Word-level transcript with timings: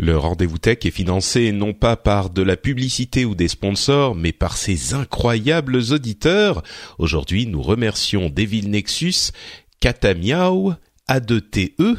Le 0.00 0.16
rendez-vous 0.16 0.58
tech 0.58 0.78
est 0.84 0.92
financé 0.92 1.50
non 1.50 1.72
pas 1.72 1.96
par 1.96 2.30
de 2.30 2.42
la 2.42 2.56
publicité 2.56 3.24
ou 3.24 3.34
des 3.34 3.48
sponsors, 3.48 4.14
mais 4.14 4.30
par 4.30 4.56
ses 4.56 4.94
incroyables 4.94 5.78
auditeurs. 5.90 6.62
Aujourd'hui, 6.98 7.48
nous 7.48 7.62
remercions 7.62 8.30
Devil 8.30 8.68
Nexus, 8.68 9.32
Katamiao, 9.80 10.74
A2TE, 11.08 11.96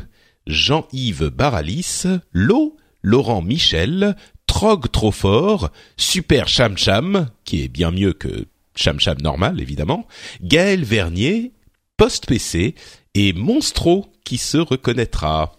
Jean-Yves 0.48 1.30
Baralis, 1.30 2.04
Lo, 2.32 2.78
Laurent 3.04 3.42
Michel, 3.42 4.16
Trog 4.48 4.90
trop 4.92 5.12
fort, 5.12 5.70
Super 5.98 6.48
Cham 6.48 6.78
Cham, 6.78 7.30
qui 7.44 7.64
est 7.64 7.68
bien 7.68 7.92
mieux 7.92 8.14
que 8.14 8.46
Cham 8.76 8.98
Cham 9.02 9.18
normal 9.22 9.60
évidemment, 9.60 10.08
Gaël 10.42 10.86
Vernier, 10.86 11.52
Post 11.98 12.28
PC 12.28 12.76
et 13.14 13.34
Monstro 13.34 14.08
qui 14.24 14.38
se 14.38 14.58
reconnaîtra. 14.58 15.59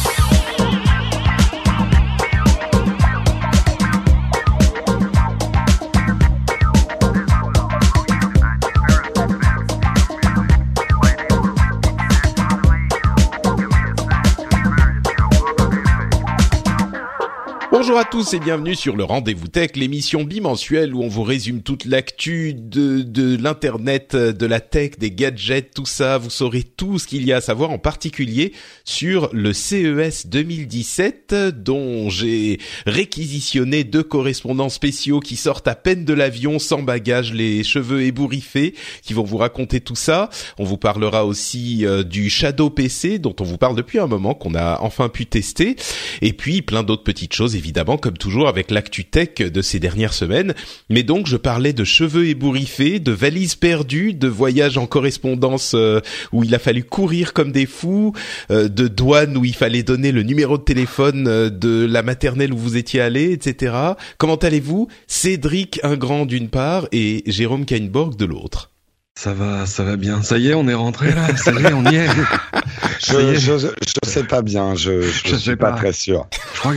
Bonjour 17.71 17.97
à 17.97 18.03
tous 18.03 18.33
et 18.33 18.39
bienvenue 18.39 18.75
sur 18.75 18.97
le 18.97 19.05
Rendez-vous 19.05 19.47
Tech, 19.47 19.77
l'émission 19.77 20.25
bimensuelle 20.25 20.93
où 20.93 21.03
on 21.03 21.07
vous 21.07 21.23
résume 21.23 21.61
toute 21.61 21.85
l'actu 21.85 22.53
de, 22.53 23.01
de 23.01 23.41
l'internet, 23.41 24.13
de 24.13 24.45
la 24.45 24.59
tech, 24.59 24.97
des 24.99 25.09
gadgets, 25.09 25.73
tout 25.73 25.85
ça. 25.85 26.17
Vous 26.17 26.29
saurez 26.29 26.63
tout 26.63 26.99
ce 26.99 27.07
qu'il 27.07 27.25
y 27.25 27.31
a 27.31 27.37
à 27.37 27.41
savoir, 27.41 27.69
en 27.69 27.77
particulier 27.77 28.51
sur 28.83 29.29
le 29.31 29.53
CES 29.53 30.27
2017, 30.27 31.33
dont 31.63 32.09
j'ai 32.09 32.59
réquisitionné 32.85 33.85
deux 33.85 34.03
correspondants 34.03 34.67
spéciaux 34.67 35.21
qui 35.21 35.37
sortent 35.37 35.69
à 35.69 35.75
peine 35.75 36.03
de 36.03 36.13
l'avion, 36.13 36.59
sans 36.59 36.83
bagages, 36.83 37.33
les 37.33 37.63
cheveux 37.63 38.03
ébouriffés, 38.03 38.75
qui 39.01 39.13
vont 39.13 39.23
vous 39.23 39.37
raconter 39.37 39.79
tout 39.79 39.95
ça. 39.95 40.29
On 40.59 40.65
vous 40.65 40.77
parlera 40.77 41.25
aussi 41.25 41.85
euh, 41.85 42.03
du 42.03 42.29
Shadow 42.29 42.69
PC, 42.69 43.17
dont 43.17 43.35
on 43.39 43.45
vous 43.45 43.57
parle 43.57 43.77
depuis 43.77 43.99
un 43.99 44.07
moment, 44.07 44.33
qu'on 44.33 44.55
a 44.55 44.81
enfin 44.81 45.07
pu 45.07 45.25
tester, 45.25 45.77
et 46.21 46.33
puis 46.33 46.61
plein 46.61 46.83
d'autres 46.83 47.05
petites 47.05 47.33
choses 47.33 47.55
évidemment, 47.61 47.97
comme 47.97 48.17
toujours, 48.17 48.47
avec 48.47 48.71
l'actu 48.71 49.05
tech 49.05 49.35
de 49.35 49.61
ces 49.61 49.79
dernières 49.79 50.15
semaines. 50.15 50.55
Mais 50.89 51.03
donc, 51.03 51.27
je 51.27 51.37
parlais 51.37 51.73
de 51.73 51.83
cheveux 51.83 52.27
ébouriffés, 52.27 52.97
de 52.99 53.11
valises 53.11 53.53
perdues, 53.53 54.15
de 54.15 54.27
voyages 54.27 54.79
en 54.79 54.87
correspondance 54.87 55.73
euh, 55.75 56.01
où 56.31 56.43
il 56.43 56.55
a 56.55 56.59
fallu 56.59 56.83
courir 56.83 57.33
comme 57.33 57.51
des 57.51 57.67
fous, 57.67 58.13
euh, 58.49 58.67
de 58.67 58.87
douane 58.87 59.37
où 59.37 59.45
il 59.45 59.53
fallait 59.53 59.83
donner 59.83 60.11
le 60.11 60.23
numéro 60.23 60.57
de 60.57 60.63
téléphone 60.63 61.27
euh, 61.27 61.51
de 61.51 61.85
la 61.85 62.01
maternelle 62.01 62.51
où 62.51 62.57
vous 62.57 62.77
étiez 62.77 62.99
allé, 62.99 63.31
etc. 63.31 63.75
Comment 64.17 64.37
allez-vous? 64.37 64.87
Cédric 65.05 65.79
Ingrand 65.83 66.25
d'une 66.25 66.49
part 66.49 66.87
et 66.91 67.21
Jérôme 67.27 67.65
Kainborg 67.65 68.15
de 68.15 68.25
l'autre. 68.25 68.71
Ça 69.15 69.33
va, 69.33 69.67
ça 69.67 69.83
va 69.83 69.97
bien. 69.97 70.23
Ça 70.23 70.39
y 70.39 70.47
est, 70.47 70.55
on 70.55 70.67
est 70.67 70.73
rentré 70.73 71.13
là. 71.13 71.35
Ça 71.37 71.51
y 71.51 71.63
est, 71.63 71.73
on 71.73 71.85
y 71.85 71.95
est. 71.95 72.07
je, 72.99 73.35
je, 73.35 73.57
je, 73.57 74.09
sais 74.09 74.23
pas 74.23 74.41
bien. 74.41 74.75
Je, 74.75 75.01
je, 75.01 75.27
je 75.27 75.35
suis 75.35 75.55
pas, 75.55 75.71
pas, 75.71 75.77
très 75.77 75.93
sûr. 75.93 76.27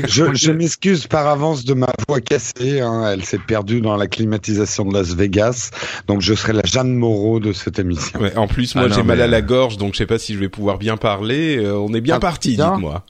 Je, 0.07 0.35
je, 0.35 0.53
m'excuse 0.53 1.07
par 1.07 1.27
avance 1.27 1.65
de 1.65 1.75
ma 1.75 1.89
voix 2.09 2.21
cassée. 2.21 2.81
Hein. 2.81 3.11
Elle 3.13 3.25
s'est 3.25 3.39
perdue 3.39 3.81
dans 3.81 3.97
la 3.97 4.07
climatisation 4.07 4.85
de 4.85 4.95
Las 4.95 5.15
Vegas. 5.15 5.71
Donc, 6.07 6.21
je 6.21 6.35
serai 6.35 6.53
la 6.53 6.65
Jeanne 6.65 6.95
Moreau 6.95 7.41
de 7.41 7.53
cette 7.53 7.79
émission. 7.79 8.21
Ouais, 8.21 8.37
en 8.37 8.47
plus, 8.47 8.75
moi, 8.75 8.87
ah 8.91 8.95
j'ai 8.95 9.03
mal 9.03 9.21
à 9.21 9.27
la 9.27 9.43
gorge, 9.43 9.77
donc 9.77 9.95
je 9.95 9.99
sais 9.99 10.07
pas 10.07 10.19
si 10.19 10.35
je 10.35 10.39
vais 10.39 10.49
pouvoir 10.49 10.79
bien 10.79 10.97
parler. 10.97 11.57
Euh, 11.59 11.77
on 11.79 11.93
est 11.95 12.01
bien 12.01 12.17
ah, 12.17 12.21
parti, 12.21 12.57
dites-moi. 12.57 13.05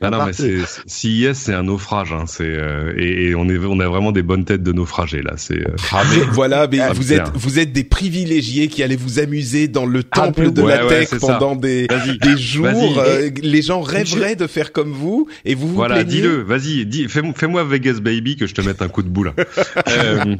Ah 0.00 0.10
non, 0.10 0.26
mais 0.26 0.32
c'est 0.32 0.58
CIS, 0.86 1.34
c'est 1.34 1.54
un 1.54 1.64
naufrage. 1.64 2.12
Hein. 2.12 2.24
C'est 2.26 2.44
euh, 2.44 2.92
et, 2.96 3.28
et, 3.28 3.34
on 3.34 3.48
est, 3.48 3.58
on 3.58 3.78
a 3.80 3.88
vraiment 3.88 4.12
des 4.12 4.22
bonnes 4.22 4.44
têtes 4.44 4.62
de 4.62 4.72
naufragés 4.72 5.22
là. 5.22 5.34
C'est. 5.36 5.58
Euh... 5.58 5.76
Ah 5.92 6.02
mais 6.10 6.24
voilà, 6.32 6.66
mais 6.66 6.80
vous 6.94 7.12
êtes, 7.12 7.30
vous 7.34 7.58
êtes 7.58 7.72
des 7.72 7.84
privilégiés 7.84 8.68
qui 8.68 8.82
allez 8.82 8.96
vous 8.96 9.18
amuser 9.18 9.68
dans 9.68 9.86
le 9.86 10.02
temple 10.02 10.52
de 10.52 10.62
la 10.62 10.86
tech 10.86 11.10
pendant 11.20 11.56
des, 11.56 11.86
des 11.86 12.31
jours. 12.36 12.98
Euh, 12.98 13.30
les 13.42 13.62
gens 13.62 13.80
rêveraient 13.80 14.36
de 14.36 14.46
faire 14.46 14.72
comme 14.72 14.92
vous 14.92 15.28
et 15.44 15.54
vous 15.54 15.68
vous 15.68 15.74
Voilà, 15.74 16.04
dis-le, 16.04 16.42
vas-y, 16.42 16.86
dis, 16.86 17.08
fais-moi 17.08 17.64
Vegas 17.64 18.00
Baby 18.00 18.36
que 18.36 18.46
je 18.46 18.54
te 18.54 18.60
mette 18.60 18.82
un 18.82 18.88
coup 18.88 19.02
de 19.02 19.08
boule. 19.08 19.32
euh, 19.88 20.36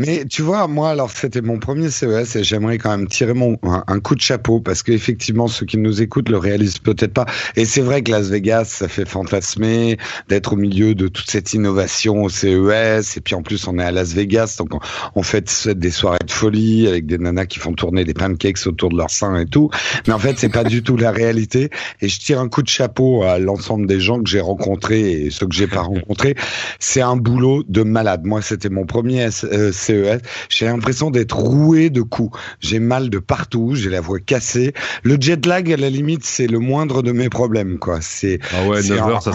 mais 0.00 0.24
tu 0.24 0.40
vois, 0.40 0.66
moi, 0.66 0.88
alors 0.88 1.10
c'était 1.10 1.42
mon 1.42 1.58
premier 1.58 1.90
CES 1.90 2.36
et 2.36 2.42
j'aimerais 2.42 2.78
quand 2.78 2.88
même 2.88 3.06
tirer 3.06 3.34
mon 3.34 3.58
un, 3.62 4.00
coup 4.00 4.14
de 4.14 4.20
chapeau 4.22 4.58
parce 4.58 4.82
qu'effectivement, 4.82 5.46
ceux 5.46 5.66
qui 5.66 5.76
nous 5.76 6.00
écoutent 6.00 6.30
le 6.30 6.38
réalisent 6.38 6.78
peut-être 6.78 7.12
pas. 7.12 7.26
Et 7.54 7.66
c'est 7.66 7.82
vrai 7.82 8.02
que 8.02 8.10
Las 8.10 8.30
Vegas, 8.30 8.64
ça 8.64 8.88
fait 8.88 9.06
fantasmer 9.06 9.98
d'être 10.30 10.54
au 10.54 10.56
milieu 10.56 10.94
de 10.94 11.06
toute 11.06 11.30
cette 11.30 11.52
innovation 11.52 12.22
au 12.22 12.30
CES. 12.30 13.18
Et 13.18 13.20
puis 13.20 13.34
en 13.34 13.42
plus, 13.42 13.68
on 13.68 13.78
est 13.78 13.84
à 13.84 13.90
Las 13.90 14.14
Vegas, 14.14 14.56
donc 14.58 14.72
on, 14.72 14.80
on 15.16 15.22
fait 15.22 15.68
des 15.68 15.90
soirées 15.90 16.24
de 16.26 16.32
folie 16.32 16.86
avec 16.86 17.04
des 17.04 17.18
nanas 17.18 17.44
qui 17.44 17.58
font 17.58 17.74
tourner 17.74 18.06
des 18.06 18.14
pancakes 18.14 18.66
autour 18.66 18.88
de 18.88 18.96
leur 18.96 19.10
sein 19.10 19.38
et 19.38 19.46
tout. 19.46 19.68
Mais 20.06 20.14
en 20.14 20.18
fait, 20.18 20.38
c'est 20.38 20.48
pas 20.48 20.64
du 20.64 20.82
tout 20.82 20.96
la 20.96 21.10
réalité. 21.10 21.68
Et 22.00 22.08
je 22.08 22.18
tire 22.18 22.40
un 22.40 22.48
coup 22.48 22.62
de 22.62 22.68
chapeau 22.68 23.22
à 23.24 23.38
l'ensemble 23.38 23.86
des 23.86 24.00
gens 24.00 24.22
que 24.22 24.30
j'ai 24.30 24.40
rencontrés 24.40 25.26
et 25.26 25.30
ceux 25.30 25.46
que 25.46 25.54
j'ai 25.54 25.66
pas 25.66 25.82
rencontrés. 25.82 26.36
C'est 26.78 27.02
un 27.02 27.16
boulot 27.16 27.64
de 27.68 27.82
malade. 27.82 28.22
Moi, 28.24 28.40
c'était 28.40 28.70
mon 28.70 28.86
premier 28.86 29.30
CES 29.30 29.89
CES, 29.90 30.20
j'ai 30.48 30.66
l'impression 30.66 31.10
d'être 31.10 31.36
roué 31.36 31.90
de 31.90 32.02
coups. 32.02 32.38
J'ai 32.60 32.78
mal 32.78 33.10
de 33.10 33.18
partout, 33.18 33.74
j'ai 33.74 33.90
la 33.90 34.00
voix 34.00 34.18
cassée. 34.18 34.72
Le 35.02 35.16
jet 35.20 35.44
lag, 35.46 35.72
à 35.72 35.76
la 35.76 35.90
limite, 35.90 36.24
c'est 36.24 36.46
le 36.46 36.58
moindre 36.58 37.02
de 37.02 37.12
mes 37.12 37.28
problèmes, 37.28 37.78
quoi. 37.78 37.98
C'est 38.00 38.38
ah 38.52 38.66
ouais, 38.68 38.82
9 38.82 39.08
heures, 39.08 39.22
ça 39.22 39.32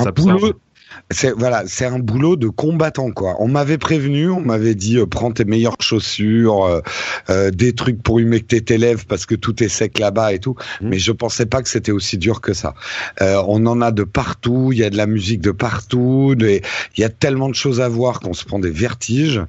c'est 1.12 1.32
voilà, 1.32 1.64
c'est 1.68 1.86
un 1.86 2.00
boulot 2.00 2.36
de 2.36 2.48
combattant 2.48 3.12
quoi. 3.12 3.36
On 3.40 3.48
m'avait 3.48 3.78
prévenu, 3.78 4.30
on 4.30 4.42
m'avait 4.42 4.76
dit 4.76 4.98
euh, 4.98 5.06
prends 5.06 5.32
tes 5.32 5.46
meilleures 5.46 5.78
chaussures, 5.80 6.66
euh, 6.66 6.82
euh, 7.30 7.52
des 7.52 7.74
trucs 7.74 8.02
pour 8.02 8.20
humecter 8.20 8.62
tes 8.62 8.78
lèvres 8.78 9.06
parce 9.08 9.26
que 9.26 9.36
tout 9.36 9.64
est 9.64 9.70
sec 9.70 10.00
là-bas 10.00 10.34
et 10.34 10.40
tout. 10.40 10.56
Mmh. 10.82 10.90
Mais 10.90 11.00
je 11.00 11.12
pensais 11.12 11.46
pas 11.46 11.62
que 11.62 11.70
c'était 11.70 11.92
aussi 11.92 12.18
dur 12.18 12.42
que 12.42 12.54
ça. 12.54 12.74
Euh, 13.22 13.42
on 13.48 13.66
en 13.66 13.82
a 13.82 13.92
de 13.92 14.04
partout, 14.04 14.70
il 14.72 14.80
y 14.80 14.84
a 14.84 14.90
de 14.90 14.98
la 14.98 15.08
musique 15.08 15.42
de 15.42 15.52
partout, 15.52 16.36
il 16.40 16.62
y 16.98 17.04
a 17.04 17.10
tellement 17.10 17.50
de 17.50 17.56
choses 17.56 17.82
à 17.82 17.90
voir 17.90 18.20
qu'on 18.20 18.34
se 18.34 18.46
prend 18.46 18.60
des 18.60 18.72
vertiges. 18.72 19.42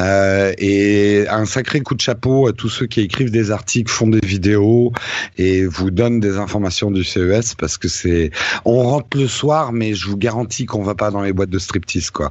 Euh, 0.00 0.52
et 0.58 1.26
un 1.28 1.46
sacré 1.46 1.80
coup 1.80 1.94
de 1.94 2.00
chapeau 2.00 2.48
à 2.48 2.52
tous 2.52 2.68
ceux 2.68 2.86
qui 2.86 3.00
écrivent 3.00 3.30
des 3.30 3.50
articles, 3.50 3.90
font 3.90 4.08
des 4.08 4.24
vidéos 4.26 4.92
et 5.38 5.64
vous 5.66 5.90
donnent 5.90 6.20
des 6.20 6.36
informations 6.36 6.90
du 6.90 7.04
CES 7.04 7.54
parce 7.54 7.78
que 7.78 7.88
c'est, 7.88 8.30
on 8.64 8.82
rentre 8.82 9.16
le 9.16 9.28
soir, 9.28 9.72
mais 9.72 9.94
je 9.94 10.06
vous 10.06 10.16
garantis 10.16 10.66
qu'on 10.66 10.82
va 10.82 10.91
pas 10.94 11.10
dans 11.10 11.22
les 11.22 11.32
boîtes 11.32 11.50
de 11.50 11.58
striptease, 11.58 12.10
quoi. 12.10 12.30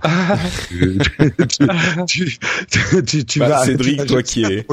tu, 2.07 2.37
tu, 3.05 3.25
tu, 3.25 3.39
bah, 3.39 3.47
vas. 3.47 3.65
Cédric, 3.65 4.05
toi 4.05 4.23
qui 4.23 4.43
es. 4.43 4.65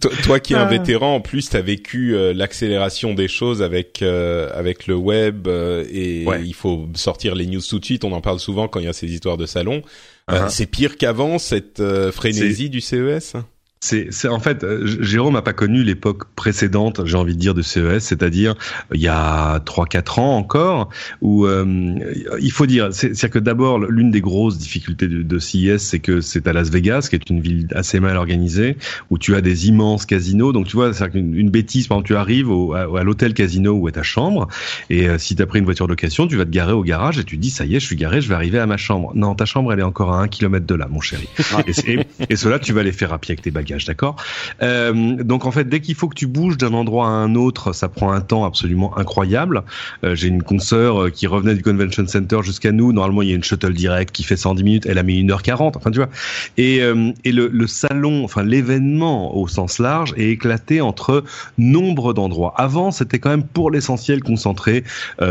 Toi, 0.00 0.10
toi, 0.22 0.38
qui 0.38 0.52
es 0.52 0.56
un 0.56 0.66
vétéran, 0.66 1.14
en 1.14 1.20
plus, 1.20 1.48
tu 1.48 1.56
as 1.56 1.62
vécu 1.62 2.14
euh, 2.14 2.34
l'accélération 2.34 3.14
des 3.14 3.26
choses 3.26 3.62
avec 3.62 4.02
euh, 4.02 4.50
avec 4.52 4.86
le 4.86 4.94
web 4.94 5.48
euh, 5.48 5.82
et 5.90 6.26
ouais. 6.26 6.42
il 6.44 6.52
faut 6.52 6.88
sortir 6.94 7.34
les 7.34 7.46
news 7.46 7.62
tout 7.66 7.78
de 7.78 7.84
suite. 7.84 8.04
On 8.04 8.12
en 8.12 8.20
parle 8.20 8.38
souvent 8.38 8.68
quand 8.68 8.80
il 8.80 8.84
y 8.84 8.88
a 8.88 8.92
ces 8.92 9.10
histoires 9.10 9.38
de 9.38 9.46
salon. 9.46 9.82
Uh 10.30 10.34
-huh. 10.34 10.48
c'est 10.50 10.66
pire 10.66 10.98
qu'avant 10.98 11.38
cette 11.38 11.82
frénésie 12.12 12.68
du 12.68 12.82
CES. 12.82 13.34
C'est, 13.80 14.28
en 14.28 14.40
fait, 14.40 14.64
euh, 14.64 14.84
Jérôme 15.02 15.34
n'a 15.34 15.42
pas 15.42 15.52
connu 15.52 15.84
l'époque 15.84 16.24
précédente, 16.34 17.06
j'ai 17.06 17.16
envie 17.16 17.34
de 17.34 17.38
dire, 17.38 17.54
de 17.54 17.62
CES, 17.62 18.00
c'est-à-dire 18.00 18.56
il 18.92 19.00
y 19.00 19.06
a 19.06 19.60
3-4 19.60 20.20
ans 20.20 20.36
encore, 20.36 20.88
où 21.22 21.46
euh, 21.46 21.94
il 22.40 22.50
faut 22.50 22.66
dire, 22.66 22.92
c'est-à-dire 22.92 23.30
que 23.30 23.38
d'abord, 23.38 23.78
l'une 23.78 24.10
des 24.10 24.20
grosses 24.20 24.58
difficultés 24.58 25.06
de, 25.06 25.22
de 25.22 25.38
CES, 25.38 25.78
c'est 25.78 26.00
que 26.00 26.20
c'est 26.20 26.48
à 26.48 26.52
Las 26.52 26.70
Vegas, 26.70 27.06
qui 27.08 27.14
est 27.14 27.30
une 27.30 27.40
ville 27.40 27.68
assez 27.72 28.00
mal 28.00 28.16
organisée, 28.16 28.76
où 29.10 29.18
tu 29.18 29.36
as 29.36 29.40
des 29.40 29.68
immenses 29.68 30.06
casinos. 30.06 30.52
Donc 30.52 30.66
tu 30.66 30.74
vois, 30.74 30.92
c'est 30.92 31.14
une, 31.14 31.34
une 31.36 31.50
bêtise, 31.50 31.86
par 31.86 31.98
exemple, 31.98 32.08
tu 32.08 32.16
arrives 32.16 32.50
au, 32.50 32.74
à, 32.74 33.04
l'hôtel 33.04 33.32
casino 33.32 33.74
où 33.74 33.88
est 33.88 33.92
ta 33.92 34.02
chambre, 34.02 34.48
et 34.90 35.08
euh, 35.08 35.18
si 35.18 35.36
tu 35.36 35.42
as 35.42 35.46
pris 35.46 35.60
une 35.60 35.64
voiture 35.64 35.86
de 35.86 35.92
location, 35.92 36.26
tu 36.26 36.36
vas 36.36 36.44
te 36.44 36.50
garer 36.50 36.72
au 36.72 36.82
garage 36.82 37.18
et 37.18 37.24
tu 37.24 37.36
dis, 37.36 37.50
ça 37.50 37.64
y 37.64 37.76
est, 37.76 37.80
je 37.80 37.86
suis 37.86 37.96
garé, 37.96 38.20
je 38.20 38.28
vais 38.28 38.34
arriver 38.34 38.58
à 38.58 38.66
ma 38.66 38.76
chambre. 38.76 39.12
Non, 39.14 39.36
ta 39.36 39.44
chambre, 39.44 39.72
elle 39.72 39.78
est 39.78 39.84
encore 39.84 40.12
à 40.12 40.20
un 40.20 40.26
kilomètre 40.26 40.66
de 40.66 40.74
là, 40.74 40.88
mon 40.90 41.00
chéri. 41.00 41.28
et, 41.68 41.92
et, 41.92 42.06
et 42.28 42.36
cela, 42.36 42.58
tu 42.58 42.72
vas 42.72 42.82
les 42.82 42.92
faire 42.92 43.12
à 43.12 43.18
pied 43.18 43.32
avec 43.32 43.42
tes 43.42 43.52
d'accord 43.86 44.16
euh, 44.62 45.22
Donc 45.22 45.46
en 45.46 45.50
fait, 45.50 45.64
dès 45.64 45.80
qu'il 45.80 45.94
faut 45.94 46.08
que 46.08 46.14
tu 46.14 46.26
bouges 46.26 46.56
d'un 46.56 46.74
endroit 46.74 47.06
à 47.06 47.10
un 47.10 47.34
autre, 47.34 47.72
ça 47.72 47.88
prend 47.88 48.12
un 48.12 48.20
temps 48.20 48.44
absolument 48.44 48.96
incroyable. 48.98 49.62
Euh, 50.04 50.14
j'ai 50.14 50.28
une 50.28 50.42
consoeur 50.42 51.04
euh, 51.04 51.10
qui 51.10 51.26
revenait 51.26 51.54
du 51.54 51.62
convention 51.62 52.06
center 52.06 52.38
jusqu'à 52.42 52.72
nous. 52.72 52.92
Normalement, 52.92 53.22
il 53.22 53.28
y 53.28 53.32
a 53.32 53.34
une 53.34 53.44
shuttle 53.44 53.74
direct 53.74 54.12
qui 54.14 54.22
fait 54.22 54.36
110 54.36 54.62
minutes. 54.62 54.86
Elle 54.86 54.98
a 54.98 55.02
mis 55.02 55.22
1h40. 55.22 55.76
Enfin, 55.76 55.90
tu 55.90 55.98
vois. 55.98 56.08
Et, 56.56 56.80
le, 57.24 57.66
salon, 57.66 58.24
enfin 58.24 58.42
l'événement 58.42 59.36
au 59.36 59.46
sens 59.46 59.78
large, 59.78 60.14
est 60.16 60.30
éclaté 60.30 60.80
entre 60.80 61.24
nombre 61.58 62.14
d'endroits. 62.14 62.54
Avant, 62.56 62.90
c'était 62.90 63.18
quand 63.18 63.30
même 63.30 63.44
pour 63.44 63.70
l'essentiel 63.70 64.22
concentré 64.22 64.84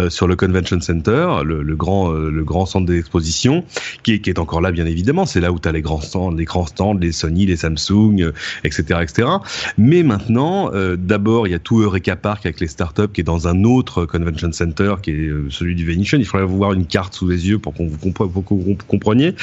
sur 0.10 0.28
le 0.28 0.36
convention 0.36 0.80
center, 0.80 1.28
le, 1.44 1.76
grand 1.76 2.12
le 2.12 2.44
grand 2.44 2.66
centre 2.66 2.86
d'exposition, 2.86 3.64
qui 4.04 4.22
qui 4.22 4.30
est 4.30 4.40
encore 4.40 4.62
là 4.62 4.72
bien 4.72 4.86
évidemment. 4.86 5.26
C'est 5.26 5.42
là 5.42 5.52
où 5.52 5.60
tu 5.60 5.68
as 5.68 5.72
les 5.72 5.82
grands 5.82 6.02
stands, 6.02 6.32
les 6.32 6.46
grands 6.46 6.66
stands, 6.66 6.94
les 6.94 7.12
Sony, 7.12 7.46
les 7.46 7.58
Samsung, 7.58 8.27
etc., 8.64 9.00
etc. 9.02 9.30
Mais 9.78 10.04
maintenant, 10.04 10.72
euh, 10.74 10.96
d'abord, 10.98 11.48
il 11.48 11.52
y 11.52 11.54
a 11.54 11.60
tout 11.60 11.82
Eureka 11.82 12.16
Park 12.16 12.46
avec 12.46 12.60
les 12.60 12.68
startups 12.68 13.10
qui 13.14 13.22
est 13.22 13.24
dans 13.24 13.48
un 13.48 13.64
autre 13.64 14.06
convention 14.06 14.52
center 14.52 14.96
qui 15.02 15.12
est 15.12 15.28
euh, 15.28 15.48
celui 15.50 15.76
du 15.76 15.86
Venetian. 15.86 16.20
Il 16.20 16.26
faudrait 16.26 16.46
voir 16.46 16.74
une 16.74 16.86
carte 16.86 17.14
sous 17.14 17.28
les 17.28 17.48
yeux 17.48 17.60
pour 17.60 17.74
qu'on 17.74 17.88
vous, 17.88 18.78
compreniez. 18.88 19.36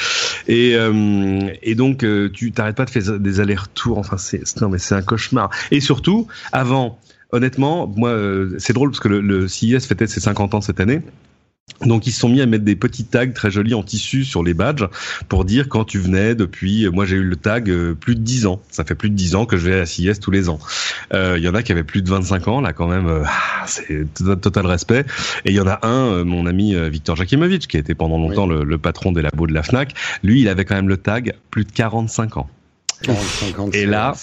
Et, 0.47 0.75
euh, 0.75 1.51
donc, 1.75 2.05
tu 2.33 2.51
t'arrêtes 2.51 2.77
pas 2.77 2.85
de 2.85 2.89
faire 2.89 3.19
des 3.19 3.39
allers-retours. 3.39 3.97
Enfin, 3.97 4.17
c'est 4.17 4.41
non, 4.61 4.69
mais 4.69 4.77
c'est 4.77 4.95
un 4.95 5.01
cauchemar. 5.01 5.49
Et 5.71 5.81
surtout, 5.81 6.27
avant, 6.53 6.99
honnêtement, 7.31 7.91
moi, 7.95 8.17
c'est 8.59 8.71
drôle 8.71 8.91
parce 8.91 9.01
que 9.01 9.09
le, 9.09 9.19
le 9.19 9.47
CIS 9.49 9.81
fêtait 9.81 10.07
ses 10.07 10.21
50 10.21 10.53
ans 10.53 10.61
cette 10.61 10.79
année. 10.79 11.01
Donc 11.81 12.07
ils 12.07 12.11
se 12.11 12.19
sont 12.19 12.29
mis 12.29 12.41
à 12.41 12.45
mettre 12.45 12.63
des 12.63 12.75
petits 12.75 13.05
tags 13.05 13.27
très 13.27 13.51
jolis 13.51 13.73
en 13.73 13.83
tissu 13.83 14.23
sur 14.23 14.43
les 14.43 14.53
badges 14.53 14.87
pour 15.27 15.45
dire 15.45 15.67
quand 15.67 15.83
tu 15.83 15.99
venais 15.99 16.35
depuis. 16.35 16.87
Moi 16.89 17.05
j'ai 17.05 17.17
eu 17.17 17.23
le 17.23 17.35
tag 17.35 17.69
euh, 17.69 17.93
plus 17.93 18.15
de 18.15 18.21
10 18.21 18.45
ans. 18.45 18.61
Ça 18.69 18.83
fait 18.83 18.95
plus 18.95 19.09
de 19.09 19.15
10 19.15 19.35
ans 19.35 19.45
que 19.45 19.57
je 19.57 19.69
vais 19.69 19.79
à 19.79 19.85
CIS 19.85 20.19
tous 20.19 20.31
les 20.31 20.47
ans. 20.47 20.59
Euh, 21.13 21.35
il 21.37 21.43
y 21.43 21.49
en 21.49 21.55
a 21.55 21.63
qui 21.63 21.71
avaient 21.71 21.83
plus 21.83 22.01
de 22.01 22.09
25 22.09 22.47
ans 22.47 22.61
là 22.61 22.71
quand 22.71 22.87
même. 22.87 23.07
Euh, 23.07 23.23
c'est 23.65 24.05
total 24.13 24.67
respect. 24.67 25.05
Et 25.43 25.51
il 25.51 25.55
y 25.55 25.59
en 25.59 25.67
a 25.67 25.85
un, 25.85 26.23
mon 26.23 26.45
ami 26.45 26.75
Victor 26.89 27.15
Jakimovic 27.15 27.67
qui 27.67 27.77
a 27.77 27.79
été 27.79 27.95
pendant 27.95 28.19
longtemps 28.19 28.47
le, 28.47 28.63
le, 28.63 28.77
patron 28.77 29.11
des 29.11 29.21
labos 29.21 29.47
de 29.47 29.53
la 29.53 29.63
Fnac. 29.63 29.93
Lui 30.23 30.41
il 30.41 30.47
avait 30.47 30.65
quand 30.65 30.75
même 30.75 30.89
le 30.89 30.97
tag 30.97 31.33
plus 31.49 31.65
de 31.65 31.71
45 31.71 32.37
ans. 32.37 32.49
45 33.01 33.59
ans 33.59 33.69
Et 33.73 33.85
là, 33.85 34.13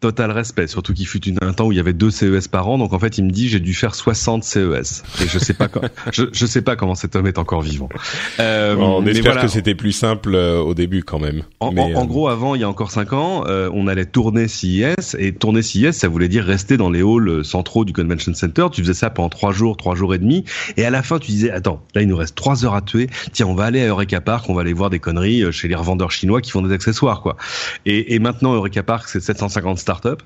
total 0.00 0.30
respect, 0.30 0.66
surtout 0.66 0.94
qu'il 0.94 1.06
fut 1.06 1.22
une, 1.26 1.38
un 1.42 1.52
temps 1.52 1.66
où 1.66 1.72
il 1.72 1.76
y 1.76 1.80
avait 1.80 1.92
deux 1.92 2.10
CES 2.10 2.48
par 2.48 2.68
an, 2.68 2.78
donc 2.78 2.94
en 2.94 2.98
fait 2.98 3.18
il 3.18 3.24
me 3.24 3.30
dit 3.30 3.48
j'ai 3.48 3.60
dû 3.60 3.74
faire 3.74 3.94
60 3.94 4.42
CES. 4.42 5.02
Et 5.22 5.28
je 5.28 5.38
sais 5.38 5.52
pas 5.52 5.68
quand, 5.68 5.82
je, 6.12 6.24
je 6.32 6.46
sais 6.46 6.62
pas 6.62 6.74
comment 6.74 6.94
cet 6.94 7.16
homme 7.16 7.26
est 7.26 7.38
encore 7.38 7.60
vivant. 7.60 7.90
Euh, 8.38 8.76
on 8.76 9.04
espère 9.06 9.40
que 9.40 9.48
c'était 9.48 9.74
plus 9.74 9.92
simple 9.92 10.34
euh, 10.34 10.58
au 10.58 10.72
début 10.72 11.02
quand 11.02 11.18
même. 11.18 11.42
En, 11.60 11.76
en, 11.76 11.90
euh, 11.90 12.04
gros, 12.06 12.28
avant 12.28 12.54
il 12.54 12.62
y 12.62 12.64
a 12.64 12.68
encore 12.68 12.90
cinq 12.90 13.12
ans, 13.12 13.44
euh, 13.46 13.68
on 13.74 13.86
allait 13.86 14.06
tourner 14.06 14.48
CES 14.48 15.16
et 15.18 15.34
tourner 15.34 15.60
CES, 15.60 15.92
ça 15.92 16.08
voulait 16.08 16.28
dire 16.28 16.44
rester 16.44 16.78
dans 16.78 16.90
les 16.90 17.02
halls 17.02 17.44
centraux 17.44 17.84
du 17.84 17.92
convention 17.92 18.32
center. 18.32 18.68
Tu 18.72 18.80
faisais 18.80 18.94
ça 18.94 19.10
pendant 19.10 19.28
trois 19.28 19.52
jours, 19.52 19.76
trois 19.76 19.94
jours 19.94 20.14
et 20.14 20.18
demi, 20.18 20.44
et 20.78 20.84
à 20.86 20.90
la 20.90 21.02
fin 21.02 21.18
tu 21.18 21.30
disais 21.30 21.50
attends, 21.50 21.82
là 21.94 22.00
il 22.00 22.08
nous 22.08 22.16
reste 22.16 22.34
trois 22.34 22.64
heures 22.64 22.74
à 22.74 22.80
tuer. 22.80 23.10
Tiens, 23.32 23.46
on 23.46 23.54
va 23.54 23.64
aller 23.64 23.82
à 23.82 23.88
Eureka 23.88 24.22
Park, 24.22 24.48
on 24.48 24.54
va 24.54 24.62
aller 24.62 24.72
voir 24.72 24.88
des 24.88 24.98
conneries 24.98 25.52
chez 25.52 25.68
les 25.68 25.74
revendeurs 25.74 26.10
chinois 26.10 26.40
qui 26.40 26.50
font 26.50 26.62
des 26.62 26.72
accessoires 26.72 27.20
quoi. 27.20 27.36
Et, 27.84 28.14
et 28.14 28.18
maintenant 28.18 28.54
Eureka 28.54 28.82
Park 28.82 29.06
c'est 29.08 29.20
750 29.20 29.78
startups. 29.90 30.24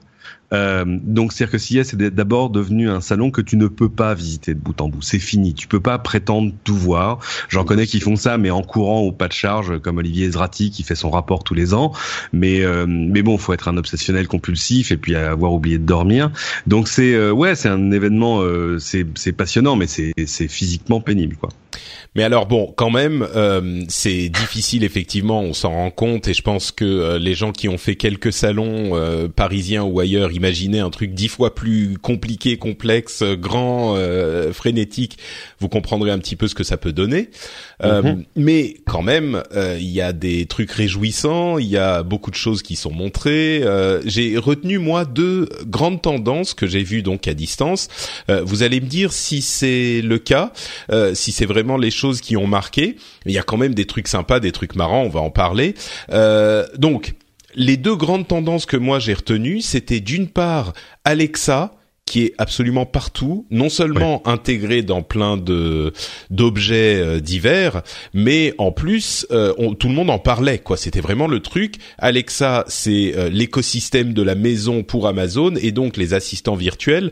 Euh, 0.52 0.84
donc, 0.86 1.32
c'est-à-dire 1.32 1.58
que 1.58 2.06
est 2.06 2.10
d'abord 2.10 2.50
devenu 2.50 2.88
un 2.88 3.00
salon 3.00 3.30
que 3.30 3.40
tu 3.40 3.56
ne 3.56 3.66
peux 3.66 3.88
pas 3.88 4.14
visiter 4.14 4.54
de 4.54 4.60
bout 4.60 4.80
en 4.80 4.88
bout. 4.88 5.02
C'est 5.02 5.18
fini. 5.18 5.54
Tu 5.54 5.66
peux 5.66 5.80
pas 5.80 5.98
prétendre 5.98 6.52
tout 6.64 6.76
voir. 6.76 7.18
J'en 7.48 7.64
connais 7.64 7.86
qui 7.86 8.00
font 8.00 8.16
ça, 8.16 8.38
mais 8.38 8.50
en 8.50 8.62
courant 8.62 9.00
au 9.00 9.12
pas 9.12 9.28
de 9.28 9.32
charge, 9.32 9.78
comme 9.80 9.98
Olivier 9.98 10.30
Zrati 10.30 10.70
qui 10.70 10.82
fait 10.82 10.94
son 10.94 11.10
rapport 11.10 11.44
tous 11.44 11.54
les 11.54 11.74
ans. 11.74 11.92
Mais 12.32 12.62
euh, 12.62 12.86
mais 12.86 13.22
bon, 13.22 13.38
faut 13.38 13.52
être 13.52 13.68
un 13.68 13.76
obsessionnel 13.76 14.28
compulsif 14.28 14.92
et 14.92 14.96
puis 14.96 15.16
avoir 15.16 15.52
oublié 15.52 15.78
de 15.78 15.84
dormir. 15.84 16.30
Donc 16.66 16.88
c'est 16.88 17.14
euh, 17.14 17.32
ouais, 17.32 17.54
c'est 17.54 17.68
un 17.68 17.90
événement, 17.90 18.40
euh, 18.42 18.78
c'est 18.78 19.32
passionnant, 19.32 19.76
mais 19.76 19.86
c'est 19.86 20.12
c'est 20.26 20.48
physiquement 20.48 21.00
pénible 21.00 21.36
quoi. 21.36 21.50
Mais 22.16 22.22
alors 22.22 22.46
bon, 22.46 22.72
quand 22.76 22.90
même, 22.90 23.26
euh, 23.34 23.82
c'est 23.88 24.28
difficile 24.28 24.84
effectivement, 24.84 25.40
on 25.40 25.52
s'en 25.52 25.72
rend 25.72 25.90
compte 25.90 26.28
et 26.28 26.34
je 26.34 26.42
pense 26.42 26.70
que 26.70 26.84
euh, 26.84 27.18
les 27.18 27.34
gens 27.34 27.50
qui 27.50 27.68
ont 27.68 27.78
fait 27.78 27.96
quelques 27.96 28.32
salons 28.32 28.94
euh, 28.94 29.26
parisiens 29.26 29.82
ou 29.82 29.98
ailleurs 29.98 30.13
imaginaient 30.32 30.80
un 30.80 30.90
truc 30.90 31.14
dix 31.14 31.28
fois 31.28 31.54
plus 31.54 31.96
compliqué, 31.98 32.56
complexe, 32.56 33.22
grand, 33.22 33.96
frénétique, 34.52 35.18
vous 35.60 35.68
comprendrez 35.68 36.10
un 36.10 36.18
petit 36.18 36.36
peu 36.36 36.48
ce 36.48 36.54
que 36.54 36.64
ça 36.64 36.76
peut 36.76 36.92
donner. 36.92 37.30
Mhm. 37.82 38.24
Mais 38.36 38.76
quand 38.86 39.02
même, 39.02 39.42
il 39.54 39.90
y 39.90 40.00
a 40.00 40.12
des 40.12 40.46
trucs 40.46 40.70
réjouissants, 40.72 41.58
il 41.58 41.66
y 41.66 41.76
a 41.76 42.02
beaucoup 42.02 42.30
de 42.30 42.36
choses 42.36 42.62
qui 42.62 42.76
sont 42.76 42.92
montrées. 42.92 43.62
j'ai 44.04 44.36
retenu 44.38 44.78
moi 44.78 45.04
deux 45.04 45.48
grandes 45.66 46.02
tendances 46.02 46.54
que 46.54 46.66
j'ai 46.66 46.82
vues 46.82 47.02
donc 47.02 47.28
à 47.28 47.34
distance. 47.34 47.88
vous 48.28 48.62
allez 48.62 48.80
me 48.80 48.86
dire 48.86 49.12
si 49.12 49.42
c'est 49.42 50.00
le 50.02 50.18
cas, 50.18 50.52
si 51.14 51.32
c'est 51.32 51.46
vraiment 51.46 51.76
les 51.76 51.90
choses 51.90 52.20
qui 52.20 52.36
ont 52.36 52.46
marqué. 52.46 52.96
Il 53.26 53.32
y 53.32 53.38
a 53.38 53.42
quand 53.42 53.56
même 53.56 53.74
des 53.74 53.86
trucs 53.86 54.08
sympas, 54.08 54.40
des 54.40 54.52
trucs 54.52 54.74
marrants, 54.74 55.02
on 55.02 55.08
va 55.08 55.20
en 55.20 55.30
parler. 55.30 55.74
Euh, 56.10 56.66
donc, 56.76 57.14
les 57.54 57.76
deux 57.76 57.96
grandes 57.96 58.28
tendances 58.28 58.66
que 58.66 58.76
moi 58.76 58.98
j'ai 58.98 59.14
retenues, 59.14 59.60
c'était 59.60 60.00
d'une 60.00 60.28
part 60.28 60.72
Alexa, 61.04 61.72
qui 62.06 62.24
est 62.24 62.34
absolument 62.36 62.84
partout, 62.84 63.46
non 63.50 63.70
seulement 63.70 64.22
intégré 64.28 64.82
dans 64.82 65.02
plein 65.02 65.38
de 65.38 65.94
d'objets 66.28 67.00
euh, 67.00 67.18
divers, 67.18 67.82
mais 68.12 68.52
en 68.58 68.72
plus 68.72 69.26
euh, 69.30 69.54
tout 69.74 69.88
le 69.88 69.94
monde 69.94 70.10
en 70.10 70.18
parlait 70.18 70.58
quoi. 70.58 70.76
C'était 70.76 71.00
vraiment 71.00 71.26
le 71.26 71.40
truc. 71.40 71.76
Alexa, 71.96 72.64
c'est 72.68 73.30
l'écosystème 73.30 74.12
de 74.12 74.22
la 74.22 74.34
maison 74.34 74.82
pour 74.82 75.06
Amazon 75.06 75.54
et 75.56 75.72
donc 75.72 75.96
les 75.96 76.12
assistants 76.12 76.56
virtuels 76.56 77.10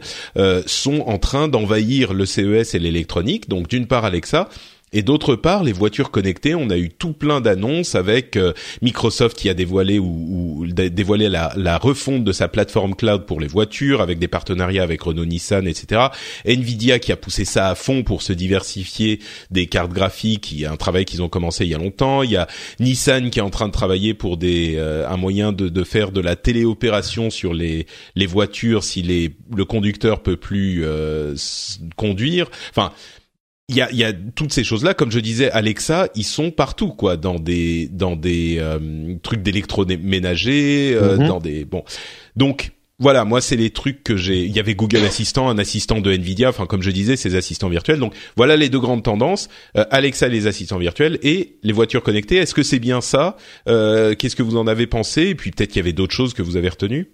sont 0.66 1.00
en 1.06 1.18
train 1.18 1.48
d'envahir 1.48 2.12
le 2.12 2.26
CES 2.26 2.74
et 2.74 2.78
l'électronique. 2.78 3.48
Donc 3.48 3.68
d'une 3.68 3.86
part 3.86 4.04
Alexa 4.04 4.48
et 4.92 5.02
d'autre 5.02 5.36
part, 5.36 5.64
les 5.64 5.72
voitures 5.72 6.10
connectées, 6.10 6.54
on 6.54 6.68
a 6.70 6.76
eu 6.76 6.90
tout 6.90 7.12
plein 7.12 7.40
d'annonces 7.40 7.94
avec 7.94 8.36
euh, 8.36 8.52
Microsoft 8.82 9.38
qui 9.38 9.48
a 9.48 9.54
dévoilé 9.54 9.98
ou, 9.98 10.66
dévoilé 10.66 11.28
la, 11.28 11.52
la, 11.56 11.78
refonte 11.78 12.24
de 12.24 12.32
sa 12.32 12.48
plateforme 12.48 12.94
cloud 12.94 13.24
pour 13.26 13.40
les 13.40 13.46
voitures, 13.46 14.00
avec 14.00 14.18
des 14.18 14.28
partenariats 14.28 14.82
avec 14.82 15.02
Renault, 15.02 15.24
Nissan, 15.24 15.66
etc. 15.66 16.08
Nvidia 16.44 16.98
qui 16.98 17.12
a 17.12 17.16
poussé 17.16 17.44
ça 17.44 17.68
à 17.68 17.74
fond 17.74 18.02
pour 18.02 18.22
se 18.22 18.32
diversifier 18.32 19.20
des 19.50 19.66
cartes 19.66 19.92
graphiques. 19.92 20.52
Il 20.52 20.60
y 20.60 20.66
a 20.66 20.72
un 20.72 20.76
travail 20.76 21.04
qu'ils 21.04 21.22
ont 21.22 21.28
commencé 21.28 21.64
il 21.64 21.70
y 21.70 21.74
a 21.74 21.78
longtemps. 21.78 22.22
Il 22.22 22.30
y 22.30 22.36
a 22.36 22.46
Nissan 22.78 23.30
qui 23.30 23.38
est 23.38 23.42
en 23.42 23.50
train 23.50 23.68
de 23.68 23.72
travailler 23.72 24.14
pour 24.14 24.36
des 24.36 24.74
euh, 24.76 25.08
un 25.08 25.16
moyen 25.16 25.52
de, 25.52 25.68
de, 25.68 25.84
faire 25.84 26.12
de 26.12 26.20
la 26.20 26.36
téléopération 26.36 27.30
sur 27.30 27.54
les 27.54 27.86
les 28.14 28.26
voitures 28.26 28.84
si 28.84 29.02
les 29.02 29.34
le 29.54 29.64
conducteur 29.64 30.22
peut 30.22 30.36
plus 30.36 30.84
euh, 30.84 31.34
conduire. 31.96 32.50
Enfin 32.70 32.92
il 33.72 33.78
y 33.78 33.82
a, 33.82 33.92
y 33.92 34.04
a 34.04 34.12
toutes 34.12 34.52
ces 34.52 34.64
choses-là, 34.64 34.94
comme 34.94 35.10
je 35.10 35.18
disais, 35.18 35.50
Alexa, 35.50 36.08
ils 36.14 36.24
sont 36.24 36.50
partout, 36.50 36.90
quoi, 36.90 37.16
dans 37.16 37.38
des 37.38 37.88
dans 37.88 38.16
des 38.16 38.56
euh, 38.58 39.16
trucs 39.22 39.42
d'électroménager, 39.42 40.94
euh, 40.94 41.16
mhm. 41.16 41.26
dans 41.26 41.40
des 41.40 41.64
bon. 41.64 41.82
Donc 42.36 42.72
voilà, 42.98 43.24
moi 43.24 43.40
c'est 43.40 43.56
les 43.56 43.70
trucs 43.70 44.04
que 44.04 44.16
j'ai. 44.16 44.44
Il 44.44 44.54
y 44.54 44.60
avait 44.60 44.74
Google 44.74 45.04
Assistant, 45.04 45.48
un 45.48 45.58
assistant 45.58 46.00
de 46.00 46.12
Nvidia, 46.12 46.50
enfin 46.50 46.66
comme 46.66 46.82
je 46.82 46.90
disais, 46.90 47.16
ces 47.16 47.34
assistants 47.34 47.68
virtuels. 47.68 47.98
Donc 47.98 48.14
voilà 48.36 48.56
les 48.56 48.68
deux 48.68 48.78
grandes 48.78 49.02
tendances 49.02 49.48
euh, 49.76 49.84
Alexa, 49.90 50.28
les 50.28 50.46
assistants 50.46 50.78
virtuels 50.78 51.18
et 51.22 51.56
les 51.62 51.72
voitures 51.72 52.02
connectées. 52.02 52.36
Est-ce 52.36 52.54
que 52.54 52.62
c'est 52.62 52.78
bien 52.78 53.00
ça? 53.00 53.36
Qu'est-ce 53.66 54.36
que 54.36 54.42
vous 54.42 54.56
en 54.56 54.66
avez 54.66 54.86
pensé? 54.86 55.22
Et 55.22 55.34
puis 55.34 55.50
peut-être 55.50 55.70
qu'il 55.70 55.78
y 55.78 55.84
avait 55.84 55.92
d'autres 55.92 56.14
choses 56.14 56.34
que 56.34 56.42
vous 56.42 56.56
avez 56.56 56.68
retenues? 56.68 57.10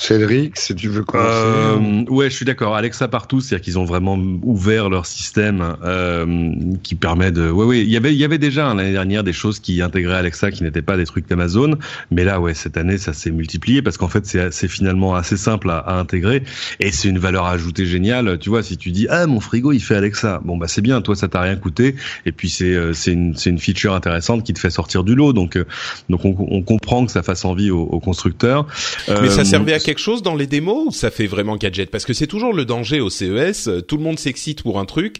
Cédric, 0.00 0.56
si 0.56 0.74
tu 0.74 0.88
veux 0.88 1.04
commencer. 1.04 1.28
Euh, 1.30 2.04
ouais, 2.08 2.30
je 2.30 2.34
suis 2.34 2.46
d'accord. 2.46 2.74
Alexa 2.74 3.06
partout, 3.06 3.40
c'est-à-dire 3.40 3.62
qu'ils 3.62 3.78
ont 3.78 3.84
vraiment 3.84 4.18
ouvert 4.42 4.88
leur 4.88 5.04
système 5.04 5.76
euh, 5.84 6.52
qui 6.82 6.94
permet 6.94 7.30
de. 7.32 7.50
Ouais, 7.50 7.66
ouais. 7.66 7.80
Il 7.80 7.90
y 7.90 7.98
avait, 7.98 8.14
il 8.14 8.18
y 8.18 8.24
avait 8.24 8.38
déjà 8.38 8.66
hein, 8.66 8.76
l'année 8.76 8.92
dernière 8.92 9.24
des 9.24 9.34
choses 9.34 9.60
qui 9.60 9.82
intégraient 9.82 10.16
Alexa 10.16 10.50
qui 10.52 10.62
n'étaient 10.62 10.80
pas 10.80 10.96
des 10.96 11.04
trucs 11.04 11.28
d'Amazon, 11.28 11.76
mais 12.10 12.24
là, 12.24 12.40
ouais, 12.40 12.54
cette 12.54 12.78
année, 12.78 12.96
ça 12.96 13.12
s'est 13.12 13.30
multiplié 13.30 13.82
parce 13.82 13.98
qu'en 13.98 14.08
fait, 14.08 14.24
c'est 14.24 14.68
finalement 14.68 15.14
assez 15.14 15.36
simple 15.36 15.68
à, 15.68 15.76
à 15.76 15.98
intégrer 15.98 16.44
et 16.80 16.92
c'est 16.92 17.08
une 17.08 17.18
valeur 17.18 17.44
ajoutée 17.44 17.84
géniale. 17.84 18.38
Tu 18.38 18.48
vois, 18.48 18.62
si 18.62 18.78
tu 18.78 18.92
dis 18.92 19.06
ah 19.10 19.26
mon 19.26 19.40
frigo 19.40 19.70
il 19.72 19.80
fait 19.80 19.96
Alexa, 19.96 20.40
bon 20.44 20.56
bah 20.56 20.66
c'est 20.66 20.80
bien, 20.80 21.02
toi 21.02 21.14
ça 21.14 21.28
t'a 21.28 21.42
rien 21.42 21.56
coûté 21.56 21.94
et 22.24 22.32
puis 22.32 22.48
c'est 22.48 22.72
euh, 22.72 22.94
c'est 22.94 23.12
une 23.12 23.36
c'est 23.36 23.50
une 23.50 23.58
feature 23.58 23.92
intéressante 23.92 24.44
qui 24.44 24.54
te 24.54 24.58
fait 24.58 24.70
sortir 24.70 25.04
du 25.04 25.14
lot. 25.14 25.34
Donc 25.34 25.56
euh, 25.56 25.66
donc 26.08 26.24
on, 26.24 26.34
on 26.38 26.62
comprend 26.62 27.04
que 27.04 27.12
ça 27.12 27.22
fasse 27.22 27.44
envie 27.44 27.70
aux, 27.70 27.82
aux 27.82 28.00
constructeurs. 28.00 28.66
Mais 29.08 29.28
ça 29.28 29.44
servait 29.44 29.74
à 29.74 29.78
quelque 29.90 29.98
chose 29.98 30.22
dans 30.22 30.36
les 30.36 30.46
démos 30.46 30.86
ou 30.86 30.92
ça 30.92 31.10
fait 31.10 31.26
vraiment 31.26 31.56
gadget? 31.56 31.90
Parce 31.90 32.04
que 32.04 32.12
c'est 32.12 32.28
toujours 32.28 32.52
le 32.52 32.64
danger 32.64 33.00
au 33.00 33.10
CES. 33.10 33.68
Tout 33.88 33.96
le 33.96 34.02
monde 34.02 34.20
s'excite 34.20 34.62
pour 34.62 34.78
un 34.78 34.84
truc, 34.84 35.16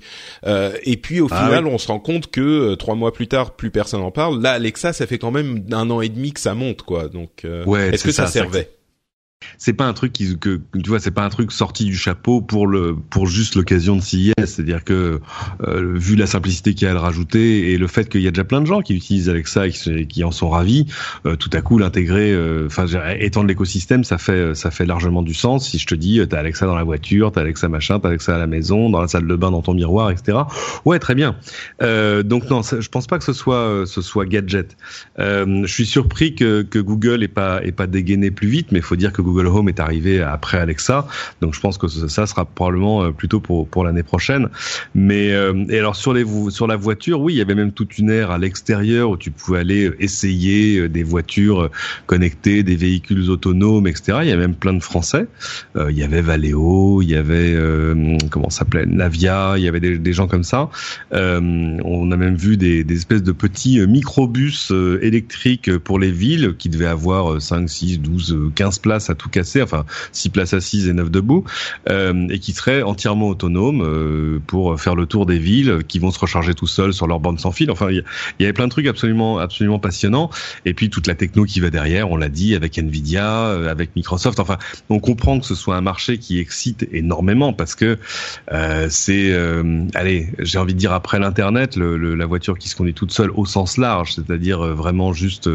euh, 0.47 0.73
et 0.85 0.97
puis 0.97 1.21
au 1.21 1.27
ah 1.31 1.45
final, 1.45 1.67
on 1.67 1.77
se 1.77 1.89
rend 1.89 1.99
compte 1.99 2.31
que 2.31 2.41
euh, 2.41 2.77
trois 2.77 2.95
mois 2.95 3.13
plus 3.13 3.27
tard, 3.27 3.57
plus 3.57 3.73
personne 3.73 4.01
en 4.01 4.13
parle. 4.13 4.41
Là, 4.41 4.53
Alexa, 4.53 4.93
ça 4.93 5.09
fait 5.09 5.19
quand 5.19 5.33
même 5.33 5.65
un 5.73 5.91
an 5.91 6.01
et 6.01 6.09
demi 6.09 6.33
que 6.33 6.41
ça 6.41 6.55
monte, 6.55 6.83
quoi. 6.83 7.09
Donc, 7.09 7.45
euh, 7.45 7.65
est-ce 7.91 8.05
que 8.05 8.13
ça, 8.13 8.27
ça 8.27 8.33
servait? 8.33 8.71
C'est 9.61 9.75
pas 9.75 9.85
un 9.85 9.93
truc 9.93 10.13
qui, 10.13 10.39
que 10.39 10.61
tu 10.73 10.89
vois, 10.89 11.01
c'est 11.01 11.11
pas 11.11 11.25
un 11.25 11.29
truc 11.29 11.53
sorti 11.53 11.85
du 11.85 11.97
chapeau 11.97 12.41
pour 12.41 12.67
le 12.67 12.97
pour 13.11 13.27
juste 13.27 13.55
l'occasion 13.55 13.97
de 13.97 14.01
CIS. 14.01 14.33
C'est-à-dire 14.39 14.85
que 14.85 15.21
euh, 15.67 15.93
vu 15.95 16.17
la 16.17 16.27
simplicité 16.27 16.75
qu'il 16.75 16.87
y 16.87 16.89
a 16.89 16.93
à 16.93 16.95
le 16.95 17.01
rajouter 17.01 17.73
et 17.73 17.79
le 17.79 17.87
fait 17.87 18.09
qu'il 18.09 18.23
y 18.23 18.29
a 18.29 18.31
déjà 18.31 18.45
plein 18.45 18.61
de 18.61 18.67
gens 18.67 18.81
qui 18.81 18.95
utilisent 18.95 19.29
Alexa 19.29 19.67
et 19.67 20.07
qui, 20.07 20.25
en 20.25 20.31
sont 20.31 20.49
ravis, 20.49 20.87
euh, 21.27 21.37
tout 21.37 21.51
à 21.53 21.61
coup 21.63 21.79
l'intégrer, 21.79 22.33
euh, 22.33 22.67
enfin 22.67 22.87
étendre 23.19 23.49
l'écosystème, 23.49 24.05
ça 24.05 24.19
fait 24.19 24.55
ça 24.55 24.71
fait 24.71 24.87
largement 24.87 25.23
du 25.23 25.35
sens. 25.35 25.69
Si 25.69 25.79
je 25.79 25.87
te 25.87 25.95
dis, 25.95 26.21
t'as 26.29 26.39
Alexa 26.39 26.67
dans 26.67 26.77
la 26.77 26.85
voiture, 26.85 27.33
t'as 27.33 27.43
Alexa 27.43 27.69
machin, 27.69 28.01
t'as 28.01 28.09
Alexa 28.09 28.35
à 28.35 28.39
la 28.39 28.47
maison, 28.47 28.91
dans 28.91 29.01
la 29.01 29.09
salle 29.09 29.27
de 29.27 29.37
bain, 29.37 29.51
dans 29.51 29.63
ton 29.63 29.75
miroir, 29.75 30.11
etc. 30.11 30.39
Ouais, 30.85 30.99
très 30.99 31.15
bien. 31.15 31.37
donc 31.81 32.49
non, 32.51 32.63
je 32.63 32.89
pense 32.89 33.07
pas 33.07 33.19
que 33.19 33.25
ce 33.25 33.33
soit 33.33 33.85
ce 33.87 34.01
soit 34.03 34.27
gadget. 34.27 34.77
je 35.19 35.67
suis 35.67 35.87
surpris 35.87 36.35
que 36.35 36.63
que 36.63 36.79
Google 36.79 37.23
ait 37.23 37.29
pas 37.29 37.63
ait 37.63 37.73
pas 37.73 37.87
dégainé 37.87 38.31
plus 38.31 38.49
vite, 38.49 38.73
mais 38.73 38.81
faut 38.81 38.97
dire 38.97 39.13
que 39.13 39.23
Google 39.23 39.30
Home 39.39 39.69
est 39.69 39.81
arrivé 39.81 40.21
après 40.21 40.59
Alexa, 40.59 41.07
donc 41.41 41.55
je 41.55 41.61
pense 41.61 41.79
que 41.79 41.89
ça 41.89 42.27
sera 42.27 42.45
probablement 42.45 43.05
euh, 43.05 43.11
plutôt 43.11 43.41
pour 43.41 43.69
pour 43.69 43.85
l'année 43.85 44.03
prochaine. 44.03 44.49
Mais 44.95 45.33
euh, 45.33 45.65
et 45.69 45.79
alors 45.79 45.97
sur 45.97 46.13
les 46.13 46.25
sur 46.51 46.67
la 46.67 46.77
voiture, 46.77 47.21
oui, 47.21 47.35
il 47.35 47.37
y 47.37 47.41
avait 47.41 47.55
même 47.55 47.73
toute 47.73 47.99
une 47.99 48.11
ère 48.11 48.31
à 48.31 48.39
l'extérieur 48.39 49.11
où 49.11 49.17
tu 49.17 49.31
pouvais 49.31 49.61
aller 49.61 49.91
essayer 49.99 50.79
euh, 50.79 50.89
des 50.89 51.03
voitures 51.03 51.71
connectées, 52.07 52.63
des 52.63 52.77
véhicules 52.77 53.31
autonomes, 53.31 53.87
etc. 53.87 54.19
Il 54.23 54.29
y 54.29 54.33
avait 54.33 54.47
même 54.47 54.55
plein 54.55 54.75
de 54.75 54.83
Français. 54.83 55.27
il 55.77 55.97
y 55.97 56.03
avait 56.03 56.23
Valeo, 56.23 57.03
il 57.03 57.11
y 57.11 57.17
avait 57.17 57.57
comment 58.31 58.51
s'appelait 58.51 58.87
Navia, 58.87 59.55
il 59.57 59.63
y 59.63 59.69
avait 59.69 59.81
des, 59.81 59.99
des 59.99 60.13
gens 60.13 60.27
comme 60.27 60.45
ça. 60.45 60.71
on 61.13 62.13
a 62.13 62.17
même 62.17 62.37
vu 62.37 62.57
des, 62.57 62.85
des 62.85 62.97
espèces 62.97 63.23
de 63.23 63.33
petits 63.33 63.81
microbus 63.87 64.73
électriques 65.03 65.77
pour 65.79 65.99
les 65.99 66.11
villes 66.11 66.55
qui 66.59 66.69
devaient 66.69 66.87
avoir 66.87 67.41
5, 67.41 67.69
6, 67.69 68.01
12, 68.01 68.53
15 68.55 68.79
places 68.79 69.11
à 69.11 69.15
tout 69.21 69.29
casser, 69.29 69.63
enfin 69.63 69.85
6 70.13 70.31
places 70.31 70.55
assises 70.55 70.89
et 70.89 70.93
9 70.93 71.11
debout, 71.11 71.45
euh, 71.89 72.29
et 72.29 72.39
qui 72.39 72.53
seraient 72.53 72.83
entièrement 72.83 73.29
autonomes 73.29 73.83
euh, 73.83 74.41
pour 74.47 74.81
faire 74.81 74.95
le 74.95 75.07
tour 75.07 75.27
des 75.27 75.39
villes, 75.39 75.81
qui 75.87 75.99
vont 75.99 76.11
se 76.11 76.19
recharger 76.19 76.55
tout 76.55 76.67
seuls 76.67 76.93
sur 76.93 77.07
leur 77.07 77.21
bande 77.21 77.39
sans 77.39 77.53
fil. 77.53 77.71
Enfin, 77.71 77.91
il 77.91 78.05
y, 78.41 78.45
avait 78.45 78.53
plein 78.53 78.67
de 78.67 78.71
trucs 78.71 78.87
absolument 78.87 79.39
absolument 79.39 79.79
passionnants. 79.79 80.31
Et 80.65 80.75
puis 80.75 80.91
toute 80.91 81.07
la 81.07 81.15
techno 81.15 81.45
qui 81.45 81.61
va 81.61 81.71
derrière, 81.71 82.11
on 82.11 82.17
l'a 82.17 82.29
dit, 82.29 82.55
avec 82.55 82.79
Nvidia, 82.79 83.47
euh, 83.47 83.71
avec 83.71 83.95
Microsoft. 83.97 84.41
Enfin, 84.41 84.59
on 84.89 84.99
comprend 84.99 85.39
que 85.39 85.47
ce 85.47 85.55
soit 85.55 85.77
un 85.77 85.81
marché 85.81 86.19
qui 86.19 86.39
excite 86.39 86.87
énormément 86.93 87.53
parce 87.53 87.75
que 87.75 87.99
euh, 88.53 88.87
c'est, 88.91 89.33
euh, 89.33 89.85
allez, 89.95 90.29
j'ai 90.39 90.59
envie 90.59 90.75
de 90.75 90.79
dire 90.79 90.93
après 90.93 91.19
l'internet, 91.19 91.77
le, 91.77 92.15
la 92.15 92.27
voiture 92.27 92.59
qui 92.59 92.69
se 92.69 92.77
conduit 92.77 92.95
toute 92.95 93.13
seule 93.13 93.31
au 93.35 93.45
sens 93.45 93.77
large, 93.77 94.15
c'est-à-dire 94.15 94.61
vraiment 94.61 95.13
juste 95.13 95.49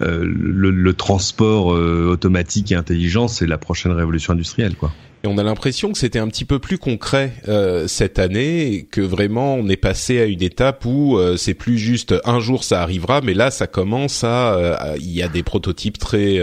le, 0.00 0.70
le, 0.70 0.92
transport 0.92 1.66
automatique 1.66 2.70
et 2.72 2.74
intelligent 2.74 3.11
c'est 3.28 3.46
la 3.46 3.58
prochaine 3.58 3.92
révolution 3.92 4.32
industrielle, 4.32 4.76
quoi. 4.76 4.92
Et 5.24 5.28
on 5.28 5.38
a 5.38 5.44
l'impression 5.44 5.92
que 5.92 5.98
c'était 5.98 6.18
un 6.18 6.26
petit 6.26 6.44
peu 6.44 6.58
plus 6.58 6.78
concret 6.78 7.32
euh, 7.46 7.86
cette 7.86 8.18
année, 8.18 8.88
que 8.90 9.00
vraiment 9.00 9.54
on 9.54 9.68
est 9.68 9.76
passé 9.76 10.20
à 10.20 10.24
une 10.24 10.42
étape 10.42 10.84
où 10.84 11.16
euh, 11.16 11.36
c'est 11.36 11.54
plus 11.54 11.78
juste 11.78 12.12
un 12.24 12.40
jour 12.40 12.64
ça 12.64 12.82
arrivera, 12.82 13.20
mais 13.20 13.32
là 13.32 13.52
ça 13.52 13.68
commence 13.68 14.24
à, 14.24 14.54
euh, 14.54 14.96
il 14.98 15.12
y 15.12 15.22
a 15.22 15.28
des 15.28 15.44
prototypes 15.44 15.98
très 15.98 16.40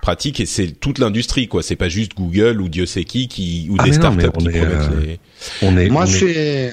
pratiques 0.00 0.40
et 0.40 0.46
c'est 0.46 0.68
toute 0.68 0.98
l'industrie 0.98 1.46
quoi. 1.46 1.62
C'est 1.62 1.76
pas 1.76 1.90
juste 1.90 2.14
Google 2.16 2.62
ou 2.62 2.70
Dieu 2.70 2.86
sait 2.86 3.04
qui 3.04 3.28
qui 3.28 3.68
ou 3.70 3.76
ah, 3.78 3.84
des 3.84 3.92
startups 3.92 4.22
qui 4.22 4.48
promettent 4.48 4.90
les 5.02 5.18
on 5.62 5.76
est, 5.76 5.88
Moi, 5.88 6.06
c'est 6.06 6.72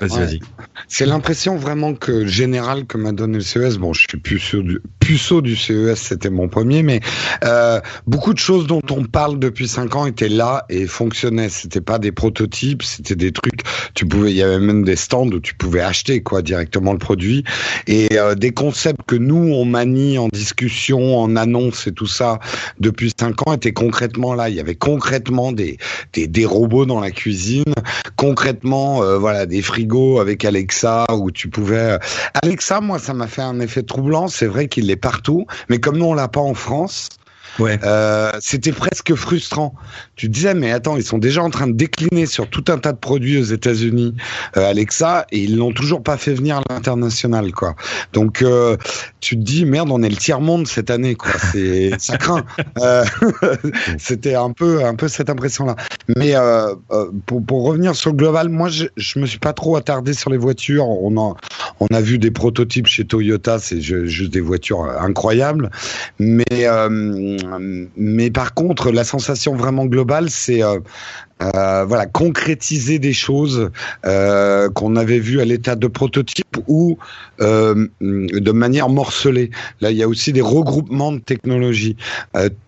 c'est 0.88 1.06
l'impression 1.06 1.56
vraiment 1.56 1.94
que 1.94 2.26
générale 2.26 2.86
que 2.86 2.98
m'a 2.98 3.12
donné 3.12 3.38
le 3.38 3.44
CES. 3.44 3.78
Bon, 3.78 3.94
je 3.94 4.06
suis 4.08 4.20
puceau 4.20 4.62
du, 4.62 4.80
puceau 5.00 5.42
du 5.42 5.56
CES, 5.56 5.96
c'était 5.96 6.30
mon 6.30 6.48
premier, 6.48 6.84
mais 6.84 7.00
euh, 7.44 7.80
beaucoup 8.08 8.34
de 8.34 8.40
choses 8.40 8.68
dont 8.68 8.82
on 8.90 9.04
parle 9.04 9.40
depuis 9.40 9.68
cinq 9.68 9.96
ans 9.96 10.06
étaient 10.06 10.30
là 10.30 10.66
et 10.70 10.88
fonctionnaient. 10.88 11.50
C'était 11.50 11.82
pas 11.82 12.00
des 12.00 12.12
prototypes, 12.12 12.84
c'était 12.84 13.16
des 13.16 13.32
trucs. 13.32 13.62
Tu 13.96 14.06
pouvais, 14.06 14.32
il 14.32 14.38
y 14.38 14.44
avait 14.44 14.60
même 14.60 14.84
des 14.84 14.96
stands 14.96 15.28
où 15.28 15.40
tu 15.40 15.54
pouvais 15.56 15.82
acheter 15.82 16.22
quoi 16.22 16.42
directement 16.42 16.94
le 16.94 17.00
produit 17.00 17.44
et 17.88 18.18
euh, 18.18 18.36
des 18.36 18.52
concepts 18.52 19.02
que 19.08 19.16
nous 19.16 19.54
on 19.54 19.66
manie 19.66 20.18
en 20.18 20.28
discussion, 20.28 21.20
en 21.20 21.36
annonce 21.36 21.88
et 21.88 21.92
tout 21.92 22.08
ça 22.08 22.40
depuis 22.80 23.12
cinq 23.18 23.48
ans 23.48 23.54
étaient 23.54 23.74
concrètement 23.74 24.34
là. 24.34 24.50
Il 24.50 24.56
y 24.56 24.60
avait 24.60 24.76
concrètement 24.76 25.52
des 25.52 25.78
des, 26.14 26.28
des 26.28 26.46
robots 26.46 26.86
dans 26.86 27.00
la 27.00 27.12
cuisine, 27.12 27.74
concrètement 28.16 28.53
euh, 28.66 29.18
voilà, 29.18 29.46
des 29.46 29.62
frigos 29.62 30.20
avec 30.20 30.46
Alexa 30.46 31.06
où 31.12 31.32
tu 31.32 31.50
pouvais. 31.50 31.94
Euh, 31.94 31.98
Alexa, 32.42 32.82
moi, 32.82 33.00
ça 33.00 33.14
m'a 33.14 33.28
fait 33.28 33.42
un 33.42 33.60
effet 33.60 33.84
troublant. 33.84 34.28
C'est 34.28 34.48
vrai 34.48 34.68
qu'il 34.68 34.90
est 34.92 34.96
partout, 34.96 35.46
mais 35.70 35.80
comme 35.80 35.98
nous 35.98 36.06
on 36.06 36.14
l'a 36.14 36.28
pas 36.28 36.42
en 36.42 36.54
France, 36.54 37.10
Ouais. 37.60 37.80
Euh, 37.84 38.32
c'était 38.40 38.72
presque 38.72 39.14
frustrant. 39.16 39.76
Tu 40.16 40.30
disais, 40.30 40.54
mais 40.54 40.72
attends, 40.72 40.98
ils 40.98 41.04
sont 41.04 41.18
déjà 41.18 41.44
en 41.44 41.50
train 41.50 41.68
de 41.68 41.74
décliner 41.74 42.26
sur 42.26 42.50
tout 42.50 42.66
un 42.70 42.78
tas 42.78 42.92
de 42.92 42.98
produits 42.98 43.38
aux 43.38 43.44
États-Unis, 43.44 44.16
euh, 44.58 44.70
Alexa, 44.70 45.26
et 45.32 45.40
ils 45.40 45.58
l'ont 45.58 45.72
toujours 45.72 46.02
pas 46.02 46.18
fait 46.18 46.34
venir 46.34 46.58
à 46.58 46.74
l'international, 46.74 47.52
quoi. 47.52 47.76
Donc, 48.12 48.42
euh, 48.42 48.78
tu 49.20 49.38
te 49.38 49.42
dis, 49.42 49.66
merde, 49.66 49.90
on 49.92 50.02
est 50.02 50.10
le 50.10 50.16
tiers 50.16 50.42
monde 50.42 50.68
cette 50.68 50.90
année, 50.90 51.16
quoi. 51.16 51.32
C'est, 51.52 51.92
ça 52.00 52.18
craint. 52.18 52.44
C'était 53.98 54.36
un 54.36 54.52
peu, 54.52 54.84
un 54.84 54.96
peu 54.96 55.08
cette 55.08 55.30
impression-là. 55.30 55.76
Mais 56.18 56.34
pour, 57.26 57.46
pour 57.46 57.66
revenir 57.66 57.96
sur 57.96 58.12
le 58.12 58.18
global, 58.18 58.50
moi, 58.50 58.70
je, 58.70 58.86
je 58.98 59.20
me 59.20 59.26
suis 59.26 59.40
pas 59.40 59.54
trop 59.54 59.76
attardé 59.76 60.14
sur 60.14 60.30
les 60.30 60.38
voitures. 60.38 60.88
On 60.88 61.18
a, 61.18 61.36
on 61.80 61.88
a 61.88 62.02
vu 62.02 62.18
des 62.18 62.32
prototypes 62.32 62.88
chez 62.88 63.06
Toyota, 63.06 63.60
c'est 63.60 63.82
juste 63.82 64.32
des 64.32 64.42
voitures 64.42 64.84
incroyables, 65.00 65.70
mais 66.20 66.66
mais 67.96 68.32
par 68.32 68.54
contre, 68.54 68.92
la 68.92 69.04
sensation 69.04 69.56
vraiment 69.56 69.86
globale, 69.86 70.30
c'est 70.30 70.62
euh, 71.42 71.84
voilà, 71.86 72.06
concrétiser 72.06 73.00
des 73.00 73.14
choses 73.14 73.70
euh, 74.06 74.70
qu'on 74.70 74.96
avait 74.96 75.20
vues 75.20 75.42
à 75.42 75.46
l'état 75.46 75.76
de 75.76 75.88
prototype 75.88 76.58
ou 76.68 76.98
euh, 77.42 77.88
de 78.00 78.52
manière 78.52 78.90
morcelée. 78.90 79.50
Là, 79.82 79.92
il 79.92 79.98
y 79.98 80.04
a 80.04 80.08
aussi 80.08 80.32
des 80.32 80.42
regroupements 80.42 81.12
de 81.12 81.20
technologies. 81.20 81.98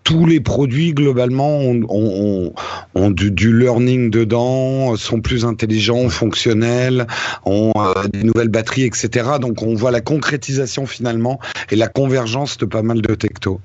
Tous 0.04 0.26
les 0.26 0.40
produits 0.40 0.92
globalement 0.92 1.58
ont, 1.60 3.10
du, 3.10 3.30
du, 3.30 3.56
learning 3.56 4.10
dedans, 4.10 4.96
sont 4.96 5.20
plus 5.20 5.44
intelligents, 5.44 6.08
fonctionnels, 6.08 7.06
ont 7.44 7.72
des 8.12 8.24
nouvelles 8.24 8.48
batteries, 8.48 8.84
etc. 8.84 9.30
Donc, 9.40 9.62
on 9.62 9.74
voit 9.74 9.90
la 9.90 10.00
concrétisation 10.00 10.86
finalement 10.86 11.40
et 11.70 11.76
la 11.76 11.88
convergence 11.88 12.58
de 12.58 12.66
pas 12.66 12.82
mal 12.82 13.00
de 13.00 13.16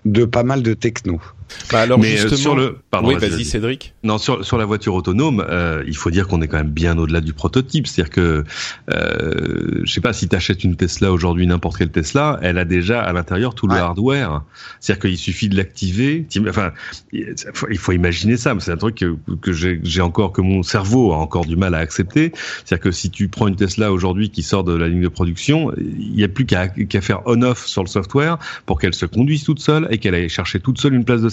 de 0.06 0.26
pas 0.26 0.44
mal 0.44 0.64
de 0.64 0.74
techno. 0.74 1.20
Bah 1.72 1.82
alors 1.82 2.00
Mais 2.00 2.18
justement, 2.18 2.38
sur 2.38 2.56
le, 2.56 2.78
pardon, 2.90 3.10
oui, 3.10 3.16
vas-y 3.16 3.46
Cédric. 3.46 3.94
Non, 4.04 4.18
sur 4.18 4.46
sur 4.46 4.58
la 4.58 4.66
voiture 4.66 4.94
autonome, 4.94 5.46
euh, 5.48 5.84
il 5.88 5.96
faut 5.96 6.12
dire 6.12 6.28
qu'on 6.28 6.42
est 6.42 6.48
quand 6.48 6.58
même 6.58 6.72
bien 6.72 6.98
au-delà 6.98 7.22
du 7.22 7.34
prototype. 7.34 7.88
C'est-à-dire 7.88 8.14
que, 8.14 8.44
euh, 8.92 9.82
je 9.84 9.92
sais 9.92 10.02
pas, 10.02 10.14
si 10.14 10.28
tu 10.28 10.36
achètes 10.36 10.64
une 10.64 10.76
Tesla 10.76 11.12
aujourd'hui, 11.12 11.48
n'importe 11.48 11.78
quelle 11.78 11.92
Tesla, 11.92 12.40
elle 12.42 12.58
a 12.58 12.66
déjà 12.66 13.02
à 13.02 13.14
l'intérieur 13.14 13.56
tout 13.56 13.68
le 13.68 13.76
hardware. 13.76 14.44
C'est-à-dire 14.80 15.02
qu'il 15.02 15.18
suffit 15.18 15.50
de 15.50 15.58
l'activer. 15.58 16.26
Enfin, 16.48 16.72
il 17.12 17.78
faut 17.78 17.92
imaginer 17.92 18.38
ça. 18.38 18.56
C'est 18.60 18.72
un 18.72 18.78
truc 18.78 18.96
que, 18.96 19.16
que 19.42 19.52
j'ai 19.52 20.02
encore, 20.02 20.32
que 20.32 20.42
mon 20.42 20.64
cerveau 20.64 21.14
a 21.14 21.18
encore 21.18 21.46
du 21.46 21.56
mal 21.56 21.76
à 21.76 21.80
accepter. 21.80 22.32
C'est-à-dire 22.34 22.84
que 22.84 22.92
si 22.92 23.10
tu 23.10 23.28
prends 23.28 23.48
une 23.48 23.56
Tesla 23.56 23.92
aujourd'hui 23.92 24.30
qui 24.30 24.44
sort 24.44 24.64
de 24.64 24.74
la 24.74 24.88
ligne 24.88 25.02
de 25.02 25.08
production, 25.08 25.72
il 25.78 26.14
n'y 26.14 26.24
a 26.24 26.28
plus 26.28 26.46
qu'à 26.46 27.02
faire 27.02 27.22
on-off 27.26 27.66
sur 27.66 27.84
le 27.84 27.88
software 27.88 28.38
pour 28.66 28.80
qu'elle 28.80 28.94
se 28.94 29.06
conduise 29.06 29.44
toute 29.44 29.60
seule 29.60 29.88
et 29.92 29.98
qu'elle 29.98 30.16
aille 30.16 30.30
chercher 30.30 30.60
toute 30.60 30.80
seule 30.80 30.94
une 30.94 31.06
place 31.06 31.22
de 31.22 31.30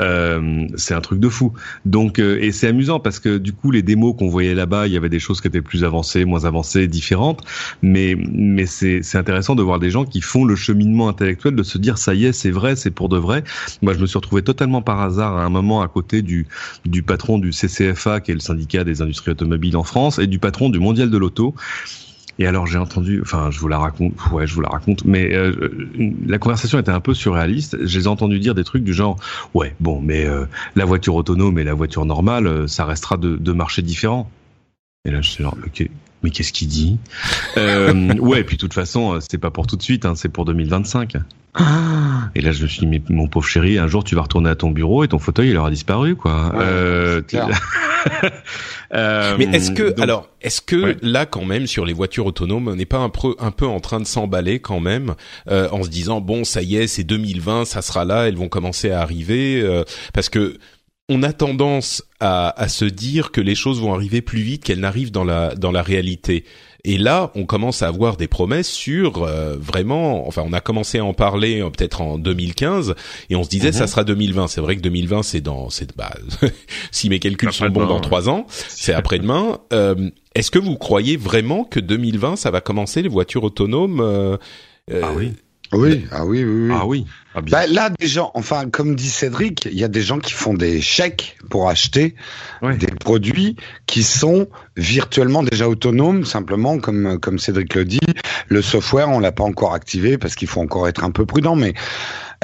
Euh, 0.00 0.66
c'est 0.76 0.94
un 0.94 1.00
truc 1.00 1.20
de 1.20 1.28
fou. 1.28 1.52
Donc, 1.84 2.18
euh, 2.18 2.38
et 2.40 2.52
c'est 2.52 2.68
amusant 2.68 3.00
parce 3.00 3.18
que 3.18 3.38
du 3.38 3.52
coup, 3.52 3.70
les 3.70 3.82
démos 3.82 4.14
qu'on 4.16 4.28
voyait 4.28 4.54
là-bas, 4.54 4.86
il 4.86 4.92
y 4.92 4.96
avait 4.96 5.08
des 5.08 5.18
choses 5.18 5.40
qui 5.40 5.48
étaient 5.48 5.62
plus 5.62 5.84
avancées, 5.84 6.24
moins 6.24 6.44
avancées, 6.44 6.86
différentes. 6.86 7.42
Mais, 7.82 8.16
mais 8.16 8.66
c'est, 8.66 9.02
c'est 9.02 9.18
intéressant 9.18 9.54
de 9.54 9.62
voir 9.62 9.78
des 9.78 9.90
gens 9.90 10.04
qui 10.04 10.20
font 10.20 10.44
le 10.44 10.56
cheminement 10.56 11.08
intellectuel 11.08 11.54
de 11.54 11.62
se 11.62 11.78
dire 11.78 11.98
ça 11.98 12.14
y 12.14 12.26
est, 12.26 12.32
c'est 12.32 12.50
vrai, 12.50 12.76
c'est 12.76 12.90
pour 12.90 13.08
de 13.08 13.18
vrai. 13.18 13.44
Moi, 13.82 13.94
je 13.94 13.98
me 13.98 14.06
suis 14.06 14.18
retrouvé 14.18 14.42
totalement 14.42 14.82
par 14.82 15.00
hasard 15.00 15.36
à 15.36 15.44
un 15.44 15.50
moment 15.50 15.82
à 15.82 15.88
côté 15.88 16.22
du, 16.22 16.46
du 16.84 17.02
patron 17.02 17.38
du 17.38 17.50
CCFA, 17.50 18.20
qui 18.20 18.30
est 18.30 18.34
le 18.34 18.40
syndicat 18.40 18.84
des 18.84 19.02
industries 19.02 19.32
automobiles 19.32 19.76
en 19.76 19.84
France, 19.84 20.18
et 20.18 20.26
du 20.26 20.38
patron 20.38 20.70
du 20.70 20.78
Mondial 20.78 21.10
de 21.10 21.18
l'Auto. 21.18 21.54
Et 22.38 22.46
alors 22.46 22.66
j'ai 22.66 22.78
entendu, 22.78 23.20
enfin 23.22 23.50
je 23.50 23.60
vous 23.60 23.68
la 23.68 23.78
raconte, 23.78 24.12
ouais 24.32 24.46
je 24.46 24.54
vous 24.54 24.60
la 24.60 24.68
raconte, 24.68 25.04
mais 25.04 25.32
euh, 25.34 25.52
la 26.26 26.38
conversation 26.38 26.78
était 26.78 26.90
un 26.90 27.00
peu 27.00 27.14
surréaliste. 27.14 27.76
J'ai 27.84 28.06
entendu 28.06 28.40
dire 28.40 28.54
des 28.54 28.64
trucs 28.64 28.82
du 28.82 28.92
genre, 28.92 29.16
ouais 29.54 29.74
bon, 29.80 30.00
mais 30.00 30.26
euh, 30.26 30.46
la 30.74 30.84
voiture 30.84 31.14
autonome 31.14 31.58
et 31.58 31.64
la 31.64 31.74
voiture 31.74 32.04
normale, 32.04 32.46
euh, 32.46 32.66
ça 32.66 32.84
restera 32.84 33.16
de 33.16 33.36
deux 33.36 33.54
marchés 33.54 33.82
différents. 33.82 34.28
Et 35.04 35.10
là 35.12 35.20
je 35.20 35.30
suis 35.30 35.44
genre, 35.44 35.56
ok, 35.64 35.88
mais 36.24 36.30
qu'est-ce 36.30 36.52
qu'il 36.52 36.68
dit 36.68 36.98
euh, 37.56 38.14
Ouais, 38.18 38.42
puis 38.42 38.56
de 38.56 38.60
toute 38.60 38.74
façon, 38.74 39.18
c'est 39.20 39.38
pas 39.38 39.50
pour 39.50 39.66
tout 39.66 39.76
de 39.76 39.82
suite, 39.82 40.06
hein, 40.06 40.14
c'est 40.16 40.30
pour 40.30 40.44
2025. 40.44 41.18
Et 42.34 42.40
là, 42.40 42.50
je 42.50 42.62
me 42.62 42.68
suis 42.68 42.84
dit, 42.84 43.02
mon 43.10 43.28
pauvre 43.28 43.46
chéri, 43.46 43.78
un 43.78 43.86
jour, 43.86 44.02
tu 44.02 44.16
vas 44.16 44.22
retourner 44.22 44.50
à 44.50 44.56
ton 44.56 44.70
bureau 44.72 45.04
et 45.04 45.08
ton 45.08 45.20
fauteuil, 45.20 45.50
il 45.50 45.56
aura 45.56 45.70
disparu, 45.70 46.16
quoi. 46.16 46.52
euh, 46.56 47.22
euh, 48.94 49.36
Mais 49.38 49.44
est-ce 49.44 49.70
que, 49.70 50.00
alors, 50.00 50.28
est-ce 50.40 50.60
que 50.60 50.96
là, 51.00 51.26
quand 51.26 51.44
même, 51.44 51.68
sur 51.68 51.86
les 51.86 51.92
voitures 51.92 52.26
autonomes, 52.26 52.66
on 52.66 52.74
n'est 52.74 52.86
pas 52.86 52.98
un 52.98 53.08
peu, 53.08 53.36
un 53.38 53.52
peu 53.52 53.66
en 53.66 53.78
train 53.78 54.00
de 54.00 54.06
s'emballer 54.06 54.58
quand 54.58 54.80
même, 54.80 55.14
euh, 55.48 55.68
en 55.70 55.84
se 55.84 55.90
disant, 55.90 56.20
bon, 56.20 56.42
ça 56.42 56.60
y 56.60 56.76
est, 56.76 56.88
c'est 56.88 57.04
2020, 57.04 57.66
ça 57.66 57.82
sera 57.82 58.04
là, 58.04 58.26
elles 58.26 58.36
vont 58.36 58.48
commencer 58.48 58.90
à 58.90 59.00
arriver, 59.00 59.60
euh, 59.62 59.84
parce 60.12 60.28
que 60.28 60.58
on 61.08 61.22
a 61.22 61.32
tendance 61.32 62.02
à, 62.20 62.48
à, 62.60 62.68
se 62.68 62.84
dire 62.84 63.30
que 63.30 63.40
les 63.40 63.54
choses 63.54 63.80
vont 63.80 63.92
arriver 63.92 64.22
plus 64.22 64.40
vite 64.40 64.64
qu'elles 64.64 64.80
n'arrivent 64.80 65.12
dans 65.12 65.24
la 65.24 65.54
dans 65.54 65.72
la 65.72 65.82
réalité. 65.82 66.44
Et 66.86 66.98
là, 66.98 67.32
on 67.34 67.46
commence 67.46 67.82
à 67.82 67.88
avoir 67.88 68.18
des 68.18 68.28
promesses 68.28 68.68
sur 68.68 69.22
euh, 69.22 69.56
vraiment. 69.58 70.28
Enfin, 70.28 70.42
on 70.46 70.52
a 70.52 70.60
commencé 70.60 70.98
à 70.98 71.04
en 71.04 71.14
parler 71.14 71.62
euh, 71.62 71.70
peut-être 71.70 72.02
en 72.02 72.18
2015 72.18 72.94
et 73.30 73.36
on 73.36 73.42
se 73.42 73.48
disait 73.48 73.72
ça 73.72 73.84
mhm. 73.84 73.88
sera 73.88 74.04
2020. 74.04 74.48
C'est 74.48 74.60
vrai 74.60 74.76
que 74.76 74.82
2020 74.82 75.22
c'est 75.22 75.40
dans 75.40 75.70
c'est 75.70 75.96
bah 75.96 76.12
si 76.90 77.08
mes 77.08 77.18
calculs 77.18 77.52
sont 77.52 77.68
bons 77.68 77.86
dans 77.86 78.00
trois 78.00 78.28
ans, 78.28 78.46
c'est 78.48 78.94
après-demain. 78.94 79.58
Euh, 79.72 80.10
Est-ce 80.34 80.50
que 80.50 80.58
vous 80.58 80.76
croyez 80.76 81.16
vraiment 81.16 81.64
que 81.64 81.80
2020 81.80 82.36
ça 82.36 82.50
va 82.50 82.60
commencer 82.60 83.02
les 83.02 83.08
voitures 83.08 83.42
autonomes 83.42 84.00
euh, 84.00 84.36
Ah 85.02 85.12
oui. 85.16 85.32
Oui, 85.76 86.06
ah 86.10 86.24
oui, 86.24 86.44
oui, 86.44 86.70
Ah 86.72 86.86
oui. 86.86 87.06
Ah, 87.36 87.40
bah, 87.40 87.66
là, 87.66 87.90
des 87.90 88.06
gens, 88.06 88.30
enfin, 88.34 88.70
comme 88.70 88.94
dit 88.94 89.08
Cédric, 89.08 89.64
il 89.64 89.78
y 89.78 89.82
a 89.82 89.88
des 89.88 90.02
gens 90.02 90.20
qui 90.20 90.32
font 90.32 90.54
des 90.54 90.80
chèques 90.80 91.36
pour 91.50 91.68
acheter 91.68 92.14
des 92.62 92.86
produits 92.86 93.56
qui 93.86 94.04
sont 94.04 94.48
virtuellement 94.76 95.42
déjà 95.42 95.68
autonomes, 95.68 96.24
simplement, 96.24 96.78
comme, 96.78 97.18
comme 97.18 97.38
Cédric 97.38 97.74
le 97.74 97.84
dit. 97.84 97.98
Le 98.48 98.62
software, 98.62 99.08
on 99.08 99.18
l'a 99.18 99.32
pas 99.32 99.44
encore 99.44 99.74
activé 99.74 100.16
parce 100.16 100.36
qu'il 100.36 100.46
faut 100.46 100.60
encore 100.60 100.86
être 100.86 101.02
un 101.02 101.10
peu 101.10 101.26
prudent, 101.26 101.56
mais 101.56 101.74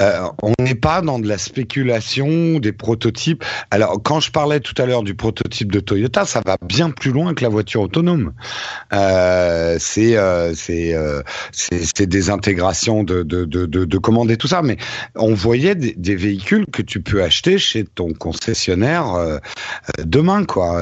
euh, 0.01 0.27
on 0.41 0.53
n'est 0.59 0.75
pas 0.75 1.01
dans 1.01 1.19
de 1.19 1.27
la 1.27 1.37
spéculation, 1.37 2.59
des 2.59 2.71
prototypes. 2.71 3.43
Alors, 3.69 4.01
quand 4.03 4.19
je 4.19 4.31
parlais 4.31 4.59
tout 4.59 4.79
à 4.81 4.85
l'heure 4.85 5.03
du 5.03 5.13
prototype 5.13 5.71
de 5.71 5.79
Toyota, 5.79 6.25
ça 6.25 6.41
va 6.45 6.57
bien 6.65 6.89
plus 6.89 7.11
loin 7.11 7.33
que 7.33 7.43
la 7.43 7.49
voiture 7.49 7.81
autonome. 7.81 8.33
Euh, 8.93 9.77
c'est 9.79 10.17
euh, 10.17 10.53
c'est 10.55 10.93
euh, 10.93 11.21
des 11.99 12.29
intégrations 12.29 13.03
de, 13.03 13.23
de, 13.23 13.45
de, 13.45 13.65
de, 13.65 13.97
commandes 13.97 14.31
et 14.31 14.37
tout 14.37 14.47
ça. 14.47 14.61
Mais 14.61 14.77
on 15.15 15.33
voyait 15.33 15.75
des, 15.75 15.93
des, 15.93 16.15
véhicules 16.15 16.65
que 16.65 16.81
tu 16.81 17.01
peux 17.01 17.21
acheter 17.23 17.57
chez 17.57 17.83
ton 17.83 18.13
concessionnaire 18.13 19.13
euh, 19.13 19.37
demain, 20.03 20.45
quoi. 20.45 20.81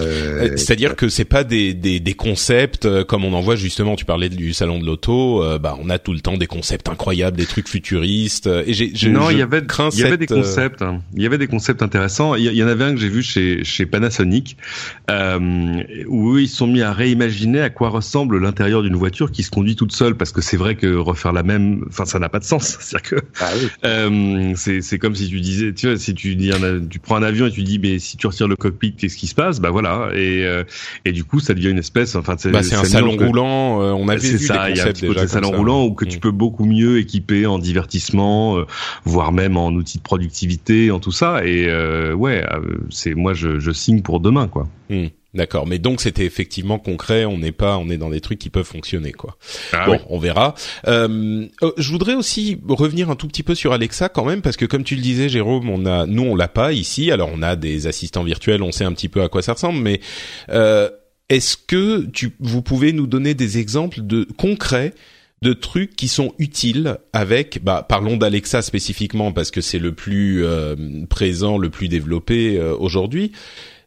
C'est-à-dire 0.56 0.96
que 0.96 1.10
c'est 1.10 1.26
pas 1.26 1.44
des, 1.44 1.74
des, 1.74 2.00
des, 2.00 2.14
concepts 2.14 3.04
comme 3.04 3.26
on 3.26 3.34
en 3.34 3.42
voit 3.42 3.56
justement. 3.56 3.96
Tu 3.96 4.06
parlais 4.06 4.30
du 4.30 4.54
salon 4.54 4.80
de 4.80 4.86
l'auto. 4.86 5.44
bah, 5.60 5.78
on 5.82 5.90
a 5.90 6.00
tout 6.00 6.14
le 6.14 6.20
temps 6.22 6.38
des 6.38 6.48
concepts 6.48 6.88
incroyables, 6.90 7.38
des 7.38 7.46
trucs 7.46 7.68
futuristes. 7.68 8.48
Et 8.48 8.74
j'ai 8.74 9.09
non, 9.12 9.30
il 9.30 9.38
y 9.38 9.42
avait, 9.42 9.62
il 9.94 10.00
y 10.00 10.04
avait 10.04 10.18
des 10.18 10.32
euh, 10.32 10.36
concepts. 10.36 10.82
Hein. 10.82 11.02
Il 11.16 11.24
y 11.24 11.26
avait 11.26 11.38
des 11.38 11.48
concepts 11.48 11.82
intéressants. 11.82 12.36
Il 12.36 12.44
y, 12.44 12.64
en 12.64 12.68
avait 12.68 12.86
un 12.86 12.94
que 12.94 13.00
j'ai 13.00 13.10
vu 13.10 13.24
chez, 13.24 13.64
chez 13.64 13.86
Panasonic, 13.86 14.58
euh, 15.10 15.84
où 16.08 16.38
ils 16.38 16.48
sont 16.48 16.68
mis 16.68 16.82
à 16.82 16.94
réimaginer 16.94 17.62
à 17.62 17.70
quoi 17.70 17.90
ressemble 17.90 18.40
l'intérieur 18.40 18.84
d'une 18.84 18.96
voiture 18.96 19.32
qui 19.32 19.44
se 19.44 19.52
conduit 19.52 19.76
toute 19.76 19.92
seule, 19.92 20.16
parce 20.16 20.32
que 20.32 20.42
c'est 20.42 20.58
vrai 20.58 20.76
que 20.76 20.96
refaire 20.96 21.34
la 21.34 21.44
même, 21.44 21.86
enfin, 21.88 22.06
ça 22.06 22.20
n'a 22.20 22.30
pas 22.30 22.40
de 22.40 22.44
sens. 22.44 22.78
C'est-à-dire 22.80 23.10
que 23.10 23.16
ah 23.40 23.50
euh, 23.86 24.54
c'est 24.56 25.00
comme 25.00 25.16
si 25.16 25.30
tu 25.30 25.40
disais, 25.42 25.74
tu 25.74 25.88
vois, 25.88 25.98
si 25.98 26.14
tu 26.14 26.36
dis, 26.36 26.52
tu 26.90 27.00
prends 27.00 27.16
un 27.16 27.24
avion 27.24 27.48
et 27.48 27.52
tu 27.52 27.64
dis, 27.64 27.80
mais 27.80 28.00
si 28.00 28.18
tu 28.18 28.28
retires 28.28 28.48
le 28.48 28.56
cockpit, 28.56 28.94
qu'est-ce 28.94 29.18
qui 29.18 29.28
se 29.28 29.36
passe? 29.36 29.60
Bah 29.60 29.70
voilà. 29.70 30.10
Et 30.14 30.46
euh, 30.46 30.64
et 31.06 31.12
du 31.12 31.24
coup, 31.24 31.40
ça 31.40 31.54
devient 31.54 31.70
une 31.70 31.80
espèce, 31.80 32.16
enfin, 32.16 32.36
c'est 32.38 32.52
bah, 32.52 32.60
un 32.60 32.84
salon 32.84 33.18
roulant. 33.18 33.82
Euh, 33.82 33.92
on 33.92 34.08
avait 34.08 34.20
vu 34.20 34.40
ça, 34.40 34.66
des 34.66 34.74
concepts 34.74 35.02
il 35.02 35.14
y 35.14 35.20
a 35.20 35.22
un 35.22 35.28
salon 35.28 35.52
roulant 35.52 35.86
où 35.86 35.94
que 35.94 36.06
tu 36.06 36.18
mm. 36.18 36.22
peux 36.22 36.32
beaucoup 36.32 36.66
mieux 36.66 37.00
équiper 37.00 37.46
en 37.46 37.60
divertissement 37.60 38.58
voire 39.06 39.32
même 39.32 39.58
en 39.58 39.70
outils 39.72 39.98
de 39.98 40.04
productivité, 40.04 40.92
en 40.92 41.00
tout 41.00 41.12
ça. 41.12 41.46
Et 41.46 41.68
euh, 41.68 42.14
ouais, 42.14 42.44
euh, 42.52 42.78
c'est 42.90 43.16
moi 43.16 43.34
je, 43.34 43.60
je, 43.60 43.72
signe 43.72 44.02
pour 44.02 44.20
demain, 44.20 44.48
quoi. 44.48 44.68
Hmm. 44.90 45.08
D'accord, 45.36 45.68
mais 45.68 45.78
donc 45.78 46.02
c'était 46.02 46.26
effectivement 46.26 46.80
concret. 46.80 47.26
On 47.26 47.38
n'est 47.38 47.52
pas, 47.52 47.78
on 47.78 47.90
est 47.90 47.98
dans 47.98 48.10
des 48.10 48.20
trucs 48.20 48.40
qui 48.40 48.50
peuvent 48.50 48.66
fonctionner, 48.66 49.12
quoi. 49.12 49.38
Ah 49.74 49.86
bon, 49.86 50.00
on 50.10 50.18
verra. 50.18 50.56
Euh, 50.88 51.46
euh, 51.62 51.72
je 51.78 51.92
voudrais 51.92 52.16
aussi 52.16 52.60
revenir 52.68 53.12
un 53.12 53.16
tout 53.16 53.28
petit 53.28 53.44
peu 53.44 53.54
sur 53.54 53.72
Alexa 53.72 54.10
quand 54.10 54.26
même, 54.26 54.42
parce 54.42 54.58
que 54.58 54.66
comme 54.66 54.84
tu 54.84 54.96
le 54.96 55.02
disais, 55.02 55.30
Jérôme, 55.30 55.70
on 55.70 55.86
a, 55.86 56.08
nous 56.08 56.24
on 56.24 56.36
l'a 56.36 56.48
pas 56.48 56.74
ici. 56.74 57.12
Alors 57.12 57.30
on 57.32 57.44
a 57.44 57.56
des 57.56 57.86
assistants 57.86 58.24
virtuels, 58.24 58.64
on 58.64 58.72
sait 58.72 58.86
un 58.86 58.94
petit 58.94 59.10
peu 59.10 59.22
à 59.22 59.30
quoi 59.30 59.44
ça 59.44 59.54
ressemble, 59.54 59.80
mais 59.80 60.02
euh, 60.50 60.90
est-ce 61.30 61.58
que 61.58 62.08
tu, 62.08 62.32
vous 62.40 62.64
pouvez 62.64 62.92
nous 62.92 63.06
donner 63.06 63.36
des 63.36 63.60
exemples 63.60 64.02
de 64.02 64.28
concrets 64.36 64.96
de 65.42 65.54
trucs 65.54 65.96
qui 65.96 66.08
sont 66.08 66.34
utiles 66.38 66.98
avec, 67.14 67.64
bah, 67.64 67.86
parlons 67.88 68.18
d'Alexa 68.18 68.62
spécifiquement 68.62 69.32
parce 69.32 69.52
que 69.52 69.62
c'est 69.62 69.80
le 69.80 69.94
plus 69.94 70.44
euh, 70.44 70.76
présent, 71.10 71.58
le 71.58 71.70
plus 71.70 71.88
développé 71.88 72.58
euh, 72.58 72.76
aujourd'hui. 72.78 73.32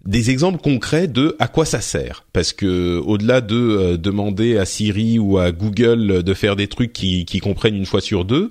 Des 0.07 0.31
exemples 0.31 0.61
concrets 0.61 1.07
de 1.07 1.37
à 1.39 1.47
quoi 1.47 1.65
ça 1.65 1.81
sert, 1.81 2.25
parce 2.33 2.53
que 2.53 2.99
au-delà 2.99 3.41
de 3.41 3.57
euh, 3.57 3.97
demander 3.97 4.57
à 4.57 4.65
Siri 4.65 5.19
ou 5.19 5.39
à 5.39 5.53
Google 5.53 6.23
de 6.23 6.35
faire 6.35 6.57
des 6.57 6.67
trucs 6.67 6.93
qui, 6.93 7.25
qui 7.25 7.39
comprennent 7.39 7.77
une 7.77 7.87
fois 7.87 8.01
sur 8.01 8.25
deux, 8.25 8.51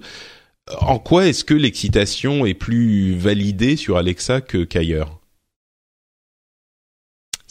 en 0.79 0.99
quoi 0.99 1.27
est-ce 1.27 1.43
que 1.43 1.53
l'excitation 1.53 2.45
est 2.45 2.53
plus 2.53 3.13
validée 3.15 3.75
sur 3.75 3.97
Alexa 3.97 4.41
que 4.41 4.63
qu'ailleurs? 4.63 5.20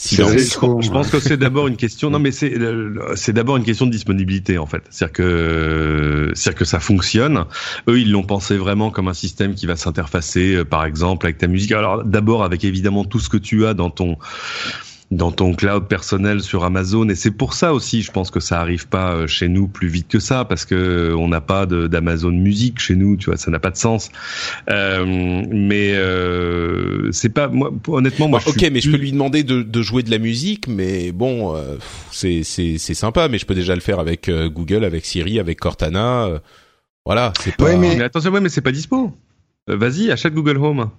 Je 0.02 0.90
pense 0.90 1.10
que 1.10 1.20
c'est 1.20 1.36
d'abord 1.36 1.68
une 1.68 1.76
question. 1.76 2.10
Non, 2.10 2.18
mais 2.18 2.30
c'est 2.32 2.54
c'est 3.16 3.32
d'abord 3.32 3.56
une 3.58 3.64
question 3.64 3.86
de 3.86 3.90
disponibilité 3.90 4.56
en 4.56 4.66
fait. 4.66 4.82
C'est-à-dire 4.88 5.12
que 5.12 6.32
c'est 6.34 6.54
que 6.54 6.64
ça 6.64 6.80
fonctionne. 6.80 7.44
Eux, 7.86 8.00
ils 8.00 8.10
l'ont 8.10 8.22
pensé 8.22 8.56
vraiment 8.56 8.90
comme 8.90 9.08
un 9.08 9.14
système 9.14 9.54
qui 9.54 9.66
va 9.66 9.76
s'interfacer, 9.76 10.54
euh, 10.54 10.64
par 10.64 10.84
exemple, 10.84 11.26
avec 11.26 11.36
ta 11.38 11.48
musique. 11.48 11.72
Alors 11.72 12.02
d'abord 12.04 12.44
avec 12.44 12.64
évidemment 12.64 13.04
tout 13.04 13.20
ce 13.20 13.28
que 13.28 13.36
tu 13.36 13.66
as 13.66 13.74
dans 13.74 13.90
ton 13.90 14.16
dans 15.10 15.32
ton 15.32 15.54
cloud 15.54 15.88
personnel 15.88 16.40
sur 16.40 16.64
Amazon. 16.64 17.08
Et 17.08 17.16
c'est 17.16 17.32
pour 17.32 17.54
ça 17.54 17.74
aussi 17.74 18.02
je 18.02 18.12
pense 18.12 18.30
que 18.30 18.38
ça 18.38 18.60
arrive 18.60 18.86
pas 18.86 19.14
euh, 19.14 19.26
chez 19.26 19.48
nous 19.48 19.66
plus 19.66 19.88
vite 19.88 20.06
que 20.08 20.20
ça 20.20 20.44
parce 20.44 20.64
que 20.64 20.74
euh, 20.74 21.16
on 21.16 21.28
n'a 21.28 21.40
pas 21.40 21.66
d'Amazon 21.66 22.30
Music 22.30 22.78
chez 22.78 22.94
nous 22.94 23.16
tu 23.16 23.26
vois 23.26 23.36
ça 23.36 23.50
n'a 23.50 23.58
pas 23.58 23.70
de 23.70 23.76
sens. 23.76 24.10
Euh, 24.70 25.04
mais 25.50 25.94
euh, 25.94 27.10
c'est 27.10 27.28
pas 27.30 27.48
moi 27.48 27.72
honnêtement 27.88 28.28
moi 28.28 28.40
ok 28.46 28.68
mais 28.72 28.80
je 28.80 28.90
peux 28.90 28.96
lui 28.96 29.10
demander 29.10 29.42
de, 29.42 29.62
de, 29.62 29.82
jouer 29.82 30.02
de 30.02 30.10
la 30.10 30.18
musique 30.18 30.68
mais 30.68 31.10
bon 31.10 31.56
euh, 31.56 31.76
c'est 32.12 32.44
c'est 32.44 32.78
c'est 32.78 32.94
sympa 32.94 33.28
mais 33.28 33.38
je 33.38 33.46
peux 33.46 33.54
déjà 33.54 33.74
le 33.74 33.80
faire 33.80 33.98
avec 33.98 34.30
Google 34.30 34.84
avec 34.84 35.04
Siri 35.04 35.40
avec 35.40 35.58
Cortana 35.58 36.40
voilà 37.04 37.32
c'est 37.40 37.56
pas 37.56 37.76
mais... 37.76 37.96
mais 37.96 38.04
attention 38.04 38.30
ouais 38.30 38.40
mais 38.40 38.48
c'est 38.48 38.60
pas 38.60 38.72
dispo. 38.72 39.12
Vas-y 39.66 40.10
achète 40.10 40.34
Google 40.34 40.58
Home 40.58 40.90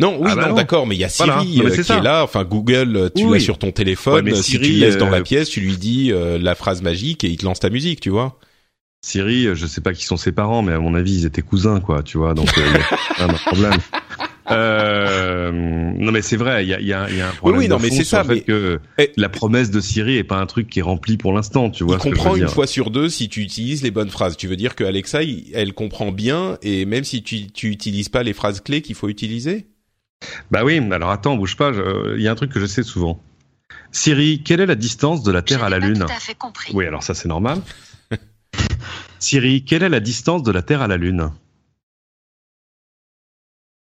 non, 0.00 0.16
oui, 0.18 0.28
ah 0.32 0.34
bah 0.34 0.48
non, 0.48 0.54
d'accord, 0.56 0.88
mais 0.88 0.96
il 0.96 1.00
y 1.00 1.04
a 1.04 1.08
Siri 1.08 1.60
euh, 1.60 1.70
qui 1.70 1.92
est 1.92 2.02
là. 2.02 2.24
Enfin, 2.24 2.44
Google, 2.44 2.96
euh, 2.96 3.08
tu 3.14 3.30
l'as 3.30 3.38
sur 3.38 3.58
ton 3.58 3.70
téléphone. 3.70 4.34
si 4.34 4.58
tu 4.58 4.72
le 4.72 4.80
laisses 4.80 4.96
dans 4.96 5.10
la 5.10 5.18
euh, 5.18 5.22
pièce, 5.22 5.48
tu 5.48 5.60
lui 5.60 5.76
dis 5.76 6.12
la 6.12 6.54
phrase 6.54 6.82
magique 6.82 7.22
et 7.24 7.28
il 7.28 7.36
te 7.36 7.44
lance 7.44 7.60
ta 7.60 7.70
musique, 7.70 8.00
tu 8.00 8.10
vois. 8.10 8.38
Siri, 9.02 9.54
je 9.54 9.66
sais 9.66 9.82
pas 9.82 9.92
qui 9.92 10.04
sont 10.04 10.16
ses 10.16 10.32
parents, 10.32 10.62
mais 10.62 10.72
à 10.72 10.80
mon 10.80 10.94
avis, 10.94 11.14
ils 11.20 11.26
étaient 11.26 11.42
cousins, 11.42 11.80
quoi, 11.80 12.02
tu 12.02 12.18
vois. 12.18 12.34
Donc, 12.34 12.48
a 13.18 13.24
un 13.24 13.34
problème. 13.34 13.78
Euh, 14.50 15.50
non 15.52 16.12
mais 16.12 16.20
c'est 16.20 16.36
vrai, 16.36 16.64
il 16.64 16.68
y 16.68 16.74
a, 16.74 16.80
y, 16.80 16.92
a, 16.92 17.10
y 17.10 17.20
a, 17.22 17.28
un 17.28 17.32
problème. 17.32 17.60
Oui, 17.60 17.64
oui 17.64 17.68
non 17.70 17.78
mais 17.80 17.88
c'est 17.90 18.04
ça. 18.04 18.22
Fait 18.24 18.42
que 18.42 18.78
la 19.16 19.28
promesse 19.30 19.70
de 19.70 19.80
Siri 19.80 20.18
est 20.18 20.24
pas 20.24 20.36
un 20.36 20.44
truc 20.46 20.68
qui 20.68 20.80
est 20.80 20.82
rempli 20.82 21.16
pour 21.16 21.32
l'instant, 21.32 21.70
tu 21.70 21.84
vois. 21.84 21.96
Il 21.96 22.10
comprend 22.10 22.36
une 22.36 22.48
fois 22.48 22.66
sur 22.66 22.90
deux 22.90 23.08
si 23.08 23.28
tu 23.28 23.40
utilises 23.40 23.82
les 23.82 23.90
bonnes 23.90 24.10
phrases. 24.10 24.36
Tu 24.36 24.46
veux 24.46 24.56
dire 24.56 24.74
que 24.74 24.84
Alexa, 24.84 25.20
elle 25.54 25.72
comprend 25.72 26.12
bien 26.12 26.58
et 26.62 26.84
même 26.84 27.04
si 27.04 27.22
tu 27.22 27.46
tu 27.46 27.70
utilises 27.70 28.10
pas 28.10 28.22
les 28.22 28.34
phrases 28.34 28.60
clés 28.60 28.82
qu'il 28.82 28.96
faut 28.96 29.08
utiliser? 29.08 29.66
Bah 30.50 30.64
oui, 30.64 30.78
alors 30.92 31.10
attends, 31.10 31.36
bouge 31.36 31.56
pas, 31.56 31.72
il 32.16 32.22
y 32.22 32.28
a 32.28 32.32
un 32.32 32.34
truc 32.34 32.52
que 32.52 32.60
je 32.60 32.66
sais 32.66 32.82
souvent. 32.82 33.20
Siri, 33.92 34.42
quelle 34.42 34.60
est 34.60 34.66
la 34.66 34.74
distance 34.74 35.22
de 35.22 35.30
la 35.30 35.42
Terre 35.42 35.62
à 35.62 35.68
la 35.68 35.78
Lune 35.78 36.04
Oui, 36.72 36.86
alors 36.86 37.02
ça 37.02 37.14
c'est 37.14 37.28
normal. 37.28 37.62
Siri, 39.20 39.64
quelle 39.64 39.82
est 39.82 39.88
la 39.88 40.00
distance 40.00 40.42
de 40.42 40.50
la 40.50 40.62
Terre 40.62 40.82
à 40.82 40.88
la 40.88 40.96
Lune 40.96 41.30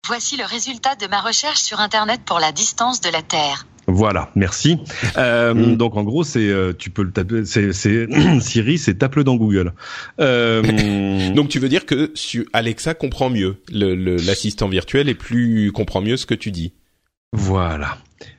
Voici 0.06 0.36
le 0.36 0.44
résultat 0.44 0.94
de 0.94 1.06
ma 1.08 1.20
recherche 1.20 1.58
sur 1.58 1.80
Internet 1.80 2.20
pour 2.24 2.38
la 2.38 2.52
distance 2.52 3.00
de 3.00 3.08
la 3.08 3.22
Terre. 3.22 3.66
Voilà, 3.86 4.30
merci. 4.34 4.78
Euh, 5.16 5.54
mm. 5.54 5.76
Donc 5.76 5.96
en 5.96 6.02
gros, 6.02 6.24
c'est 6.24 6.48
euh, 6.48 6.72
tu 6.76 6.90
peux 6.90 7.02
le 7.02 7.12
taper, 7.12 7.44
c'est 7.44 7.72
Siri, 8.40 8.78
c'est 8.78 8.94
tape-le 8.94 9.24
dans 9.24 9.36
Google. 9.36 9.72
Euh... 10.20 11.32
donc 11.34 11.48
tu 11.48 11.58
veux 11.58 11.68
dire 11.68 11.86
que 11.86 12.12
Alexa 12.52 12.94
comprend 12.94 13.30
mieux, 13.30 13.56
l'assistant 13.72 14.68
virtuel 14.68 15.08
est 15.08 15.14
plus 15.14 15.70
comprend 15.72 16.00
mieux 16.00 16.16
ce 16.16 16.26
que 16.26 16.34
tu 16.34 16.50
dis. 16.50 16.72
Voilà. 17.32 17.98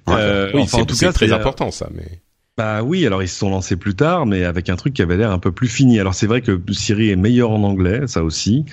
Euh, 0.09 0.51
oui, 0.53 0.61
enfin, 0.63 0.79
en 0.79 0.85
tout 0.85 0.95
cas, 0.95 1.11
c'est 1.11 1.13
très 1.13 1.31
important 1.31 1.71
ça, 1.71 1.89
mais. 1.93 2.21
Bah 2.57 2.81
oui, 2.81 3.05
alors 3.05 3.21
ils 3.21 3.27
se 3.27 3.37
sont 3.37 3.51
lancés 3.51 3.75
plus 3.75 3.93
tard, 3.95 4.25
mais 4.25 4.43
avec 4.43 4.69
un 4.69 4.75
truc 4.75 4.95
qui 4.95 5.03
avait 5.03 5.15
l'air 5.15 5.29
un 5.29 5.37
peu 5.37 5.51
plus 5.51 5.67
fini. 5.67 5.99
Alors 5.99 6.15
c'est 6.15 6.25
vrai 6.25 6.41
que 6.41 6.59
Siri 6.71 7.11
est 7.11 7.15
meilleur 7.15 7.51
en 7.51 7.61
anglais, 7.61 8.07
ça 8.07 8.23
aussi, 8.23 8.65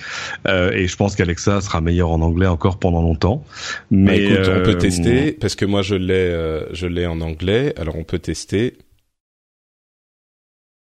euh, 0.47 0.71
et 0.71 0.87
je 0.87 0.95
pense 0.95 1.15
qu'Alexa 1.15 1.61
sera 1.61 1.81
meilleur 1.81 2.09
en 2.09 2.21
anglais 2.21 2.47
encore 2.47 2.79
pendant 2.79 3.03
longtemps. 3.03 3.43
Bah, 3.45 3.85
mais 3.91 4.23
écoute, 4.23 4.39
on 4.39 4.63
peut 4.63 4.71
euh, 4.71 4.73
tester 4.73 5.33
parce 5.33 5.53
que 5.55 5.65
moi 5.65 5.83
je 5.83 5.93
l'ai, 5.93 6.13
euh, 6.13 6.73
je 6.73 6.87
l'ai 6.87 7.05
en 7.05 7.21
anglais. 7.21 7.75
Alors 7.77 7.95
on 7.95 8.03
peut 8.03 8.17
tester. 8.17 8.75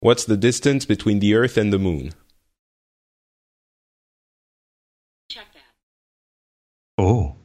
What's 0.04 0.28
the 0.28 0.34
distance 0.34 0.86
between 0.88 1.20
the 1.20 1.34
Earth 1.34 1.58
and 1.58 1.72
the 1.72 1.80
Moon? 1.80 2.10
Oh. 7.00 7.34
Ah. 7.34 7.45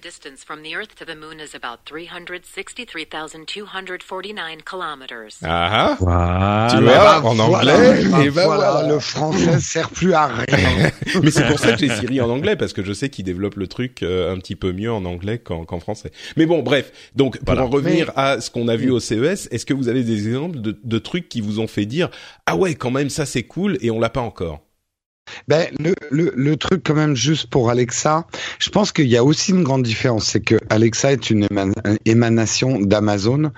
distance 0.00 0.42
from 0.42 0.62
the 0.62 0.74
Earth 0.74 0.94
to 0.96 1.04
the 1.04 1.14
Moon 1.14 1.40
is 1.40 1.54
about 1.54 1.84
363,249 1.86 4.60
kilometers. 4.62 5.38
Ah, 5.42 5.96
ah. 6.06 6.68
Tu 6.70 6.82
vois, 6.82 7.24
en 7.24 7.38
anglais, 7.38 8.02
et 8.24 8.30
ben 8.30 8.44
voilà, 8.44 8.86
le 8.88 8.98
français 8.98 9.60
sert 9.60 9.90
plus 9.90 10.14
à 10.14 10.26
rien. 10.26 10.90
Mais 11.22 11.30
c'est 11.30 11.46
pour 11.46 11.58
ça 11.58 11.72
que 11.72 11.78
j'ai 11.78 11.90
Siri 11.90 12.20
en 12.20 12.30
anglais, 12.30 12.56
parce 12.56 12.72
que 12.72 12.82
je 12.82 12.92
sais 12.92 13.10
qu'il 13.10 13.24
développe 13.24 13.56
le 13.56 13.66
truc 13.66 14.02
euh, 14.02 14.34
un 14.34 14.38
petit 14.38 14.56
peu 14.56 14.72
mieux 14.72 14.92
en 14.92 15.04
anglais 15.04 15.38
qu'en 15.38 15.80
français. 15.80 16.10
Mais 16.36 16.46
bon, 16.46 16.62
bref. 16.62 16.92
Donc, 17.14 17.38
pour 17.44 17.58
en 17.58 17.68
revenir 17.68 18.12
à 18.16 18.40
ce 18.40 18.50
qu'on 18.50 18.68
a 18.68 18.76
vu 18.76 18.90
au 18.90 19.00
CES, 19.00 19.48
est-ce 19.50 19.66
que 19.66 19.74
vous 19.74 19.88
avez 19.88 20.02
des 20.02 20.28
exemples 20.28 20.60
de, 20.60 20.78
de 20.82 20.98
trucs 20.98 21.28
qui 21.28 21.40
vous 21.40 21.60
ont 21.60 21.68
fait 21.68 21.84
dire, 21.84 22.10
ah 22.46 22.56
ouais, 22.56 22.74
quand 22.74 22.90
même, 22.90 23.10
ça 23.10 23.26
c'est 23.26 23.42
cool, 23.42 23.76
et 23.80 23.90
on 23.90 24.00
l'a 24.00 24.10
pas 24.10 24.20
encore? 24.20 24.60
Ben, 25.48 25.66
le, 25.78 25.94
le, 26.10 26.32
le, 26.34 26.56
truc 26.56 26.82
quand 26.84 26.94
même 26.94 27.14
juste 27.14 27.48
pour 27.48 27.70
Alexa, 27.70 28.26
je 28.58 28.70
pense 28.70 28.92
qu'il 28.92 29.08
y 29.08 29.16
a 29.16 29.24
aussi 29.24 29.52
une 29.52 29.62
grande 29.62 29.82
différence, 29.82 30.26
c'est 30.26 30.40
que 30.40 30.56
Alexa 30.68 31.12
est 31.12 31.30
une 31.30 31.46
émanation 32.04 32.80
d'Amazon, 32.80 33.52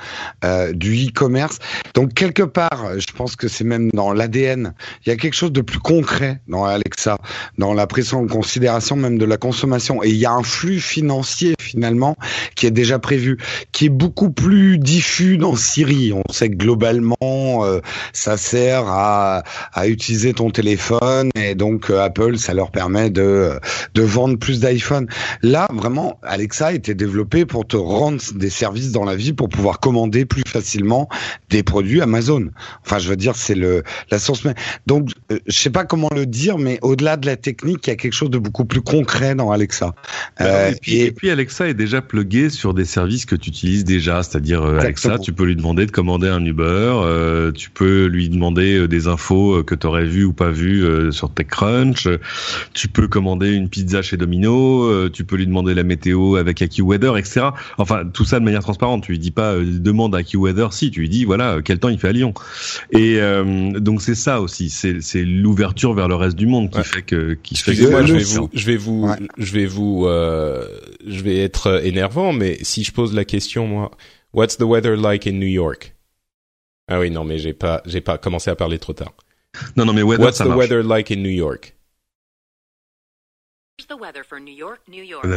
euh, 0.44 0.72
du 0.72 1.06
e-commerce. 1.06 1.58
Donc 1.94 2.14
quelque 2.14 2.42
part, 2.42 2.98
je 2.98 3.12
pense 3.14 3.36
que 3.36 3.48
c'est 3.48 3.64
même 3.64 3.90
dans 3.92 4.12
l'ADN, 4.12 4.74
il 5.04 5.10
y 5.10 5.12
a 5.12 5.16
quelque 5.16 5.34
chose 5.34 5.52
de 5.52 5.60
plus 5.60 5.78
concret 5.78 6.40
dans 6.48 6.64
Alexa, 6.64 7.18
dans 7.58 7.74
la 7.74 7.86
prise 7.86 8.14
en 8.14 8.26
considération 8.26 8.96
même 8.96 9.18
de 9.18 9.24
la 9.24 9.36
consommation. 9.36 10.02
Et 10.02 10.10
il 10.10 10.16
y 10.16 10.26
a 10.26 10.32
un 10.32 10.42
flux 10.42 10.80
financier 10.80 11.54
finalement 11.72 12.16
qui 12.54 12.66
est 12.66 12.70
déjà 12.70 12.98
prévu, 12.98 13.38
qui 13.72 13.86
est 13.86 13.90
beaucoup 13.90 14.30
plus 14.30 14.78
diffus 14.78 15.36
dans 15.38 15.56
Siri. 15.56 16.12
On 16.12 16.32
sait 16.32 16.50
que 16.50 16.56
globalement, 16.56 17.16
euh, 17.20 17.80
ça 18.12 18.36
sert 18.36 18.86
à, 18.86 19.42
à 19.72 19.88
utiliser 19.88 20.34
ton 20.34 20.50
téléphone 20.50 21.30
et 21.34 21.54
donc 21.54 21.90
euh, 21.90 22.00
Apple, 22.00 22.38
ça 22.38 22.54
leur 22.54 22.70
permet 22.70 23.10
de 23.10 23.58
de 23.94 24.02
vendre 24.02 24.38
plus 24.38 24.60
d'iPhone. 24.60 25.06
Là, 25.42 25.68
vraiment, 25.72 26.18
Alexa 26.22 26.68
a 26.68 26.72
été 26.72 26.94
développé 26.94 27.46
pour 27.46 27.66
te 27.66 27.76
rendre 27.76 28.20
des 28.34 28.50
services 28.50 28.92
dans 28.92 29.04
la 29.04 29.16
vie, 29.16 29.32
pour 29.32 29.48
pouvoir 29.48 29.80
commander 29.80 30.24
plus 30.24 30.44
facilement 30.46 31.08
des 31.50 31.62
produits 31.62 32.00
Amazon. 32.00 32.50
Enfin, 32.84 32.98
je 32.98 33.08
veux 33.08 33.16
dire, 33.16 33.36
c'est 33.36 33.54
le 33.54 33.82
la 34.10 34.18
source. 34.18 34.46
Donc, 34.86 35.10
euh, 35.30 35.38
je 35.46 35.56
sais 35.56 35.70
pas 35.70 35.84
comment 35.84 36.10
le 36.14 36.26
dire, 36.26 36.58
mais 36.58 36.78
au-delà 36.82 37.16
de 37.16 37.26
la 37.26 37.36
technique, 37.36 37.86
il 37.86 37.90
y 37.90 37.92
a 37.92 37.96
quelque 37.96 38.12
chose 38.12 38.30
de 38.30 38.38
beaucoup 38.38 38.64
plus 38.64 38.82
concret 38.82 39.34
dans 39.34 39.50
Alexa. 39.50 39.94
Bah 40.38 40.44
euh, 40.44 40.72
et, 40.86 41.12
puis, 41.12 41.30
Alexa 41.30 41.61
est 41.68 41.74
déjà 41.74 42.02
plugué 42.02 42.50
sur 42.50 42.74
des 42.74 42.84
services 42.84 43.26
que 43.26 43.36
tu 43.36 43.50
utilises 43.50 43.84
déjà, 43.84 44.22
c'est-à-dire 44.22 44.64
Alexa, 44.64 45.18
tu 45.18 45.32
peux 45.32 45.44
lui 45.44 45.56
demander 45.56 45.86
de 45.86 45.90
commander 45.90 46.28
un 46.28 46.44
Uber, 46.44 47.52
tu 47.54 47.70
peux 47.70 48.06
lui 48.06 48.28
demander 48.28 48.88
des 48.88 49.08
infos 49.08 49.62
que 49.64 49.74
tu 49.74 49.86
aurais 49.86 50.04
vues 50.04 50.24
ou 50.24 50.32
pas 50.32 50.50
vues 50.50 51.12
sur 51.12 51.32
tes 51.32 51.44
Crunch, 51.44 52.08
tu 52.74 52.88
peux 52.88 53.08
commander 53.08 53.52
une 53.52 53.68
pizza 53.68 54.02
chez 54.02 54.16
Domino, 54.16 54.84
euh, 54.84 55.10
tu 55.12 55.24
peux 55.24 55.36
lui 55.36 55.46
demander 55.46 55.74
la 55.74 55.82
météo 55.82 56.36
avec 56.36 56.62
AccuWeather, 56.62 57.16
etc. 57.16 57.48
Enfin, 57.78 58.04
tout 58.12 58.24
ça 58.24 58.38
de 58.38 58.44
manière 58.44 58.62
transparente. 58.62 59.04
Tu 59.04 59.12
lui 59.12 59.18
dis 59.18 59.30
pas 59.30 59.52
euh, 59.52 59.64
demande 59.64 60.14
à 60.14 60.18
AccuWeather, 60.18 60.72
si 60.72 60.90
tu 60.90 61.00
lui 61.00 61.08
dis 61.08 61.24
voilà 61.24 61.58
quel 61.64 61.78
temps 61.78 61.88
il 61.88 61.98
fait 61.98 62.08
à 62.08 62.12
Lyon. 62.12 62.34
Et 62.90 63.16
euh, 63.18 63.78
donc 63.78 64.02
c'est 64.02 64.14
ça 64.14 64.40
aussi, 64.40 64.70
c'est 64.70 65.24
l'ouverture 65.24 65.94
vers 65.94 66.08
le 66.08 66.14
reste 66.14 66.36
du 66.36 66.46
monde 66.46 66.70
qui 66.70 66.82
fait 66.82 67.02
que 67.02 67.36
qui 67.42 67.56
fait 67.56 67.74
que 67.74 67.90
moi 67.90 68.04
je 68.04 68.14
vais 68.14 68.24
vous 68.24 68.50
je 68.52 68.66
vais 68.66 68.76
vous 68.76 69.08
je 69.38 69.52
vais 69.52 69.66
vous 69.66 70.06
je 70.06 71.22
vais 71.22 71.38
être 71.38 71.51
énervant, 71.82 72.32
mais 72.32 72.58
si 72.62 72.84
je 72.84 72.92
pose 72.92 73.14
la 73.14 73.24
question 73.24 73.66
moi, 73.66 73.90
what's 74.32 74.56
the 74.56 74.62
weather 74.62 74.96
like 74.96 75.26
in 75.26 75.32
New 75.32 75.46
York? 75.46 75.94
Ah 76.88 76.98
oui 76.98 77.10
non 77.10 77.24
mais 77.24 77.38
j'ai 77.38 77.52
pas 77.52 77.82
j'ai 77.86 78.00
pas 78.00 78.18
commencé 78.18 78.50
à 78.50 78.56
parler 78.56 78.78
trop 78.78 78.92
tard. 78.92 79.14
Non, 79.76 79.84
non, 79.84 79.92
mais 79.92 80.02
weather, 80.02 80.24
What's 80.24 80.38
the 80.38 80.46
weather 80.46 80.82
like 80.82 81.10
in 81.10 81.22
New 81.22 81.28
York? 81.28 81.74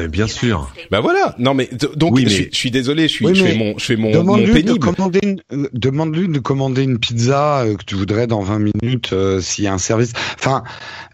Bien 0.07 0.27
sûr. 0.27 0.71
Bah 0.91 0.99
voilà. 0.99 1.35
Non 1.39 1.53
mais 1.53 1.69
donc 1.95 2.19
je, 2.19 2.47
suis 2.51 2.69
désolé, 2.69 3.07
je 3.07 3.13
suis 3.13 3.35
je 3.35 3.43
fais 3.43 3.55
mon 3.55 3.77
je 3.77 3.83
fais 3.85 3.95
mon, 3.95 4.11
demande 4.11 4.41
De 4.41 4.73
commander 4.73 5.19
une, 5.23 5.41
euh, 5.53 5.69
demande-lui 5.73 6.27
de 6.27 6.39
commander 6.39 6.83
une 6.83 6.99
pizza 6.99 7.61
euh, 7.61 7.75
que 7.75 7.83
tu 7.83 7.95
voudrais 7.95 8.27
dans 8.27 8.41
20 8.41 8.59
minutes 8.59 9.13
euh, 9.13 9.41
s'il 9.41 9.63
y 9.63 9.67
a 9.67 9.73
un 9.73 9.77
service. 9.77 10.11
Enfin, 10.37 10.63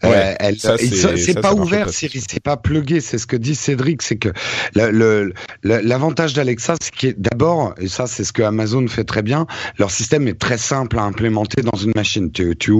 euh, 0.03 0.33
elle, 0.39 0.57
c'est 0.57 1.39
pas 1.39 1.53
ouvert, 1.53 1.89
Siri, 1.89 2.21
c'est 2.27 2.41
pas 2.41 2.57
plugué. 2.57 3.01
C'est 3.01 3.17
ce 3.17 3.27
que 3.27 3.37
dit 3.37 3.55
Cédric, 3.55 4.01
c'est 4.01 4.17
que 4.17 4.29
l'avantage 5.63 6.33
d'Alexa, 6.33 6.75
c'est 6.81 6.93
que 6.93 7.15
d'abord, 7.19 7.75
et 7.79 7.87
ça 7.87 8.07
c'est 8.07 8.23
ce 8.23 8.33
que 8.33 8.41
Amazon 8.41 8.87
fait 8.87 9.03
très 9.03 9.21
bien, 9.21 9.45
leur 9.77 9.91
système 9.91 10.27
est 10.27 10.39
très 10.39 10.57
simple 10.57 10.97
à 10.97 11.03
implémenter 11.03 11.61
dans 11.61 11.77
une 11.77 11.93
machine. 11.95 12.31
Tu 12.31 12.55
tu 12.57 12.73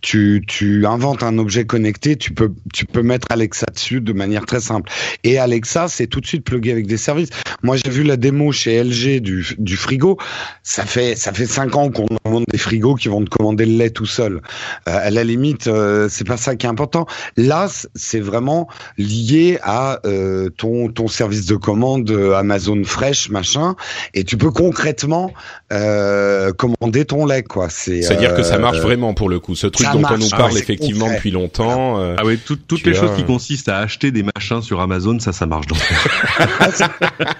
tu, 0.00 0.42
tu 0.46 0.86
inventes 0.86 1.22
un 1.22 1.38
objet 1.38 1.66
connecté, 1.66 2.16
tu 2.16 2.32
peux 2.32 2.52
tu 2.72 2.86
peux 2.86 3.02
mettre 3.02 3.26
Alexa 3.30 3.66
dessus 3.72 3.81
de 3.90 4.12
manière 4.12 4.46
très 4.46 4.60
simple. 4.60 4.90
Et 5.24 5.38
Alexa, 5.38 5.88
c'est 5.88 6.06
tout 6.06 6.20
de 6.20 6.26
suite 6.26 6.44
plugué 6.44 6.72
avec 6.72 6.86
des 6.86 6.96
services. 6.96 7.30
Moi, 7.62 7.76
j'ai 7.76 7.90
vu 7.90 8.02
la 8.02 8.16
démo 8.16 8.52
chez 8.52 8.82
LG 8.82 9.20
du, 9.20 9.46
du 9.58 9.76
frigo. 9.76 10.18
Ça 10.62 10.84
fait 10.84 11.16
ça 11.16 11.32
fait 11.32 11.46
cinq 11.46 11.76
ans 11.76 11.90
qu'on 11.90 12.06
demande 12.24 12.44
des 12.50 12.58
frigos 12.58 12.94
qui 12.94 13.08
vont 13.08 13.24
te 13.24 13.30
commander 13.30 13.66
le 13.66 13.76
lait 13.76 13.90
tout 13.90 14.06
seul. 14.06 14.40
Euh, 14.88 15.06
à 15.06 15.10
la 15.10 15.24
limite, 15.24 15.66
euh, 15.66 16.08
c'est 16.10 16.26
pas 16.26 16.36
ça 16.36 16.56
qui 16.56 16.66
est 16.66 16.68
important. 16.68 17.06
Là, 17.36 17.68
c'est 17.94 18.20
vraiment 18.20 18.68
lié 18.98 19.58
à 19.62 20.00
euh, 20.06 20.48
ton 20.50 20.88
ton 20.88 21.08
service 21.08 21.46
de 21.46 21.56
commande 21.56 22.10
Amazon 22.36 22.82
Fresh 22.84 23.30
machin, 23.30 23.76
et 24.14 24.24
tu 24.24 24.36
peux 24.36 24.50
concrètement 24.50 25.32
commander 25.70 27.04
ton 27.06 27.24
lait 27.24 27.42
quoi. 27.42 27.68
C'est 27.70 28.04
à 28.10 28.14
dire 28.14 28.34
que 28.34 28.42
ça 28.42 28.58
marche 28.58 28.78
vraiment 28.78 29.14
pour 29.14 29.28
le 29.28 29.40
coup. 29.40 29.54
Ce 29.54 29.66
truc 29.66 29.86
dont 29.92 30.02
on 30.10 30.18
nous 30.18 30.28
parle 30.28 30.56
effectivement 30.56 31.08
depuis 31.12 31.30
longtemps. 31.30 31.98
ah 31.98 32.22
oui, 32.24 32.38
toutes 32.38 32.84
les 32.84 32.94
choses 32.94 33.14
qui 33.16 33.24
consistent 33.24 33.68
à 33.68 33.71
acheter 33.78 34.10
des 34.10 34.22
machins 34.22 34.62
sur 34.62 34.80
Amazon, 34.80 35.18
ça, 35.18 35.32
ça 35.32 35.46
marche 35.46 35.66
donc. 35.66 35.78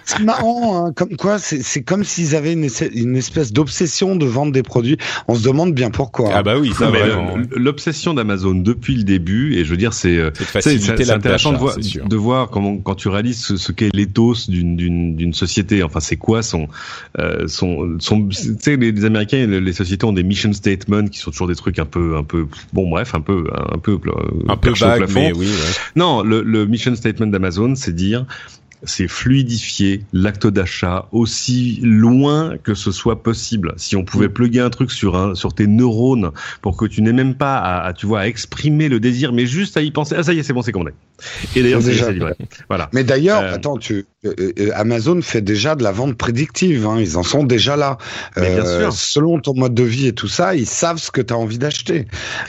c'est 0.04 0.20
marrant, 0.20 0.86
hein, 0.86 0.92
comme 0.94 1.16
quoi, 1.16 1.38
c'est 1.38 1.82
comme 1.82 2.04
s'ils 2.04 2.36
avaient 2.36 2.52
une, 2.52 2.68
une 2.94 3.16
espèce 3.16 3.52
d'obsession 3.52 4.16
de 4.16 4.26
vendre 4.26 4.52
des 4.52 4.62
produits. 4.62 4.96
On 5.28 5.34
se 5.34 5.44
demande 5.44 5.74
bien 5.74 5.90
pourquoi. 5.90 6.30
Ah 6.34 6.42
bah 6.42 6.58
oui, 6.58 6.72
ça 6.72 6.90
L'obsession 7.54 8.14
d'Amazon 8.14 8.54
depuis 8.54 8.96
le 8.96 9.04
début, 9.04 9.54
et 9.54 9.64
je 9.64 9.70
veux 9.70 9.76
dire, 9.76 9.92
c'est 9.92 10.16
euh, 10.16 10.30
c'est 10.60 11.10
intéressant 11.10 11.52
de 11.52 11.58
voir, 11.58 11.76
de 11.76 12.16
voir 12.16 12.50
comment 12.50 12.76
quand 12.78 12.94
tu 12.94 13.08
réalises 13.08 13.42
ce, 13.44 13.56
ce 13.56 13.72
qu'est 13.72 13.94
l'éthos 13.94 14.48
d'une 14.48 15.32
société. 15.32 15.82
Enfin, 15.82 16.00
c'est 16.00 16.16
quoi 16.16 16.42
son 16.42 16.68
euh, 17.18 17.46
son 17.48 17.96
son. 17.98 18.28
Tu 18.28 18.56
sais, 18.58 18.76
les, 18.76 19.04
Américains, 19.04 19.46
les, 19.46 19.72
sociétés 19.72 20.04
ont 20.04 20.12
des 20.12 20.22
mission 20.22 20.52
statements 20.52 21.06
qui 21.06 21.18
sont 21.18 21.30
toujours 21.30 21.48
des 21.48 21.54
trucs 21.54 21.78
un 21.78 21.84
peu 21.84 22.16
un 22.16 22.24
peu 22.24 22.46
bon 22.72 22.88
bref, 22.88 23.14
un 23.14 23.20
peu 23.20 23.44
un 23.52 23.78
peu 23.78 23.98
un 24.48 24.56
peu 24.56 24.70
vague, 24.70 25.08
mais 25.14 25.32
oui. 25.32 25.48
Non, 25.96 26.21
le, 26.24 26.66
mission 26.66 26.94
statement 26.94 27.26
d'Amazon, 27.28 27.74
c'est 27.74 27.92
dire 27.92 28.26
c'est 28.84 29.08
fluidifier 29.08 30.04
l'acte 30.12 30.46
d'achat 30.46 31.08
aussi 31.12 31.78
loin 31.82 32.56
que 32.62 32.74
ce 32.74 32.90
soit 32.90 33.22
possible. 33.22 33.74
Si 33.76 33.96
on 33.96 34.04
pouvait 34.04 34.28
mm. 34.28 34.32
plugger 34.32 34.60
un 34.60 34.70
truc 34.70 34.90
sur 34.90 35.16
un 35.16 35.34
sur 35.34 35.54
tes 35.54 35.66
neurones 35.66 36.30
pour 36.60 36.76
que 36.76 36.86
tu 36.86 37.02
n'aies 37.02 37.12
même 37.12 37.34
pas 37.34 37.58
à, 37.58 37.92
tu 37.92 38.06
vois 38.06 38.20
à 38.20 38.26
exprimer 38.26 38.88
le 38.88 39.00
désir, 39.00 39.32
mais 39.32 39.46
juste 39.46 39.76
à 39.76 39.82
y 39.82 39.90
penser. 39.90 40.14
Ah 40.18 40.22
ça 40.22 40.32
y 40.32 40.38
est, 40.38 40.42
c'est 40.42 40.52
bon, 40.52 40.62
c'est 40.62 40.72
commandé. 40.72 40.92
Et 41.54 41.62
d'ailleurs, 41.62 41.82
c'est 41.82 41.90
déjà 41.90 42.10
livré. 42.10 42.34
Voilà. 42.68 42.88
Mais 42.92 43.04
d'ailleurs, 43.04 43.42
euh, 43.42 43.54
attends, 43.54 43.76
tu 43.76 44.06
euh, 44.24 44.34
euh, 44.38 44.70
Amazon 44.74 45.20
fait 45.22 45.40
déjà 45.40 45.74
de 45.74 45.82
la 45.82 45.92
vente 45.92 46.16
prédictive. 46.16 46.86
Hein, 46.86 46.96
ils 47.00 47.16
en 47.16 47.22
sont 47.22 47.44
déjà 47.44 47.76
là. 47.76 47.98
Mais 48.36 48.54
bien 48.54 48.64
sûr. 48.64 48.92
Selon 48.92 49.38
ton 49.40 49.54
mode 49.54 49.74
de 49.74 49.82
vie 49.82 50.08
et 50.08 50.12
tout 50.12 50.28
ça, 50.28 50.54
ils 50.54 50.66
savent 50.66 50.98
ce 50.98 51.10
que 51.10 51.20
tu 51.20 51.32
as 51.32 51.36
envie 51.36 51.58
d'acheter. 51.58 52.06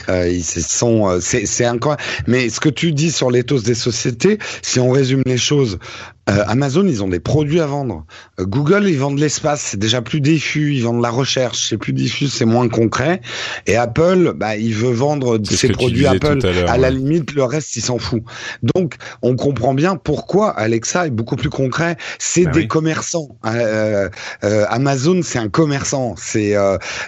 ils 0.08 0.44
sont, 0.44 1.18
c'est 1.20 1.46
c'est 1.46 1.64
incroyable. 1.64 2.02
Mais 2.26 2.48
ce 2.48 2.60
que 2.60 2.68
tu 2.68 2.92
dis 2.92 3.12
sur 3.12 3.30
l'éthos 3.30 3.62
des 3.62 3.74
sociétés, 3.74 4.38
si 4.62 4.80
on 4.80 4.90
résume 4.90 5.22
les 5.26 5.38
choses, 5.38 5.78
Euh, 6.30 6.42
Amazon, 6.46 6.86
ils 6.86 7.02
ont 7.02 7.08
des 7.08 7.20
produits 7.20 7.60
à 7.60 7.66
vendre. 7.66 8.06
Euh, 8.40 8.44
Google, 8.44 8.88
ils 8.88 8.98
vendent 8.98 9.18
l'espace, 9.18 9.60
c'est 9.60 9.76
déjà 9.76 10.00
plus 10.00 10.20
diffus. 10.20 10.74
Ils 10.74 10.82
vendent 10.82 11.02
la 11.02 11.10
recherche, 11.10 11.68
c'est 11.68 11.76
plus 11.76 11.92
diffus, 11.92 12.28
c'est 12.28 12.44
moins 12.44 12.68
concret. 12.68 13.20
Et 13.66 13.76
Apple, 13.76 14.32
bah, 14.34 14.56
il 14.56 14.74
veut 14.74 14.92
vendre 14.92 15.38
ses 15.44 15.68
produits 15.68 16.06
Apple. 16.06 16.40
À, 16.66 16.78
la 16.78 16.90
limite, 16.90 17.32
le 17.32 17.44
reste, 17.44 17.76
il 17.76 17.82
s'en 17.82 17.98
fout. 17.98 18.22
Donc, 18.62 18.96
on 19.22 19.36
comprend 19.36 19.74
bien 19.74 19.96
pourquoi 19.96 20.50
Alexa 20.50 21.06
est 21.06 21.10
beaucoup 21.10 21.36
plus 21.36 21.50
concret. 21.50 21.96
C'est 22.18 22.44
bah 22.44 22.52
des 22.52 22.66
commerçants. 22.66 23.36
Euh, 23.44 24.08
Amazon, 24.42 25.20
c'est 25.22 25.38
un 25.38 25.48
commerçant. 25.48 26.14
C'est 26.16 26.54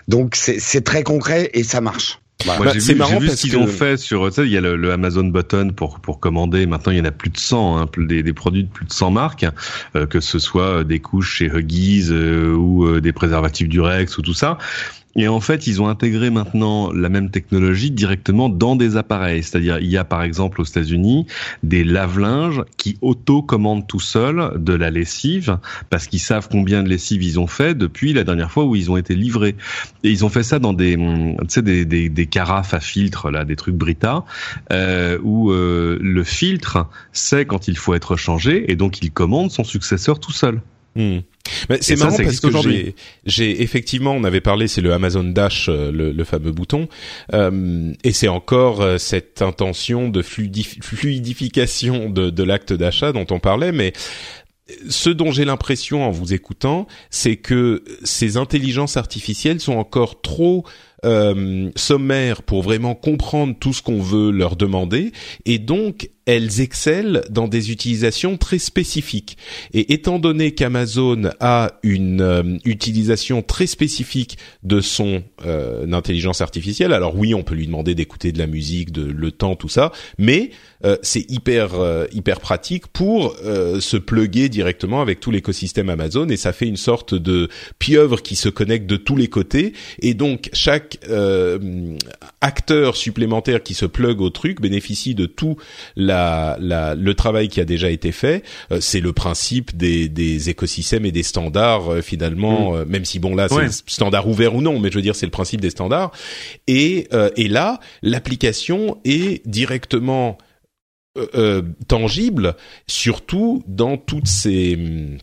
donc 0.09 0.37
c'est 0.37 0.85
très 0.85 1.03
concret 1.03 1.51
et 1.55 1.63
ça 1.63 1.81
marche. 1.81 2.21
Bah, 2.45 2.57
Moi, 2.59 2.73
j'ai 2.73 2.81
vu, 2.81 3.03
vu 3.21 3.29
ce 3.31 3.41
qu'ils 3.41 3.57
ont 3.57 3.67
fait 3.67 3.97
sur, 3.97 4.27
tu 4.27 4.35
sais, 4.35 4.47
il 4.47 4.53
y 4.53 4.59
a 4.59 4.61
le, 4.61 4.93
Amazon 4.93 5.25
Button 5.25 5.73
pour 5.75 6.01
pour 6.01 6.21
commander. 6.21 6.67
Maintenant, 6.67 6.93
il 6.93 6.99
y 6.99 7.01
en 7.01 7.07
a 7.07 7.11
plus 7.11 7.31
de 7.31 7.39
100, 7.39 7.79
hein, 7.79 7.89
des, 7.97 8.23
des 8.23 8.33
produits 8.35 8.65
de 8.65 8.69
plus 8.69 8.85
de 8.85 8.93
100 8.93 9.11
marques, 9.11 9.47
euh, 9.95 10.07
que 10.07 10.21
ce 10.21 10.39
soit 10.39 10.85
des 10.85 11.01
couches 11.01 11.37
chez 11.37 11.47
Huggies 11.47 12.09
euh, 12.11 12.55
ou 12.55 12.85
euh, 12.85 13.01
des 13.01 13.13
préservatifs 13.13 13.69
du 13.69 13.81
Rex 13.81 14.19
ou 14.19 14.23
tout 14.23 14.35
ça. 14.35 14.59
Et 15.17 15.29
en 15.29 15.41
fait, 15.41 15.67
ils 15.67 15.81
ont 15.81 15.89
intégré 15.89 16.31
maintenant 16.31 16.93
la 16.93 17.09
même 17.09 17.31
technologie 17.31 17.91
directement 17.91 18.49
dans 18.49 18.77
des 18.77 18.97
appareils. 18.97 19.43
C'est-à-dire, 19.43 19.79
il 19.79 19.89
y 19.89 19.97
a 19.97 20.05
par 20.05 20.23
exemple 20.23 20.61
aux 20.61 20.65
États-Unis 20.65 21.27
des 21.63 21.85
lave-linges 21.85 22.63
qui 22.77 22.99
auto-commandent 23.01 23.87
tout 23.87 24.01
seuls 24.01 24.53
de 24.57 24.75
la 24.75 24.91
lessive 24.91 25.59
parce 25.89 26.07
qu'ils 26.07 26.21
savent 26.21 26.49
combien 26.51 26.83
de 26.83 26.89
lessive 26.89 27.23
ils 27.23 27.41
ont 27.41 27.47
fait 27.47 27.75
depuis 27.75 28.13
la 28.13 28.25
dernière 28.25 28.51
fois 28.51 28.65
où 28.65 28.77
ils 28.77 28.91
ont 28.91 28.97
été 28.97 29.15
livrés. 29.15 29.57
Et 30.05 30.11
ils 30.11 30.25
ont 30.25 30.29
fait 30.29 30.43
ça 30.43 30.59
dans 30.59 30.75
des, 30.75 30.99
sais, 31.49 31.63
des, 31.63 31.85
des, 31.85 32.09
des 32.09 32.27
carafes 32.27 32.75
à 32.75 32.81
filtre, 32.81 33.31
là, 33.31 33.45
des 33.45 33.57
trucs 33.57 33.75
Brita, 33.75 34.25
euh, 34.73 35.19
où 35.23 35.51
euh, 35.51 35.99
le 36.01 36.25
filtre 36.25 36.89
sait 37.13 37.47
quand 37.47 37.69
il 37.69 37.79
faut 37.79 37.95
être 37.95 38.17
changé 38.17 38.71
et 38.71 38.77
donc 38.77 39.03
il 39.03 39.11
commande 39.11 39.51
son 39.51 39.65
successeur 39.65 40.21
tout 40.21 40.33
seul. 40.33 40.61
C'est 41.81 41.97
marrant 41.97 42.17
parce 42.17 42.41
que 42.41 42.49
j'ai 43.25 43.63
effectivement, 43.63 44.13
on 44.13 44.25
avait 44.25 44.41
parlé, 44.41 44.69
c'est 44.69 44.81
le 44.81 44.93
Amazon 44.93 45.25
Dash, 45.25 45.69
euh, 45.69 45.91
le, 45.93 46.25
fameux 46.25 46.53
bouton, 46.53 46.89
euh, 47.35 47.93
et 48.05 48.13
c'est 48.13 48.29
encore 48.29 48.81
euh, 48.81 48.99
cette 48.99 49.43
intention 49.43 50.09
de 50.09 50.23
fluidification 50.23 52.11
de, 52.11 52.31
de 52.31 52.43
l'acte 52.43 52.73
d'achat 52.73 53.13
dont 53.13 53.27
on 53.31 53.39
parlait, 53.39 53.73
mais 53.73 53.93
ce 54.89 55.11
dont 55.11 55.31
j'ai 55.31 55.45
l'impression 55.45 56.05
en 56.05 56.11
vous 56.11 56.35
écoutant, 56.35 56.87
c'est 57.11 57.37
que 57.37 57.85
ces 58.03 58.37
intelligences 58.37 58.97
artificielles 58.97 59.61
sont 59.61 59.77
encore 59.77 60.21
trop 60.21 60.65
euh, 61.05 61.71
sommaires 61.77 62.43
pour 62.43 62.63
vraiment 62.63 62.95
comprendre 62.95 63.55
tout 63.59 63.73
ce 63.73 63.83
qu'on 63.83 64.01
veut 64.01 64.31
leur 64.31 64.57
demander, 64.57 65.13
et 65.45 65.59
donc 65.59 66.11
elles 66.27 66.61
excellent 66.61 67.21
dans 67.31 67.47
des 67.47 67.71
utilisations 67.71 68.37
très 68.37 68.59
spécifiques. 68.59 69.39
Et 69.73 69.93
étant 69.95 70.19
donné 70.19 70.53
qu'Amazon 70.53 71.31
a 71.39 71.79
une 71.85 72.21
euh, 72.21 72.59
utilisation 72.65 73.43
très 73.43 73.69
spécifique 73.69 74.37
de 74.65 74.81
son 74.81 75.23
euh, 75.47 75.91
intelligence 75.93 76.41
artificielle, 76.41 76.93
alors 76.93 77.17
oui, 77.17 77.33
on 77.33 77.45
peut 77.45 77.55
lui 77.55 77.67
demander 77.67 77.95
d'écouter 77.95 78.33
de 78.33 78.39
la 78.39 78.49
musique, 78.49 78.91
de 78.91 79.05
le 79.05 79.31
temps, 79.31 79.55
tout 79.55 79.69
ça, 79.69 79.93
mais 80.19 80.51
euh, 80.85 80.97
c'est 81.03 81.31
hyper 81.31 81.77
hyper 82.13 82.41
pratique 82.41 82.87
pour 82.89 83.37
se 83.37 83.97
plugger 83.97 84.49
directement 84.49 85.01
avec 85.01 85.21
tout 85.21 85.31
l'écosystème 85.31 85.89
Amazon 85.89 86.29
et 86.29 86.37
ça 86.37 86.53
fait 86.53 86.67
une 86.67 86.77
sorte 86.77 87.15
de 87.15 87.49
pieuvre 87.79 88.21
qui 88.21 88.37
se 88.37 88.49
connecte 88.49 88.87
de 88.87 88.97
tous 88.97 89.17
les 89.17 89.29
côtés 89.29 89.73
et 90.01 90.15
donc 90.15 90.51
chaque 90.53 90.99
acteur 92.41 92.97
supplémentaire 92.97 93.63
qui 93.63 93.75
se 93.75 93.87
plug 93.87 94.21
au 94.21 94.31
truc 94.31 94.61
bénéficie 94.61 95.15
de 95.15 95.27
tout 95.27 95.57
la 95.97 96.16
le 96.59 97.13
travail 97.15 97.49
qui 97.49 97.61
a 97.61 97.65
déjà 97.65 97.91
été 97.91 98.13
fait. 98.13 98.43
Euh, 98.73 98.81
c'est 98.81 99.01
le 99.01 99.13
principe 99.13 99.77
des, 99.77 100.09
des, 100.09 100.51
écosystèmes 100.51 101.07
et 101.07 101.13
des 101.13 101.23
standards 101.23 101.93
euh, 101.93 102.01
finalement, 102.03 102.73
mm. 102.73 102.77
euh, 102.77 102.85
même 102.87 103.05
si 103.05 103.19
bon 103.19 103.35
là 103.35 103.49
c'est 103.49 103.91
standard 103.91 104.29
ouvert 104.29 104.55
ou 104.55 104.63
non, 104.63 104.79
mais 104.79 104.91
je 104.91 104.97
veux 104.97 105.03
dire 105.03 105.17
c'est 105.17 105.27
le 105.27 105.31
principe 105.33 105.61
des 105.61 105.71
standards. 105.71 106.13
Et, 106.67 107.09
et 107.37 107.49
là, 107.49 107.81
l'application 108.03 108.99
est 109.05 109.47
directement 109.47 110.39
tangible, 111.89 112.57
surtout 112.87 113.63
dans 113.67 113.97
toutes 113.97 114.27
ces 114.27 115.19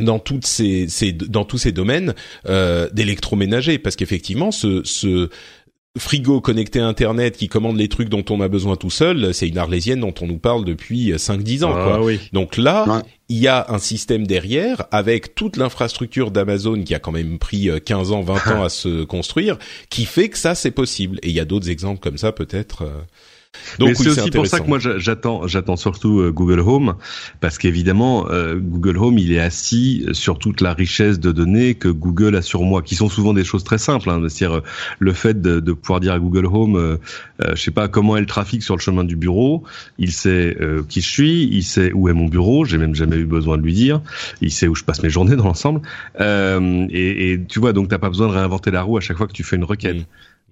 dans 0.00 0.18
toutes 0.18 0.46
ces, 0.46 0.88
ces, 0.88 1.12
dans 1.12 1.44
tous 1.44 1.58
ces 1.58 1.72
domaines 1.72 2.14
euh, 2.46 2.88
d'électroménager 2.92 3.78
parce 3.78 3.96
qu'effectivement 3.96 4.50
ce, 4.50 4.82
ce 4.84 5.30
frigo 5.96 6.40
connecté 6.40 6.80
à 6.80 6.86
Internet 6.86 7.36
qui 7.36 7.48
commande 7.48 7.76
les 7.76 7.88
trucs 7.88 8.08
dont 8.08 8.24
on 8.30 8.40
a 8.40 8.48
besoin 8.48 8.76
tout 8.76 8.90
seul, 8.90 9.32
c'est 9.34 9.48
une 9.48 9.58
arlésienne 9.58 10.00
dont 10.00 10.14
on 10.20 10.26
nous 10.26 10.38
parle 10.38 10.64
depuis 10.64 11.12
5-10 11.12 11.64
ans. 11.64 11.74
Ah 11.74 11.98
quoi. 11.98 12.12
Donc 12.32 12.56
là, 12.56 13.02
il 13.28 13.38
y 13.38 13.48
a 13.48 13.66
un 13.68 13.78
système 13.78 14.26
derrière 14.26 14.84
avec 14.90 15.34
toute 15.34 15.56
l'infrastructure 15.56 16.30
d'Amazon 16.30 16.82
qui 16.82 16.94
a 16.94 16.98
quand 16.98 17.12
même 17.12 17.38
pris 17.38 17.68
15 17.84 18.12
ans, 18.12 18.22
20 18.22 18.34
ans 18.52 18.64
à 18.64 18.68
se 18.70 19.04
construire, 19.04 19.58
qui 19.90 20.04
fait 20.04 20.28
que 20.28 20.38
ça 20.38 20.54
c'est 20.54 20.70
possible. 20.70 21.18
Et 21.22 21.28
il 21.28 21.34
y 21.34 21.40
a 21.40 21.44
d'autres 21.44 21.70
exemples 21.70 22.00
comme 22.00 22.18
ça 22.18 22.32
peut-être. 22.32 22.84
Donc 23.78 23.96
c'est 23.96 24.08
aussi 24.08 24.30
pour 24.30 24.46
ça 24.46 24.60
que 24.60 24.68
moi 24.68 24.78
j'attends, 24.78 25.46
j'attends 25.46 25.76
surtout 25.76 26.20
euh, 26.20 26.30
Google 26.30 26.60
Home 26.60 26.94
parce 27.40 27.58
qu'évidemment 27.58 28.26
euh, 28.30 28.56
Google 28.56 28.98
Home 28.98 29.18
il 29.18 29.32
est 29.32 29.40
assis 29.40 30.06
sur 30.12 30.38
toute 30.38 30.60
la 30.60 30.72
richesse 30.72 31.20
de 31.20 31.32
données 31.32 31.74
que 31.74 31.88
Google 31.88 32.36
a 32.36 32.42
sur 32.42 32.62
moi, 32.62 32.82
qui 32.82 32.94
sont 32.94 33.08
souvent 33.08 33.34
des 33.34 33.44
choses 33.44 33.64
très 33.64 33.78
simples. 33.78 34.10
Hein, 34.10 34.22
c'est-à-dire 34.28 34.58
euh, 34.58 34.62
le 34.98 35.12
fait 35.12 35.40
de, 35.40 35.60
de, 35.60 35.72
pouvoir 35.72 36.00
dire 36.00 36.12
à 36.12 36.18
Google 36.18 36.46
Home, 36.46 36.98
je 37.40 37.60
sais 37.60 37.70
pas 37.70 37.88
comment 37.88 38.16
est 38.16 38.20
le 38.20 38.26
trafic 38.26 38.62
sur 38.62 38.76
le 38.76 38.80
chemin 38.80 39.04
du 39.04 39.16
bureau, 39.16 39.64
il 39.98 40.12
sait 40.12 40.56
qui 40.88 41.00
je 41.00 41.08
suis, 41.08 41.44
il 41.44 41.62
sait 41.62 41.92
où 41.92 42.08
est 42.08 42.12
mon 42.12 42.26
bureau, 42.26 42.64
j'ai 42.64 42.78
même 42.78 42.94
jamais 42.94 43.16
eu 43.16 43.26
besoin 43.26 43.58
de 43.58 43.62
lui 43.62 43.74
dire, 43.74 44.00
il 44.40 44.50
sait 44.50 44.68
où 44.68 44.74
je 44.74 44.84
passe 44.84 45.02
mes 45.02 45.10
journées 45.10 45.36
dans 45.36 45.44
l'ensemble. 45.44 45.82
Et, 46.18 47.32
et, 47.32 47.40
tu 47.46 47.60
vois 47.60 47.72
donc 47.72 47.88
t'as 47.88 47.98
pas 47.98 48.08
besoin 48.08 48.28
de 48.28 48.32
réinventer 48.32 48.70
la 48.70 48.82
roue 48.82 48.96
à 48.96 49.00
chaque 49.00 49.16
fois 49.16 49.26
que 49.26 49.32
tu 49.32 49.44
fais 49.44 49.56
une 49.56 49.64
requête. 49.64 50.06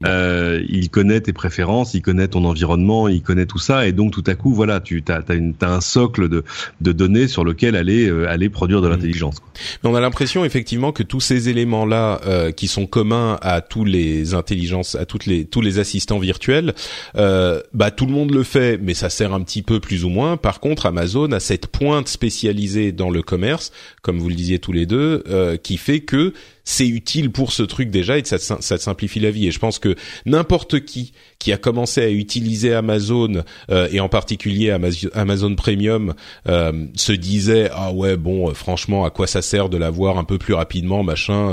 Euh, 0.05 0.61
il 0.69 0.91
connaît 0.91 1.21
tes 1.21 1.33
préférences, 1.33 1.95
il 1.95 2.03
connaît 2.03 2.29
ton 2.29 2.45
environnement, 2.45 3.09
il 3.09 3.23
connaît 3.23 3.47
tout 3.47 3.61
ça, 3.61 3.87
et 3.87 3.93
donc 3.93 4.13
tout 4.13 4.25
à 4.27 4.35
coup, 4.35 4.53
voilà, 4.53 4.81
tu 4.81 5.03
as, 5.09 5.23
as, 5.29 5.67
un 5.67 5.81
socle 5.81 6.29
de, 6.29 6.45
de, 6.81 6.93
données 6.93 7.29
sur 7.29 7.45
lequel 7.45 7.77
aller 7.77 8.09
euh, 8.09 8.29
aller 8.29 8.49
produire 8.49 8.83
de 8.83 8.89
mm. 8.89 8.91
l'intelligence. 8.91 9.37
On 9.85 9.95
a 9.95 10.01
l'impression 10.01 10.45
effectivement 10.45 10.91
que 10.91 11.05
tous 11.05 11.21
ces 11.21 11.49
éléments-là, 11.49 12.21
euh, 12.27 12.51
qui 12.51 12.67
sont 12.67 12.87
communs 12.87 13.39
à 13.41 13.61
tous 13.61 13.85
les 13.85 14.35
intelligences, 14.35 14.97
à 14.97 15.07
toutes 15.07 15.27
les 15.27 15.45
tous 15.45 15.61
les 15.61 15.79
assistants 15.79 16.19
virtuels, 16.19 16.74
euh, 17.17 17.61
bah 17.73 17.91
tout 17.91 18.07
le 18.07 18.13
monde 18.13 18.33
le 18.33 18.43
fait, 18.43 18.79
mais 18.79 18.95
ça 18.95 19.11
sert 19.11 19.33
un 19.33 19.43
petit 19.43 19.63
peu 19.63 19.81
plus 19.81 20.05
ou 20.05 20.09
moins. 20.09 20.37
Par 20.37 20.61
contre, 20.61 20.87
Amazon 20.87 21.33
a 21.33 21.41
cette 21.41 21.67
pointe 21.67 22.09
spécialisée 22.09 22.93
dans 22.93 23.11
le 23.11 23.23
commerce, 23.23 23.73
comme 24.03 24.19
vous 24.19 24.29
le 24.29 24.35
disiez 24.35 24.59
tous 24.59 24.73
les 24.73 24.87
deux, 24.87 25.23
euh, 25.29 25.57
qui 25.57 25.77
fait 25.77 26.01
que 26.01 26.33
c'est 26.65 26.89
utile 26.89 27.31
pour 27.31 27.53
ce 27.53 27.63
truc 27.63 27.91
déjà 27.91 28.19
et 28.19 28.25
ça, 28.25 28.39
ça 28.39 28.79
simplifie 28.79 29.21
la 29.21 29.31
vie. 29.31 29.47
Et 29.47 29.51
je 29.51 29.59
pense 29.59 29.79
que 29.79 29.95
n'importe 30.27 30.85
qui 30.85 31.13
qui 31.45 31.53
a 31.53 31.59
commencé 31.59 32.01
à 32.01 32.09
utiliser 32.09 32.73
Amazon 32.73 33.43
euh, 33.71 33.87
et 33.93 34.01
en 34.01 34.09
particulier 34.09 34.71
Amazon, 34.71 35.55
Premium 35.57 36.15
euh, 36.49 36.87
se 36.95 37.13
disait 37.13 37.69
ah 37.71 37.93
ouais 37.93 38.17
bon 38.17 38.49
euh, 38.49 38.55
franchement 38.55 39.05
à 39.05 39.11
quoi 39.11 39.27
ça 39.27 39.43
sert 39.43 39.69
de 39.69 39.77
l'avoir 39.77 40.17
un 40.17 40.25
peu 40.25 40.39
plus 40.39 40.55
rapidement 40.55 41.03
machin 41.03 41.53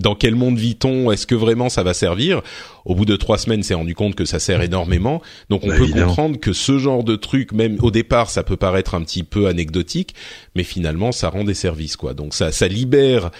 dans 0.00 0.14
quel 0.14 0.36
monde 0.36 0.56
vit-on 0.58 1.10
est-ce 1.10 1.26
que 1.26 1.34
vraiment 1.34 1.68
ça 1.68 1.82
va 1.82 1.92
servir? 1.92 2.40
Au 2.84 2.94
bout 2.94 3.04
de 3.04 3.16
trois 3.16 3.36
semaines 3.36 3.64
s'est 3.64 3.74
rendu 3.74 3.94
compte 3.94 4.14
que 4.14 4.24
ça 4.24 4.38
sert 4.38 4.62
énormément. 4.62 5.20
Donc 5.50 5.64
on 5.64 5.68
bah, 5.68 5.76
peut 5.76 5.88
comprendre 5.88 6.38
que 6.38 6.52
ce 6.52 6.78
genre 6.78 7.02
de 7.02 7.16
truc 7.16 7.52
même 7.52 7.78
au 7.82 7.90
départ 7.90 8.30
ça 8.30 8.44
peut 8.44 8.56
paraître 8.56 8.94
un 8.94 9.02
petit 9.02 9.24
peu 9.24 9.48
anecdotique 9.48 10.14
mais 10.54 10.64
finalement 10.64 11.12
ça 11.12 11.28
rend 11.28 11.44
des 11.44 11.54
services 11.54 11.96
quoi 11.96 12.14
donc 12.14 12.34
ça 12.34 12.52
ça 12.52 12.68
libère 12.68 13.30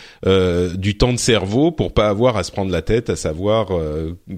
du 0.74 0.96
temps 0.96 1.12
de 1.12 1.18
cerveau 1.18 1.72
pour 1.72 1.92
pas 1.92 2.08
avoir 2.08 2.36
à 2.36 2.42
se 2.42 2.52
prendre 2.52 2.70
la 2.70 2.82
tête 2.82 3.10
à 3.10 3.16
savoir 3.16 3.68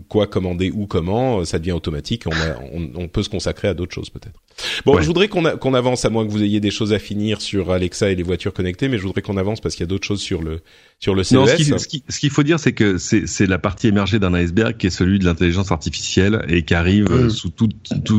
quoi 0.08 0.26
commander 0.26 0.70
ou 0.70 0.86
comment 0.86 1.40
euh, 1.40 1.44
ça 1.44 1.58
devient 1.58 1.72
automatique. 1.72 2.24
On, 2.26 3.08
peut 3.08 3.22
se 3.22 3.28
consacrer 3.28 3.68
à 3.68 3.74
d'autres 3.74 3.94
choses 3.94 4.10
peut-être. 4.10 4.40
Bon, 4.86 5.00
je 5.00 5.06
voudrais 5.06 5.28
qu'on 5.28 5.74
avance, 5.74 6.04
à 6.04 6.10
moins 6.10 6.24
que 6.26 6.30
vous 6.30 6.42
ayez 6.42 6.60
des 6.60 6.70
choses 6.70 6.92
à 6.92 6.98
finir 6.98 7.40
sur 7.40 7.70
Alexa 7.70 8.10
et 8.10 8.14
les 8.14 8.22
voitures 8.22 8.52
connectées, 8.52 8.88
mais 8.88 8.96
je 8.96 9.02
voudrais 9.02 9.22
qu'on 9.22 9.36
avance 9.36 9.60
parce 9.60 9.74
qu'il 9.74 9.82
y 9.82 9.88
a 9.88 9.88
d'autres 9.88 10.06
choses 10.06 10.20
sur 10.20 10.42
le 10.42 10.60
sur 11.02 11.14
le 11.14 11.22
CES. 11.22 11.32
Non, 11.32 11.46
ce 11.46 12.18
qu'il 12.20 12.30
faut 12.30 12.42
dire, 12.42 12.58
c'est 12.58 12.72
que 12.72 12.96
c'est 12.98 13.46
la 13.46 13.58
partie 13.58 13.88
émergée 13.88 14.18
d'un 14.18 14.34
iceberg 14.34 14.76
qui 14.76 14.86
est 14.86 14.90
celui 14.90 15.18
de 15.18 15.24
l'intelligence 15.24 15.70
artificielle 15.70 16.44
et 16.48 16.62
qui 16.62 16.74
arrive 16.74 17.10
mm. 17.10 17.30
sous 17.30 17.50
toute 17.50 17.74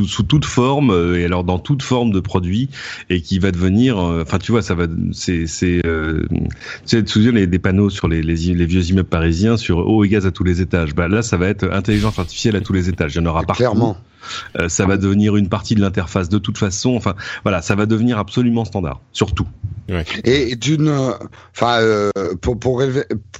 sous 0.05 0.23
toute 0.23 0.45
forme 0.45 0.91
euh, 0.91 1.19
et 1.19 1.25
alors 1.25 1.43
dans 1.43 1.59
toute 1.59 1.81
forme 1.81 2.11
de 2.11 2.19
produit 2.19 2.69
et 3.09 3.21
qui 3.21 3.39
va 3.39 3.51
devenir. 3.51 3.97
Euh, 3.99 4.23
enfin, 4.23 4.37
tu 4.37 4.51
vois, 4.51 4.61
ça 4.61 4.75
va. 4.75 4.85
C'est 5.11 5.47
c'est 5.47 5.81
tu 5.83 6.39
sais, 6.85 7.05
souviens 7.05 7.31
les 7.31 7.47
des 7.47 7.59
panneaux 7.59 7.89
sur 7.89 8.07
les, 8.07 8.21
les, 8.21 8.35
les 8.35 8.65
vieux 8.65 8.83
immeubles 8.89 9.09
parisiens 9.09 9.57
sur 9.57 9.79
eau 9.79 10.03
et 10.03 10.09
gaz 10.09 10.25
à 10.25 10.31
tous 10.31 10.43
les 10.43 10.61
étages. 10.61 10.93
Bah 10.93 11.07
là, 11.07 11.21
ça 11.21 11.37
va 11.37 11.47
être 11.47 11.69
intelligence 11.71 12.19
artificielle 12.19 12.55
à 12.55 12.61
tous 12.61 12.73
les 12.73 12.89
étages 12.89 12.93
étages. 12.93 13.15
Il 13.15 13.17
y 13.17 13.21
en 13.21 13.25
aura 13.25 13.43
partout. 13.43 13.61
Clairement. 13.61 13.97
Euh, 14.59 14.69
ça 14.69 14.85
va 14.85 14.97
devenir 14.97 15.35
une 15.35 15.49
partie 15.49 15.75
de 15.75 15.81
l'interface 15.81 16.29
de 16.29 16.37
toute 16.37 16.57
façon. 16.57 16.95
Enfin, 16.95 17.15
voilà, 17.43 17.61
ça 17.61 17.75
va 17.75 17.85
devenir 17.85 18.17
absolument 18.17 18.65
standard, 18.65 19.01
surtout. 19.11 19.47
Et 20.23 20.55
d'une, 20.55 21.13
enfin, 21.53 21.81
euh, 21.81 22.09
pour, 22.41 22.57
pour, 22.57 22.81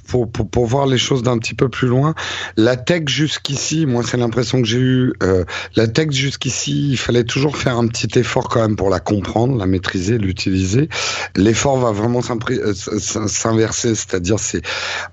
pour, 0.06 0.30
pour, 0.30 0.48
pour, 0.50 0.66
voir 0.66 0.86
les 0.86 0.98
choses 0.98 1.22
d'un 1.22 1.38
petit 1.38 1.54
peu 1.54 1.70
plus 1.70 1.88
loin, 1.88 2.14
la 2.58 2.76
tech 2.76 3.04
jusqu'ici, 3.06 3.86
moi 3.86 4.02
c'est 4.04 4.18
l'impression 4.18 4.60
que 4.60 4.68
j'ai 4.68 4.78
eu, 4.78 5.12
euh, 5.22 5.44
la 5.74 5.88
tech 5.88 6.10
jusqu'ici, 6.10 6.90
il 6.90 6.98
fallait 6.98 7.24
toujours 7.24 7.56
faire 7.56 7.78
un 7.78 7.86
petit 7.86 8.18
effort 8.18 8.50
quand 8.50 8.60
même 8.60 8.76
pour 8.76 8.90
la 8.90 9.00
comprendre, 9.00 9.56
la 9.56 9.64
maîtriser, 9.64 10.18
l'utiliser. 10.18 10.90
L'effort 11.34 11.78
va 11.78 11.92
vraiment 11.92 12.20
euh, 12.20 12.74
s'inverser, 12.74 13.94
c'est-à-dire 13.94 14.38
c'est, 14.38 14.60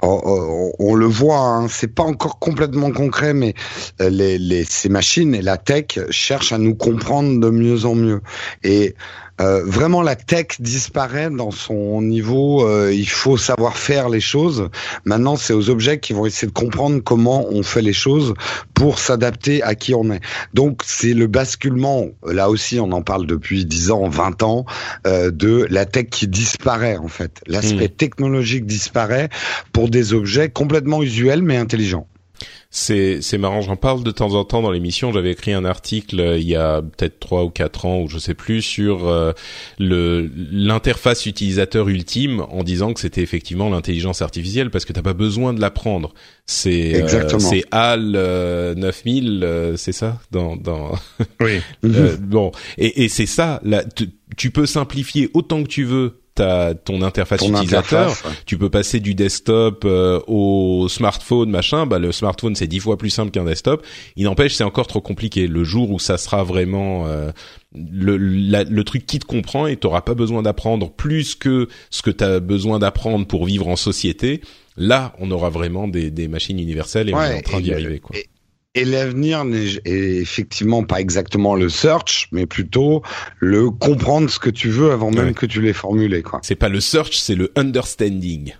on, 0.03 0.71
on, 0.79 0.95
le 0.95 1.05
voit, 1.05 1.39
hein, 1.39 1.67
c'est 1.69 1.88
pas 1.88 2.03
encore 2.03 2.39
complètement 2.39 2.91
concret, 2.91 3.34
mais 3.34 3.53
les, 3.99 4.38
les, 4.38 4.65
ces 4.65 4.89
machines 4.89 5.34
et 5.34 5.41
la 5.41 5.55
tech 5.63 6.00
cherchent 6.10 6.52
à 6.52 6.58
nous 6.58 6.76
comprendre 6.76 7.39
de 7.39 7.50
mieux 7.50 7.86
en 7.86 7.95
mieux. 7.95 8.21
Et 8.63 8.95
euh, 9.41 9.63
vraiment 9.65 10.04
la 10.04 10.15
tech 10.15 10.60
disparaît 10.60 11.32
dans 11.32 11.52
son 11.52 12.02
niveau. 12.02 12.67
Euh, 12.67 12.93
il 12.93 13.10
faut 13.10 13.38
savoir 13.38 13.76
faire 13.76 14.10
les 14.10 14.19
choses. 14.19 14.69
Maintenant, 15.06 15.36
c'est 15.36 15.54
aux 15.54 15.69
objets 15.69 16.00
qui 16.00 16.13
vont 16.13 16.26
essayer 16.28 16.47
de 16.47 16.54
comprendre 16.54 17.02
comment 17.04 17.47
on 17.50 17.63
fait 17.63 17.82
les 17.82 17.93
choses 17.93 18.36
pour 18.76 19.00
s'adapter 19.00 19.63
à 19.63 19.74
qui 19.74 19.95
on 19.95 20.12
est. 20.12 20.21
Donc, 20.54 20.82
c'est 20.86 21.13
le 21.13 21.26
basculement. 21.26 22.08
Là 22.24 22.50
aussi, 22.50 22.80
on 22.80 22.91
en 22.91 23.02
parle 23.02 23.26
depuis 23.26 23.65
10 23.65 23.91
ans, 23.91 24.10
20 24.10 24.43
ans, 24.43 24.65
euh, 25.08 25.32
de 25.32 25.65
la 25.71 25.86
tech 25.86 26.10
qui 26.12 26.28
disparaît 26.28 26.97
en 26.97 27.08
fait. 27.08 27.41
L'aspect 27.47 27.88
hmm. 27.88 27.95
technologique 27.97 28.65
disparaît 28.65 29.30
pour 29.74 29.89
des 29.89 30.13
objets 30.13 30.50
complètement 30.50 31.02
usuels 31.02 31.41
mais 31.41 31.58
intelligents 31.58 32.08
c'est 32.73 33.21
c'est 33.21 33.38
marrant. 33.38 33.60
J'en 33.62 33.75
parle 33.75 34.01
de 34.01 34.12
temps 34.12 34.34
en 34.34 34.45
temps 34.45 34.62
dans 34.62 34.71
l'émission. 34.71 35.12
J'avais 35.12 35.31
écrit 35.31 35.51
un 35.51 35.65
article 35.65 36.21
euh, 36.21 36.38
il 36.38 36.47
y 36.47 36.55
a 36.55 36.81
peut-être 36.81 37.19
trois 37.19 37.43
ou 37.43 37.49
quatre 37.49 37.86
ans 37.86 37.99
ou 37.99 38.07
je 38.07 38.17
sais 38.17 38.34
plus 38.34 38.62
sur 38.62 39.10
euh, 39.10 39.34
le 39.77 40.31
l'interface 40.51 41.25
utilisateur 41.25 41.89
ultime 41.89 42.39
en 42.49 42.63
disant 42.63 42.93
que 42.93 43.01
c'était 43.01 43.21
effectivement 43.21 43.69
l'intelligence 43.69 44.21
artificielle 44.21 44.69
parce 44.69 44.86
que 44.86 44.93
t'as 44.93 45.01
pas 45.01 45.13
besoin 45.13 45.53
de 45.53 45.60
l'apprendre. 45.60 46.13
C'est 46.45 47.03
euh, 47.03 47.39
c'est 47.39 47.65
HAL 47.71 48.13
9000, 48.77 49.73
c'est 49.75 49.91
ça 49.91 50.21
dans 50.31 50.55
dans. 50.55 50.93
Oui. 51.41 51.60
bon 52.21 52.53
et 52.77 53.03
et 53.03 53.10
c'est 53.10 53.25
ça. 53.25 53.60
Là, 53.65 53.84
tu 54.38 54.49
peux 54.49 54.65
simplifier 54.65 55.29
autant 55.34 55.62
que 55.63 55.67
tu 55.67 55.84
veux 55.84 56.20
ta 56.41 56.73
ton 56.73 57.01
interface 57.01 57.41
utilisateur. 57.41 58.15
Tu 58.45 58.58
peux 58.58 58.69
passer 58.69 58.99
du 58.99 59.13
desktop 59.13 59.84
euh, 59.86 60.19
au 60.27 60.88
smartphone, 60.89 61.49
machin. 61.49 61.86
Bah 61.86 61.99
le 61.99 62.12
smartphone 62.12 62.56
c'est 62.56 62.67
dix 62.67 62.80
fois 62.80 62.97
plus 62.97 63.10
simple 63.10 63.32
qu'un 63.32 63.45
desktop. 63.45 63.86
Il 64.15 64.25
n'empêche, 64.25 64.56
c'est 64.56 64.63
encore 64.63 64.88
trop 64.88 65.01
compliqué. 65.01 65.47
Le 65.47 65.63
jour 65.63 65.91
où 65.91 65.99
ça 65.99 66.17
sera 66.17 66.43
vraiment 66.43 67.06
euh, 67.08 67.32
le, 67.75 68.17
le 68.17 68.84
truc 68.84 69.06
qui 69.06 69.19
te 69.19 69.25
comprend 69.25 69.67
et 69.67 69.77
t'auras 69.77 70.01
pas 70.01 70.15
besoin 70.15 70.41
d'apprendre 70.41 70.91
plus 70.91 71.36
que 71.36 71.67
ce 71.89 72.01
que 72.01 72.12
tu 72.12 72.23
as 72.23 72.39
besoin 72.39 72.80
d'apprendre 72.80 73.25
pour 73.27 73.45
vivre 73.45 73.67
en 73.67 73.75
société. 73.75 74.41
Là, 74.77 75.13
on 75.19 75.32
aura 75.32 75.49
vraiment 75.49 75.88
des, 75.88 76.12
des 76.12 76.27
machines 76.27 76.60
universelles 76.60 77.10
et 77.10 77.13
on 77.13 77.21
est 77.21 77.38
en 77.38 77.41
train 77.41 77.62
d'y 77.62 77.73
arriver. 77.73 77.99
Quoi. 77.99 78.17
Et 78.17 78.27
l'avenir 78.75 79.45
n'est 79.45 79.79
effectivement 79.86 80.84
pas 80.84 81.01
exactement 81.01 81.55
le 81.55 81.69
search, 81.69 82.27
mais 82.31 82.45
plutôt 82.45 83.01
le 83.39 83.69
comprendre 83.69 84.29
ce 84.29 84.39
que 84.39 84.49
tu 84.49 84.69
veux 84.69 84.91
avant 84.91 85.12
même 85.12 85.34
que 85.34 85.45
tu 85.45 85.62
l'aies 85.62 85.73
formulé. 85.73 86.21
Quoi. 86.21 86.39
C'est 86.43 86.55
pas 86.55 86.69
le 86.69 86.79
search, 86.79 87.17
c'est 87.17 87.36
le 87.36 87.51
understanding. 87.55 88.53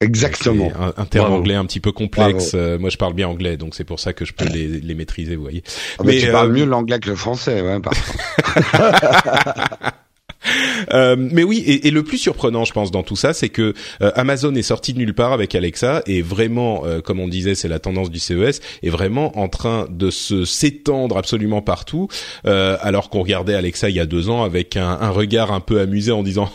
Exactement. 0.00 0.70
Un, 0.78 0.92
un, 0.96 1.06
terme 1.06 1.32
anglais 1.32 1.54
un 1.54 1.64
petit 1.64 1.80
peu 1.80 1.90
complexe. 1.90 2.52
Euh, 2.54 2.78
moi, 2.78 2.90
je 2.90 2.98
parle 2.98 3.14
bien 3.14 3.28
anglais, 3.28 3.56
donc 3.56 3.74
c'est 3.74 3.84
pour 3.84 3.98
ça 3.98 4.12
que 4.12 4.26
je 4.26 4.34
peux 4.34 4.44
les, 4.44 4.68
les 4.68 4.94
maîtriser, 4.94 5.36
vous 5.36 5.42
voyez. 5.42 5.62
Ah, 5.98 6.02
mais, 6.04 6.18
tu 6.18 6.30
parles 6.30 6.50
euh, 6.50 6.52
mieux 6.52 6.66
l'anglais 6.66 7.00
que 7.00 7.08
le 7.08 7.16
français, 7.16 7.62
ouais, 7.62 7.80
par 7.80 7.94
Euh, 10.92 11.16
mais 11.18 11.42
oui, 11.42 11.64
et, 11.66 11.88
et, 11.88 11.90
le 11.90 12.02
plus 12.04 12.18
surprenant, 12.18 12.64
je 12.64 12.72
pense, 12.72 12.90
dans 12.90 13.02
tout 13.02 13.16
ça, 13.16 13.32
c'est 13.32 13.48
que 13.48 13.74
euh, 14.02 14.12
Amazon 14.14 14.54
est 14.54 14.62
sorti 14.62 14.92
de 14.92 14.98
nulle 14.98 15.14
part 15.14 15.32
avec 15.32 15.54
Alexa 15.54 16.02
et 16.06 16.22
vraiment, 16.22 16.82
euh, 16.84 17.00
comme 17.00 17.18
on 17.18 17.28
disait, 17.28 17.54
c'est 17.54 17.66
la 17.66 17.78
tendance 17.78 18.10
du 18.10 18.18
CES, 18.18 18.60
est 18.82 18.90
vraiment 18.90 19.36
en 19.38 19.48
train 19.48 19.88
de 19.90 20.10
se 20.10 20.44
s'étendre 20.44 21.16
absolument 21.16 21.62
partout. 21.62 22.08
alors 22.44 23.10
qu'on 23.10 23.22
regardait 23.22 23.54
Alexa 23.54 23.88
il 23.90 23.96
y 23.96 24.00
a 24.00 24.06
deux 24.06 24.28
ans 24.28 24.44
avec 24.44 24.76
un, 24.76 24.98
un 25.00 25.10
regard 25.10 25.52
un 25.52 25.60
peu 25.60 25.80
amusé 25.80 26.12
en 26.12 26.22
disant 26.22 26.50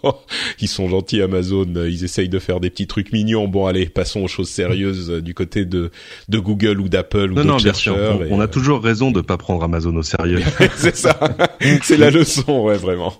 ils 0.60 0.68
sont 0.68 0.88
gentils 0.88 1.22
Amazon, 1.22 1.66
ils 1.86 2.04
essayent 2.04 2.28
de 2.28 2.38
faire 2.38 2.60
des 2.60 2.70
petits 2.70 2.86
trucs 2.86 3.12
mignons. 3.12 3.46
Bon, 3.48 3.66
allez, 3.66 3.86
passons 3.86 4.22
aux 4.22 4.28
choses 4.28 4.48
sérieuses 4.48 5.10
du 5.10 5.34
côté 5.34 5.64
de 5.64 5.90
de 6.28 6.38
Google 6.38 6.80
ou 6.80 6.88
d'Apple 6.88 7.32
ou 7.32 7.34
d'autres 7.34 7.58
chercheurs. 7.60 8.20
On, 8.30 8.38
on, 8.38 8.40
a 8.40 8.48
toujours 8.48 8.82
raison 8.82 9.10
de 9.10 9.20
pas 9.20 9.36
prendre 9.36 9.62
Amazon 9.62 9.94
au 9.96 10.02
sérieux. 10.02 10.40
c'est 10.76 10.96
ça, 10.96 11.18
c'est 11.82 11.96
la 11.96 12.10
leçon, 12.10 12.62
ouais, 12.64 12.76
vraiment. 12.76 13.14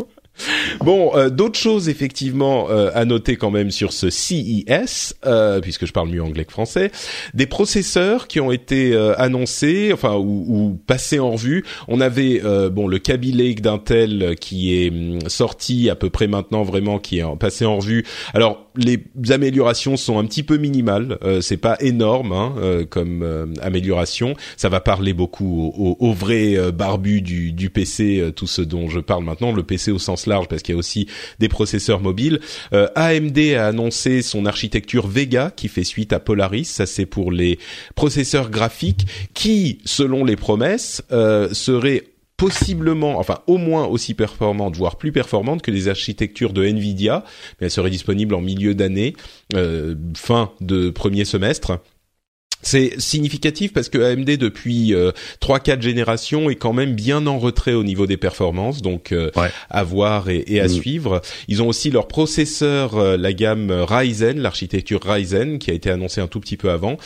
Bon, 0.81 1.15
euh, 1.15 1.31
d'autres 1.31 1.59
choses 1.59 1.89
effectivement 1.89 2.71
euh, 2.71 2.91
à 2.95 3.05
noter 3.05 3.37
quand 3.37 3.51
même 3.51 3.71
sur 3.71 3.93
ce 3.93 4.11
CES, 4.11 5.15
euh, 5.27 5.61
puisque 5.61 5.87
je 5.87 5.93
parle 5.93 6.09
mieux 6.09 6.23
anglais 6.23 6.45
que 6.45 6.53
français, 6.53 6.91
des 7.35 7.47
processeurs 7.47 8.29
qui 8.29 8.41
ont 8.41 8.53
été 8.53 8.97
annoncés, 9.17 9.91
enfin 9.93 10.15
ou, 10.15 10.45
ou, 10.49 10.81
passés 10.87 11.19
en 11.19 11.33
revue. 11.33 11.65
On 11.89 12.01
avait 12.01 12.41
bon 12.71 12.87
le 12.87 12.99
Kaby 12.99 13.33
Lake 13.33 13.61
d'Intel 13.61 14.37
qui 14.41 14.75
est 14.75 14.91
hum, 14.91 15.21
sorti 15.29 15.91
à 15.91 15.95
peu 15.95 16.11
près 16.11 16.27
maintenant 16.27 16.63
vraiment, 16.63 16.99
qui 16.99 17.19
est 17.19 17.25
passé 17.39 17.65
en 17.65 17.77
revue. 17.77 18.05
Alors 18.35 18.68
les 18.79 19.05
améliorations 19.31 19.97
sont 19.97 20.19
un 20.19 20.25
petit 20.25 20.43
peu 20.43 20.57
minimales, 20.57 21.19
c'est 21.41 21.57
pas 21.57 21.77
énorme 21.81 22.33
hein, 22.33 22.85
comme 22.89 23.55
amélioration. 23.61 24.35
Ça 24.57 24.69
va 24.69 24.81
parler 24.81 25.13
beaucoup 25.13 25.73
aux, 25.77 25.97
aux 25.99 26.13
vrais 26.13 26.73
barbus 26.73 27.21
du, 27.21 27.53
du 27.53 27.71
PC, 27.71 28.33
tout 28.35 28.47
ce 28.47 28.63
dont 28.63 28.89
je 28.89 29.01
parle 29.01 29.25
maintenant, 29.25 29.53
le 29.53 29.63
PC 29.63 29.91
au 29.91 29.99
sens 29.99 30.27
large 30.27 30.49
parce 30.49 30.63
qu'il 30.63 30.75
y 30.75 30.77
a 30.77 30.79
aussi 30.79 31.09
des 31.39 31.49
processeurs 31.49 32.01
mobiles. 32.01 32.41
Euh, 32.73 32.89
AMD 32.95 33.39
a 33.57 33.67
annoncé 33.67 34.23
son 34.23 34.47
architecture 34.47 35.07
Vega 35.07 35.53
qui 35.55 35.69
fait 35.69 35.85
suite 35.85 36.13
à 36.13 36.21
Polaris. 36.21 36.65
Ça 36.65 36.87
c'est 36.87 37.07
pour 37.07 37.33
les 37.33 37.59
processeurs 37.95 38.51
graphiques 38.51 39.07
qui, 39.35 39.79
selon 39.85 40.25
les 40.25 40.37
promesses, 40.37 41.03
euh, 41.13 41.53
seraient 41.53 42.05
possiblement, 42.39 43.19
enfin 43.19 43.41
au 43.47 43.59
moins 43.59 43.85
aussi 43.85 44.15
performantes, 44.15 44.77
voire 44.77 44.97
plus 44.97 45.13
performantes 45.13 45.61
que 45.61 45.71
les 45.71 45.89
architectures 45.89 46.55
de 46.55 46.65
Nvidia, 46.65 47.25
mais 47.61 47.67
elles 47.67 47.71
seraient 47.71 47.91
disponibles 47.91 48.35
en 48.35 48.41
milieu 48.41 48.75
d'année, 48.75 49.15
euh, 49.55 49.95
fin 50.17 50.53
de 50.63 50.89
premier 50.89 51.27
semestre. 51.27 51.81
C'est 52.63 53.01
significatif 53.01 53.73
parce 53.73 53.89
que 53.89 53.99
AMD 53.99 54.31
depuis 54.37 54.93
euh, 54.93 55.13
trois 55.39 55.61
quatre 55.61 55.81
générations 55.81 56.51
est 56.51 56.57
quand 56.57 56.73
même 56.73 56.95
bien 56.95 57.27
en 57.27 57.39
retrait 57.39 57.75
au 57.75 57.85
niveau 57.85 58.07
des 58.07 58.17
performances, 58.17 58.83
donc 58.83 59.13
euh, 59.13 59.31
à 59.71 59.85
voir 59.85 60.29
et, 60.29 60.45
et 60.49 60.61
à 60.61 60.67
mm. 60.67 60.69
suivre. 60.69 61.23
Ils 61.47 61.63
ont 61.63 61.69
aussi 61.69 61.91
leur 61.91 62.09
processeur, 62.09 62.97
euh, 62.97 63.17
la 63.17 63.33
gamme 63.33 63.71
Ryzen, 63.71 64.41
l'architecture 64.41 65.01
Ryzen, 65.05 65.59
qui 65.59 65.71
a 65.71 65.75
été 65.75 65.91
annoncée 65.91 66.21
un 66.21 66.27
tout 66.27 66.41
petit 66.41 66.57
peu 66.57 66.71
avant, 66.71 66.97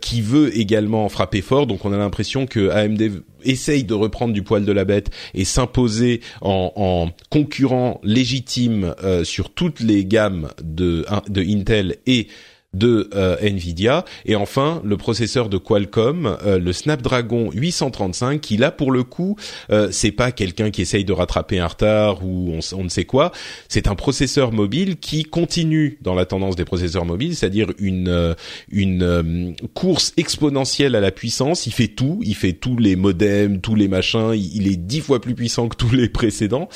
qui 0.00 0.20
veut 0.20 0.56
également 0.56 1.08
frapper 1.08 1.40
fort. 1.40 1.66
Donc 1.66 1.84
on 1.84 1.92
a 1.92 1.98
l'impression 1.98 2.46
que 2.46 2.70
AMD 2.70 3.22
essaye 3.42 3.84
de 3.84 3.94
reprendre 3.94 4.34
du 4.34 4.42
poil 4.42 4.64
de 4.64 4.72
la 4.72 4.84
bête 4.84 5.10
et 5.34 5.44
s'imposer 5.44 6.20
en, 6.42 6.72
en, 6.76 7.10
concurrent 7.30 8.00
légitime 8.02 8.94
sur 9.24 9.50
toutes 9.50 9.80
les 9.80 10.04
gammes 10.04 10.50
de, 10.62 11.06
de 11.28 11.42
Intel 11.42 11.96
et 12.06 12.28
de 12.72 13.10
euh, 13.14 13.36
Nvidia. 13.40 14.04
Et 14.26 14.36
enfin 14.36 14.80
le 14.84 14.96
processeur 14.96 15.48
de 15.48 15.58
Qualcomm 15.58 16.36
euh, 16.44 16.58
le 16.58 16.72
Snapdragon 16.72 17.50
835 17.52 18.40
qui 18.40 18.56
là 18.56 18.70
pour 18.70 18.92
le 18.92 19.02
coup 19.02 19.36
euh, 19.70 19.88
c'est 19.90 20.12
pas 20.12 20.30
quelqu'un 20.30 20.70
qui 20.70 20.82
essaye 20.82 21.04
de 21.04 21.12
rattraper 21.12 21.58
un 21.58 21.66
retard 21.66 22.24
ou 22.24 22.56
on, 22.72 22.84
ne 22.84 22.88
sait 22.88 23.04
quoi. 23.04 23.32
C'est 23.68 23.88
un 23.88 23.96
processeur 23.96 24.52
mobile 24.52 24.98
qui 24.98 25.24
continue 25.24 25.98
dans 26.02 26.14
la 26.14 26.26
tendance 26.26 26.54
des 26.54 26.64
processeurs 26.64 27.04
mobiles 27.04 27.34
c'est-à-dire 27.34 27.68
une 27.78 28.36
une 28.70 29.56
course 29.74 30.12
exponentielle 30.16 30.94
à 30.94 31.00
la 31.00 31.10
puissance. 31.10 31.66
Il 31.66 31.72
fait 31.72 31.88
tout. 31.88 32.20
Il 32.24 32.34
fait 32.34 32.52
tous 32.52 32.76
les 32.76 32.94
modems 32.94 33.60
tous 33.60 33.74
les 33.74 33.88
machins. 33.88 34.32
Il, 34.34 34.68
est 34.68 34.76
dix 34.76 35.00
fois 35.00 35.20
plus 35.20 35.34
puissant 35.34 35.68
que 35.68 35.76
tous 35.76 35.92
les 35.92 36.08
précédents. 36.08 36.68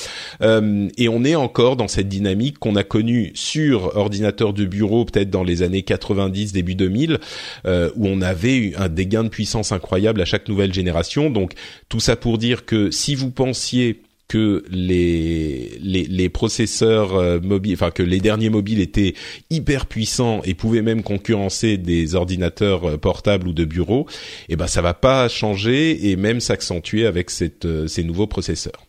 Et 0.42 1.08
on 1.08 1.24
est 1.24 1.34
encore 1.34 1.76
dans 1.76 1.88
cette 1.88 2.08
dynamique 2.08 2.58
qu'on 2.58 2.76
a 2.76 2.82
connue 2.82 3.30
sur 3.34 3.96
ordinateur 3.96 4.52
de 4.52 4.64
bureau 4.64 5.04
peut-être 5.04 5.30
dans 5.30 5.44
les 5.44 5.62
années 5.62 5.83
90, 5.84 6.52
début 6.52 6.74
2000, 6.74 7.18
euh, 7.66 7.90
où 7.96 8.06
on 8.08 8.20
avait 8.20 8.72
un, 8.76 8.88
des 8.88 9.06
gains 9.06 9.24
de 9.24 9.28
puissance 9.28 9.72
incroyables 9.72 10.20
à 10.20 10.24
chaque 10.24 10.48
nouvelle 10.48 10.72
génération. 10.72 11.30
Donc 11.30 11.52
tout 11.88 12.00
ça 12.00 12.16
pour 12.16 12.38
dire 12.38 12.64
que 12.64 12.90
si 12.90 13.14
vous 13.14 13.30
pensiez 13.30 14.02
que 14.26 14.64
les, 14.70 15.78
les, 15.80 16.28
processeurs 16.28 17.14
euh, 17.14 17.38
mobiles, 17.40 17.74
enfin 17.74 17.90
que 17.90 18.02
les 18.02 18.20
derniers 18.20 18.48
mobiles 18.48 18.80
étaient 18.80 19.14
hyper 19.50 19.86
puissants 19.86 20.40
et 20.44 20.54
pouvaient 20.54 20.82
même 20.82 21.02
concurrencer 21.02 21.76
des 21.76 22.14
ordinateurs 22.14 22.88
euh, 22.88 22.96
portables 22.96 23.46
ou 23.46 23.52
de 23.52 23.64
bureau, 23.64 24.06
eh 24.48 24.56
ben 24.56 24.66
ça 24.66 24.80
va 24.80 24.94
pas 24.94 25.28
changer 25.28 26.10
et 26.10 26.16
même 26.16 26.40
s'accentuer 26.40 27.06
avec 27.06 27.30
ces 27.30 28.04
nouveaux 28.04 28.26
processeurs. 28.26 28.86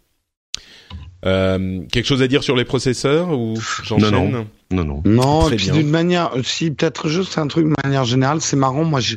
Euh, 1.25 1.81
quelque 1.91 2.05
chose 2.05 2.21
à 2.21 2.27
dire 2.27 2.43
sur 2.43 2.55
les 2.55 2.65
processeurs 2.65 3.31
ou 3.31 3.55
j'enchaîne 3.83 4.11
non, 4.11 4.29
non, 4.29 4.47
non, 4.71 4.83
non. 4.83 5.01
Non, 5.05 5.49
et 5.49 5.55
puis 5.55 5.71
d'une 5.71 5.89
manière, 5.89 6.31
si 6.43 6.69
peut-être 6.69 7.07
juste 7.07 7.37
un 7.37 7.47
truc 7.47 7.65
de 7.65 7.73
manière 7.83 8.05
générale, 8.05 8.41
c'est 8.41 8.55
marrant. 8.55 8.83
Moi, 8.83 8.99
je, 8.99 9.15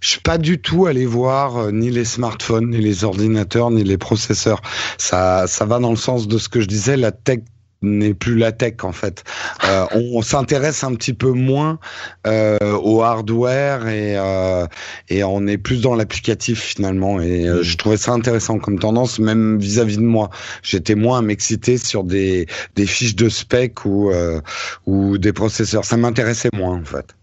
je 0.00 0.08
suis 0.08 0.20
pas 0.20 0.38
du 0.38 0.60
tout 0.60 0.86
allé 0.86 1.04
voir 1.04 1.56
euh, 1.56 1.70
ni 1.72 1.90
les 1.90 2.04
smartphones, 2.04 2.70
ni 2.70 2.78
les 2.78 3.04
ordinateurs, 3.04 3.70
ni 3.70 3.82
les 3.82 3.98
processeurs. 3.98 4.60
Ça, 4.98 5.46
ça 5.48 5.64
va 5.64 5.80
dans 5.80 5.90
le 5.90 5.96
sens 5.96 6.28
de 6.28 6.38
ce 6.38 6.48
que 6.48 6.60
je 6.60 6.66
disais. 6.66 6.96
La 6.96 7.10
tech 7.10 7.40
n'est 7.82 8.14
plus 8.14 8.36
la 8.36 8.52
tech 8.52 8.74
en 8.82 8.92
fait. 8.92 9.24
Euh, 9.64 9.86
on, 9.92 10.22
s'intéresse 10.22 10.82
un 10.84 10.94
petit 10.94 11.12
peu 11.12 11.30
moins 11.30 11.78
euh, 12.26 12.58
au 12.82 13.02
hardware 13.02 13.86
et 13.88 14.16
euh, 14.16 14.66
et 15.08 15.22
on 15.24 15.46
est 15.46 15.58
plus 15.58 15.80
dans 15.80 15.94
l'applicatif 15.94 16.60
finalement. 16.60 17.20
Et 17.20 17.46
euh, 17.46 17.62
je 17.62 17.76
trouvais 17.76 17.96
ça 17.96 18.12
intéressant 18.12 18.58
comme 18.58 18.78
tendance, 18.78 19.18
même 19.18 19.58
vis-à-vis 19.58 19.98
de 19.98 20.02
moi. 20.02 20.30
J'étais 20.62 20.94
moins 20.94 21.18
à 21.18 21.22
m'exciter 21.22 21.78
sur 21.78 22.04
des 22.04 22.46
des 22.74 22.86
fiches 22.86 23.16
de 23.16 23.28
spec 23.28 23.84
ou 23.84 24.10
euh, 24.10 24.40
ou 24.86 25.18
des 25.18 25.32
processeurs. 25.32 25.84
Ça 25.84 25.96
m'intéressait 25.96 26.50
moins 26.52 26.76
en 26.76 26.84
fait. 26.84 27.14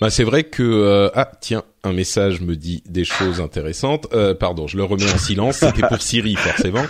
Bah 0.00 0.10
c'est 0.10 0.24
vrai 0.24 0.44
que 0.44 1.10
ah 1.14 1.30
tiens 1.40 1.62
un 1.84 1.92
message 1.92 2.40
me 2.40 2.56
dit 2.56 2.82
des 2.88 3.04
choses 3.04 3.40
intéressantes. 3.40 4.06
Euh, 4.12 4.34
pardon, 4.34 4.66
je 4.66 4.76
le 4.76 4.84
remets 4.84 5.10
en 5.12 5.18
silence. 5.18 5.58
C'était 5.58 5.86
pour 5.86 6.02
Siri, 6.02 6.34
forcément. 6.36 6.84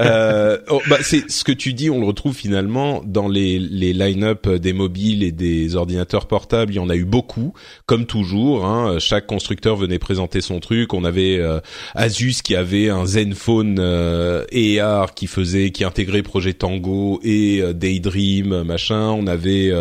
Euh, 0.00 0.58
oh, 0.70 0.80
bah, 0.88 0.98
c'est 1.02 1.30
ce 1.30 1.44
que 1.44 1.52
tu 1.52 1.72
dis. 1.72 1.90
On 1.90 2.00
le 2.00 2.06
retrouve 2.06 2.34
finalement 2.34 3.02
dans 3.04 3.28
les, 3.28 3.58
les 3.58 3.92
line-up 3.92 4.48
des 4.48 4.72
mobiles 4.72 5.22
et 5.22 5.32
des 5.32 5.76
ordinateurs 5.76 6.26
portables. 6.26 6.72
Il 6.72 6.76
y 6.76 6.80
en 6.80 6.90
a 6.90 6.96
eu 6.96 7.04
beaucoup, 7.04 7.54
comme 7.86 8.06
toujours. 8.06 8.66
Hein. 8.66 8.98
Chaque 8.98 9.26
constructeur 9.26 9.76
venait 9.76 9.98
présenter 9.98 10.40
son 10.40 10.60
truc. 10.60 10.94
On 10.94 11.04
avait 11.04 11.38
euh, 11.38 11.60
Asus 11.94 12.42
qui 12.42 12.56
avait 12.56 12.90
un 12.90 13.06
Zenfone 13.06 13.78
euh, 13.78 14.44
AR 14.80 15.14
qui 15.14 15.26
faisait, 15.26 15.70
qui 15.70 15.84
intégrait 15.84 16.22
Projet 16.22 16.54
Tango 16.54 17.20
et 17.22 17.60
euh, 17.60 17.72
Daydream, 17.72 18.62
machin. 18.62 19.08
On 19.10 19.26
avait 19.26 19.72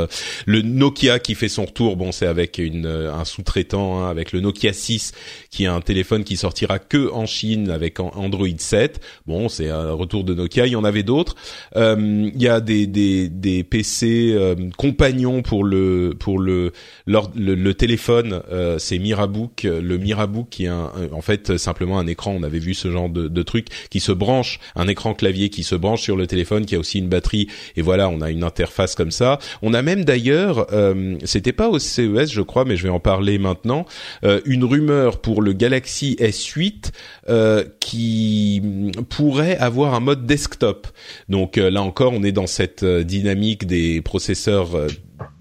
le 0.46 0.62
Nokia 0.62 1.20
qui 1.20 1.36
fait 1.36 1.50
son 1.50 1.66
retour. 1.66 1.98
Bon, 1.98 2.12
c'est 2.12 2.28
avec 2.28 2.58
une, 2.58 2.86
un 2.86 3.26
sous-traitant, 3.26 4.04
hein, 4.04 4.10
avec 4.10 4.32
le 4.32 4.40
Nokia 4.40 4.53
Nokia 4.54 4.74
6 4.74 5.14
qui 5.50 5.64
est 5.64 5.68
un 5.68 5.82
téléphone 5.82 6.24
qui 6.24 6.38
sortira 6.38 6.80
que 6.80 7.12
en 7.12 7.26
Chine 7.26 7.70
avec 7.70 8.00
Android 8.00 8.48
7. 8.56 9.02
Bon, 9.26 9.50
c'est 9.50 9.70
un 9.70 9.92
retour 9.94 10.24
de 10.24 10.34
Nokia. 10.34 10.68
Il 10.68 10.74
y 10.74 10.76
en 10.76 10.84
avait 10.84 11.04
d'autres. 11.04 11.36
Euh, 11.76 12.30
il 12.34 12.42
y 12.42 12.48
a 12.48 12.62
des 12.62 12.88
des, 12.88 13.30
des 13.30 13.64
PC 13.64 14.32
euh, 14.34 14.56
compagnons 14.78 15.42
pour 15.42 15.64
le 15.64 16.14
pour 16.20 16.40
le 16.40 16.72
le, 17.06 17.72
téléphone. 17.74 18.42
Euh, 18.52 18.78
c'est 18.78 19.00
Mirabook, 19.00 19.64
le 19.64 19.98
Mirabook 19.98 20.50
qui 20.50 20.66
est 20.66 20.68
un, 20.68 20.92
en 21.12 21.22
fait 21.22 21.58
simplement 21.58 21.98
un 22.00 22.08
écran. 22.08 22.36
On 22.38 22.44
avait 22.44 22.60
vu 22.60 22.74
ce 22.74 22.92
genre 22.92 23.10
de, 23.10 23.28
de 23.28 23.44
truc 23.44 23.68
qui 23.90 24.00
se 24.00 24.12
branche, 24.12 24.60
un 24.76 24.88
écran 24.88 25.14
clavier 25.14 25.50
qui 25.50 25.64
se 25.64 25.76
branche 25.76 26.02
sur 26.02 26.16
le 26.16 26.28
téléphone, 26.28 26.66
qui 26.66 26.76
a 26.76 26.80
aussi 26.80 27.00
une 27.00 27.10
batterie. 27.10 27.48
Et 27.76 27.82
voilà, 27.82 28.10
on 28.10 28.22
a 28.22 28.30
une 28.30 28.44
interface 28.44 28.96
comme 28.96 29.12
ça. 29.12 29.40
On 29.62 29.74
a 29.74 29.82
même 29.82 30.06
d'ailleurs, 30.06 30.68
euh, 30.74 31.18
c'était 31.24 31.54
pas 31.54 31.70
au 31.70 31.80
CES 31.80 32.32
je 32.32 32.42
crois, 32.42 32.66
mais 32.66 32.78
je 32.78 32.84
vais 32.84 32.90
en 32.90 33.00
parler 33.00 33.38
maintenant. 33.38 33.86
Euh, 34.24 34.42
une 34.46 34.64
rumeur 34.64 35.22
pour 35.22 35.42
le 35.42 35.54
Galaxy 35.54 36.16
S8 36.20 36.92
euh, 37.30 37.64
qui 37.80 38.62
pourrait 39.10 39.58
avoir 39.58 39.94
un 39.94 40.00
mode 40.00 40.26
desktop. 40.26 40.88
Donc 41.30 41.58
euh, 41.58 41.70
là 41.70 41.82
encore, 41.82 42.14
on 42.14 42.24
est 42.24 42.32
dans 42.32 42.48
cette 42.48 42.84
euh, 42.84 43.04
dynamique 43.04 43.66
des 43.66 44.02
processeurs 44.02 44.70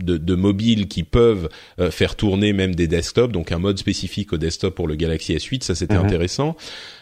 de, 0.02 0.16
de 0.16 0.34
mobile 0.34 0.88
qui 0.88 1.02
peuvent 1.02 1.48
faire 1.90 2.14
tourner 2.14 2.52
même 2.52 2.74
des 2.74 2.86
desktops. 2.86 3.32
Donc 3.32 3.52
un 3.52 3.58
mode 3.58 3.78
spécifique 3.78 4.32
au 4.32 4.36
desktop 4.36 4.74
pour 4.74 4.86
le 4.86 4.94
Galaxy 4.94 5.34
S8, 5.34 5.62
ça 5.62 5.74
c'était 5.74 5.98
mhm. 5.98 6.04
intéressant. 6.04 6.56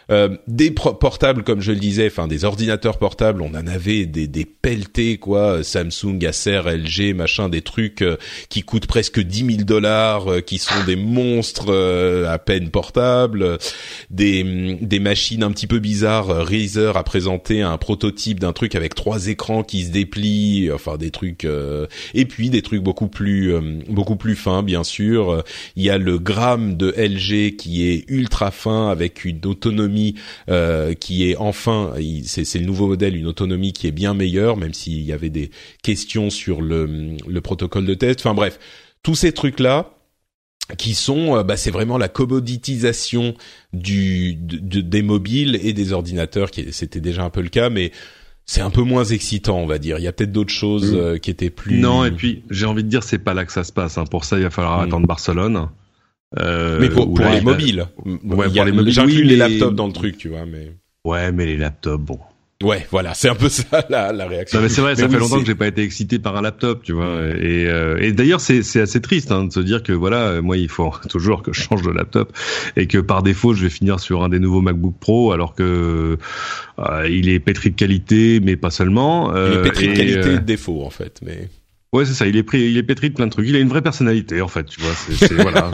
Euh, 0.09 0.37
des 0.47 0.71
portables, 0.71 1.43
comme 1.43 1.61
je 1.61 1.71
le 1.71 1.79
disais, 1.79 2.07
enfin 2.07 2.27
des 2.27 2.43
ordinateurs 2.45 2.97
portables, 2.97 3.41
on 3.41 3.53
en 3.55 3.67
avait 3.67 4.05
des, 4.05 4.27
des 4.27 4.45
pelletés 4.45 5.17
quoi, 5.17 5.63
Samsung, 5.63 6.25
Acer, 6.25 6.61
LG, 6.65 7.13
machin, 7.15 7.49
des 7.49 7.61
trucs 7.61 8.01
euh, 8.01 8.17
qui 8.49 8.61
coûtent 8.63 8.87
presque 8.87 9.19
10 9.19 9.55
000 9.55 9.63
dollars, 9.63 10.31
euh, 10.31 10.41
qui 10.41 10.57
sont 10.57 10.83
des 10.85 10.95
monstres 10.95 11.71
à 12.27 12.39
peine 12.39 12.69
portables, 12.69 13.57
des, 14.09 14.77
des 14.81 14.99
machines 14.99 15.43
un 15.43 15.51
petit 15.51 15.67
peu 15.67 15.79
bizarres. 15.79 16.27
Razer 16.27 16.97
a 16.97 17.03
présenté 17.03 17.61
un 17.61 17.77
prototype 17.77 18.39
d'un 18.39 18.53
truc 18.53 18.75
avec 18.75 18.95
trois 18.95 19.27
écrans 19.27 19.63
qui 19.63 19.83
se 19.83 19.91
déplient, 19.91 20.71
enfin 20.73 20.97
des 20.97 21.11
trucs, 21.11 21.47
et 22.13 22.25
puis 22.25 22.49
des 22.49 22.61
trucs 22.61 22.81
beaucoup 22.81 23.07
plus 23.07 23.53
beaucoup 23.87 24.15
plus 24.15 24.35
fins, 24.35 24.63
bien 24.63 24.83
sûr. 24.83 25.43
Il 25.75 25.83
y 25.83 25.89
a 25.89 25.97
le 25.97 26.19
gramme 26.19 26.77
de 26.77 26.93
LG 26.97 27.55
qui 27.55 27.87
est 27.89 28.05
ultra 28.07 28.51
fin 28.51 28.89
avec 28.89 29.25
une 29.25 29.39
autonomie 29.45 29.90
euh, 30.49 30.93
qui 30.93 31.29
est 31.29 31.35
enfin, 31.35 31.93
c'est 32.25 32.59
le 32.59 32.65
nouveau 32.65 32.87
modèle, 32.87 33.15
une 33.15 33.27
autonomie 33.27 33.73
qui 33.73 33.87
est 33.87 33.91
bien 33.91 34.13
meilleure, 34.13 34.57
même 34.57 34.73
s'il 34.73 35.01
y 35.01 35.13
avait 35.13 35.29
des 35.29 35.51
questions 35.83 36.29
sur 36.29 36.61
le, 36.61 37.17
le 37.27 37.41
protocole 37.41 37.85
de 37.85 37.93
test. 37.93 38.19
Enfin 38.21 38.33
bref, 38.33 38.59
tous 39.03 39.15
ces 39.15 39.31
trucs 39.31 39.59
là 39.59 39.93
qui 40.77 40.93
sont, 40.93 41.35
euh, 41.35 41.43
bah, 41.43 41.57
c'est 41.57 41.71
vraiment 41.71 41.97
la 41.97 42.07
commoditisation 42.07 43.35
du 43.73 44.35
des 44.35 45.01
mobiles 45.01 45.59
et 45.61 45.73
des 45.73 45.93
ordinateurs. 45.93 46.51
Qui 46.51 46.71
c'était 46.71 47.01
déjà 47.01 47.23
un 47.23 47.29
peu 47.29 47.41
le 47.41 47.49
cas, 47.49 47.69
mais 47.69 47.91
c'est 48.45 48.61
un 48.61 48.69
peu 48.69 48.81
moins 48.81 49.03
excitant, 49.05 49.59
on 49.59 49.65
va 49.65 49.77
dire. 49.77 49.97
Il 49.99 50.03
y 50.03 50.07
a 50.07 50.13
peut-être 50.13 50.31
d'autres 50.31 50.53
choses 50.53 50.93
mm. 50.93 50.97
euh, 50.97 51.17
qui 51.17 51.31
étaient 51.31 51.49
plus. 51.49 51.79
Non, 51.79 52.05
et 52.05 52.11
puis 52.11 52.43
j'ai 52.49 52.65
envie 52.65 52.83
de 52.83 52.89
dire, 52.89 53.03
c'est 53.03 53.19
pas 53.19 53.33
là 53.33 53.45
que 53.45 53.51
ça 53.51 53.63
se 53.63 53.71
passe. 53.71 53.97
Hein. 53.97 54.05
Pour 54.05 54.25
ça, 54.25 54.37
il 54.37 54.43
va 54.43 54.49
falloir 54.49 54.79
mm. 54.79 54.87
attendre 54.87 55.07
Barcelone. 55.07 55.67
Euh, 56.39 56.77
mais 56.79 56.89
pour, 56.89 57.13
pour 57.13 57.25
les 57.25 57.41
mobiles. 57.41 57.87
Ouais, 58.05 58.49
pour 58.49 58.65
les 58.65 58.71
mobiles. 58.71 58.93
J'inclus 58.93 59.23
les 59.23 59.35
laptops 59.35 59.75
dans 59.75 59.87
le 59.87 59.93
truc, 59.93 60.17
tu 60.17 60.29
vois, 60.29 60.45
mais. 60.45 60.71
Ouais, 61.03 61.31
mais 61.31 61.45
les 61.45 61.57
laptops, 61.57 62.03
bon. 62.03 62.19
Ouais, 62.63 62.85
voilà, 62.91 63.15
c'est 63.15 63.27
un 63.27 63.35
peu 63.35 63.49
ça 63.49 63.85
la, 63.89 64.13
la 64.13 64.27
réaction. 64.27 64.59
Non, 64.59 64.63
mais 64.63 64.69
c'est 64.69 64.81
vrai, 64.81 64.95
ça 64.95 65.09
fait 65.09 65.17
longtemps 65.17 65.39
que 65.39 65.45
j'ai 65.45 65.55
pas 65.55 65.67
été 65.67 65.81
excité 65.81 66.19
par 66.19 66.37
un 66.37 66.41
laptop, 66.41 66.83
tu 66.83 66.93
vois. 66.93 67.27
Et, 67.39 67.65
euh, 67.65 67.97
et 67.99 68.11
d'ailleurs, 68.11 68.39
c'est 68.39 68.61
c'est 68.61 68.81
assez 68.81 69.01
triste 69.01 69.31
hein, 69.31 69.45
de 69.45 69.51
se 69.51 69.59
dire 69.59 69.81
que 69.81 69.93
voilà, 69.93 70.41
moi, 70.41 70.57
il 70.57 70.69
faut 70.69 70.93
toujours 71.09 71.41
que 71.41 71.53
je 71.53 71.61
change 71.61 71.81
de 71.81 71.89
laptop 71.89 72.31
et 72.75 72.87
que 72.87 72.99
par 72.99 73.23
défaut, 73.23 73.53
je 73.53 73.63
vais 73.63 73.69
finir 73.69 73.99
sur 73.99 74.23
un 74.23 74.29
des 74.29 74.39
nouveaux 74.39 74.61
MacBook 74.61 74.95
Pro, 74.99 75.31
alors 75.31 75.55
que 75.55 76.17
euh, 76.79 77.09
il 77.09 77.29
est 77.29 77.39
pétri 77.39 77.71
de 77.71 77.75
qualité, 77.75 78.39
mais 78.41 78.55
pas 78.55 78.69
seulement. 78.69 79.35
il 79.35 79.53
est 79.53 79.61
pétri 79.63 79.87
de 79.87 79.93
qualité 79.93 80.19
et 80.19 80.33
de 80.33 80.37
défaut, 80.37 80.83
en 80.85 80.91
fait, 80.91 81.19
mais. 81.25 81.49
Ouais, 81.93 82.05
c'est 82.05 82.13
ça. 82.13 82.25
Il 82.25 82.37
est 82.37 82.43
pris, 82.43 82.61
il 82.61 82.77
est 82.77 82.83
pétri 82.83 83.09
de 83.09 83.15
plein 83.15 83.25
de 83.25 83.31
trucs. 83.31 83.45
Il 83.49 83.53
a 83.53 83.59
une 83.59 83.67
vraie 83.67 83.81
personnalité, 83.81 84.41
en 84.41 84.47
fait. 84.47 84.63
Tu 84.63 84.79
vois, 84.79 84.93
c'est 84.93 85.33
voilà. 85.33 85.71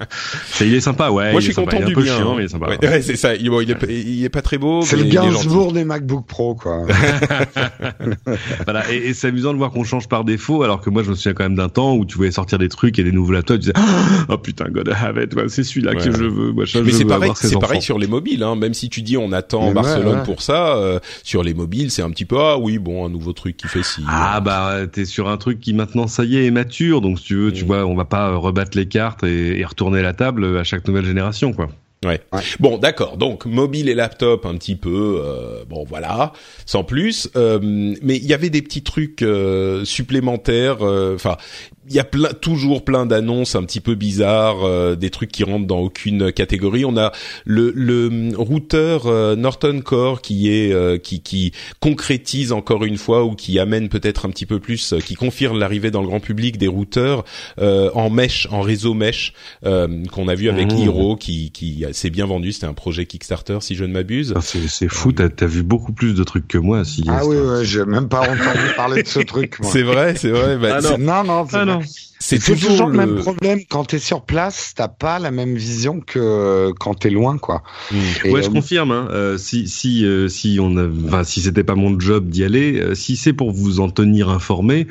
il 0.62 0.74
est 0.74 0.80
sympa, 0.80 1.10
ouais. 1.10 1.32
Moi, 1.32 1.40
je 1.42 1.46
suis 1.46 1.54
content 1.54 1.76
il 1.76 1.82
est 1.82 1.90
un 1.90 1.92
peu 1.92 2.02
bien, 2.02 2.16
chiant, 2.16 2.32
hein. 2.32 2.34
mais 2.38 2.44
il 2.44 2.46
est 2.46 2.48
sympa. 2.48 2.68
Ouais, 2.80 3.02
c'est 3.02 3.16
ça. 3.16 3.34
Il, 3.34 3.50
bon, 3.50 3.60
il, 3.60 3.70
est, 3.70 3.76
il, 3.90 4.24
est, 4.24 4.30
pas 4.30 4.40
très 4.40 4.56
beau. 4.56 4.80
C'est 4.80 4.96
le 4.96 5.04
Gainsbourg 5.04 5.74
des 5.74 5.84
MacBook 5.84 6.24
Pro, 6.26 6.54
quoi. 6.54 6.86
voilà. 8.64 8.90
Et, 8.90 9.08
et 9.08 9.12
c'est 9.12 9.28
amusant 9.28 9.52
de 9.52 9.58
voir 9.58 9.70
qu'on 9.70 9.84
change 9.84 10.08
par 10.08 10.24
défaut, 10.24 10.62
alors 10.62 10.80
que 10.80 10.88
moi, 10.88 11.02
je 11.02 11.10
me 11.10 11.14
souviens 11.14 11.34
quand 11.34 11.44
même 11.44 11.56
d'un 11.56 11.68
temps 11.68 11.94
où 11.94 12.06
tu 12.06 12.16
voulais 12.16 12.30
sortir 12.30 12.56
des 12.56 12.70
trucs 12.70 12.98
et 12.98 13.04
des 13.04 13.12
nouveaux 13.12 13.32
laptops. 13.32 13.60
Tu 13.60 13.70
disais, 13.70 13.86
oh 14.30 14.38
putain, 14.38 14.64
God 14.70 14.88
have 14.88 15.22
it. 15.22 15.36
c'est 15.48 15.62
celui-là 15.62 15.94
que 15.94 16.04
je 16.04 16.10
veux. 16.10 16.52
Moi, 16.52 16.64
mais 16.82 16.90
c'est 16.92 17.04
pareil, 17.04 17.32
c'est 17.34 17.60
pareil 17.60 17.82
sur 17.82 17.98
les 17.98 18.06
mobiles. 18.06 18.44
Hein. 18.44 18.56
Même 18.56 18.72
si 18.72 18.88
tu 18.88 19.02
dis 19.02 19.18
on 19.18 19.30
attend 19.32 19.66
mais 19.66 19.74
Barcelone 19.74 20.22
pour 20.24 20.40
ça, 20.40 20.76
euh, 20.76 21.00
sur 21.22 21.42
les 21.42 21.52
mobiles, 21.52 21.90
c'est 21.90 22.00
un 22.00 22.10
petit 22.10 22.24
peu 22.24 22.38
ah 22.38 22.56
oui, 22.56 22.78
bon, 22.78 23.04
un 23.04 23.10
nouveau 23.10 23.34
truc 23.34 23.58
qui 23.58 23.68
fait 23.68 23.82
ci. 23.82 24.00
Ah 24.08 24.40
bah, 24.40 24.86
t'es 24.90 25.04
sur 25.04 25.28
un 25.28 25.36
truc 25.36 25.49
qui 25.54 25.74
maintenant 25.74 26.06
ça 26.06 26.24
est 26.24 26.50
mature, 26.50 27.00
donc 27.00 27.18
si 27.18 27.26
tu 27.26 27.34
veux, 27.36 27.52
tu 27.52 27.64
vois, 27.64 27.86
on 27.86 27.94
va 27.94 28.04
pas 28.04 28.34
rebattre 28.36 28.76
les 28.76 28.86
cartes 28.86 29.24
et, 29.24 29.64
retourner 29.64 30.02
la 30.02 30.12
table 30.12 30.58
à 30.58 30.64
chaque 30.64 30.86
nouvelle 30.86 31.04
génération, 31.04 31.52
quoi. 31.52 31.68
Ouais. 32.04 32.18
Bon, 32.60 32.78
d'accord. 32.78 33.18
Donc 33.18 33.44
mobile 33.44 33.90
et 33.90 33.94
laptop 33.94 34.46
un 34.46 34.54
petit 34.54 34.76
peu. 34.76 35.20
Euh, 35.22 35.64
bon, 35.68 35.84
voilà, 35.86 36.32
sans 36.64 36.82
plus. 36.82 37.28
Euh, 37.36 37.58
mais 37.62 38.16
il 38.16 38.24
y 38.24 38.32
avait 38.32 38.48
des 38.48 38.62
petits 38.62 38.82
trucs 38.82 39.20
euh, 39.20 39.84
supplémentaires. 39.84 40.80
Enfin, 40.80 41.36
il 41.90 41.96
y 41.96 41.98
a 41.98 42.04
plein, 42.04 42.28
toujours 42.28 42.84
plein 42.84 43.04
d'annonces 43.04 43.56
un 43.56 43.64
petit 43.64 43.80
peu 43.80 43.96
bizarres, 43.96 44.64
euh, 44.64 44.94
des 44.94 45.10
trucs 45.10 45.32
qui 45.32 45.42
rentrent 45.42 45.66
dans 45.66 45.80
aucune 45.80 46.30
catégorie. 46.30 46.84
On 46.84 46.96
a 46.96 47.10
le, 47.44 47.72
le 47.74 48.30
routeur 48.36 49.06
euh, 49.06 49.34
Norton 49.34 49.80
Core 49.84 50.22
qui 50.22 50.50
est 50.50 50.72
euh, 50.72 50.98
qui, 50.98 51.20
qui 51.20 51.52
concrétise 51.80 52.52
encore 52.52 52.84
une 52.84 52.96
fois 52.96 53.24
ou 53.24 53.34
qui 53.34 53.58
amène 53.58 53.88
peut-être 53.88 54.24
un 54.24 54.30
petit 54.30 54.46
peu 54.46 54.60
plus, 54.60 54.94
qui 55.04 55.14
confirme 55.16 55.58
l'arrivée 55.58 55.90
dans 55.90 56.00
le 56.00 56.06
grand 56.06 56.20
public 56.20 56.58
des 56.58 56.68
routeurs 56.68 57.24
en 57.58 58.10
mesh, 58.10 58.46
en 58.50 58.60
réseau 58.60 58.94
mesh 58.94 59.32
qu'on 59.62 60.28
a 60.28 60.34
vu 60.34 60.48
avec 60.48 60.72
mmh. 60.72 60.82
Hero 60.82 61.16
qui 61.16 61.50
qui 61.50 61.84
s'est 61.92 62.10
bien 62.10 62.26
vendu. 62.26 62.52
C'était 62.52 62.66
un 62.66 62.74
projet 62.74 63.06
Kickstarter 63.06 63.58
si 63.60 63.74
je 63.74 63.84
ne 63.84 63.92
m'abuse. 63.92 64.34
Ah, 64.36 64.40
c'est 64.40 64.88
fou, 64.88 65.12
t'as 65.12 65.28
as 65.40 65.46
vu 65.46 65.62
beaucoup 65.62 65.92
plus 65.92 66.14
de 66.14 66.24
trucs 66.24 66.48
que 66.48 66.58
moi. 66.58 66.84
Si 66.84 67.04
ah 67.08 67.24
oui, 67.26 67.36
ouais, 67.36 67.64
j'ai 67.64 67.84
même 67.84 68.08
pas 68.08 68.20
entendu 68.20 68.74
parler 68.76 69.02
de 69.02 69.08
ce 69.08 69.20
truc. 69.20 69.56
C'est 69.62 69.82
vrai, 69.82 70.14
c'est 70.16 70.30
vrai. 70.30 70.56
Bah, 70.58 70.78
ah 70.78 70.96
non, 70.98 71.24
non. 71.24 71.80
C'est 72.22 72.38
toujours, 72.38 72.88
le 72.88 72.96
même 72.96 73.16
problème. 73.16 73.60
Quand 73.68 73.86
tu 73.86 73.96
es 73.96 73.98
sur 73.98 74.22
place, 74.22 74.74
t'as 74.76 74.88
pas 74.88 75.18
la 75.18 75.30
même 75.30 75.54
vision 75.56 76.00
que 76.00 76.70
quand 76.78 76.94
tu 76.94 77.06
es 77.08 77.10
loin, 77.10 77.38
quoi. 77.38 77.62
Mmh. 77.90 77.96
ouais, 78.30 78.42
je 78.42 78.48
euh, 78.48 78.52
confirme. 78.52 78.90
Hein. 78.90 79.08
Euh, 79.10 79.38
si 79.38 79.66
si 79.66 80.04
euh, 80.04 80.28
si 80.28 80.58
on 80.60 80.76
a, 80.76 80.86
enfin, 81.06 81.24
si 81.24 81.40
c'était 81.40 81.64
pas 81.64 81.76
mon 81.76 81.98
job 81.98 82.28
d'y 82.28 82.44
aller, 82.44 82.94
si 82.94 83.16
c'est 83.16 83.32
pour 83.32 83.52
vous 83.52 83.80
en 83.80 83.88
tenir 83.88 84.28
informé, 84.28 84.86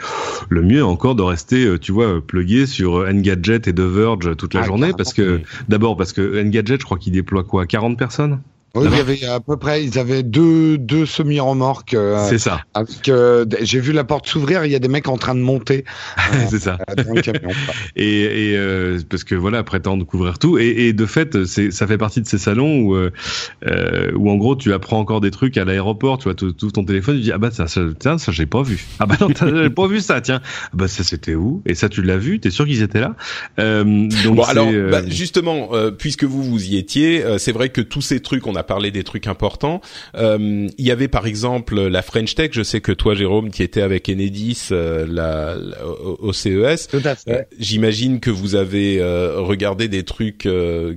le 0.49 0.63
mieux 0.63 0.83
encore 0.83 1.13
de 1.13 1.21
rester, 1.21 1.77
tu 1.79 1.91
vois, 1.91 2.19
plugué 2.19 2.65
sur 2.65 3.05
Engadget 3.07 3.61
et 3.67 3.73
The 3.73 3.79
Verge 3.81 4.35
toute 4.35 4.55
la 4.55 4.61
ah, 4.61 4.65
journée, 4.65 4.91
parce 4.97 5.13
que 5.13 5.41
d'abord 5.67 5.97
parce 5.97 6.13
que 6.13 6.43
Engadget, 6.43 6.79
je 6.79 6.85
crois 6.89 6.97
qu'il 6.97 7.13
déploie 7.13 7.43
quoi, 7.43 7.67
40 7.67 7.99
personnes? 7.99 8.41
Oui, 8.76 8.88
il 8.91 8.97
y 8.97 8.99
avait 8.99 9.26
à 9.26 9.39
peu 9.39 9.57
près, 9.57 9.84
ils 9.84 9.97
avaient 9.97 10.22
deux, 10.22 10.78
deux 10.78 11.07
semi-remorques. 11.07 11.95
Euh, 11.95 12.24
c'est 12.30 12.38
ça. 12.38 12.61
Euh, 13.07 13.45
j'ai 13.61 13.80
vu 13.80 13.93
la 13.93 14.03
porte 14.03 14.28
s'ouvrir, 14.28 14.63
il 14.63 14.72
y 14.72 14.76
a 14.76 14.80
des 14.80 14.88
mecs 14.88 15.07
en 15.07 15.17
train 15.17 15.34
de 15.34 15.39
monter. 15.39 15.86
c'est 16.49 16.59
ça. 16.59 16.78
Dans 16.95 17.13
le 17.13 17.22
camion, 17.22 17.49
et, 17.95 18.53
et 18.53 18.97
parce 19.09 19.24
que 19.24 19.34
voilà, 19.34 19.63
prétendent 19.63 20.05
couvrir 20.05 20.38
tout. 20.38 20.59
Et, 20.59 20.67
et 20.88 20.93
de 20.93 21.05
fait, 21.07 21.45
ça 21.45 21.88
fait 21.88 21.97
partie 21.97 22.22
de 22.22 22.28
ces 22.28 22.38
salons 22.38 22.82
où, 22.82 22.95
où 22.95 24.30
en 24.30 24.36
gros, 24.36 24.55
tu 24.55 24.72
apprends 24.72 24.99
encore 24.99 25.22
des 25.22 25.32
trucs 25.32 25.57
à 25.57 25.65
l'aéroport. 25.65 26.20
Tu 26.20 26.26
vois, 26.26 26.36
tu 26.36 26.45
ouvres 26.45 26.72
ton 26.72 26.86
téléphone, 26.86 27.15
tu 27.15 27.22
dis 27.22 27.32
ah 27.32 27.39
bah 27.39 27.49
ça, 27.49 27.67
ça 27.67 27.82
tiens, 27.97 28.20
ça 28.20 28.32
j'ai 28.32 28.45
pas 28.45 28.61
vu. 28.61 28.86
Ah 28.99 29.07
bah 29.07 29.15
non, 29.20 29.30
j'ai 29.63 29.70
pas 29.72 29.88
vu 29.88 29.99
ça. 29.99 30.22
Tiens, 30.22 30.41
ah 30.43 30.70
bah 30.74 30.88
ça 30.88 31.03
c'était 31.03 31.34
où? 31.34 31.63
Et 31.65 31.74
ça 31.74 31.89
tu 31.89 32.03
l'as 32.03 32.17
vu 32.17 32.39
T'es 32.39 32.51
sûr 32.51 32.65
qu'ils 32.65 32.84
étaient 32.84 33.01
là? 33.01 33.15
Donc 33.57 34.36
Bon 34.36 34.43
alors, 34.43 34.67
bah, 34.91 35.01
justement, 35.07 35.70
puisque 35.97 36.24
vous 36.24 36.43
vous 36.43 36.65
y 36.65 36.78
étiez, 36.78 37.24
c'est 37.39 37.51
vrai 37.51 37.70
que 37.70 37.82
tous 37.82 38.01
ces 38.01 38.20
trucs 38.20 38.45
on 38.45 38.55
a 38.55 38.59
parlé 38.64 38.91
des 38.91 39.03
trucs 39.03 39.28
importants. 39.28 39.82
Euh, 40.16 40.68
il 40.78 40.86
y 40.86 40.91
avait 40.91 41.07
par 41.07 41.28
exemple 41.28 41.80
la 41.80 42.01
French 42.01 42.36
Tech. 42.36 42.51
Je 42.53 42.64
sais 42.64 42.82
que 42.82 42.91
toi, 42.91 43.16
Jérôme, 43.16 43.51
qui 43.51 43.64
était 43.64 43.82
avec 43.82 44.10
Enedis 44.10 44.70
euh, 44.72 45.05
la, 45.07 45.57
au, 46.20 46.34
CES. 46.34 46.88
Euh, 46.93 47.43
j'imagine 47.57 48.20
que 48.20 48.30
vous 48.30 48.55
avez 48.55 49.01
regardé 49.38 49.88
des 49.88 50.03
trucs 50.03 50.47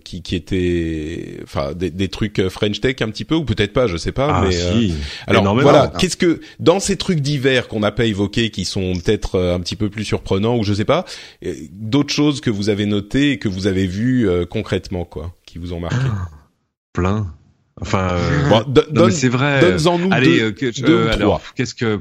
qui, 0.04 0.22
qui 0.22 0.36
étaient, 0.36 1.40
enfin, 1.42 1.72
des, 1.74 1.90
des, 1.90 2.08
trucs 2.08 2.48
French 2.48 2.80
Tech 2.80 2.96
un 3.00 3.08
petit 3.08 3.24
peu 3.24 3.34
ou 3.34 3.44
peut-être 3.44 3.72
pas, 3.72 3.86
je 3.86 3.96
sais 3.96 4.12
pas. 4.12 4.28
Ah, 4.30 4.44
mais 4.44 4.52
si. 4.52 4.94
alors 5.26 5.58
voilà, 5.58 5.92
qu'est-ce 5.98 6.16
que 6.16 6.40
dans 6.60 6.80
ces 6.80 6.96
trucs 6.96 7.20
divers 7.20 7.68
qu'on 7.68 7.80
n'a 7.80 7.92
pas 7.92 8.04
évoqués, 8.04 8.50
qui 8.50 8.64
sont 8.64 8.92
peut-être 8.94 9.38
un 9.40 9.60
petit 9.60 9.76
peu 9.76 9.88
plus 9.88 10.04
surprenants 10.04 10.56
ou 10.56 10.64
je 10.64 10.74
sais 10.74 10.84
pas, 10.84 11.04
d'autres 11.72 12.12
choses 12.12 12.40
que 12.40 12.50
vous 12.50 12.68
avez 12.68 12.86
notées 12.86 13.32
et 13.32 13.38
que 13.38 13.48
vous 13.48 13.66
avez 13.66 13.86
vues 13.86 14.28
concrètement, 14.50 15.04
quoi, 15.04 15.34
qui 15.46 15.58
vous 15.58 15.72
ont 15.72 15.80
marqué? 15.80 15.96
Plein. 16.92 17.32
Enfin, 17.82 18.08
euh, 18.12 19.10
c'est 19.10 19.28
vrai. 19.28 19.60
Donne-en 19.60 19.98
nous 19.98 20.08
Allez, 20.10 20.52
deux, 20.52 20.66
euh, 20.66 20.86
deux 20.86 21.08
alors, 21.08 21.40
qu'est-ce 21.54 21.74
que 21.74 22.00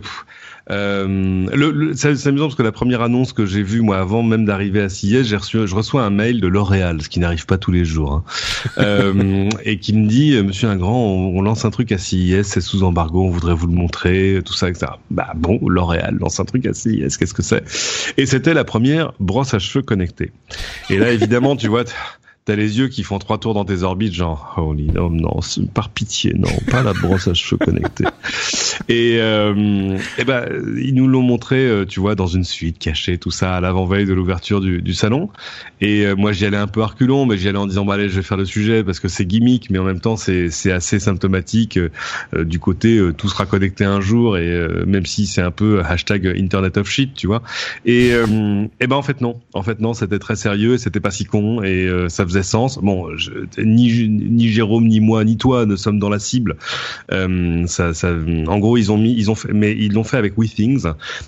euh, 0.70 1.48
le, 1.54 1.94
c'est 1.96 2.28
amusant 2.28 2.46
parce 2.46 2.56
que 2.56 2.64
la 2.64 2.72
première 2.72 3.02
annonce 3.02 3.34
que 3.34 3.46
j'ai 3.46 3.64
vue 3.64 3.82
moi 3.82 3.98
avant 3.98 4.22
même 4.22 4.46
d'arriver 4.46 4.82
à 4.82 4.90
CIS, 4.90 5.24
j'ai 5.24 5.36
reçu, 5.36 5.68
je 5.68 5.76
reçois 5.76 6.04
un 6.04 6.12
mail 6.12 6.40
de 6.40 6.48
L'Oréal, 6.48 7.02
ce 7.02 7.10
qui 7.10 7.20
n'arrive 7.20 7.46
pas 7.46 7.58
tous 7.58 7.72
les 7.72 7.84
jours, 7.84 8.14
hein, 8.14 8.24
euh, 8.78 9.50
et 9.66 9.80
qui 9.80 9.94
me 9.94 10.08
dit 10.08 10.36
euh, 10.36 10.44
Monsieur 10.44 10.70
Ingrand, 10.70 10.96
on, 10.96 11.38
on, 11.38 11.42
lance 11.42 11.66
un 11.66 11.72
truc 11.72 11.92
à 11.92 11.98
CIS, 11.98 12.44
c'est 12.44 12.62
sous 12.62 12.84
embargo, 12.84 13.24
on 13.24 13.30
voudrait 13.30 13.56
vous 13.56 13.68
le 13.68 13.74
montrer, 13.74 14.42
tout 14.46 14.54
ça, 14.54 14.70
etc. 14.70 14.94
Bah 15.10 15.34
bon, 15.36 15.60
L'Oréal 15.68 16.18
lance 16.20 16.40
un 16.40 16.46
truc 16.46 16.66
à 16.68 16.74
CIS, 16.74 17.18
qu'est-ce 17.18 17.34
que 17.34 17.44
c'est? 17.44 17.64
Et 18.18 18.26
c'était 18.26 18.54
la 18.54 18.64
première 18.64 19.14
brosse 19.20 19.54
à 19.54 19.60
cheveux 19.60 19.84
connectée. 19.84 20.32
Et 20.90 20.98
là, 20.98 21.12
évidemment, 21.12 21.56
tu 21.56 21.68
vois 21.68 21.84
t'as 22.46 22.56
les 22.56 22.80
yeux 22.80 22.88
qui 22.88 23.04
font 23.04 23.20
trois 23.20 23.38
tours 23.38 23.54
dans 23.54 23.66
tes 23.66 23.84
orbites, 23.84 24.14
genre 24.14 24.56
holy 24.58 24.88
no, 24.88 25.10
non, 25.10 25.40
par 25.74 25.90
pitié, 25.90 26.34
non, 26.36 26.50
pas 26.72 26.82
la 26.82 26.94
brosse 26.94 27.28
à 27.28 27.34
cheveux 27.34 27.58
connectée. 27.58 28.06
Et, 28.90 29.18
euh, 29.20 29.98
et 30.18 30.26
ben 30.26 30.46
ils 30.78 30.96
nous 30.96 31.08
l'ont 31.08 31.22
montré, 31.22 31.66
euh, 31.66 31.86
tu 31.86 32.00
vois, 32.00 32.16
dans 32.16 32.28
une 32.28 32.44
suite 32.44 32.80
cachée, 32.80 33.18
tout 33.20 33.30
ça 33.30 33.56
à 33.56 33.62
l'avant-veille 33.62 34.06
de 34.06 34.14
l'ouverture 34.14 34.60
du, 34.60 34.82
du, 34.82 34.94
salon. 34.94 35.30
Et 35.82 36.06
euh, 36.06 36.16
moi 36.16 36.32
j'y 36.32 36.46
allais 36.46 36.58
un 36.58 36.68
peu 36.68 36.82
reculons, 36.82 37.26
mais 37.26 37.38
j'y 37.38 37.48
allais 37.48 37.60
en 37.60 37.68
disant 37.68 37.86
bah 37.86 37.94
allez, 37.94 38.10
je 38.10 38.16
vais 38.16 38.24
faire 38.24 38.38
le 38.38 38.46
sujet 38.46 38.84
parce 38.84 39.00
que 39.00 39.08
c'est 39.08 39.26
gimmick, 39.26 39.70
mais 39.70 39.78
en 39.78 39.84
même 39.84 40.00
temps 40.00 40.18
c'est 40.18 40.50
c'est 40.50 40.72
assez 40.72 41.00
symptomatique 41.00 41.78
euh, 41.78 42.44
du 42.44 42.60
côté 42.60 43.00
tout 43.18 43.30
sera 43.30 43.46
connecté 43.46 43.86
un 43.86 44.02
jour 44.02 44.38
et 44.38 44.68
même 44.86 45.06
si 45.06 45.28
c'est 45.28 45.42
un 45.42 45.52
peu 45.52 45.82
hashtag 45.84 46.28
Internet 46.38 46.78
of 46.78 46.90
Shit, 46.90 47.14
tu 47.14 47.28
vois. 47.28 47.44
Et, 47.86 48.10
et 48.10 48.88
ben 48.88 48.96
en 48.96 49.02
fait 49.02 49.22
non, 49.22 49.40
en 49.54 49.62
fait 49.62 49.80
non, 49.80 49.94
c'était 49.94 50.20
très 50.20 50.36
sérieux, 50.36 50.78
c'était 50.78 51.00
pas 51.00 51.12
si 51.12 51.26
con 51.26 51.62
et 51.64 51.88
ça 52.10 52.26
faisait 52.32 52.44
sens. 52.44 52.80
Bon, 52.82 53.08
ni, 53.58 54.08
ni 54.10 54.50
Jérôme, 54.50 54.88
ni 54.88 55.00
moi, 55.00 55.24
ni 55.24 55.38
toi 55.38 55.66
ne 55.66 55.76
sommes 55.76 56.00
dans 56.00 56.10
la 56.10 56.20
cible. 56.20 56.58
Euh, 57.12 57.66
ça, 57.68 57.94
ça, 57.94 58.12
en 58.48 58.60
gros, 58.60 58.78
ils 58.78 58.92
ont 58.92 58.98
mis, 58.98 59.14
ils 59.14 59.30
ont 59.30 59.36
fait, 59.36 59.54
mais 59.54 59.72
ils 59.72 59.94
l'ont 59.94 60.04
fait 60.04 60.18
avec 60.18 60.38
WeThings. 60.38 60.86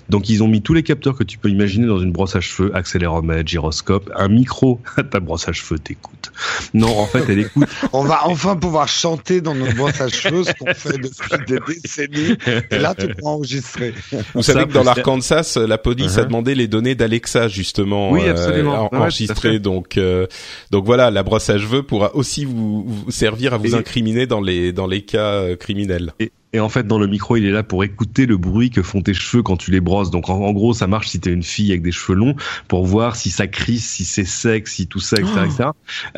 Donc, 0.08 0.28
ils 0.28 0.42
ont 0.42 0.48
mis 0.48 0.62
tous 0.62 0.74
les 0.74 0.82
capteurs 0.82 1.16
que 1.16 1.24
tu 1.24 1.38
peux 1.38 1.48
imaginer 1.48 1.86
dans 1.86 1.98
une 1.98 2.12
brosse 2.12 2.36
à 2.36 2.40
cheveux, 2.40 2.74
accéléromètre, 2.74 3.48
gyroscope, 3.48 4.10
un 4.16 4.28
micro. 4.28 4.80
Ta 5.10 5.20
brosse 5.20 5.48
à 5.48 5.52
cheveux 5.52 5.78
t'écoute. 5.78 6.32
Non, 6.72 6.98
en 6.98 7.06
fait, 7.06 7.24
elle 7.28 7.40
écoute. 7.40 7.68
On 7.92 8.04
va 8.04 8.26
enfin 8.26 8.56
pouvoir 8.56 8.88
chanter 8.88 9.40
dans 9.40 9.54
notre 9.54 9.76
brosse 9.76 10.00
à 10.00 10.08
cheveux, 10.08 10.44
ce 10.44 10.52
qu'on 10.52 10.74
fait 10.74 10.98
depuis 10.98 11.44
des 11.46 11.58
décennies. 11.66 12.36
Et 12.70 12.78
là, 12.78 12.94
tu 12.94 13.08
peux 13.08 13.24
enregistrer. 13.24 13.94
Vous 14.34 14.42
savez 14.42 14.66
que 14.66 14.72
dans 14.72 14.82
l'Arkansas, 14.82 15.58
la 15.66 15.78
police 15.78 16.18
a 16.18 16.22
uh-huh. 16.22 16.26
demandé 16.26 16.54
les 16.54 16.68
données 16.68 16.94
d'Alexa 16.94 17.48
justement 17.48 18.10
oui, 18.10 18.28
absolument. 18.28 18.88
Euh, 18.92 18.96
enregistrées. 18.96 19.58
donc, 19.58 19.96
euh, 19.96 20.26
donc 20.70 20.84
voilà 20.84 20.93
la 20.96 21.22
brosse 21.22 21.50
à 21.50 21.58
cheveux 21.58 21.82
pourra 21.82 22.14
aussi 22.14 22.44
vous, 22.44 22.86
servir 23.08 23.54
à 23.54 23.58
vous 23.58 23.74
incriminer 23.74 24.26
dans 24.26 24.40
les 24.40 24.72
dans 24.72 24.86
les 24.86 25.02
cas 25.02 25.32
euh, 25.32 25.56
criminels. 25.56 26.12
Et 26.20 26.32
en 26.60 26.68
fait, 26.68 26.86
dans 26.86 26.98
le 26.98 27.06
micro, 27.06 27.36
il 27.36 27.44
est 27.46 27.50
là 27.50 27.62
pour 27.62 27.84
écouter 27.84 28.26
le 28.26 28.36
bruit 28.36 28.70
que 28.70 28.82
font 28.82 29.02
tes 29.02 29.14
cheveux 29.14 29.42
quand 29.42 29.56
tu 29.56 29.70
les 29.70 29.80
brosses. 29.80 30.10
Donc, 30.10 30.28
en, 30.28 30.52
gros, 30.52 30.74
ça 30.74 30.86
marche 30.86 31.08
si 31.08 31.20
t'es 31.20 31.30
une 31.30 31.42
fille 31.42 31.70
avec 31.70 31.82
des 31.82 31.92
cheveux 31.92 32.16
longs 32.16 32.34
pour 32.68 32.84
voir 32.84 33.16
si 33.16 33.30
ça 33.30 33.46
crisse, 33.46 33.88
si 33.88 34.04
c'est 34.04 34.24
sec, 34.24 34.68
si 34.68 34.86
tout 34.86 35.00
ça, 35.00 35.16
etc., 35.16 35.32
etc. 35.44 35.68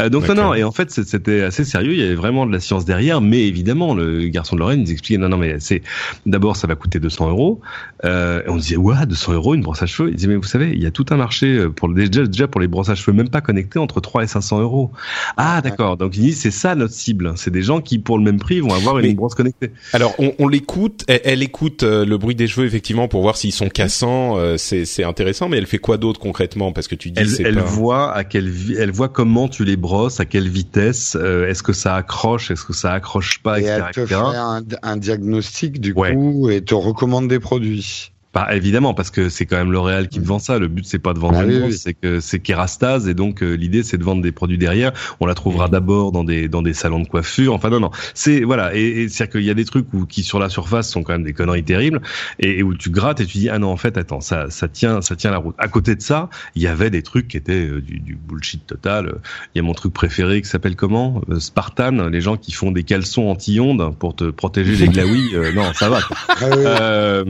Euh, 0.00 0.08
donc, 0.08 0.28
non, 0.28 0.34
non. 0.34 0.54
Et 0.54 0.64
en 0.64 0.72
fait, 0.72 0.90
c'était 0.90 1.42
assez 1.42 1.64
sérieux. 1.64 1.92
Il 1.92 2.00
y 2.00 2.02
avait 2.02 2.14
vraiment 2.14 2.46
de 2.46 2.52
la 2.52 2.60
science 2.60 2.84
derrière. 2.84 3.20
Mais 3.20 3.46
évidemment, 3.46 3.94
le 3.94 4.28
garçon 4.28 4.56
de 4.56 4.60
Lorraine, 4.60 4.82
il 4.86 4.90
expliquait, 4.90 5.18
non, 5.18 5.28
non, 5.28 5.38
mais 5.38 5.58
c'est, 5.60 5.82
d'abord, 6.26 6.56
ça 6.56 6.66
va 6.66 6.74
coûter 6.74 7.00
200 7.00 7.30
euros. 7.30 7.60
Euh, 8.04 8.42
et 8.46 8.50
on 8.50 8.56
disait, 8.56 8.76
ouais, 8.76 9.06
200 9.06 9.32
euros, 9.32 9.54
une 9.54 9.62
brosse 9.62 9.82
à 9.82 9.86
cheveux. 9.86 10.10
Il 10.10 10.16
disait, 10.16 10.28
mais 10.28 10.36
vous 10.36 10.42
savez, 10.42 10.72
il 10.72 10.82
y 10.82 10.86
a 10.86 10.90
tout 10.90 11.06
un 11.10 11.16
marché 11.16 11.46
euh, 11.46 11.70
pour 11.70 11.88
déjà, 11.88 12.26
déjà 12.26 12.48
pour 12.48 12.60
les 12.60 12.68
brosses 12.68 12.88
à 12.88 12.94
cheveux 12.94 13.16
même 13.16 13.28
pas 13.28 13.40
connectées 13.40 13.78
entre 13.78 14.00
3 14.00 14.24
et 14.24 14.26
500 14.26 14.60
euros. 14.60 14.90
Ah, 15.36 15.60
d'accord. 15.62 15.96
Donc, 15.96 16.16
il 16.16 16.22
dit, 16.22 16.32
c'est 16.32 16.50
ça 16.50 16.74
notre 16.74 16.94
cible. 16.94 17.32
C'est 17.36 17.50
des 17.50 17.62
gens 17.62 17.80
qui, 17.80 17.98
pour 17.98 18.18
le 18.18 18.24
même 18.24 18.38
prix, 18.38 18.60
vont 18.60 18.74
avoir 18.74 18.98
une 18.98 19.14
brosse 19.14 19.34
connectée. 19.34 19.70
Alors, 19.92 20.14
on, 20.18 20.25
on 20.38 20.48
l'écoute 20.48 21.04
elle, 21.08 21.42
écoute 21.42 21.82
euh, 21.82 22.04
le 22.04 22.18
bruit 22.18 22.34
des 22.34 22.46
cheveux 22.46 22.66
effectivement 22.66 23.08
pour 23.08 23.22
voir 23.22 23.36
s'ils 23.36 23.52
sont 23.52 23.68
cassants. 23.68 24.38
Euh, 24.38 24.56
c'est 24.56 25.04
intéressant, 25.04 25.48
mais 25.48 25.58
elle 25.58 25.66
fait 25.66 25.78
quoi 25.78 25.98
d'autre 25.98 26.20
concrètement? 26.20 26.72
Parce 26.72 26.88
que 26.88 26.94
tu 26.94 27.10
dis 27.10 27.20
elle, 27.20 27.46
elle 27.46 27.58
voit 27.60 28.12
à 28.12 28.24
quelle 28.24 28.52
elle 28.78 28.90
voit 28.90 29.08
comment 29.08 29.48
tu 29.48 29.64
les 29.64 29.76
brosses, 29.76 30.20
à 30.20 30.24
quelle 30.24 30.48
vitesse, 30.48 31.16
euh, 31.20 31.48
est-ce 31.48 31.62
que 31.62 31.72
ça 31.72 31.94
accroche, 31.94 32.50
est-ce 32.50 32.64
que 32.64 32.72
ça 32.72 32.92
accroche 32.92 33.42
pas, 33.42 33.60
et 33.60 33.64
Elle 33.64 33.84
te 33.92 34.06
fait 34.06 34.14
un, 34.14 34.62
un, 34.82 34.96
diagnostic 34.96 35.80
du 35.80 35.94
coup 35.94 36.50
et 36.50 36.62
te 36.62 36.74
recommande 36.74 37.28
des 37.28 37.40
produits. 37.40 38.12
Bah, 38.36 38.48
évidemment, 38.54 38.92
parce 38.92 39.10
que 39.10 39.30
c'est 39.30 39.46
quand 39.46 39.56
même 39.56 39.72
L'Oréal 39.72 40.08
qui 40.08 40.20
te 40.20 40.26
vend 40.26 40.38
ça. 40.38 40.58
Le 40.58 40.68
but, 40.68 40.84
c'est 40.84 40.98
pas 40.98 41.14
de 41.14 41.18
vendre 41.18 41.38
ah, 41.38 41.70
c'est 41.70 41.94
que 41.94 42.20
c'est 42.20 42.38
Kerastase, 42.38 43.08
et 43.08 43.14
donc 43.14 43.42
euh, 43.42 43.54
l'idée, 43.54 43.82
c'est 43.82 43.96
de 43.96 44.04
vendre 44.04 44.20
des 44.20 44.30
produits 44.30 44.58
derrière. 44.58 44.92
On 45.20 45.26
la 45.26 45.32
trouvera 45.32 45.68
d'abord 45.68 46.12
dans 46.12 46.22
des 46.22 46.46
dans 46.46 46.60
des 46.60 46.74
salons 46.74 47.00
de 47.00 47.08
coiffure. 47.08 47.54
Enfin, 47.54 47.70
non, 47.70 47.80
non, 47.80 47.90
c'est 48.12 48.42
voilà. 48.42 48.76
Et, 48.76 48.82
et 48.82 49.08
c'est-à-dire 49.08 49.32
qu'il 49.32 49.44
y 49.44 49.50
a 49.50 49.54
des 49.54 49.64
trucs 49.64 49.86
où, 49.94 50.04
qui 50.04 50.22
sur 50.22 50.38
la 50.38 50.50
surface 50.50 50.90
sont 50.90 51.02
quand 51.02 51.14
même 51.14 51.22
des 51.22 51.32
conneries 51.32 51.64
terribles, 51.64 52.02
et, 52.38 52.62
où 52.62 52.74
tu 52.74 52.90
grattes 52.90 53.20
et 53.20 53.24
tu 53.24 53.38
dis 53.38 53.48
ah 53.48 53.58
non, 53.58 53.70
en 53.70 53.78
fait, 53.78 53.96
attends, 53.96 54.20
ça 54.20 54.50
ça 54.50 54.68
tient 54.68 55.00
ça 55.00 55.16
tient 55.16 55.30
la 55.30 55.38
route. 55.38 55.54
À 55.56 55.68
côté 55.68 55.94
de 55.94 56.02
ça, 56.02 56.28
il 56.54 56.60
y 56.60 56.66
avait 56.66 56.90
des 56.90 57.00
trucs 57.00 57.28
qui 57.28 57.38
étaient 57.38 57.66
euh, 57.66 57.80
du, 57.80 58.00
du, 58.00 58.16
bullshit 58.16 58.66
total. 58.66 59.14
Il 59.54 59.58
y 59.58 59.60
a 59.60 59.62
mon 59.62 59.72
truc 59.72 59.94
préféré 59.94 60.42
qui 60.42 60.48
s'appelle 60.50 60.76
comment? 60.76 61.22
Euh, 61.30 61.40
Spartan, 61.40 62.10
les 62.10 62.20
gens 62.20 62.36
qui 62.36 62.52
font 62.52 62.70
des 62.70 62.82
caleçons 62.82 63.28
anti-ondes 63.28 63.96
pour 63.98 64.14
te 64.14 64.24
protéger 64.24 64.76
des 64.76 64.88
glaouis. 64.92 65.32
non, 65.54 65.72
ça 65.72 65.88
va. 65.88 66.00
Ah 66.28 67.22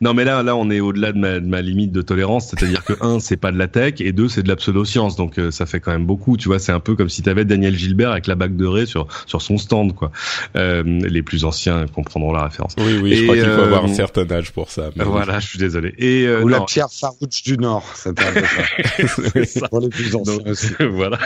non, 0.00 0.12
mais 0.12 0.24
là 0.24 0.39
là, 0.42 0.56
on 0.56 0.70
est 0.70 0.80
au-delà 0.80 1.12
de 1.12 1.18
ma, 1.18 1.60
limite 1.60 1.92
de 1.92 2.02
tolérance, 2.02 2.48
c'est-à-dire 2.48 2.84
que 2.84 2.92
un, 3.00 3.20
c'est 3.20 3.36
pas 3.36 3.52
de 3.52 3.58
la 3.58 3.68
tech, 3.68 3.94
et 4.00 4.12
deux, 4.12 4.28
c'est 4.28 4.42
de 4.42 4.48
la 4.48 4.56
pseudo-science, 4.56 5.16
donc 5.16 5.38
euh, 5.38 5.50
ça 5.50 5.66
fait 5.66 5.80
quand 5.80 5.92
même 5.92 6.06
beaucoup. 6.06 6.36
Tu 6.36 6.48
vois, 6.48 6.58
c'est 6.58 6.72
un 6.72 6.80
peu 6.80 6.96
comme 6.96 7.08
si 7.08 7.22
tu 7.22 7.30
avais 7.30 7.44
Daniel 7.44 7.76
Gilbert 7.76 8.10
avec 8.10 8.26
la 8.26 8.34
bague 8.34 8.56
de 8.56 8.66
Ré 8.66 8.86
sur 8.86 9.06
sur 9.26 9.42
son 9.42 9.58
stand, 9.58 9.94
quoi. 9.94 10.10
Euh, 10.56 10.82
les 10.84 11.22
plus 11.22 11.44
anciens 11.44 11.86
comprendront 11.86 12.32
la 12.32 12.44
référence. 12.44 12.74
Oui, 12.78 12.98
oui, 13.02 13.14
je 13.14 13.22
crois 13.24 13.36
qu'il 13.36 13.44
faut 13.44 13.60
avoir 13.60 13.84
un 13.84 13.90
euh, 13.90 13.94
certain 13.94 14.30
âge 14.30 14.52
pour 14.52 14.70
ça. 14.70 14.90
voilà, 14.96 15.40
je 15.40 15.46
suis 15.48 15.58
désolé. 15.58 15.94
Et 15.98 16.28
ou 16.42 16.48
la 16.48 16.60
Pierre 16.62 16.90
Farouche 16.90 17.42
du 17.44 17.58
Nord, 17.58 17.84
un 18.06 18.14
peu 18.14 19.44
ça. 19.46 19.68
pour 19.70 19.80
les 19.80 19.88
plus 19.88 20.14
anciens 20.14 20.38
aussi. 20.46 20.68
voilà. 20.80 21.18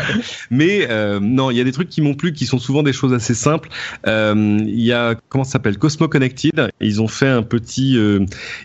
Mais 0.50 0.88
non, 1.20 1.50
il 1.50 1.56
y 1.56 1.60
a 1.60 1.64
des 1.64 1.72
trucs 1.72 1.88
qui 1.88 2.00
m'ont 2.00 2.14
plu, 2.14 2.32
qui 2.32 2.46
sont 2.46 2.58
souvent 2.58 2.82
des 2.82 2.92
choses 2.92 3.12
assez 3.12 3.34
simples. 3.34 3.68
Il 4.06 4.80
y 4.80 4.92
a 4.92 5.14
comment 5.28 5.44
ça 5.44 5.52
s'appelle? 5.52 5.78
Cosmo 5.78 6.08
Connected. 6.08 6.70
Ils 6.80 7.00
ont 7.00 7.08
fait 7.08 7.28
un 7.28 7.42
petit. 7.42 7.98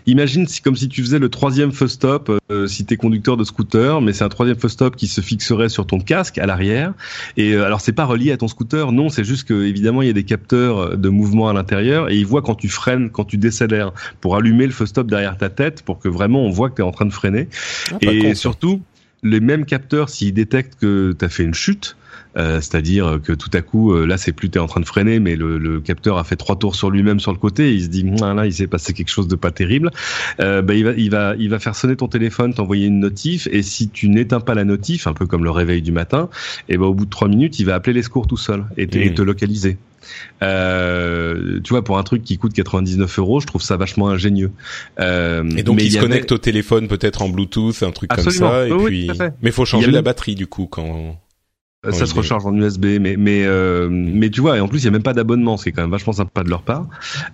imagine 0.06 0.39
c'est 0.46 0.62
comme 0.62 0.76
si 0.76 0.88
tu 0.88 1.02
faisais 1.02 1.18
le 1.18 1.28
troisième 1.28 1.72
feu 1.72 1.88
stop 1.88 2.30
euh, 2.50 2.66
si 2.66 2.84
tu 2.84 2.94
es 2.94 2.96
conducteur 2.96 3.36
de 3.36 3.44
scooter, 3.44 4.00
mais 4.00 4.12
c'est 4.12 4.24
un 4.24 4.28
troisième 4.28 4.58
feu 4.58 4.68
stop 4.68 4.96
qui 4.96 5.06
se 5.06 5.20
fixerait 5.20 5.68
sur 5.68 5.86
ton 5.86 6.00
casque 6.00 6.38
à 6.38 6.46
l'arrière. 6.46 6.92
Et 7.36 7.52
euh, 7.52 7.64
alors 7.64 7.80
c'est 7.80 7.92
pas 7.92 8.04
relié 8.04 8.32
à 8.32 8.36
ton 8.36 8.48
scooter, 8.48 8.92
non, 8.92 9.08
c'est 9.08 9.24
juste 9.24 9.46
que 9.46 9.64
évidemment 9.64 10.02
il 10.02 10.08
y 10.08 10.10
a 10.10 10.14
des 10.14 10.24
capteurs 10.24 10.96
de 10.96 11.08
mouvement 11.08 11.48
à 11.48 11.52
l'intérieur 11.52 12.10
et 12.10 12.16
il 12.16 12.26
voit 12.26 12.42
quand 12.42 12.54
tu 12.54 12.68
freines, 12.68 13.10
quand 13.10 13.24
tu 13.24 13.36
décélères, 13.36 13.92
pour 14.20 14.36
allumer 14.36 14.66
le 14.66 14.72
feu 14.72 14.86
stop 14.86 15.06
derrière 15.06 15.36
ta 15.36 15.50
tête, 15.50 15.82
pour 15.82 15.98
que 15.98 16.08
vraiment 16.08 16.44
on 16.44 16.50
voit 16.50 16.70
que 16.70 16.76
tu 16.76 16.82
es 16.82 16.84
en 16.84 16.92
train 16.92 17.06
de 17.06 17.12
freiner. 17.12 17.48
Ah, 17.92 17.96
et 18.00 18.34
surtout 18.34 18.82
les 19.22 19.40
mêmes 19.40 19.64
capteurs 19.64 20.08
s'ils 20.08 20.32
détectent 20.32 20.76
que 20.80 21.14
tu 21.18 21.24
as 21.24 21.28
fait 21.28 21.44
une 21.44 21.54
chute 21.54 21.96
Euh, 22.36 22.60
c'est-à-dire 22.60 23.20
que 23.22 23.32
tout 23.32 23.50
à 23.52 23.60
coup, 23.60 23.92
euh, 23.92 24.06
là, 24.06 24.16
c'est 24.16 24.32
plus 24.32 24.50
t'es 24.50 24.58
en 24.58 24.66
train 24.66 24.80
de 24.80 24.86
freiner, 24.86 25.18
mais 25.18 25.36
le, 25.36 25.58
le, 25.58 25.80
capteur 25.80 26.18
a 26.18 26.24
fait 26.24 26.36
trois 26.36 26.56
tours 26.56 26.74
sur 26.74 26.90
lui-même 26.90 27.20
sur 27.20 27.32
le 27.32 27.38
côté. 27.38 27.70
Et 27.70 27.74
il 27.74 27.84
se 27.84 27.88
dit, 27.88 28.02
là, 28.02 28.46
il 28.46 28.52
s'est 28.52 28.66
passé 28.66 28.92
quelque 28.92 29.08
chose 29.08 29.28
de 29.28 29.36
pas 29.36 29.50
terrible. 29.50 29.90
Euh, 30.40 30.62
bah, 30.62 30.74
il 30.74 30.84
va, 30.84 30.92
il 30.92 31.10
va, 31.10 31.34
il 31.38 31.50
va 31.50 31.58
faire 31.58 31.74
sonner 31.74 31.96
ton 31.96 32.08
téléphone, 32.08 32.54
t'envoyer 32.54 32.86
une 32.86 33.00
notif, 33.00 33.48
et 33.50 33.62
si 33.62 33.88
tu 33.88 34.08
n'éteins 34.08 34.40
pas 34.40 34.54
la 34.54 34.64
notif, 34.64 35.06
un 35.06 35.12
peu 35.12 35.26
comme 35.26 35.44
le 35.44 35.50
réveil 35.50 35.82
du 35.82 35.92
matin, 35.92 36.28
et 36.68 36.76
ben 36.76 36.86
au 36.86 36.94
bout 36.94 37.04
de 37.04 37.10
trois 37.10 37.28
minutes, 37.28 37.58
il 37.58 37.66
va 37.66 37.74
appeler 37.74 37.94
les 37.94 38.02
secours 38.02 38.26
tout 38.26 38.36
seul 38.36 38.64
et, 38.76 38.82
et 38.82 39.14
te 39.14 39.22
localiser. 39.22 39.78
Euh, 40.42 41.60
tu 41.62 41.70
vois, 41.70 41.84
pour 41.84 41.98
un 41.98 42.02
truc 42.02 42.22
qui 42.22 42.38
coûte 42.38 42.52
99 42.52 43.18
euros, 43.18 43.40
je 43.40 43.46
trouve 43.46 43.62
ça 43.62 43.76
vachement 43.76 44.08
ingénieux. 44.08 44.52
Euh, 44.98 45.48
et 45.56 45.62
donc, 45.62 45.80
il 45.82 45.92
se 45.92 45.98
connecte 45.98 46.32
au 46.32 46.38
téléphone 46.38 46.88
peut-être 46.88 47.22
en 47.22 47.28
Bluetooth, 47.28 47.82
un 47.82 47.92
truc 47.92 48.10
comme 48.10 48.30
ça. 48.30 48.66
Et 48.66 48.76
puis, 48.84 49.10
mais 49.42 49.50
faut 49.50 49.64
changer 49.64 49.90
la 49.90 50.02
batterie 50.02 50.34
du 50.34 50.46
coup 50.46 50.66
quand. 50.66 51.18
Euh, 51.86 51.92
ça 51.92 52.04
se 52.04 52.14
recharge 52.14 52.44
en 52.44 52.54
USB, 52.54 52.98
mais 53.00 53.16
mais 53.16 53.44
euh, 53.46 53.88
mais 53.90 54.28
tu 54.28 54.42
vois, 54.42 54.58
et 54.58 54.60
en 54.60 54.68
plus 54.68 54.80
il 54.80 54.84
y 54.84 54.88
a 54.88 54.90
même 54.90 55.02
pas 55.02 55.14
d'abonnement, 55.14 55.56
ce 55.56 55.62
qui 55.62 55.68
est 55.70 55.72
quand 55.72 55.80
même 55.80 55.90
vachement 55.90 56.12
sympa 56.12 56.44
de 56.44 56.50
leur 56.50 56.62
part. 56.62 56.86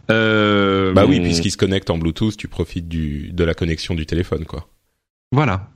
Euh, 0.09 0.93
bah 0.93 1.05
oui, 1.05 1.21
puisqu'ils 1.21 1.51
se 1.51 1.57
connectent 1.57 1.91
en 1.91 1.99
Bluetooth, 1.99 2.37
tu 2.37 2.47
profites 2.47 2.87
du 2.87 3.33
de 3.33 3.43
la 3.43 3.55
connexion 3.55 3.95
du 3.95 4.07
téléphone, 4.07 4.45
quoi. 4.45 4.69
Voilà. 5.33 5.69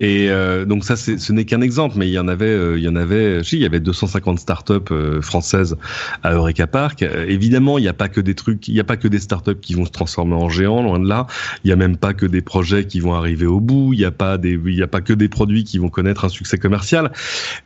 Et 0.00 0.30
euh, 0.30 0.64
donc 0.64 0.84
ça, 0.84 0.96
ce 0.96 1.32
n'est 1.32 1.44
qu'un 1.44 1.60
exemple, 1.60 1.96
mais 1.98 2.08
il 2.08 2.12
y 2.12 2.18
en 2.18 2.28
avait, 2.28 2.46
euh, 2.46 2.78
il 2.78 2.84
y 2.84 2.88
en 2.88 2.94
avait, 2.94 3.42
si, 3.42 3.56
il 3.56 3.62
y 3.62 3.66
avait 3.66 3.80
250 3.80 4.38
startups 4.38 4.74
euh, 4.92 5.20
françaises 5.20 5.76
à 6.22 6.34
Eureka 6.34 6.66
Park. 6.66 7.02
évidemment, 7.02 7.78
il 7.78 7.82
n'y 7.82 7.88
a 7.88 7.94
pas 7.94 8.08
que 8.08 8.20
des 8.20 8.34
trucs, 8.34 8.68
il 8.68 8.74
n'y 8.74 8.80
a 8.80 8.84
pas 8.84 8.96
que 8.96 9.08
des 9.08 9.18
startups 9.18 9.58
qui 9.60 9.74
vont 9.74 9.84
se 9.84 9.90
transformer 9.90 10.34
en 10.34 10.48
géants, 10.48 10.82
loin 10.82 11.00
de 11.00 11.08
là. 11.08 11.26
Il 11.64 11.68
n'y 11.68 11.72
a 11.72 11.76
même 11.76 11.96
pas 11.96 12.14
que 12.14 12.26
des 12.26 12.42
projets 12.42 12.86
qui 12.86 13.00
vont 13.00 13.14
arriver 13.14 13.46
au 13.46 13.60
bout. 13.60 13.92
Il 13.92 13.98
n'y 13.98 14.04
a 14.04 14.12
pas 14.12 14.38
des, 14.38 14.58
il 14.64 14.76
y 14.76 14.82
a 14.82 14.86
pas 14.86 15.00
que 15.00 15.12
des 15.12 15.28
produits 15.28 15.64
qui 15.64 15.78
vont 15.78 15.88
connaître 15.88 16.24
un 16.24 16.28
succès 16.28 16.58
commercial. 16.58 17.12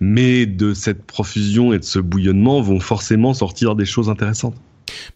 Mais 0.01 0.47
de 0.47 0.72
cette 0.72 1.05
profusion 1.05 1.72
et 1.72 1.78
de 1.78 1.85
ce 1.85 1.99
bouillonnement 1.99 2.61
vont 2.62 2.80
forcément 2.80 3.35
sortir 3.35 3.76
des 3.76 3.85
choses 3.85 4.09
intéressantes. 4.09 4.57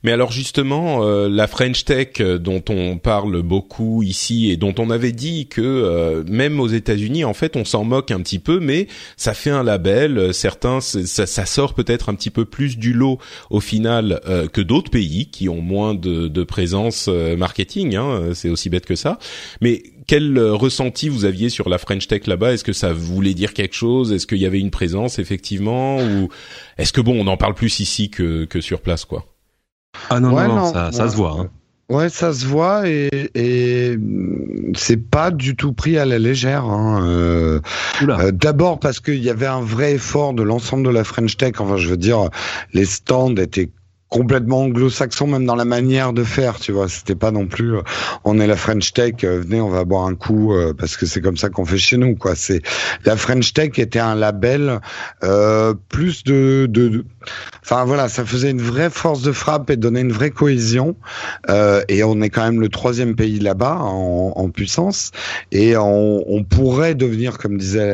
Mais 0.03 0.12
alors 0.12 0.33
justement, 0.33 1.05
euh, 1.05 1.29
la 1.29 1.47
French 1.47 1.85
Tech 1.85 2.21
euh, 2.21 2.39
dont 2.39 2.62
on 2.69 2.99
parle 2.99 3.43
beaucoup 3.43 4.03
ici 4.03 4.51
et 4.51 4.57
dont 4.57 4.75
on 4.79 4.91
avait 4.91 5.12
dit 5.12 5.47
que 5.47 5.61
euh, 5.61 6.25
même 6.29 6.61
aux 6.61 6.69
États-Unis, 6.69 7.25
en 7.25 7.35
fait, 7.35 7.57
on 7.57 7.64
s'en 7.64 7.85
moque 7.85 8.11
un 8.11 8.21
petit 8.21 8.39
peu, 8.39 8.61
mais 8.61 8.87
ça 9.17 9.35
fait 9.35 9.51
un 9.51 9.62
label. 9.62 10.33
Certains, 10.33 10.81
ça, 10.81 11.27
ça 11.27 11.47
sort 11.47 11.75
peut-être 11.75 12.09
un 12.09 12.14
petit 12.14 12.31
peu 12.31 12.45
plus 12.45 12.79
du 12.79 12.93
lot 12.93 13.19
au 13.51 13.61
final 13.61 14.21
que 14.53 14.61
d'autres 14.61 14.91
pays 14.91 15.27
qui 15.27 15.49
ont 15.49 15.61
moins 15.61 15.95
de, 15.95 16.29
de 16.29 16.45
présence 16.45 17.09
marketing. 17.09 17.97
Hein, 17.97 18.31
c'est 18.35 18.49
aussi 18.49 18.71
bête 18.71 18.87
que 18.87 18.97
ça. 18.97 19.19
Mais 19.61 19.83
quel 20.07 20.39
ressenti 20.39 21.09
vous 21.09 21.25
aviez 21.25 21.49
sur 21.49 21.69
la 21.69 21.79
French 21.79 22.07
Tech 22.07 22.27
là-bas? 22.27 22.53
Est-ce 22.53 22.64
que 22.64 22.73
ça 22.73 22.93
voulait 22.93 23.35
dire 23.35 23.55
quelque 23.55 23.75
chose? 23.75 24.12
Est-ce 24.12 24.27
qu'il 24.27 24.39
y 24.39 24.47
avait 24.47 24.61
une 24.61 24.71
présence 24.71 25.19
effectivement? 25.19 25.99
Ou 25.99 26.29
est-ce 26.79 26.93
que 26.93 27.01
bon, 27.01 27.19
on 27.19 27.27
en 27.27 27.37
parle 27.37 27.55
plus 27.55 27.81
ici 27.81 28.11
que, 28.11 28.45
que 28.45 28.61
sur 28.61 28.81
place, 28.81 29.05
quoi? 29.05 29.36
Ah 30.11 30.21
non, 30.21 30.31
non, 30.31 30.73
ça, 30.73 30.93
ça 30.93 31.09
se 31.09 31.17
voit. 31.17 31.37
Hein. 31.41 31.49
Ouais, 31.89 32.09
ça 32.09 32.33
se 32.33 32.45
voit 32.47 32.89
et, 32.89 33.09
et 33.37 33.97
c'est 34.75 34.97
pas 34.97 35.31
du 35.31 35.55
tout 35.55 35.73
pris 35.73 35.99
à 35.99 36.05
la 36.05 36.19
légère. 36.19 36.65
Hein. 36.65 37.07
Euh, 37.07 37.61
euh, 38.03 38.33
D'abord 38.33 38.81
parce 38.81 38.99
qu'il 38.99 39.23
y 39.23 39.31
avait 39.31 39.47
un 39.47 39.61
vrai 39.61 39.93
effort 39.93 40.35
de 40.35 40.43
l'ensemble 40.43 40.85
de 40.85 40.91
la 40.91 41.05
French 41.05 41.37
Tech. 41.37 41.55
Enfin, 41.61 41.77
je 41.77 41.89
veux 41.89 41.97
dire, 41.97 42.29
les 42.73 42.85
stands 42.85 43.37
étaient 43.37 43.71
complètement 44.09 44.63
anglo-saxon 44.63 45.27
même 45.27 45.47
dans 45.47 45.57
la 45.57 45.65
manière 45.65 46.13
de 46.13 46.23
faire 46.23 46.61
tu 46.61 46.71
vois 46.71 46.89
c'était 46.89 47.17
pas 47.17 47.33
non 47.33 47.47
plus 47.47 47.77
euh, 47.77 47.83
on 48.25 48.39
est 48.39 48.47
la 48.47 48.57
French 48.57 48.93
Tech 48.93 49.15
euh, 49.25 49.41
venez 49.41 49.61
on 49.61 49.69
va 49.69 49.85
boire 49.85 50.07
un 50.07 50.15
coup 50.15 50.55
euh, 50.55 50.73
parce 50.73 50.97
que 50.97 51.07
c'est 51.07 51.21
comme 51.21 51.37
ça 51.37 51.49
qu'on 51.49 51.65
fait 51.65 51.79
chez 51.79 51.97
nous 51.97 52.15
quoi 52.15 52.37
c'est 52.37 52.63
la 53.05 53.17
French 53.17 53.53
Tech 53.53 53.79
était 53.79 53.99
un 53.99 54.15
label 54.15 54.81
euh, 55.25 55.75
plus 55.89 56.23
de, 56.23 56.67
de, 56.71 57.05
enfin 57.62 57.85
voilà 57.85 58.09
ça 58.09 58.24
faisait 58.24 58.51
une 58.51 58.62
vraie 58.62 58.91
force 58.91 59.22
de 59.22 59.33
frappe 59.33 59.70
et 59.70 59.77
donnait 59.77 60.01
une 60.01 60.12
vraie 60.12 60.31
cohésion. 60.31 60.97
Euh, 61.49 61.83
et 61.89 62.05
on 62.05 62.20
est 62.20 62.31
quand 62.31 62.45
même 62.45 62.61
le 62.61 62.68
troisième 62.68 63.14
pays 63.16 63.39
là-bas 63.39 63.79
en, 63.81 64.33
en, 64.37 64.51
puissance. 64.51 65.11
Et 65.53 65.77
on, 65.77 66.24
on, 66.31 66.45
pourrait 66.45 66.95
devenir 66.95 67.39
comme 67.39 67.59
disait 67.59 67.93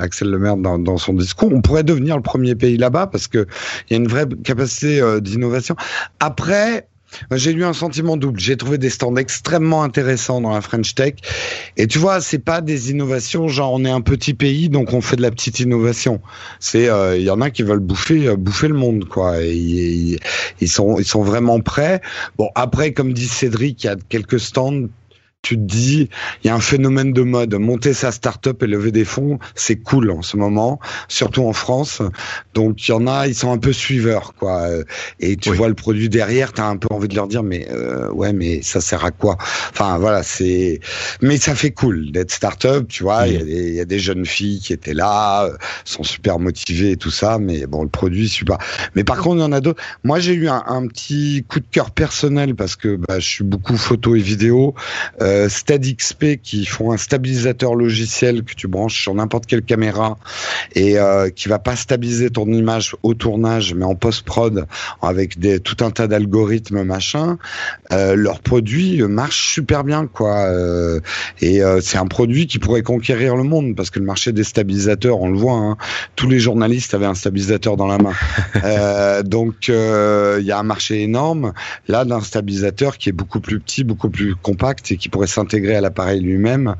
Axel 0.00 0.30
Lemaire 0.30 0.56
dans, 0.56 0.78
dans 0.78 0.96
son 0.96 1.14
discours 1.14 1.50
on 1.52 1.60
pourrait 1.60 1.82
devenir 1.82 2.16
le 2.16 2.22
premier 2.22 2.54
pays 2.54 2.76
là-bas 2.76 3.06
parce 3.06 3.28
que 3.28 3.46
il 3.88 3.92
y 3.92 3.94
a 3.94 3.96
une 3.98 4.08
vraie 4.08 4.26
capacité 4.44 5.02
d'innovation. 5.20 5.76
Après, 6.20 6.88
j'ai 7.32 7.52
eu 7.52 7.64
un 7.64 7.72
sentiment 7.72 8.16
double. 8.16 8.38
J'ai 8.38 8.56
trouvé 8.56 8.78
des 8.78 8.90
stands 8.90 9.16
extrêmement 9.16 9.82
intéressants 9.82 10.40
dans 10.40 10.52
la 10.52 10.60
French 10.60 10.94
Tech. 10.94 11.14
Et 11.76 11.86
tu 11.86 11.98
vois, 11.98 12.20
c'est 12.20 12.38
pas 12.38 12.60
des 12.60 12.90
innovations 12.90 13.48
genre 13.48 13.72
on 13.72 13.84
est 13.84 13.90
un 13.90 14.00
petit 14.00 14.34
pays 14.34 14.68
donc 14.68 14.92
on 14.92 15.00
fait 15.00 15.16
de 15.16 15.22
la 15.22 15.30
petite 15.30 15.60
innovation. 15.60 16.20
C'est 16.60 16.88
euh, 16.88 17.16
il 17.16 17.24
y 17.24 17.30
en 17.30 17.40
a 17.40 17.50
qui 17.50 17.62
veulent 17.62 17.78
bouffer 17.78 18.28
euh, 18.28 18.36
bouffer 18.36 18.68
le 18.68 18.74
monde 18.74 19.04
quoi. 19.06 19.38
Ils 19.42 20.18
sont 20.66 20.98
ils 20.98 21.04
sont 21.04 21.22
vraiment 21.22 21.60
prêts. 21.60 22.00
Bon 22.36 22.50
après 22.54 22.92
comme 22.92 23.12
dit 23.12 23.28
Cédric, 23.28 23.84
il 23.84 23.86
y 23.86 23.90
a 23.90 23.96
quelques 24.08 24.40
stands 24.40 24.88
tu 25.42 25.56
te 25.56 25.62
dis, 25.62 26.10
il 26.42 26.46
y 26.46 26.50
a 26.50 26.54
un 26.54 26.60
phénomène 26.60 27.12
de 27.12 27.22
mode. 27.22 27.54
Monter 27.54 27.94
sa 27.94 28.12
start-up 28.12 28.62
et 28.62 28.66
lever 28.66 28.92
des 28.92 29.04
fonds, 29.04 29.38
c'est 29.54 29.76
cool 29.76 30.10
en 30.10 30.20
ce 30.20 30.36
moment, 30.36 30.78
surtout 31.08 31.44
en 31.44 31.52
France. 31.52 32.02
Donc 32.54 32.86
il 32.86 32.90
y 32.90 32.94
en 32.94 33.06
a, 33.06 33.26
ils 33.28 33.34
sont 33.34 33.52
un 33.52 33.58
peu 33.58 33.72
suiveurs, 33.72 34.34
quoi. 34.34 34.68
Et 35.20 35.36
tu 35.36 35.50
vois 35.50 35.68
le 35.68 35.74
produit 35.74 36.08
derrière, 36.08 36.52
tu 36.52 36.60
as 36.60 36.66
un 36.66 36.76
peu 36.76 36.88
envie 36.90 37.08
de 37.08 37.14
leur 37.14 37.28
dire, 37.28 37.42
mais 37.42 37.66
euh, 37.70 38.10
ouais, 38.10 38.32
mais 38.32 38.62
ça 38.62 38.80
sert 38.80 39.04
à 39.04 39.10
quoi? 39.10 39.38
Enfin 39.70 39.96
voilà, 39.98 40.22
c'est. 40.22 40.80
Mais 41.22 41.36
ça 41.38 41.54
fait 41.54 41.70
cool 41.70 42.10
d'être 42.10 42.32
start-up, 42.32 42.86
tu 42.88 43.04
vois. 43.04 43.26
Il 43.28 43.48
y, 43.48 43.76
y, 43.76 43.80
a 43.80 43.84
des 43.84 43.98
jeunes 43.98 44.26
filles 44.26 44.60
qui 44.60 44.72
étaient 44.72 44.92
là, 44.92 45.44
euh, 45.44 45.56
sont 45.84 46.02
super 46.02 46.38
motivées 46.38 46.90
et 46.90 46.96
tout 46.96 47.10
ça, 47.10 47.38
mais 47.38 47.66
bon, 47.66 47.84
le 47.84 47.88
produit 47.88 48.28
super. 48.28 48.58
Mais 48.96 49.04
par 49.04 49.18
contre, 49.18 49.36
il 49.36 49.40
y 49.40 49.44
en 49.44 49.52
a 49.52 49.60
d'autres. 49.60 49.82
Moi, 50.04 50.18
j'ai 50.18 50.34
eu 50.34 50.48
un, 50.48 50.62
un, 50.66 50.86
petit 50.88 51.44
coup 51.48 51.60
de 51.60 51.66
cœur 51.70 51.90
personnel 51.90 52.54
parce 52.54 52.76
que 52.76 52.96
bah, 52.96 53.18
je 53.18 53.26
suis 53.26 53.44
beaucoup 53.44 53.76
photo 53.76 54.14
et 54.14 54.20
vidéo. 54.20 54.74
Euh, 55.22 55.27
euh, 55.28 55.48
StadXP 55.48 56.40
qui 56.42 56.64
font 56.64 56.92
un 56.92 56.96
stabilisateur 56.96 57.74
logiciel 57.74 58.42
que 58.42 58.54
tu 58.54 58.66
branches 58.66 59.00
sur 59.00 59.14
n'importe 59.14 59.46
quelle 59.46 59.62
caméra 59.62 60.18
et 60.74 60.98
euh, 60.98 61.28
qui 61.30 61.48
va 61.48 61.58
pas 61.58 61.76
stabiliser 61.76 62.30
ton 62.30 62.46
image 62.46 62.96
au 63.02 63.14
tournage 63.14 63.74
mais 63.74 63.84
en 63.84 63.94
post-prod 63.94 64.66
avec 65.02 65.38
des, 65.38 65.60
tout 65.60 65.84
un 65.84 65.90
tas 65.90 66.06
d'algorithmes 66.06 66.82
machin. 66.82 67.38
Euh, 67.92 68.14
leur 68.14 68.40
produit 68.40 69.02
marche 69.02 69.52
super 69.54 69.84
bien 69.84 70.06
quoi 70.06 70.46
euh, 70.46 71.00
et 71.40 71.60
c'est 71.80 71.98
un 71.98 72.06
produit 72.06 72.46
qui 72.46 72.58
pourrait 72.58 72.82
conquérir 72.82 73.36
le 73.36 73.42
monde 73.42 73.76
parce 73.76 73.90
que 73.90 73.98
le 73.98 74.04
marché 74.04 74.32
des 74.32 74.44
stabilisateurs 74.44 75.20
on 75.20 75.30
le 75.30 75.38
voit 75.38 75.54
hein, 75.54 75.76
tous 76.16 76.28
les 76.28 76.40
journalistes 76.40 76.94
avaient 76.94 77.06
un 77.06 77.14
stabilisateur 77.14 77.76
dans 77.76 77.86
la 77.86 77.98
main 77.98 79.22
donc 79.22 79.68
il 79.68 80.44
y 80.44 80.52
a 80.52 80.58
un 80.58 80.62
marché 80.62 81.02
énorme 81.02 81.52
là 81.86 82.04
d'un 82.04 82.20
stabilisateur 82.20 82.98
qui 82.98 83.08
est 83.08 83.12
beaucoup 83.12 83.40
plus 83.40 83.60
petit 83.60 83.84
beaucoup 83.84 84.10
plus 84.10 84.34
compact 84.34 84.90
et 84.92 84.96
qui 84.96 85.08
pourrait 85.18 85.26
s'intégrer 85.26 85.74
à 85.74 85.80
l'appareil 85.80 86.20
lui-même, 86.20 86.76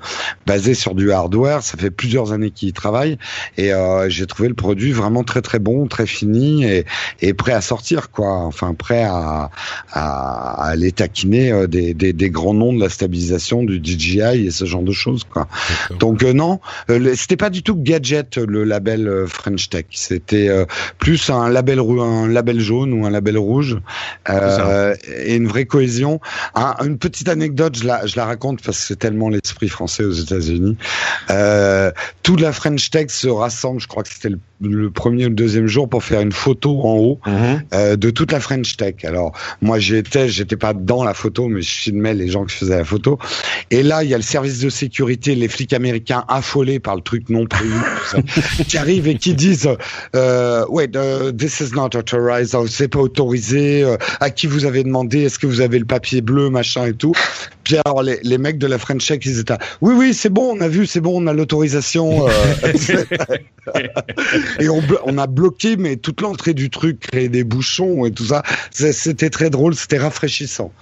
basé 0.46 0.74
sur 0.74 0.94
du 0.94 1.10
hardware. 1.10 1.64
Ça 1.64 1.76
fait 1.76 1.90
plusieurs 1.90 2.30
années 2.30 2.52
qu'il 2.52 2.68
y 2.68 2.72
travaille 2.72 3.18
et 3.56 3.72
euh, 3.72 4.08
j'ai 4.08 4.26
trouvé 4.26 4.48
le 4.48 4.54
produit 4.54 4.92
vraiment 4.92 5.24
très 5.24 5.42
très 5.42 5.58
bon, 5.58 5.88
très 5.88 6.06
fini 6.06 6.62
et, 6.64 6.84
et 7.20 7.34
prêt 7.34 7.50
à 7.50 7.60
sortir 7.60 8.12
quoi. 8.12 8.44
Enfin 8.44 8.74
prêt 8.74 9.02
à, 9.02 9.50
à, 9.90 10.62
à 10.62 10.68
aller 10.68 10.92
taquiner 10.92 11.50
euh, 11.50 11.66
des, 11.66 11.94
des, 11.94 12.12
des, 12.12 12.30
grands 12.30 12.54
noms 12.54 12.72
de 12.72 12.78
la 12.78 12.88
stabilisation, 12.88 13.64
du 13.64 13.82
DJI 13.82 14.46
et 14.46 14.50
ce 14.52 14.66
genre 14.66 14.82
de 14.82 14.92
choses 14.92 15.24
quoi. 15.24 15.48
Donc 15.98 16.22
euh, 16.22 16.32
non, 16.32 16.60
euh, 16.90 17.14
c'était 17.16 17.36
pas 17.36 17.50
du 17.50 17.64
tout 17.64 17.74
gadget 17.74 18.36
le 18.36 18.62
label 18.62 19.24
French 19.26 19.68
Tech. 19.68 19.86
C'était 19.90 20.48
plus 21.00 21.28
un 21.28 21.48
label 21.48 21.80
un 21.80 22.28
label 22.28 22.60
jaune 22.60 22.92
ou 22.92 23.04
un 23.04 23.10
label 23.10 23.36
rouge 23.36 23.78
et 24.28 25.34
une 25.34 25.48
vraie 25.48 25.64
cohésion. 25.64 26.20
une 26.54 26.98
petite 26.98 27.28
anecdote, 27.28 27.76
je 27.76 27.84
la, 27.84 28.06
je 28.06 28.16
la 28.16 28.27
raconte 28.28 28.62
parce 28.62 28.78
que 28.78 28.84
c'est 28.84 28.98
tellement 28.98 29.28
l'esprit 29.28 29.68
français 29.68 30.04
aux 30.04 30.12
États-Unis. 30.12 30.76
Euh, 31.30 31.90
toute 32.22 32.40
la 32.40 32.52
French 32.52 32.90
Tech 32.90 33.10
se 33.10 33.28
rassemble, 33.28 33.80
je 33.80 33.88
crois 33.88 34.02
que 34.02 34.08
c'était 34.08 34.28
le 34.28 34.40
le 34.60 34.90
premier 34.90 35.26
ou 35.26 35.28
le 35.28 35.34
deuxième 35.34 35.66
jour 35.66 35.88
pour 35.88 36.02
faire 36.02 36.20
une 36.20 36.32
photo 36.32 36.80
en 36.82 36.96
haut 36.96 37.20
mhm. 37.26 37.62
euh, 37.74 37.96
de 37.96 38.10
toute 38.10 38.32
la 38.32 38.40
French 38.40 38.76
Tech. 38.76 39.04
Alors 39.04 39.32
moi 39.62 39.78
j'y 39.78 39.96
étais, 39.96 40.28
j'étais 40.28 40.56
pas 40.56 40.72
dans 40.72 41.04
la 41.04 41.14
photo, 41.14 41.48
mais 41.48 41.62
je 41.62 41.70
filmais 41.70 42.14
les 42.14 42.28
gens 42.28 42.44
qui 42.44 42.56
faisaient 42.56 42.78
la 42.78 42.84
photo. 42.84 43.18
Et 43.70 43.82
là 43.82 44.02
il 44.02 44.10
y 44.10 44.14
a 44.14 44.16
le 44.16 44.22
service 44.22 44.58
de 44.60 44.68
sécurité, 44.68 45.34
les 45.34 45.48
flics 45.48 45.72
américains 45.72 46.24
affolés 46.28 46.80
par 46.80 46.96
le 46.96 47.02
truc 47.02 47.28
non 47.30 47.46
prévu, 47.46 47.78
qui 48.68 48.78
arrivent 48.78 49.08
et 49.08 49.16
qui 49.16 49.34
disent 49.34 49.68
euh, 50.16 50.64
wait 50.68 50.90
uh, 50.96 51.32
this 51.36 51.60
is 51.60 51.74
not 51.74 51.90
authorized, 51.94 52.54
oh, 52.54 52.66
c'est 52.66 52.88
pas 52.88 53.00
autorisé. 53.00 53.84
Euh, 53.84 53.96
à 54.20 54.30
qui 54.30 54.46
vous 54.46 54.64
avez 54.64 54.82
demandé 54.82 55.22
Est-ce 55.22 55.38
que 55.38 55.46
vous 55.46 55.60
avez 55.60 55.78
le 55.78 55.84
papier 55.84 56.20
bleu, 56.20 56.50
machin 56.50 56.86
et 56.86 56.94
tout 56.94 57.14
Puis 57.64 57.76
alors 57.84 58.02
les, 58.02 58.18
les 58.22 58.38
mecs 58.38 58.58
de 58.58 58.66
la 58.66 58.78
French 58.78 59.06
Tech 59.06 59.20
ils 59.24 59.38
étaient 59.38 59.54
oui 59.80 59.94
oui 59.96 60.14
c'est 60.14 60.30
bon, 60.30 60.56
on 60.56 60.60
a 60.60 60.68
vu, 60.68 60.86
c'est 60.86 61.00
bon, 61.00 61.22
on 61.22 61.26
a 61.26 61.32
l'autorisation. 61.32 62.26
Euh, 62.28 62.30
et 64.60 64.68
on, 64.68 64.82
on, 65.04 65.18
a 65.18 65.26
bloqué 65.26 65.76
mais 65.76 65.96
toute 65.96 66.20
l'entrée 66.20 66.54
du 66.54 66.70
truc, 66.70 67.00
créé 67.00 67.28
des 67.28 67.44
bouchons 67.44 68.04
et 68.04 68.12
tout 68.12 68.26
ça. 68.26 68.42
C'était 68.70 69.30
très 69.30 69.50
drôle, 69.50 69.74
c'était 69.74 69.98
rafraîchissant. 69.98 70.72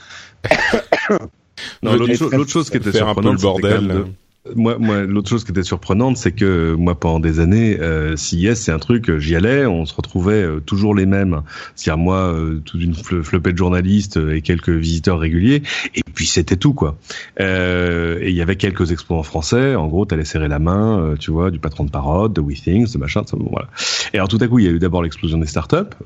L'autre 1.82 2.50
chose 2.50 2.70
qui 2.70 2.76
était 2.76 2.92
peu 2.92 2.98
le 2.98 3.40
bordel. 3.40 4.06
Moi, 4.54 4.76
moi 4.78 5.02
l'autre 5.02 5.28
chose 5.28 5.44
qui 5.44 5.50
était 5.50 5.62
surprenante, 5.62 6.16
c'est 6.16 6.32
que 6.32 6.74
moi, 6.74 6.98
pendant 6.98 7.20
des 7.20 7.40
années, 7.40 7.78
euh, 7.80 8.16
CIS, 8.16 8.54
c'est 8.54 8.72
un 8.72 8.78
truc, 8.78 9.18
j'y 9.18 9.34
allais, 9.34 9.66
on 9.66 9.86
se 9.86 9.94
retrouvait 9.94 10.42
euh, 10.42 10.60
toujours 10.60 10.94
les 10.94 11.06
mêmes. 11.06 11.42
C'est-à-dire 11.74 12.02
moi, 12.02 12.16
euh, 12.16 12.60
toute 12.64 12.80
une 12.80 12.94
flopée 12.94 13.52
de 13.52 13.58
journalistes 13.58 14.18
et 14.32 14.42
quelques 14.42 14.70
visiteurs 14.70 15.18
réguliers, 15.18 15.62
et 15.94 16.02
puis 16.14 16.26
c'était 16.26 16.56
tout, 16.56 16.74
quoi. 16.74 16.98
Euh, 17.40 18.18
et 18.20 18.30
il 18.30 18.36
y 18.36 18.42
avait 18.42 18.56
quelques 18.56 18.92
expos 18.92 19.18
en 19.18 19.22
français. 19.22 19.74
En 19.74 19.88
gros, 19.88 20.04
t'allais 20.04 20.24
serrer 20.24 20.48
la 20.48 20.58
main, 20.58 21.14
tu 21.18 21.30
vois, 21.30 21.50
du 21.50 21.58
patron 21.58 21.84
de 21.84 21.90
Parode, 21.90 22.32
de 22.32 22.40
WeThings, 22.40 22.92
de 22.92 22.98
machin, 22.98 23.22
ça, 23.26 23.36
voilà. 23.38 23.68
Et 24.12 24.18
alors 24.18 24.28
tout 24.28 24.38
à 24.40 24.48
coup, 24.48 24.58
il 24.58 24.64
y 24.64 24.68
a 24.68 24.72
eu 24.72 24.78
d'abord 24.78 25.02
l'explosion 25.02 25.38
des 25.38 25.46
startups, 25.46 25.96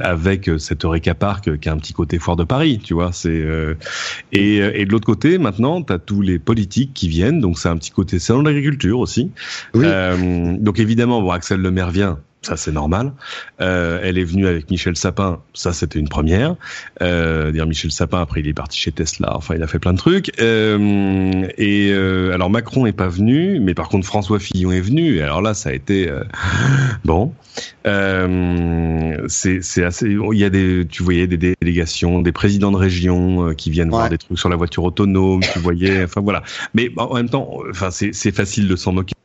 avec 0.00 0.50
cette 0.58 0.84
Eureka 0.84 1.14
Park 1.14 1.58
qui 1.58 1.68
a 1.68 1.72
un 1.72 1.78
petit 1.78 1.92
côté 1.92 2.18
foire 2.18 2.36
de 2.36 2.44
Paris, 2.44 2.80
tu 2.82 2.94
vois. 2.94 3.12
C'est 3.12 3.44
et, 4.32 4.56
et 4.56 4.84
de 4.84 4.92
l'autre 4.92 5.06
côté, 5.06 5.38
maintenant, 5.38 5.82
t'as 5.82 5.98
tous 5.98 6.20
les 6.20 6.38
politiques 6.38 6.92
qui 6.94 7.08
viennent 7.08 7.40
donc 7.46 7.60
c'est 7.60 7.68
un 7.68 7.76
petit 7.76 7.92
côté 7.92 8.18
salon 8.18 8.42
de 8.42 8.48
l'agriculture 8.48 8.98
aussi. 8.98 9.30
Euh, 9.76 10.56
donc 10.58 10.80
évidemment, 10.80 11.22
bon, 11.22 11.30
Axel 11.30 11.60
Lemaire 11.60 11.92
vient, 11.92 12.18
ça 12.46 12.56
c'est 12.56 12.72
normal. 12.72 13.12
Euh, 13.60 14.00
elle 14.02 14.18
est 14.18 14.24
venue 14.24 14.46
avec 14.46 14.70
Michel 14.70 14.96
Sapin, 14.96 15.40
ça 15.52 15.72
c'était 15.72 15.98
une 15.98 16.08
première. 16.08 16.54
Euh, 17.02 17.50
dire 17.50 17.66
Michel 17.66 17.90
Sapin 17.90 18.20
après 18.20 18.40
il 18.40 18.48
est 18.48 18.54
parti 18.54 18.78
chez 18.78 18.92
Tesla, 18.92 19.36
enfin 19.36 19.54
il 19.56 19.62
a 19.62 19.66
fait 19.66 19.80
plein 19.80 19.92
de 19.92 19.98
trucs. 19.98 20.30
Euh, 20.40 21.48
et 21.58 21.90
euh, 21.90 22.32
alors 22.32 22.48
Macron 22.48 22.86
est 22.86 22.92
pas 22.92 23.08
venu, 23.08 23.58
mais 23.60 23.74
par 23.74 23.88
contre 23.88 24.06
François 24.06 24.38
Fillon 24.38 24.70
est 24.70 24.80
venu. 24.80 25.16
Et 25.16 25.22
alors 25.22 25.42
là 25.42 25.54
ça 25.54 25.70
a 25.70 25.72
été 25.72 26.08
euh, 26.08 26.22
bon. 27.04 27.32
Euh, 27.86 29.26
c'est 29.28 29.82
assez. 29.82 30.06
Il 30.08 30.38
y 30.38 30.44
a 30.44 30.50
des, 30.50 30.86
tu 30.88 31.02
voyais 31.02 31.26
des 31.26 31.36
délégations, 31.60 32.22
des 32.22 32.32
présidents 32.32 32.70
de 32.70 32.76
région 32.76 33.54
qui 33.54 33.70
viennent 33.70 33.90
voir 33.90 34.08
des 34.08 34.18
trucs 34.18 34.38
sur 34.38 34.48
la 34.48 34.56
voiture 34.56 34.84
autonome. 34.84 35.40
tu 35.52 35.58
voyais, 35.58 36.04
enfin 36.04 36.20
voilà. 36.20 36.42
Mais 36.74 36.90
en 36.96 37.14
même 37.14 37.28
temps, 37.28 37.58
enfin 37.70 37.90
c'est 37.90 38.32
facile 38.32 38.68
de 38.68 38.76
s'en 38.76 38.92
moquer 38.92 39.16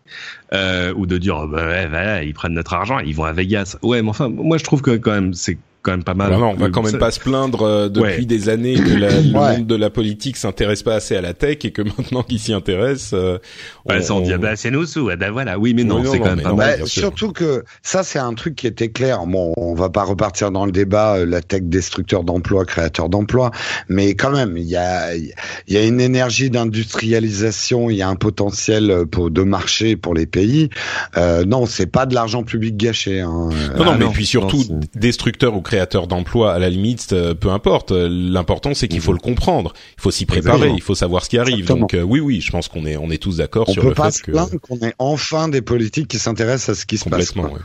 euh, 0.54 0.94
ou 0.96 1.06
de 1.06 1.18
dire 1.18 1.38
oh, 1.44 1.48
bah, 1.48 1.66
ouais, 1.66 2.28
ils 2.28 2.34
prennent 2.34 2.54
notre 2.54 2.74
argent, 2.74 3.00
ils 3.00 3.16
vont 3.16 3.26
à 3.26 3.34
Vegas. 3.34 3.78
Ouais, 3.82 4.02
mais 4.02 4.10
enfin, 4.10 4.30
moi 4.30 4.58
je 4.58 4.64
trouve 4.64 4.82
que 4.82 4.98
quand 4.98 5.12
même 5.12 5.34
c'est 5.34 5.58
quand 5.82 5.92
même 5.92 6.04
pas 6.04 6.14
mal. 6.14 6.32
non, 6.32 6.52
on 6.52 6.56
va 6.56 6.70
quand 6.70 6.84
même 6.84 6.98
pas 6.98 7.12
se 7.12 7.20
plaindre 7.20 7.64
euh, 7.64 7.90
depuis 7.90 8.26
des 8.26 8.50
années 8.50 8.76
que 8.76 8.94
la, 8.94 9.10
le 9.22 9.32
monde 9.32 9.68
de 9.68 9.76
la 9.76 9.90
politique 9.90 10.38
s'intéresse 10.38 10.84
pas 10.84 10.96
assez 10.96 11.16
à 11.16 11.22
la 11.22 11.34
tech 11.34 11.58
et 11.64 11.72
que 11.72 11.82
maintenant 11.82 12.24
qu'ils 12.24 12.40
s'y 12.40 12.54
intéressent, 12.54 13.14
euh, 13.14 13.38
on, 13.86 13.94
ouais, 13.94 14.02
ça 14.02 14.14
on 14.14 14.22
dit 14.22 14.34
ah 14.34 14.38
bah 14.38 14.56
c'est 14.56 14.72
nous 14.72 14.86
sous, 14.86 15.10
ah 15.10 15.16
bah 15.16 15.32
voilà, 15.32 15.58
oui 15.58 15.74
mais 15.74 15.84
non, 15.84 16.04
c'est 16.04 16.20
quand 16.20 16.36
même 16.36 16.42
pas 16.42 16.54
mal. 16.54 16.80
Bah, 16.82 16.86
surtout 16.86 17.32
que 17.32 17.64
ça 17.82 18.04
c'est 18.04 18.20
un 18.20 18.34
truc 18.34 18.56
qui 18.56 18.68
était 18.68 18.90
clair. 18.90 19.26
Bon, 19.26 19.54
on 19.58 19.74
va 19.74 19.90
pas 19.90 20.04
repartir 20.04 20.52
dans 20.52 20.66
le 20.66 20.72
débat 20.72 21.18
euh, 21.18 21.26
la 21.26 21.42
tech 21.42 21.64
destructeur 21.64 22.24
d'emplois, 22.24 22.66
créateur 22.66 23.10
d'emplois, 23.10 23.52
mais 23.90 24.14
quand 24.14 24.32
même 24.32 24.58
il 24.58 24.68
y 24.68 24.78
a 24.78 25.16
il 25.16 25.34
y 25.68 25.78
a 25.78 25.84
une 25.84 26.00
énergie 26.02 26.50
d'industrialisation, 26.50 27.90
il 27.90 27.98
y 27.98 28.02
a 28.02 28.08
un 28.08 28.16
potentiel 28.16 29.06
pour 29.10 29.32
de 29.32 29.42
marché 29.42 29.96
pour 29.96 30.14
les 30.14 30.26
pays. 30.26 30.70
Euh, 31.18 31.44
non, 31.46 31.66
c'est 31.66 31.88
pas 31.88 32.06
de 32.06 32.14
l'argent 32.14 32.44
public 32.44 32.78
gâché. 32.78 33.20
Hein. 33.22 33.50
Non, 33.78 33.86
non, 33.86 33.92
ah 33.94 33.98
mais 33.98 34.06
puis 34.08 34.26
surtout 34.26 34.64
destructeur 34.96 35.56
ou 35.56 35.62
créateur 35.62 35.71
d'emplois, 36.08 36.54
à 36.54 36.60
la 36.60 36.70
limite, 36.70 37.14
euh, 37.14 37.34
peu 37.34 37.50
importe. 37.50 37.92
L'important, 37.92 38.74
c'est 38.74 38.88
qu'il 38.88 39.02
faut 39.02 39.14
le 39.14 39.20
comprendre. 39.20 39.74
Il 39.98 40.02
faut 40.02 40.12
s'y 40.12 40.26
préparer. 40.26 40.70
Il 40.70 40.82
faut 40.82 40.96
savoir 40.96 41.24
ce 41.24 41.30
qui 41.30 41.38
arrive. 41.38 41.68
Donc 41.68 41.94
euh, 41.94 42.02
oui, 42.02 42.20
oui, 42.20 42.42
je 42.42 42.52
pense 42.52 42.68
qu'on 42.68 42.86
est, 42.86 42.98
on 42.98 43.10
est 43.10 43.22
tous 43.22 43.38
d'accord 43.38 43.70
sur 43.70 43.84
le 43.84 43.90
fait 43.90 44.22
que. 44.22 44.32
On 44.32 44.34
peut 44.34 44.34
pas 44.34 44.48
se 44.48 44.58
qu'on 44.58 44.80
ait 44.80 44.94
enfin 45.00 45.48
des 45.48 45.62
politiques 45.62 46.08
qui 46.08 46.20
s'intéressent 46.20 46.78
à 46.78 46.80
ce 46.80 46.86
qui 46.86 46.98
se 46.98 47.10
passe. 47.10 47.32
Complètement. 47.32 47.60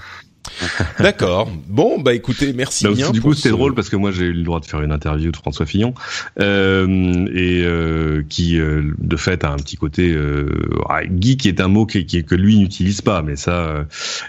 D'accord. 0.98 1.50
Bon, 1.68 2.00
bah 2.00 2.14
écoutez, 2.14 2.52
merci 2.52 2.84
bah, 2.84 2.92
bien. 2.92 3.10
Du 3.10 3.20
coup, 3.20 3.34
c'était 3.34 3.50
drôle 3.50 3.74
parce 3.74 3.88
que 3.88 3.96
moi 3.96 4.10
j'ai 4.12 4.26
eu 4.26 4.32
le 4.32 4.42
droit 4.42 4.60
de 4.60 4.66
faire 4.66 4.80
une 4.82 4.92
interview 4.92 5.30
de 5.30 5.36
François 5.36 5.66
Fillon 5.66 5.94
euh, 6.40 7.26
et 7.34 7.62
euh, 7.64 8.22
qui, 8.28 8.58
euh, 8.58 8.94
de 8.98 9.16
fait, 9.16 9.44
a 9.44 9.50
un 9.50 9.56
petit 9.56 9.76
côté 9.76 10.12
euh, 10.12 10.48
ah, 10.88 11.00
geek 11.04 11.46
est 11.46 11.60
un 11.60 11.68
mot 11.68 11.86
qui, 11.86 12.06
qui 12.06 12.24
que 12.24 12.34
lui 12.34 12.58
n'utilise 12.58 13.00
pas, 13.00 13.22
mais 13.22 13.36
ça, 13.36 13.66
euh, 13.66 13.84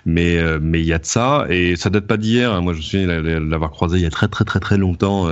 mais 0.05 0.37
mais 0.61 0.81
il 0.81 0.85
y 0.85 0.93
a 0.93 0.99
de 0.99 1.05
ça 1.05 1.45
et 1.49 1.75
ça 1.75 1.89
date 1.89 2.07
pas 2.07 2.17
d'hier. 2.17 2.51
Hein. 2.53 2.61
Moi, 2.61 2.73
je 2.73 2.79
me 2.79 2.83
souviens 2.83 3.39
l'avoir 3.39 3.71
croisé 3.71 3.97
il 3.97 4.03
y 4.03 4.07
a 4.07 4.09
très 4.09 4.27
très 4.27 4.45
très 4.45 4.59
très 4.59 4.77
longtemps 4.77 5.27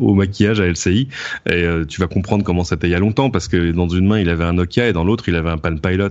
au 0.00 0.14
maquillage 0.14 0.60
à 0.60 0.66
LCI 0.66 1.08
et 1.50 1.64
tu 1.88 2.00
vas 2.00 2.06
comprendre 2.06 2.44
comment 2.44 2.64
c'était 2.64 2.88
il 2.88 2.90
y 2.90 2.94
a 2.94 2.98
longtemps 2.98 3.30
parce 3.30 3.48
que 3.48 3.72
dans 3.72 3.88
une 3.88 4.06
main 4.06 4.18
il 4.18 4.28
avait 4.28 4.44
un 4.44 4.54
Nokia 4.54 4.88
et 4.88 4.92
dans 4.92 5.04
l'autre 5.04 5.28
il 5.28 5.34
avait 5.36 5.50
un 5.50 5.58
Palm 5.58 5.80
Pilot 5.80 6.10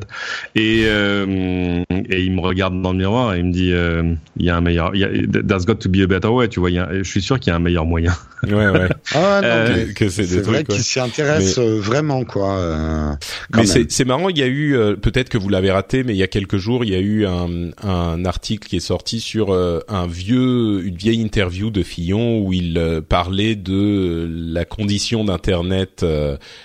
et 0.55 0.85
et 0.85 2.23
il 2.23 2.31
me 2.33 2.41
regarde 2.41 2.81
dans 2.81 2.91
le 2.91 2.97
miroir 2.97 3.33
et 3.33 3.39
il 3.39 3.45
me 3.45 3.51
dit 3.51 3.71
euh, 3.73 3.94
il 4.37 4.45
y 4.45 4.49
a 4.49 4.57
un 4.57 4.61
meilleur. 4.61 4.95
Y 4.95 5.03
a, 5.03 5.09
there's 5.43 5.65
got 5.65 5.75
to 5.75 5.89
be 5.89 6.01
a 6.01 6.07
better 6.07 6.29
way. 6.29 6.47
Tu 6.47 6.59
vois, 6.59 6.71
y 6.71 6.79
a, 6.79 6.89
je 6.91 7.03
suis 7.03 7.21
sûr 7.21 7.39
qu'il 7.39 7.51
y 7.51 7.53
a 7.53 7.55
un 7.55 7.59
meilleur 7.59 7.85
moyen. 7.85 8.13
Ouais, 8.43 8.69
ouais. 8.69 8.89
ah, 9.15 9.41
non, 9.41 9.47
euh, 9.47 9.93
que 9.93 10.09
c'est 10.09 10.23
vrai 10.41 10.63
qu'ils 10.63 10.83
s'y 10.83 10.99
intéressent 10.99 11.59
euh, 11.59 11.79
vraiment, 11.79 12.23
quoi. 12.25 12.57
Euh, 12.57 13.13
mais 13.55 13.65
c'est 13.65 14.05
marrant. 14.05 14.29
Il 14.29 14.37
y 14.37 14.43
a 14.43 14.47
eu, 14.47 14.77
peut-être 15.01 15.29
que 15.29 15.37
vous 15.37 15.49
l'avez 15.49 15.71
raté, 15.71 16.03
mais 16.03 16.13
il 16.13 16.17
y 16.17 16.23
a 16.23 16.27
quelques 16.27 16.57
jours, 16.57 16.83
il 16.83 16.91
y 16.91 16.95
a 16.95 16.99
eu 16.99 17.25
un, 17.25 17.71
un 17.83 18.25
article 18.25 18.67
qui 18.67 18.77
est 18.77 18.79
sorti 18.79 19.19
sur 19.19 19.53
un 19.53 20.07
vieux, 20.07 20.85
une 20.85 20.95
vieille 20.95 21.21
interview 21.21 21.69
de 21.71 21.83
Fillon 21.83 22.39
où 22.39 22.53
il 22.53 23.01
parlait 23.07 23.55
de 23.55 24.27
la 24.29 24.65
condition 24.65 25.23
d'internet 25.23 26.05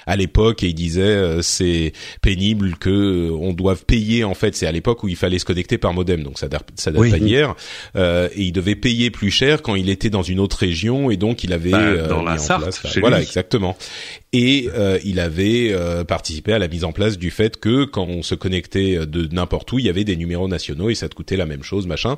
à 0.07 0.17
l'époque 0.17 0.63
et 0.63 0.69
il 0.69 0.75
disait 0.75 1.39
c'est 1.43 1.93
pénible 2.23 2.77
que 2.79 3.31
on 3.31 3.53
doive 3.53 3.85
payer 3.85 4.25
en 4.25 4.35
fait. 4.35 4.55
C'est 4.57 4.67
à 4.67 4.73
l'époque 4.73 5.03
où 5.03 5.09
il 5.09 5.17
fallait 5.17 5.39
se 5.39 5.45
connecter 5.45 5.79
par 5.79 5.95
modem, 5.95 6.23
donc 6.23 6.39
ça, 6.39 6.49
ça 6.77 6.91
date 6.91 7.11
pas 7.11 7.19
d'hier. 7.21 7.55
Euh, 7.97 8.29
et 8.35 8.43
il 8.43 8.53
devait 8.53 8.75
payer 8.75 9.11
plus 9.11 9.31
cher 9.31 9.63
quand 9.63 9.75
il 9.75 9.89
était 9.89 10.11
dans 10.11 10.23
une 10.23 10.41
autre 10.41 10.59
région 10.59 11.11
et 11.11 11.17
donc 11.17 11.45
il 11.45 11.53
avait 11.53 11.71
bah, 11.71 11.81
euh, 11.81 12.09
dans 12.09 12.23
la 12.23 12.39
Sarthe, 12.39 12.81
voilà 13.01 13.21
exactement. 13.21 13.77
Et 14.33 14.69
euh, 14.77 14.99
il 15.05 15.19
avait 15.19 15.75
participé 16.07 16.53
à 16.53 16.59
la 16.59 16.69
mise 16.69 16.85
en 16.85 16.93
place 16.93 17.19
du 17.19 17.31
fait 17.31 17.59
que 17.59 17.85
quand 17.85 18.07
on 18.07 18.23
se 18.23 18.35
connectait 18.35 19.05
de 19.07 19.29
n'importe 19.33 19.73
où, 19.73 19.79
il 19.79 19.85
y 19.85 19.89
avait 19.89 20.05
des 20.05 20.17
numéros 20.17 20.47
nationaux 20.47 20.89
et 20.89 20.95
ça 20.95 21.09
te 21.09 21.15
coûtait 21.15 21.37
la 21.37 21.47
même 21.47 21.65
chose, 21.65 21.87
machin. 21.87 22.17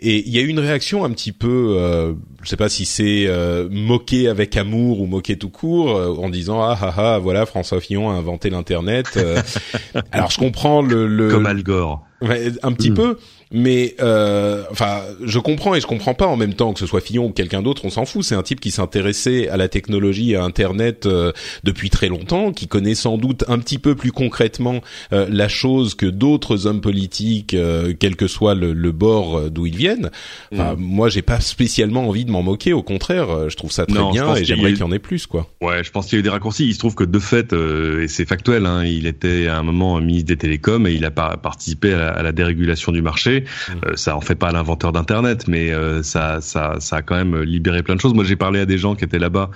Et 0.00 0.26
il 0.26 0.34
y 0.34 0.38
a 0.38 0.42
eu 0.42 0.48
une 0.48 0.58
réaction 0.58 1.04
un 1.04 1.10
petit 1.10 1.30
peu, 1.30 1.76
euh, 1.78 2.14
je 2.42 2.48
sais 2.48 2.56
pas 2.56 2.68
si 2.68 2.84
c'est 2.84 3.28
moqué 3.70 4.28
avec 4.28 4.56
amour 4.56 5.00
ou 5.00 5.06
moqué 5.06 5.36
tout 5.36 5.50
court, 5.50 5.94
en 6.18 6.28
disant 6.28 6.62
ah 6.62 6.78
ah 6.80 6.94
ah 6.96 7.18
voilà 7.18 7.46
François 7.46 7.80
Fillon 7.80 8.10
a 8.10 8.14
inventé 8.14 8.50
l'internet. 8.50 9.18
alors 10.12 10.30
je 10.30 10.38
comprends 10.38 10.82
le, 10.82 11.06
le... 11.06 11.28
comme 11.28 11.46
Al 11.46 11.62
Gore. 11.62 12.04
un 12.20 12.72
petit 12.72 12.90
mm. 12.90 12.94
peu, 12.94 13.18
mais 13.52 13.94
euh, 14.00 14.64
enfin, 14.70 15.02
je 15.22 15.38
comprends 15.38 15.74
et 15.74 15.80
je 15.80 15.86
comprends 15.86 16.14
pas 16.14 16.26
en 16.26 16.36
même 16.36 16.54
temps 16.54 16.72
que 16.72 16.80
ce 16.80 16.86
soit 16.86 17.00
Fillon 17.00 17.26
ou 17.26 17.30
quelqu'un 17.30 17.62
d'autre, 17.62 17.84
on 17.84 17.90
s'en 17.90 18.06
fout. 18.06 18.24
C'est 18.24 18.34
un 18.34 18.42
type 18.42 18.60
qui 18.60 18.70
s'intéressait 18.70 19.48
à 19.48 19.56
la 19.56 19.68
technologie, 19.68 20.34
à 20.34 20.42
Internet 20.42 21.06
euh, 21.06 21.32
depuis 21.62 21.90
très 21.90 22.08
longtemps, 22.08 22.52
qui 22.52 22.66
connaît 22.66 22.94
sans 22.94 23.18
doute 23.18 23.44
un 23.48 23.58
petit 23.58 23.78
peu 23.78 23.94
plus 23.94 24.10
concrètement 24.10 24.80
euh, 25.12 25.26
la 25.30 25.48
chose 25.48 25.94
que 25.94 26.06
d'autres 26.06 26.66
hommes 26.66 26.80
politiques, 26.80 27.54
euh, 27.54 27.92
quel 27.98 28.16
que 28.16 28.26
soit 28.26 28.54
le, 28.54 28.72
le 28.72 28.92
bord 28.92 29.50
d'où 29.50 29.66
ils 29.66 29.76
viennent. 29.76 30.10
Enfin, 30.52 30.74
mm. 30.74 30.78
moi, 30.78 31.08
j'ai 31.10 31.22
pas 31.22 31.40
spécialement 31.40 32.08
envie 32.08 32.24
de 32.24 32.30
m'en 32.30 32.42
moquer. 32.42 32.72
Au 32.72 32.82
contraire, 32.82 33.50
je 33.50 33.56
trouve 33.56 33.70
ça 33.70 33.84
très 33.84 34.10
bien 34.12 34.34
et 34.34 34.44
j'aimerais 34.44 34.72
qu'il 34.72 34.80
y 34.80 34.84
en 34.84 34.92
ait 34.92 34.98
plus, 34.98 35.26
quoi. 35.26 35.48
Ouais, 35.60 35.84
je 35.84 35.90
pense 35.90 36.06
qu'il 36.06 36.16
y 36.16 36.18
a 36.18 36.20
eu 36.20 36.22
des 36.22 36.30
raccourcis. 36.30 36.66
Il 36.66 36.74
se 36.74 36.78
trouve 36.78 36.94
que 36.94 37.04
de 37.04 37.18
fait, 37.18 37.52
et 37.52 38.08
c'est 38.08 38.24
factuel, 38.24 38.64
hein, 38.66 38.84
il 38.84 39.06
était 39.06 39.46
à 39.46 39.58
un 39.58 39.62
moment 39.62 40.00
ministre 40.00 40.28
des 40.28 40.36
télécoms 40.36 40.86
et 40.86 40.92
il 40.92 41.04
a 41.04 41.10
participé 41.10 41.92
à 41.92 41.98
la, 41.98 42.08
à 42.10 42.22
la 42.22 42.32
dérégulation 42.32 42.92
du 42.92 43.02
marché. 43.02 43.41
Euh, 43.86 43.92
ça 43.96 44.16
en 44.16 44.20
fait 44.20 44.34
pas 44.34 44.52
l'inventeur 44.52 44.92
d'internet, 44.92 45.46
mais 45.48 45.72
euh, 45.72 46.02
ça, 46.02 46.40
ça, 46.40 46.76
ça 46.80 46.96
a 46.96 47.02
quand 47.02 47.16
même 47.16 47.42
libéré 47.42 47.82
plein 47.82 47.94
de 47.94 48.00
choses. 48.00 48.14
Moi, 48.14 48.24
j'ai 48.24 48.36
parlé 48.36 48.60
à 48.60 48.66
des 48.66 48.78
gens 48.78 48.94
qui 48.94 49.04
étaient 49.04 49.18
là-bas 49.18 49.50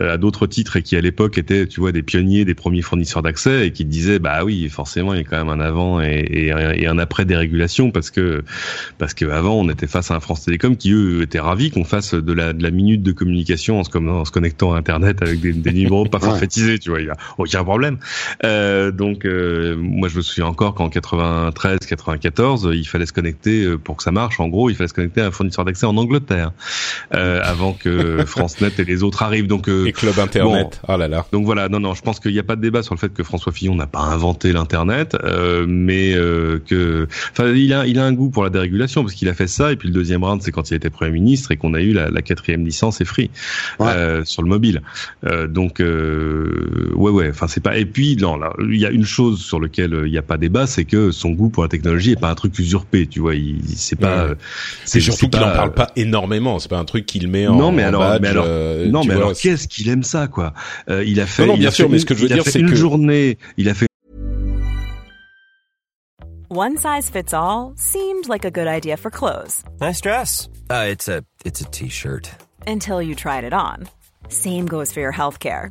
euh, 0.00 0.14
à 0.14 0.16
d'autres 0.16 0.46
titres 0.46 0.76
et 0.76 0.82
qui 0.82 0.96
à 0.96 1.00
l'époque 1.00 1.38
étaient, 1.38 1.66
tu 1.66 1.80
vois, 1.80 1.92
des 1.92 2.02
pionniers, 2.02 2.44
des 2.44 2.54
premiers 2.54 2.82
fournisseurs 2.82 3.22
d'accès 3.22 3.66
et 3.66 3.72
qui 3.72 3.84
disaient, 3.84 4.18
bah 4.18 4.44
oui, 4.44 4.68
forcément, 4.68 5.14
il 5.14 5.18
y 5.18 5.20
a 5.20 5.24
quand 5.24 5.38
même 5.38 5.48
un 5.48 5.60
avant 5.60 6.00
et, 6.00 6.50
et, 6.50 6.86
un 6.86 6.98
après 6.98 7.24
dérégulation 7.24 7.90
parce 7.90 8.10
que 8.10 8.42
parce 8.98 9.14
que 9.14 9.24
avant 9.24 9.54
on 9.54 9.68
était 9.70 9.86
face 9.86 10.10
à 10.10 10.16
un 10.16 10.20
France 10.20 10.44
Télécom 10.44 10.76
qui 10.76 10.92
eux 10.92 11.22
étaient 11.22 11.40
ravis 11.40 11.70
qu'on 11.70 11.84
fasse 11.84 12.14
de 12.14 12.32
la, 12.32 12.52
de 12.52 12.62
la 12.62 12.70
minute 12.70 13.02
de 13.02 13.12
communication 13.12 13.78
en 13.78 13.84
se, 13.84 13.96
en 13.96 14.24
se 14.24 14.30
connectant 14.30 14.74
à 14.74 14.78
Internet 14.78 15.22
avec 15.22 15.40
des, 15.40 15.52
des 15.52 15.72
numéros 15.72 16.04
pas 16.06 16.18
forfaitisés, 16.20 16.78
tu 16.78 16.90
vois, 16.90 17.00
il 17.00 17.06
y 17.06 17.10
a 17.10 17.16
aucun 17.38 17.64
problème. 17.64 17.98
Euh, 18.44 18.90
donc 18.90 19.24
moi 19.24 20.08
je 20.08 20.16
me 20.16 20.22
souviens 20.22 20.46
encore 20.46 20.74
qu'en 20.74 20.88
93, 20.88 21.78
94, 21.80 22.70
il 22.72 22.86
fallait 22.86 23.06
se 23.06 23.12
connecter 23.12 23.31
euh, 23.46 23.78
pour 23.78 23.96
que 23.96 24.02
ça 24.02 24.12
marche. 24.12 24.40
En 24.40 24.48
gros, 24.48 24.70
il 24.70 24.76
fallait 24.76 24.88
se 24.88 24.94
connecter 24.94 25.20
à 25.20 25.26
un 25.26 25.30
fournisseur 25.30 25.64
d'accès 25.64 25.86
en 25.86 25.96
Angleterre 25.96 26.52
euh, 27.14 27.40
avant 27.42 27.72
que 27.72 28.24
FranceNet 28.26 28.72
et 28.78 28.84
les 28.84 29.02
autres 29.02 29.22
arrivent. 29.22 29.46
Donc 29.46 29.68
euh, 29.68 29.86
et 29.86 29.92
club 29.92 30.18
internet. 30.18 30.80
oh 30.88 30.96
là 30.96 31.08
là. 31.08 31.26
Donc 31.32 31.44
voilà, 31.44 31.68
non 31.68 31.80
non, 31.80 31.94
je 31.94 32.02
pense 32.02 32.20
qu'il 32.20 32.32
n'y 32.32 32.38
a 32.38 32.42
pas 32.42 32.56
de 32.56 32.60
débat 32.60 32.82
sur 32.82 32.94
le 32.94 32.98
fait 32.98 33.12
que 33.12 33.22
François 33.22 33.52
Fillon 33.52 33.74
n'a 33.74 33.86
pas 33.86 34.00
inventé 34.00 34.52
l'internet, 34.52 35.16
euh, 35.22 35.66
mais 35.68 36.14
euh, 36.14 36.60
que, 36.66 37.08
enfin, 37.32 37.50
il 37.52 37.72
a 37.72 37.86
il 37.86 37.98
a 37.98 38.04
un 38.04 38.12
goût 38.12 38.30
pour 38.30 38.44
la 38.44 38.50
dérégulation 38.50 39.02
parce 39.02 39.14
qu'il 39.14 39.28
a 39.28 39.34
fait 39.34 39.46
ça. 39.46 39.72
Et 39.72 39.76
puis 39.76 39.88
le 39.88 39.94
deuxième 39.94 40.24
round, 40.24 40.42
c'est 40.42 40.52
quand 40.52 40.70
il 40.70 40.74
était 40.74 40.90
premier 40.90 41.12
ministre 41.12 41.50
et 41.50 41.56
qu'on 41.56 41.74
a 41.74 41.80
eu 41.80 41.92
la, 41.92 42.10
la 42.10 42.22
quatrième 42.22 42.64
licence 42.64 43.00
et 43.00 43.04
free 43.04 43.30
euh, 43.80 44.24
sur 44.24 44.42
le 44.42 44.48
mobile. 44.48 44.82
donc 45.48 45.80
ouais 45.80 47.10
ouais, 47.10 47.30
enfin 47.30 47.48
c'est 47.48 47.62
pas. 47.62 47.76
Et 47.76 47.86
puis 47.86 48.16
non, 48.16 48.36
là, 48.36 48.52
il 48.60 48.78
y 48.78 48.86
a 48.86 48.90
une 48.90 49.04
chose 49.04 49.40
sur 49.40 49.60
laquelle 49.60 50.02
il 50.04 50.10
n'y 50.10 50.18
a 50.18 50.22
pas 50.22 50.36
débat, 50.36 50.66
c'est 50.66 50.84
que 50.84 51.10
son 51.10 51.30
goût 51.30 51.48
pour 51.48 51.62
la 51.62 51.68
technologie 51.68 52.12
est 52.12 52.20
pas 52.20 52.30
un 52.30 52.34
truc 52.34 52.58
usurpé. 52.58 53.06
Tu 53.06 53.20
vois, 53.20 53.21
il, 53.30 53.62
c'est 53.76 53.96
pas. 53.96 54.28
C'est 54.84 55.00
surtout 55.00 55.28
qu'il 55.28 55.42
en 55.42 55.52
parle 55.52 55.72
pas 55.72 55.90
énormément. 55.96 56.58
C'est 56.58 56.68
pas 56.68 56.78
un 56.78 56.84
truc 56.84 57.06
qu'il 57.06 57.28
met 57.28 57.46
en. 57.46 57.56
Non, 57.56 57.72
mais 57.72 57.82
alors, 57.82 58.02
badge, 58.02 58.22
mais 58.22 58.28
alors, 58.28 58.44
euh, 58.48 58.88
non, 58.88 59.04
mais 59.04 59.14
alors, 59.14 59.32
qu'est-ce 59.34 59.68
qu'il 59.68 59.88
aime 59.88 60.02
ça, 60.02 60.26
quoi? 60.26 60.52
Euh, 60.88 61.04
Il 61.04 61.20
a 61.20 61.26
fait. 61.26 61.46
Non, 61.46 61.52
non 61.52 61.58
bien 61.58 61.70
sûr, 61.70 61.88
mais 61.88 61.98
ce 61.98 62.06
que 62.06 62.14
je 62.14 62.22
veux 62.22 62.28
dire, 62.28 62.42
c'est 62.44 62.60
une 62.60 62.70
que 62.70 62.76
journée, 62.76 63.38
il 63.56 63.68
a 63.68 63.74
fait 63.74 63.86
One 66.50 66.76
size 66.76 67.08
fits 67.08 67.32
all 67.32 67.72
seemed 67.76 68.28
like 68.28 68.44
a 68.44 68.50
good 68.50 68.66
idea 68.66 68.98
for 68.98 69.10
clothes. 69.10 69.64
Nice 69.80 70.02
dress. 70.02 70.50
Uh, 70.70 70.84
it's 70.90 71.08
a 71.08 71.24
it's 71.46 71.62
a 71.62 71.64
t-shirt. 71.64 72.30
Until 72.66 73.00
you 73.00 73.14
tried 73.14 73.44
it 73.44 73.54
on. 73.54 73.88
Same 74.28 74.66
goes 74.66 74.92
for 74.92 75.00
your 75.00 75.12
healthcare. 75.12 75.70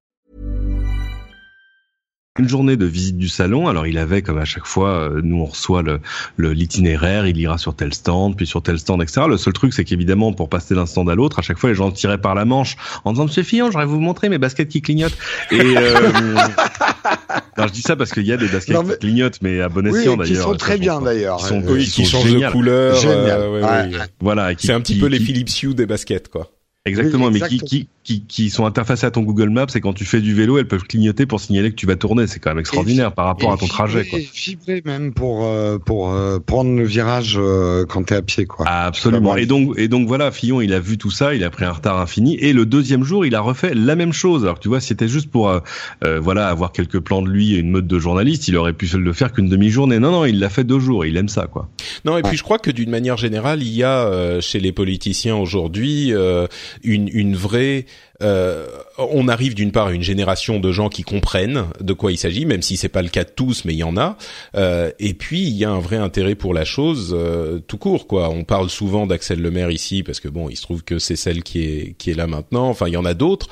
Une 2.39 2.47
journée 2.47 2.77
de 2.77 2.85
visite 2.85 3.17
du 3.17 3.27
salon. 3.27 3.67
Alors 3.67 3.87
il 3.87 3.97
avait, 3.97 4.21
comme 4.21 4.37
à 4.37 4.45
chaque 4.45 4.65
fois, 4.65 4.89
euh, 5.11 5.21
nous 5.21 5.41
on 5.41 5.45
reçoit 5.45 5.81
le 5.83 5.99
l'itinéraire, 6.37 7.27
il 7.27 7.37
ira 7.37 7.57
sur 7.57 7.75
tel 7.75 7.93
stand, 7.93 8.37
puis 8.37 8.47
sur 8.47 8.63
tel 8.63 8.79
stand, 8.79 9.01
etc. 9.01 9.23
Le 9.27 9.35
seul 9.37 9.51
truc, 9.53 9.73
c'est 9.73 9.83
qu'évidemment, 9.83 10.31
pour 10.31 10.47
passer 10.47 10.73
d'un 10.73 10.85
stand 10.85 11.09
à 11.09 11.15
l'autre, 11.15 11.39
à 11.39 11.41
chaque 11.41 11.57
fois, 11.57 11.69
les 11.69 11.75
gens 11.75 11.91
tiraient 11.91 12.19
par 12.21 12.33
la 12.33 12.45
manche 12.45 12.77
en 13.03 13.11
disant 13.11 13.25
Monsieur 13.25 13.43
Fillon, 13.43 13.69
j'aurais 13.69 13.85
vous 13.85 13.99
montrer 13.99 14.29
mes 14.29 14.37
baskets 14.37 14.69
qui 14.69 14.81
clignotent. 14.81 15.17
Et 15.51 15.59
euh, 15.59 15.93
non, 17.57 17.67
je 17.67 17.71
dis 17.73 17.81
ça 17.81 17.97
parce 17.97 18.11
qu'il 18.13 18.25
y 18.25 18.31
a 18.31 18.37
des 18.37 18.47
baskets 18.47 18.75
Non, 18.75 18.83
mais- 18.83 18.93
qui 18.93 18.99
clignotent, 18.99 19.39
mais 19.41 19.59
à 19.59 19.67
bon 19.67 19.85
Oui, 19.85 19.99
escient 19.99 20.13
qui 20.17 20.29
d'ailleurs. 20.31 20.43
sont 20.51 20.55
très 20.55 20.77
bien 20.77 21.01
d'ailleurs. 21.01 21.37
Qui 21.37 21.45
sont, 21.47 21.61
Oui, 21.67 21.83
qui 21.83 21.91
qui 21.91 22.05
sont 22.05 22.21
changent 22.21 22.33
de 22.33 22.49
couleur. 22.49 22.95
Génial. 22.95 23.17
euh, 23.41 23.51
ouais, 23.51 23.61
Ouais. 23.61 23.97
ouais. 23.97 24.05
Voilà, 24.21 24.55
qui- 24.55 24.67
C'est 24.67 24.73
un 24.73 24.79
petit 24.79 24.93
qui- 24.93 24.99
peu 25.01 25.07
les 25.07 25.17
qui- 25.17 25.25
Philips 25.25 25.63
Hue 25.63 25.73
des 25.73 25.85
baskets, 25.85 26.29
quoi. 26.29 26.49
Exactement, 26.85 27.27
Oui, 27.27 27.39
mais 27.39 27.47
qui, 27.47 27.59
qui, 27.59 27.87
qui, 28.03 28.25
qui 28.25 28.49
sont 28.49 28.65
interfacées 28.65 29.05
à 29.05 29.11
ton 29.11 29.21
Google 29.21 29.49
Maps 29.49 29.67
et 29.75 29.81
quand 29.81 29.93
tu 29.93 30.03
fais 30.03 30.19
du 30.19 30.33
vélo, 30.33 30.57
elles 30.57 30.67
peuvent 30.67 30.83
clignoter 30.83 31.27
pour 31.27 31.39
signaler 31.39 31.69
que 31.69 31.75
tu 31.75 31.85
vas 31.85 31.95
tourner. 31.95 32.25
C'est 32.25 32.39
quand 32.39 32.49
même 32.49 32.59
extraordinaire 32.59 33.13
par 33.13 33.25
rapport 33.25 33.51
Et 33.51 33.53
à 33.53 33.57
ton 33.57 33.67
trajet. 33.67 34.05
Quoi. 34.05 34.17
Fibré, 34.17 34.31
fibré 34.33 34.81
même 34.83 35.13
pour 35.13 35.45
euh, 35.45 35.77
pour 35.77 36.11
euh, 36.11 36.39
prendre 36.39 36.75
le 36.75 36.83
virage 36.83 37.37
euh, 37.39 37.85
quand 37.85 38.03
t'es 38.03 38.15
à 38.15 38.23
pied 38.23 38.45
quoi. 38.45 38.65
Ah, 38.67 38.87
absolument. 38.87 39.35
Et 39.35 39.45
donc, 39.45 39.77
et 39.77 39.87
donc 39.87 40.07
voilà, 40.07 40.31
Fillon, 40.31 40.61
il 40.61 40.73
a 40.73 40.79
vu 40.79 40.97
tout 40.97 41.11
ça, 41.11 41.35
il 41.35 41.43
a 41.43 41.51
pris 41.51 41.65
un 41.65 41.71
retard 41.71 41.99
infini. 41.99 42.35
Et 42.37 42.51
le 42.51 42.65
deuxième 42.65 43.03
jour, 43.03 43.25
il 43.25 43.35
a 43.35 43.41
refait 43.41 43.75
la 43.75 43.95
même 43.95 44.13
chose. 44.13 44.43
Alors, 44.43 44.59
tu 44.59 44.67
vois, 44.67 44.79
si 44.79 44.87
c'était 44.87 45.07
juste 45.07 45.29
pour, 45.29 45.49
euh, 45.49 45.59
euh, 46.03 46.19
voilà, 46.19 46.47
avoir 46.47 46.71
quelques 46.71 46.99
plans 46.99 47.21
de 47.21 47.29
lui 47.29 47.53
et 47.53 47.59
une 47.59 47.69
mode 47.69 47.87
de 47.87 47.99
journaliste, 47.99 48.47
il 48.47 48.57
aurait 48.57 48.73
pu 48.73 48.87
se 48.87 48.97
le 48.97 49.13
faire 49.13 49.31
qu'une 49.31 49.49
demi-journée. 49.49 49.99
Non, 49.99 50.11
non, 50.11 50.25
il 50.25 50.39
l'a 50.39 50.49
fait 50.49 50.63
deux 50.63 50.79
jours. 50.79 51.05
et 51.05 51.09
Il 51.09 51.17
aime 51.17 51.29
ça, 51.29 51.45
quoi. 51.45 51.69
Non, 52.05 52.17
et 52.17 52.23
puis 52.23 52.37
je 52.37 52.43
crois 52.43 52.57
que 52.57 52.71
d'une 52.71 52.89
manière 52.89 53.17
générale, 53.17 53.61
il 53.61 53.73
y 53.73 53.83
a 53.83 54.05
euh, 54.07 54.41
chez 54.41 54.59
les 54.59 54.71
politiciens 54.71 55.35
aujourd'hui 55.35 56.13
euh, 56.13 56.47
une, 56.83 57.09
une 57.11 57.35
vraie. 57.35 57.85
euh, 58.21 58.67
on 58.97 59.27
arrive 59.27 59.55
d'une 59.55 59.71
part 59.71 59.87
à 59.87 59.93
une 59.93 60.03
génération 60.03 60.59
de 60.59 60.71
gens 60.71 60.89
qui 60.89 61.03
comprennent 61.03 61.65
de 61.79 61.93
quoi 61.93 62.11
il 62.11 62.17
s'agit, 62.17 62.45
même 62.45 62.61
si 62.61 62.77
c'est 62.77 62.89
pas 62.89 63.01
le 63.01 63.09
cas 63.09 63.23
de 63.23 63.29
tous, 63.29 63.65
mais 63.65 63.73
il 63.73 63.77
y 63.77 63.83
en 63.83 63.97
a. 63.97 64.17
Euh, 64.55 64.91
et 64.99 65.13
puis 65.13 65.41
il 65.41 65.55
y 65.55 65.65
a 65.65 65.69
un 65.71 65.79
vrai 65.79 65.97
intérêt 65.97 66.35
pour 66.35 66.53
la 66.53 66.65
chose 66.65 67.15
euh, 67.17 67.59
tout 67.59 67.77
court, 67.77 68.07
quoi. 68.07 68.29
On 68.29 68.43
parle 68.43 68.69
souvent 68.69 69.07
d'Axel 69.07 69.41
Lemaire 69.41 69.71
ici 69.71 70.03
parce 70.03 70.19
que 70.19 70.27
bon, 70.27 70.49
il 70.49 70.55
se 70.55 70.61
trouve 70.61 70.83
que 70.83 70.99
c'est 70.99 71.15
celle 71.15 71.43
qui 71.43 71.63
est 71.63 71.95
qui 71.97 72.11
est 72.11 72.15
là 72.15 72.27
maintenant. 72.27 72.69
Enfin, 72.69 72.87
il 72.87 72.93
y 72.93 72.97
en 72.97 73.05
a 73.05 73.13
d'autres. 73.13 73.47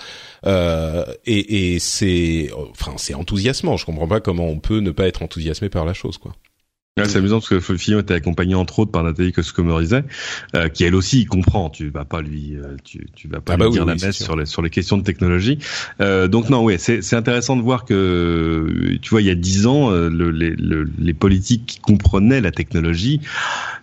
Euh, 0.45 1.05
et 1.25 1.73
et 1.75 1.79
c'est, 1.79 2.49
enfin, 2.71 2.93
c'est 2.97 3.13
enthousiasmant. 3.13 3.77
Je 3.77 3.85
comprends 3.85 4.07
pas 4.07 4.19
comment 4.19 4.47
on 4.47 4.59
peut 4.59 4.79
ne 4.79 4.91
pas 4.91 5.07
être 5.07 5.21
enthousiasmé 5.23 5.69
par 5.69 5.85
la 5.85 5.93
chose, 5.93 6.17
quoi. 6.17 6.33
Ouais, 6.97 7.07
c'est 7.07 7.19
amusant 7.19 7.37
parce 7.39 7.47
que 7.49 7.59
Fillon 7.77 7.99
était 7.99 8.13
accompagné 8.15 8.55
entre 8.55 8.79
autres 8.79 8.91
par 8.91 9.03
Nathalie 9.05 9.31
Koscomorizet, 9.31 10.03
euh, 10.55 10.67
qui 10.67 10.83
elle 10.83 10.95
aussi 10.95 11.23
comprend. 11.25 11.69
Tu 11.69 11.89
vas 11.89 12.03
pas 12.03 12.21
lui, 12.21 12.55
euh, 12.57 12.75
tu, 12.83 13.07
tu 13.15 13.29
vas 13.29 13.39
pas 13.39 13.53
Ah 13.53 13.55
lui 13.55 13.63
bah 13.63 13.69
dire 13.69 13.83
oui, 13.83 13.87
la 13.87 13.93
oui, 13.93 14.01
messe 14.05 14.17
sur 14.17 14.35
les 14.35 14.45
sur 14.45 14.61
les 14.61 14.69
questions 14.69 14.97
de 14.97 15.03
technologie. 15.03 15.59
Euh, 16.01 16.27
donc 16.27 16.49
non, 16.49 16.61
ouais, 16.63 16.77
c'est 16.77 17.01
c'est 17.01 17.15
intéressant 17.15 17.55
de 17.55 17.61
voir 17.61 17.85
que 17.85 18.97
tu 19.01 19.09
vois, 19.11 19.21
il 19.21 19.27
y 19.27 19.31
a 19.31 19.35
dix 19.35 19.65
ans, 19.65 19.91
euh, 19.91 20.09
le, 20.09 20.29
les, 20.31 20.49
le- 20.49 20.89
les 20.99 21.13
politiques 21.13 21.65
qui 21.67 21.79
comprenaient 21.79 22.41
la 22.41 22.51
technologie, 22.51 23.21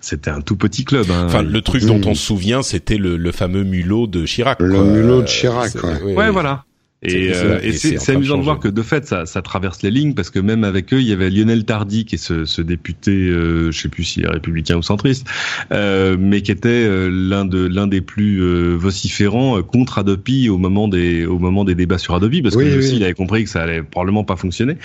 c'était 0.02 0.30
un 0.30 0.42
tout 0.42 0.56
petit 0.56 0.84
club. 0.84 1.06
Hein. 1.10 1.24
Enfin, 1.26 1.42
le 1.42 1.60
truc 1.62 1.82
Oui. 1.84 1.88
dont 1.88 2.10
on 2.10 2.14
se 2.14 2.22
souvient, 2.26 2.62
c'était 2.62 2.98
le, 2.98 3.16
le 3.16 3.32
fameux 3.32 3.62
mulot 3.62 4.06
de 4.08 4.26
Chirac. 4.26 4.60
Le 4.60 4.74
quoi. 4.74 4.84
mulot 4.84 5.18
de 5.18 5.22
Euh, 5.22 5.26
Chirac, 5.26 5.74
ouais. 5.76 5.80
oui, 6.04 6.12
Ouais, 6.14 6.26
oui. 6.26 6.32
voilà. 6.32 6.64
Et, 7.06 7.32
c'est- 7.32 7.44
euh, 7.44 7.58
et 7.62 7.72
c'est 7.72 8.12
amusant 8.12 8.38
de 8.38 8.42
voir 8.42 8.58
que 8.58 8.68
de 8.68 8.82
fait 8.82 9.06
ça, 9.06 9.26
ça 9.26 9.42
traverse 9.42 9.82
les 9.82 9.90
lignes 9.90 10.14
parce 10.14 10.30
que 10.30 10.38
même 10.38 10.64
avec 10.64 10.92
eux 10.92 11.00
il 11.00 11.06
y 11.06 11.12
avait 11.12 11.30
Lionel 11.30 11.64
Tardy 11.64 12.04
qui 12.04 12.16
est 12.16 12.18
ce, 12.18 12.44
ce 12.44 12.62
député 12.62 13.12
euh, 13.12 13.70
je 13.70 13.80
sais 13.80 13.88
plus 13.88 14.04
s'il 14.04 14.24
est 14.24 14.28
républicain 14.28 14.76
ou 14.76 14.82
centriste 14.82 15.26
euh, 15.72 16.16
mais 16.18 16.42
qui 16.42 16.50
était 16.52 16.68
euh, 16.68 17.08
l'un 17.10 17.44
de 17.44 17.66
l'un 17.66 17.86
des 17.86 18.00
plus 18.00 18.42
euh, 18.42 18.74
vociférants 18.76 19.58
euh, 19.58 19.62
contre 19.62 19.98
Adopi 19.98 20.48
au 20.48 20.58
moment 20.58 20.88
des 20.88 21.26
au 21.26 21.38
moment 21.38 21.64
des 21.64 21.74
débats 21.74 21.98
sur 21.98 22.14
Adopi 22.14 22.42
parce 22.42 22.54
que 22.56 22.60
Oui, 22.60 22.66
lui 22.66 22.72
oui. 22.74 22.78
aussi 22.78 22.96
il 22.96 23.04
avait 23.04 23.14
compris 23.14 23.44
que 23.44 23.50
ça 23.50 23.62
allait 23.62 23.82
probablement 23.82 24.24
pas 24.24 24.36
fonctionner. 24.36 24.76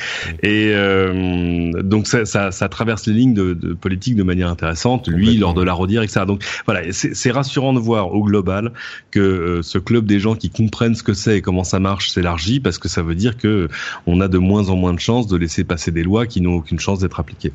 Et 0.43 0.71
euh, 0.73 1.71
donc 1.83 2.07
ça, 2.07 2.25
ça, 2.25 2.51
ça 2.51 2.69
traverse 2.69 3.07
les 3.07 3.13
lignes 3.13 3.33
de, 3.33 3.53
de 3.53 3.73
politique 3.73 4.15
de 4.15 4.23
manière 4.23 4.49
intéressante 4.49 5.07
lui 5.07 5.37
lors 5.37 5.53
de 5.53 5.63
la 5.63 5.73
rodière 5.73 6.03
etc 6.03 6.21
donc 6.27 6.43
voilà 6.65 6.81
c'est 6.91 7.15
c'est 7.15 7.31
rassurant 7.31 7.73
de 7.73 7.79
voir 7.79 8.13
au 8.13 8.23
global 8.23 8.71
que 9.11 9.59
ce 9.63 9.77
club 9.77 10.05
des 10.05 10.19
gens 10.19 10.35
qui 10.35 10.49
comprennent 10.49 10.95
ce 10.95 11.03
que 11.03 11.13
c'est 11.13 11.37
et 11.37 11.41
comment 11.41 11.63
ça 11.63 11.79
marche 11.79 12.10
s'élargit 12.11 12.59
parce 12.59 12.77
que 12.77 12.87
ça 12.87 13.01
veut 13.01 13.15
dire 13.15 13.37
que 13.37 13.67
on 14.05 14.21
a 14.21 14.27
de 14.27 14.37
moins 14.37 14.69
en 14.69 14.75
moins 14.75 14.93
de 14.93 14.99
chances 14.99 15.27
de 15.27 15.37
laisser 15.37 15.63
passer 15.63 15.91
des 15.91 16.03
lois 16.03 16.25
qui 16.27 16.41
n'ont 16.41 16.55
aucune 16.55 16.79
chance 16.79 16.99
d'être 16.99 17.19
appliquées. 17.19 17.53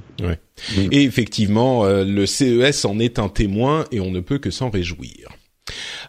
Et 0.90 1.02
effectivement, 1.02 1.84
euh, 1.84 2.04
le 2.04 2.26
CES 2.26 2.84
en 2.84 2.98
est 2.98 3.18
un 3.18 3.28
témoin 3.28 3.84
et 3.92 4.00
on 4.00 4.10
ne 4.10 4.20
peut 4.20 4.38
que 4.38 4.50
s'en 4.50 4.70
réjouir. 4.70 5.28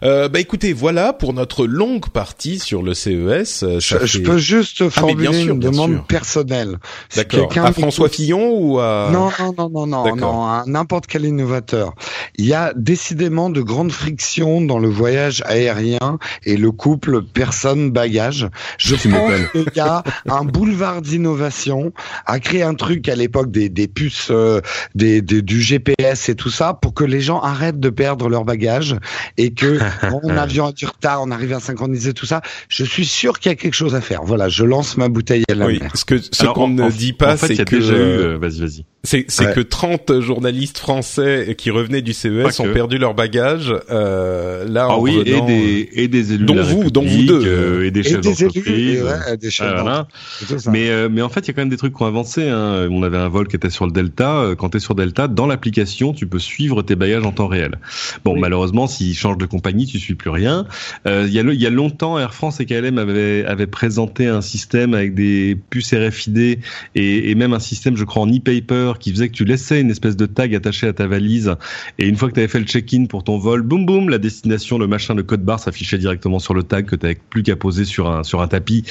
Euh, 0.04 0.28
bah 0.28 0.38
écoutez, 0.40 0.72
voilà 0.72 1.12
pour 1.12 1.32
notre 1.32 1.66
longue 1.66 2.08
partie 2.10 2.58
sur 2.58 2.82
le 2.82 2.94
CES. 2.94 3.62
Euh, 3.64 3.80
Je, 3.80 4.06
je 4.06 4.18
peux 4.20 4.38
juste 4.38 4.82
Ah, 4.86 4.90
formuler 4.90 5.42
sûr, 5.42 5.54
une 5.54 5.60
demande 5.60 5.92
sûr. 5.94 6.04
personnelle. 6.04 6.76
D'accord. 7.16 7.50
À 7.58 7.72
François 7.72 8.08
Fillon 8.08 8.52
ou 8.56 8.78
à 8.78 9.10
Non, 9.12 9.30
non, 9.40 9.54
non, 9.70 9.86
non, 9.86 9.86
non, 9.86 10.16
non, 10.16 10.42
à 10.44 10.62
n'importe 10.66 11.06
quel 11.08 11.24
innovateur. 11.24 11.94
Il 12.36 12.46
y 12.46 12.54
a 12.54 12.72
décidément 12.76 13.50
de 13.50 13.60
grandes 13.60 13.90
frictions 13.92 14.60
dans 14.60 14.78
le 14.78 14.88
voyage 14.88 15.42
aérien 15.46 16.18
et 16.44 16.56
le 16.56 16.70
couple 16.70 17.22
personne-bagage. 17.22 18.48
Je 18.78 18.94
Tu 18.94 19.08
pense 19.08 19.32
qu'il 19.52 19.72
y 19.76 19.80
a 19.80 20.02
un 20.28 20.44
boulevard 20.44 21.02
d'innovation 21.02 21.92
à 22.26 22.38
créer 22.38 22.62
un 22.62 22.74
truc 22.74 23.08
à 23.08 23.16
l'époque 23.16 23.50
des, 23.50 23.68
des 23.68 23.88
puces, 23.88 24.28
euh, 24.30 24.60
des, 24.94 25.20
des- 25.22 25.42
du 25.42 25.60
GPS 25.60 26.28
et 26.28 26.34
tout 26.36 26.50
ça 26.50 26.74
pour 26.74 26.94
que 26.94 27.04
les 27.04 27.20
gens 27.20 27.40
arrêtent 27.40 27.80
de 27.80 27.90
perdre 27.90 28.28
leur 28.28 28.44
bagage 28.44 28.96
et 29.36 29.47
que 29.50 29.78
quand 30.08 30.20
un 30.24 30.36
avion 30.36 30.66
a 30.66 30.72
du 30.72 30.86
retard, 30.86 31.22
on 31.22 31.30
arrive 31.30 31.52
à 31.52 31.60
synchroniser 31.60 32.14
tout 32.14 32.26
ça. 32.26 32.42
Je 32.68 32.84
suis 32.84 33.06
sûr 33.06 33.38
qu'il 33.38 33.50
y 33.50 33.52
a 33.52 33.56
quelque 33.56 33.74
chose 33.74 33.94
à 33.94 34.00
faire. 34.00 34.22
Voilà, 34.24 34.48
je 34.48 34.64
lance 34.64 34.96
ma 34.96 35.08
bouteille 35.08 35.44
à 35.50 35.54
la 35.54 35.66
Oui, 35.66 35.78
mer. 35.80 35.92
ce 35.94 36.04
que 36.04 36.14
qu'on 36.54 36.68
ne 36.68 36.82
en- 36.82 36.88
dit 36.88 37.12
pas, 37.12 37.34
en 37.34 37.36
fait, 37.36 37.48
c'est 37.48 37.60
a 37.60 37.64
que 37.64 37.76
déjà 37.76 37.92
eu. 37.94 37.96
euh, 37.96 38.34
euh, 38.34 38.38
Vas-y, 38.38 38.60
vas-y. 38.60 38.84
C'est 39.04 39.24
c'est 39.28 39.46
Ouais. 39.46 39.52
que 39.54 39.60
30 39.60 40.20
journalistes 40.20 40.78
français 40.78 41.54
qui 41.56 41.70
revenaient 41.70 42.02
du 42.02 42.12
CES 42.12 42.42
Pas 42.42 42.60
ont 42.62 42.64
que. 42.66 42.72
perdu 42.74 42.98
leur 42.98 43.14
bagage. 43.14 43.72
Euh, 43.90 44.64
là, 44.68 44.86
Ah 44.90 44.96
en 44.96 45.00
oui, 45.00 45.14
et 45.24 45.34
revenant- 45.34 45.46
des 45.46 45.88
et 45.92 46.08
des 46.08 46.32
élus 46.34 46.44
Dont 46.44 46.54
de 46.54 46.58
la 46.60 46.64
vous, 46.66 46.90
dont 46.90 47.04
vous 47.04 47.22
deux. 47.22 47.42
euh, 47.46 47.86
et 47.86 47.90
des 47.92 48.00
Et 48.00 48.02
chefs 48.02 48.20
d'entreprise. 48.22 48.98
et 48.98 49.02
ouais, 49.02 49.36
des 49.40 49.50
chefs 49.50 49.72
voilà. 49.80 50.08
Et. 50.50 50.68
Mais 50.70 50.90
euh, 50.90 51.08
mais 51.10 51.22
en 51.22 51.28
fait, 51.28 51.40
il 51.40 51.48
y 51.48 51.50
a 51.50 51.54
quand 51.54 51.62
même 51.62 51.68
des 51.68 51.76
trucs 51.76 51.94
qui 51.94 52.02
ont 52.02 52.06
avancé. 52.06 52.48
Hein. 52.48 52.88
On 52.90 53.02
avait 53.04 53.16
un 53.18 53.28
vol 53.28 53.46
qui 53.48 53.56
était 53.56 53.70
sur 53.70 53.86
le 53.86 53.92
Delta. 53.92 54.40
Euh, 54.40 54.54
Quand 54.56 54.70
tu 54.70 54.78
es 54.78 54.80
sur 54.80 54.94
Delta, 54.94 55.28
dans 55.28 55.46
l'application, 55.46 56.12
tu 56.12 56.26
peux 56.26 56.40
suivre 56.40 56.82
tes 56.82 56.96
bagages 56.96 57.24
en 57.24 57.32
temps 57.32 57.46
réel. 57.46 57.76
Bon, 58.24 58.34
Oui. 58.34 58.40
malheureusement, 58.40 58.86
s'ils 58.88 59.14
changent 59.16 59.38
de 59.38 59.46
compagnie, 59.46 59.86
tu 59.86 59.98
suis 60.00 60.14
plus 60.16 60.30
rien. 60.30 60.66
Euh, 61.06 61.24
Il 61.28 61.32
y 61.32 61.38
a 61.38 61.42
le- 61.42 61.54
il 61.54 61.60
y 61.62 61.66
a 61.66 61.70
longtemps, 61.70 62.18
Air 62.18 62.34
France 62.34 62.58
et 62.60 62.66
KLM 62.66 62.98
avaient 62.98 63.44
avaient 63.46 63.66
présenté 63.66 64.26
un 64.26 64.40
système 64.40 64.92
avec 64.94 65.14
des 65.14 65.56
puces 65.70 65.92
RFID 65.94 66.58
et, 66.94 67.30
et 67.30 67.34
même 67.36 67.52
un 67.52 67.58
système, 67.60 67.96
je 67.96 68.04
crois, 68.04 68.22
en 68.22 68.28
e-paper 68.28 68.87
qui 68.96 69.10
faisait 69.10 69.28
que 69.28 69.34
tu 69.34 69.44
laissais 69.44 69.82
une 69.82 69.90
espèce 69.90 70.16
de 70.16 70.24
tag 70.24 70.54
attaché 70.54 70.86
à 70.86 70.94
ta 70.94 71.06
valise 71.06 71.54
et 71.98 72.06
une 72.08 72.16
fois 72.16 72.28
que 72.28 72.34
tu 72.34 72.40
avais 72.40 72.48
fait 72.48 72.58
le 72.60 72.64
check-in 72.64 73.04
pour 73.04 73.24
ton 73.24 73.36
vol, 73.36 73.60
boum 73.60 73.84
boum, 73.84 74.08
la 74.08 74.16
destination, 74.16 74.78
le 74.78 74.86
machin, 74.86 75.14
le 75.14 75.22
code 75.22 75.42
barre 75.42 75.60
s'affichait 75.60 75.98
directement 75.98 76.38
sur 76.38 76.54
le 76.54 76.62
tag 76.62 76.86
que 76.86 76.96
tu 76.96 77.04
n'avais 77.04 77.18
plus 77.28 77.42
qu'à 77.42 77.56
poser 77.56 77.84
sur 77.84 78.08
un 78.08 78.22
sur 78.22 78.40
un 78.40 78.48
tapis. 78.48 78.84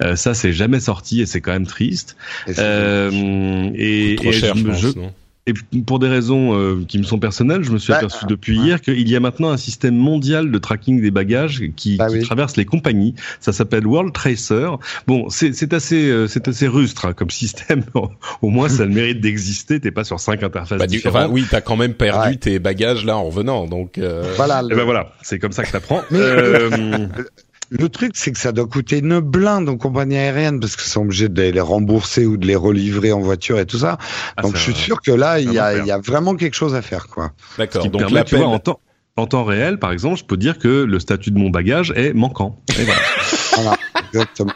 Euh, 0.00 0.16
ça, 0.16 0.32
c'est 0.32 0.52
jamais 0.54 0.80
sorti 0.80 1.20
et 1.20 1.26
c'est 1.26 1.42
quand 1.42 1.52
même 1.52 1.66
triste. 1.66 2.16
Et 2.46 2.52
Euh, 2.56 3.70
et, 3.74 4.14
trop 4.16 4.28
et 4.30 4.32
cher, 4.32 4.54
je, 4.54 4.60
je 4.62 4.66
pense. 4.68 4.80
je- 4.80 4.98
non? 4.98 5.12
Et 5.48 5.54
pour 5.86 5.98
des 5.98 6.06
raisons 6.06 6.56
euh, 6.56 6.84
qui 6.86 6.98
me 6.98 7.02
sont 7.02 7.18
personnelles, 7.18 7.64
je 7.64 7.72
me 7.72 7.78
suis 7.78 7.90
Bah, 7.92 7.96
aperçu 7.98 8.26
depuis 8.26 8.56
ouais. 8.60 8.64
hier 8.64 8.80
qu'il 8.80 9.08
y 9.08 9.16
a 9.16 9.18
maintenant 9.18 9.50
un 9.50 9.56
système 9.56 9.96
mondial 9.96 10.52
de 10.52 10.58
tracking 10.58 11.02
des 11.02 11.10
bagages 11.10 11.64
qui, 11.74 11.96
Bah 11.96 12.06
qui 12.06 12.14
oui. 12.18 12.22
traverse 12.22 12.56
les 12.56 12.64
compagnies. 12.64 13.16
Ça 13.40 13.52
s'appelle 13.52 13.84
World 13.84 14.12
Tracer. 14.12 14.68
Bon, 15.08 15.28
c'est 15.30 15.52
c'est 15.52 15.72
assez, 15.74 16.08
euh, 16.10 16.28
c'est 16.28 16.46
assez 16.46 16.68
rustre 16.68 17.06
hein, 17.06 17.12
comme 17.12 17.30
système. 17.30 17.82
Au 18.42 18.50
moins, 18.50 18.68
ça 18.68 18.84
a 18.84 18.86
le 18.86 18.92
mérite 18.92 19.20
d'exister. 19.20 19.80
T'es 19.80 19.90
pas 19.90 20.04
sur 20.04 20.20
cinq 20.20 20.44
interfaces 20.44 20.78
Bah, 20.78 20.86
du- 20.86 20.98
différentes. 20.98 21.22
enfin, 21.24 21.32
oui, 21.32 21.44
t'as 21.50 21.60
quand 21.60 21.76
même 21.76 21.94
perdu 21.94 22.28
Ouais. 22.28 22.36
tes 22.36 22.58
bagages 22.60 23.04
là 23.04 23.16
en 23.16 23.24
revenant, 23.24 23.66
donc. 23.66 23.98
euh, 23.98 24.22
Voilà. 24.36 24.60
Et 24.64 24.68
le- 24.68 24.76
ben 24.76 24.84
voilà, 24.84 25.12
c'est 25.22 25.40
comme 25.40 25.50
ça 25.52 25.64
que 25.64 25.72
t'apprends. 25.72 26.02
Le 27.78 27.88
truc, 27.88 28.12
c'est 28.14 28.32
que 28.32 28.38
ça 28.38 28.52
doit 28.52 28.66
coûter 28.66 28.98
une 28.98 29.20
blinde 29.20 29.68
aux 29.68 29.76
compagnies 29.78 30.16
aériennes 30.18 30.60
parce 30.60 30.76
qu'ils 30.76 30.90
sont 30.90 31.00
obligés 31.02 31.28
de 31.30 31.42
les 31.42 31.60
rembourser 31.60 32.26
ou 32.26 32.36
de 32.36 32.46
les 32.46 32.54
relivrer 32.56 33.12
en 33.12 33.20
voiture 33.20 33.58
et 33.58 33.64
tout 33.66 33.78
ça. 33.78 33.96
ah, 34.36 34.42
Donc, 34.42 34.52
ça- 34.52 34.58
je 34.58 34.62
suis 34.64 34.74
sûr 34.74 35.00
que 35.00 35.10
là, 35.10 35.40
il 35.40 35.50
y 35.52 35.58
a, 35.58 35.70
enfer. 35.70 35.82
il 35.84 35.88
y 35.88 35.90
a 35.92 35.98
vraiment 35.98 36.34
quelque 36.36 36.54
chose 36.54 36.74
à 36.74 36.82
faire, 36.82 37.06
quoi. 37.08 37.32
D'accord. 37.56 37.88
Donc 37.88 38.00
permet, 38.02 38.24
tu 38.24 38.36
vois, 38.36 38.46
en 38.46 38.58
temps, 38.58 38.80
en 39.16 39.26
temps 39.26 39.44
réel, 39.44 39.78
par 39.78 39.90
exemple, 39.92 40.18
je 40.18 40.24
peux 40.24 40.36
dire 40.36 40.58
que 40.58 40.68
le 40.84 41.00
statut 41.00 41.30
de 41.30 41.38
mon 41.38 41.48
bagage 41.50 41.92
est 41.96 42.12
manquant. 42.12 42.60
Et 42.78 42.84
voilà. 42.84 43.00
Voilà, 43.54 43.76
exactement. 44.12 44.52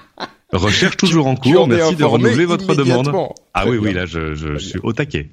Recherche 0.52 0.96
toujours 0.96 1.26
en 1.26 1.36
cours. 1.36 1.68
Merci 1.68 1.96
de 1.96 2.04
renouveler 2.04 2.46
votre 2.46 2.74
demande. 2.74 3.12
Ah 3.58 3.66
oui, 3.66 3.78
oui, 3.78 3.94
là, 3.94 4.04
je, 4.04 4.58
suis 4.58 4.78
au 4.82 4.92
taquet. 4.92 5.30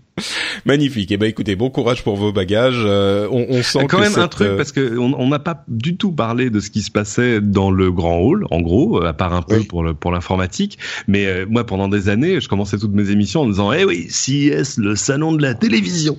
Magnifique. 0.65 1.11
Eh 1.11 1.17
ben, 1.17 1.25
écoutez, 1.27 1.57
bon 1.57 1.69
courage 1.69 2.03
pour 2.03 2.15
vos 2.15 2.31
bagages. 2.31 2.81
Euh, 2.85 3.27
on, 3.31 3.47
on 3.49 3.63
sent 3.63 3.79
Quand 3.89 3.97
que 3.97 4.03
même 4.03 4.17
un 4.17 4.27
truc 4.29 4.47
euh, 4.47 4.57
parce 4.57 4.71
que 4.71 4.97
on 4.97 5.27
n'a 5.27 5.39
pas 5.39 5.65
du 5.67 5.97
tout 5.97 6.11
parlé 6.13 6.49
de 6.49 6.59
ce 6.61 6.69
qui 6.69 6.83
se 6.83 6.91
passait 6.91 7.41
dans 7.41 7.69
le 7.69 7.91
grand 7.91 8.19
hall, 8.19 8.45
en 8.49 8.61
gros, 8.61 9.01
euh, 9.03 9.07
à 9.07 9.13
part 9.13 9.33
un 9.33 9.41
peu 9.41 9.57
Oui. 9.57 9.65
pour 9.65 9.83
le 9.83 9.93
pour 9.93 10.11
l'informatique. 10.11 10.77
Mais 11.07 11.25
euh, 11.25 11.45
moi, 11.49 11.65
pendant 11.65 11.89
des 11.89 12.07
années, 12.07 12.39
je 12.39 12.47
commençais 12.47 12.77
toutes 12.77 12.93
mes 12.93 13.09
émissions 13.09 13.41
en 13.41 13.47
disant, 13.49 13.73
eh 13.73 13.83
oui, 13.83 14.07
CES, 14.09 14.77
le 14.77 14.95
salon 14.95 15.33
de 15.33 15.41
la 15.41 15.53
télévision. 15.53 16.17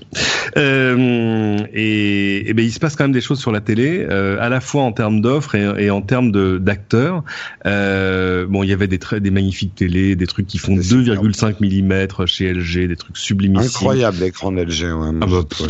Euh, 0.58 1.58
et, 1.72 2.50
et 2.50 2.52
ben 2.52 2.64
il 2.64 2.72
se 2.72 2.80
passe 2.80 2.96
quand 2.96 3.04
même 3.04 3.12
des 3.12 3.20
choses 3.22 3.38
sur 3.40 3.52
la 3.52 3.60
télé, 3.60 4.04
euh, 4.10 4.36
à 4.40 4.48
la 4.50 4.60
fois 4.60 4.82
en 4.82 4.92
termes 4.92 5.20
d'offres 5.20 5.54
et, 5.54 5.84
et 5.84 5.90
en 5.90 6.02
termes 6.02 6.32
de 6.32 6.58
d'acteurs. 6.58 7.24
Euh, 7.64 8.46
bon, 8.46 8.62
il 8.62 8.68
y 8.68 8.72
avait 8.72 8.88
des 8.88 8.98
des 9.20 9.30
magnifiques 9.30 9.74
télés, 9.76 10.16
des 10.16 10.26
trucs 10.26 10.46
qui 10.46 10.58
font 10.58 10.76
C'est 10.76 10.82
superbe. 10.82 11.28
2,5 11.28 11.54
mm 11.60 11.93
chez 12.26 12.52
LG, 12.52 12.88
des 12.88 12.96
trucs 12.96 13.16
sublimissimes. 13.16 13.66
Incroyable 13.68 14.18
l'écran 14.20 14.50
LG. 14.52 14.92
Ouais, 14.92 15.10
Ah 15.20 15.26
bah, 15.26 15.42
Ouais. 15.60 15.66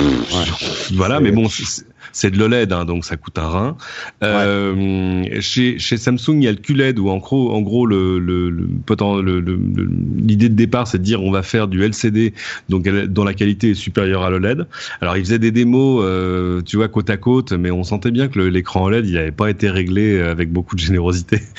Voilà, 0.95 1.21
mais 1.21 1.31
bon, 1.33 1.49
c'est- 1.49 1.87
c'est 2.15 2.31
de 2.31 2.39
l'OLED, 2.39 2.73
hein, 2.73 2.85
donc 2.87 3.05
ça 3.05 3.17
coûte 3.19 3.39
un 3.39 3.49
rein. 3.49 3.77
Euh, 4.23 5.25
chez, 5.41 5.79
chez 5.79 5.97
Samsung, 5.97 6.37
il 6.39 6.45
y 6.45 6.49
a 6.49 6.53
le 6.53 6.57
QLED 6.59 6.99
où 6.99 7.09
en 7.11 7.19
gros, 7.19 7.53
en 7.53 7.61
gros, 7.61 7.85
le, 7.87 8.19
le, 8.19 8.49
le, 8.51 8.69
poten- 8.87 9.21
le- 9.21 9.41
le- 9.41 9.57
le- 9.77 9.91
l'idée 10.17 10.49
de 10.49 10.55
départ, 10.55 10.87
c'est 10.87 10.99
de 10.99 11.03
dire 11.03 11.23
on 11.23 11.31
va 11.31 11.43
faire 11.43 11.69
du 11.69 11.83
LCD, 11.83 12.33
donc 12.69 12.89
dont 12.89 13.25
la 13.25 13.35
qualité 13.35 13.71
est 13.71 13.75
supérieure 13.75 14.23
à 14.23 14.31
l'OLED. 14.31 14.67
Alors 15.01 15.17
ils 15.17 15.25
faisaient 15.25 15.39
des 15.39 15.51
démos, 15.51 16.03
euh, 16.05 16.63
tu 16.63 16.77
vois, 16.77 16.89
côte 16.89 17.11
à 17.11 17.17
côte, 17.17 17.53
mais 17.53 17.71
on 17.71 17.85
sentait 17.85 18.11
bien 18.11 18.29
que 18.29 18.39
le- 18.39 18.49
l'écran 18.49 18.85
OLED, 18.85 19.07
il 19.07 19.15
n'avait 19.15 19.33
pas 19.33 19.51
été 19.51 19.69
réglé 19.69 20.21
avec 20.21 20.53
beaucoup 20.53 20.77
de 20.77 20.81
générosité. 20.81 21.41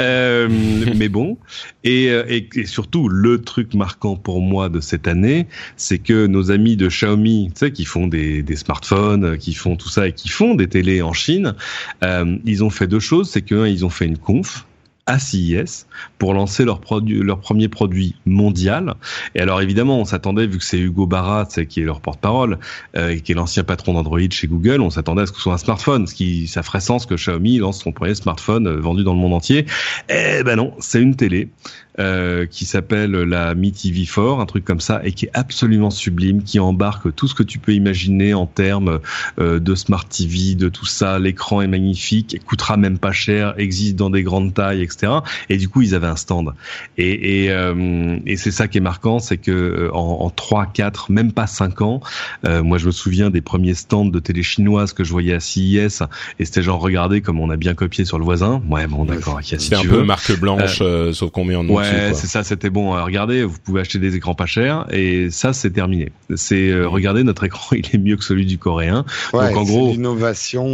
Euh, 0.00 0.48
mais 0.96 1.10
bon, 1.10 1.36
et, 1.84 2.08
euh, 2.08 2.24
et, 2.26 2.48
et 2.56 2.64
surtout 2.64 3.08
le 3.08 3.42
truc 3.42 3.74
marquant 3.74 4.16
pour 4.16 4.40
moi 4.40 4.68
de 4.70 4.80
cette 4.80 5.06
année, 5.06 5.46
c'est 5.76 5.98
que 5.98 6.26
nos 6.26 6.50
amis 6.50 6.76
de 6.76 6.88
Xiaomi, 6.88 7.50
tu 7.54 7.58
sais, 7.58 7.70
qui 7.70 7.84
font 7.84 8.06
des, 8.06 8.42
des 8.42 8.56
smartphones, 8.56 9.24
euh, 9.24 9.36
qui 9.36 9.52
font 9.52 9.76
tout 9.76 9.90
ça 9.90 10.03
et 10.06 10.12
qui 10.12 10.28
font 10.28 10.54
des 10.54 10.68
télés 10.68 11.02
en 11.02 11.12
Chine, 11.12 11.54
euh, 12.02 12.36
ils 12.44 12.64
ont 12.64 12.70
fait 12.70 12.86
deux 12.86 13.00
choses. 13.00 13.30
C'est 13.30 13.42
que 13.42 13.54
un, 13.54 13.66
ils 13.66 13.84
ont 13.84 13.90
fait 13.90 14.06
une 14.06 14.18
conf 14.18 14.66
à 15.06 15.18
CES 15.18 15.86
pour 16.18 16.32
lancer 16.32 16.64
leur 16.64 16.80
premier 16.80 17.68
produit 17.68 18.14
mondial. 18.24 18.94
Et 19.34 19.40
alors 19.40 19.60
évidemment, 19.60 20.00
on 20.00 20.04
s'attendait, 20.04 20.46
vu 20.46 20.58
que 20.58 20.64
c'est 20.64 20.78
Hugo 20.78 21.06
Barra, 21.06 21.46
qui 21.46 21.80
est 21.80 21.84
leur 21.84 22.00
porte-parole, 22.00 22.58
euh, 22.96 23.10
et 23.10 23.20
qui 23.20 23.32
est 23.32 23.34
l'ancien 23.34 23.64
patron 23.64 23.94
d'Android 23.94 24.20
chez 24.30 24.46
Google, 24.46 24.80
on 24.80 24.90
s'attendait 24.90 25.22
à 25.22 25.26
ce 25.26 25.32
que 25.32 25.38
ce 25.38 25.44
soit 25.44 25.54
un 25.54 25.58
smartphone, 25.58 26.06
ce 26.06 26.14
qui 26.14 26.48
ça 26.48 26.62
ferait 26.62 26.80
sens 26.80 27.06
que 27.06 27.14
Xiaomi 27.14 27.58
lance 27.58 27.82
son 27.82 27.92
premier 27.92 28.14
smartphone 28.14 28.66
euh, 28.66 28.80
vendu 28.80 29.04
dans 29.04 29.14
le 29.14 29.20
monde 29.20 29.34
entier. 29.34 29.66
Eh 30.08 30.42
ben 30.42 30.56
non, 30.56 30.72
c'est 30.78 31.02
une 31.02 31.16
télé 31.16 31.50
euh, 31.98 32.46
qui 32.46 32.64
s'appelle 32.64 33.12
la 33.12 33.54
Mi 33.54 33.72
TV 33.72 34.04
4, 34.04 34.40
un 34.40 34.46
truc 34.46 34.64
comme 34.64 34.80
ça, 34.80 35.00
et 35.04 35.12
qui 35.12 35.26
est 35.26 35.30
absolument 35.34 35.90
sublime, 35.90 36.42
qui 36.42 36.58
embarque 36.60 37.14
tout 37.14 37.28
ce 37.28 37.34
que 37.34 37.42
tu 37.42 37.58
peux 37.58 37.72
imaginer 37.72 38.34
en 38.34 38.46
termes 38.46 39.00
euh, 39.38 39.58
de 39.60 39.74
smart 39.74 40.04
TV, 40.04 40.54
de 40.54 40.68
tout 40.68 40.86
ça. 40.86 41.18
L'écran 41.18 41.60
est 41.60 41.68
magnifique, 41.68 42.40
coûtera 42.46 42.76
même 42.76 42.98
pas 42.98 43.12
cher, 43.12 43.54
existe 43.58 43.96
dans 43.96 44.10
des 44.10 44.22
grandes 44.22 44.54
tailles, 44.54 44.82
etc. 44.82 45.12
Et 45.48 45.56
du 45.56 45.68
coup, 45.68 45.82
ils 45.82 45.94
avaient 45.94 46.06
un 46.06 46.16
stand. 46.16 46.52
Et, 46.98 47.44
et, 47.44 47.50
euh, 47.50 48.18
et 48.26 48.36
c'est 48.36 48.50
ça 48.50 48.68
qui 48.68 48.78
est 48.78 48.82
marquant, 48.82 49.18
c'est 49.18 49.38
que 49.38 49.50
euh, 49.50 49.90
en, 49.94 50.24
en 50.24 50.30
3, 50.30 50.66
4, 50.66 51.10
même 51.10 51.32
pas 51.32 51.46
5 51.46 51.80
ans, 51.82 52.00
euh, 52.44 52.62
moi 52.62 52.78
je 52.78 52.86
me 52.86 52.90
souviens 52.92 53.30
des 53.30 53.40
premiers 53.40 53.74
stands 53.74 54.04
de 54.04 54.18
télé 54.18 54.42
chinoise 54.42 54.92
que 54.92 55.04
je 55.04 55.10
voyais 55.10 55.34
à 55.34 55.40
CES, 55.40 56.02
et 56.38 56.44
c'était 56.44 56.62
genre, 56.62 56.80
regardez 56.80 57.20
comme 57.20 57.40
on 57.40 57.50
a 57.50 57.56
bien 57.56 57.74
copié 57.74 58.04
sur 58.04 58.18
le 58.18 58.24
voisin. 58.24 58.62
Ouais, 58.68 58.86
bon, 58.86 59.04
d'accord, 59.04 59.34
ok, 59.36 59.44
si 59.44 59.58
C'est 59.58 59.74
un 59.76 59.80
tu 59.80 59.88
peu 59.88 59.96
veux. 59.98 60.04
marque 60.04 60.38
blanche, 60.38 60.78
euh, 60.80 61.12
sauf 61.12 61.30
qu'on 61.30 61.44
met 61.44 61.54
en 61.54 61.64
nom 61.64 61.74
Ouais, 61.84 61.90
dessus, 62.00 62.10
quoi. 62.10 62.20
c'est 62.20 62.26
ça, 62.26 62.42
c'était 62.44 62.70
bon. 62.70 62.94
Euh, 62.96 63.02
regardez, 63.04 63.44
vous 63.44 63.58
pouvez 63.58 63.80
acheter 63.80 63.98
des 63.98 64.16
écrans 64.16 64.34
pas 64.34 64.46
chers 64.46 64.86
et 64.92 65.30
ça, 65.30 65.52
c'est 65.52 65.70
terminé. 65.70 66.10
C'est 66.34 66.70
euh, 66.70 66.88
regardez, 66.88 67.22
notre 67.24 67.44
écran, 67.44 67.76
il 67.76 67.86
est 67.92 67.98
mieux 67.98 68.16
que 68.16 68.24
celui 68.24 68.46
du 68.46 68.58
coréen. 68.58 69.04
Ouais, 69.32 69.48
Donc, 69.48 69.56
en 69.58 69.64
c'est 69.64 69.72
gros- 69.72 69.90
l'innovation, 69.92 70.66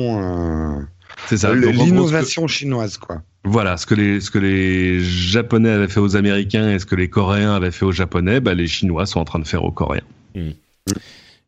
euh, 0.78 0.80
C'est 1.26 1.36
ça. 1.38 1.50
que- 1.50 1.54
l'innovation 1.66 2.46
chinoise, 2.46 2.96
quoi. 2.98 3.22
voilà, 3.44 3.76
ce 3.76 3.86
que 3.86 3.94
les 3.94 4.20
ce 4.20 4.30
que 4.30 4.38
les 4.38 5.00
Japonais 5.02 5.70
avaient 5.70 5.88
fait 5.88 6.00
aux 6.00 6.16
Américains 6.16 6.70
et 6.70 6.78
ce 6.78 6.86
que 6.86 6.94
les 6.96 7.08
Coréens 7.08 7.54
avaient 7.54 7.70
fait 7.70 7.84
aux 7.84 7.92
Japonais, 7.92 8.40
bah, 8.40 8.54
les 8.54 8.66
Chinois 8.66 9.06
sont 9.06 9.20
en 9.20 9.24
train 9.24 9.38
de 9.38 9.46
faire 9.46 9.64
aux 9.64 9.70
Coréens. 9.72 10.02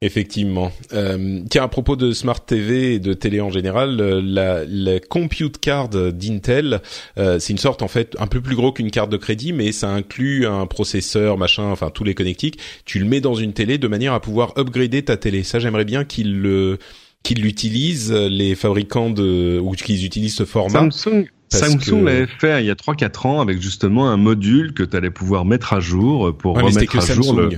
Effectivement. 0.04 0.72
Euh, 0.92 1.40
tiens, 1.48 1.62
à 1.62 1.68
propos 1.68 1.94
de 1.94 2.12
Smart 2.12 2.44
TV 2.44 2.94
et 2.94 2.98
de 2.98 3.12
télé 3.14 3.40
en 3.40 3.50
général, 3.50 4.00
euh, 4.00 4.20
la, 4.22 4.64
la 4.66 4.98
Compute 4.98 5.58
Card 5.58 5.90
d'Intel, 5.90 6.80
euh, 7.18 7.38
c'est 7.38 7.52
une 7.52 7.58
sorte 7.58 7.82
en 7.82 7.88
fait 7.88 8.16
un 8.18 8.26
peu 8.26 8.40
plus 8.40 8.56
gros 8.56 8.72
qu'une 8.72 8.90
carte 8.90 9.10
de 9.10 9.16
crédit, 9.16 9.52
mais 9.52 9.70
ça 9.70 9.88
inclut 9.90 10.44
un 10.46 10.66
processeur, 10.66 11.38
machin, 11.38 11.62
enfin 11.70 11.90
tous 11.90 12.02
les 12.02 12.14
connectiques. 12.14 12.58
Tu 12.84 12.98
le 12.98 13.04
mets 13.04 13.20
dans 13.20 13.36
une 13.36 13.52
télé 13.52 13.78
de 13.78 13.86
manière 13.86 14.12
à 14.12 14.20
pouvoir 14.20 14.54
upgrader 14.58 15.02
ta 15.04 15.16
télé. 15.16 15.44
Ça, 15.44 15.60
j'aimerais 15.60 15.84
bien 15.84 16.04
qu'ils 16.04 16.36
le 16.40 16.78
qu'ils 17.22 17.40
l'utilisent 17.40 18.12
les 18.12 18.56
fabricants 18.56 19.08
de 19.10 19.60
ou 19.62 19.70
qu'ils 19.70 20.04
utilisent 20.04 20.34
ce 20.34 20.44
format. 20.44 20.90
Samsung, 20.90 21.26
Samsung 21.48 21.78
que- 21.78 22.04
l'avait 22.04 22.26
fait 22.26 22.60
il 22.60 22.66
y 22.66 22.70
a 22.70 22.74
3-4 22.74 23.26
ans 23.26 23.40
avec 23.40 23.62
justement 23.62 24.10
un 24.10 24.16
module 24.16 24.74
que 24.74 24.82
tu 24.82 24.96
allais 24.96 25.10
pouvoir 25.10 25.44
mettre 25.44 25.72
à 25.72 25.78
jour 25.78 26.36
pour 26.36 26.56
Ouais, 26.56 26.64
mais 26.64 26.72
c'était 26.72 26.86
remettre 26.86 27.06
que 27.06 27.12
à 27.12 27.14
jour 27.14 27.36
le. 27.36 27.50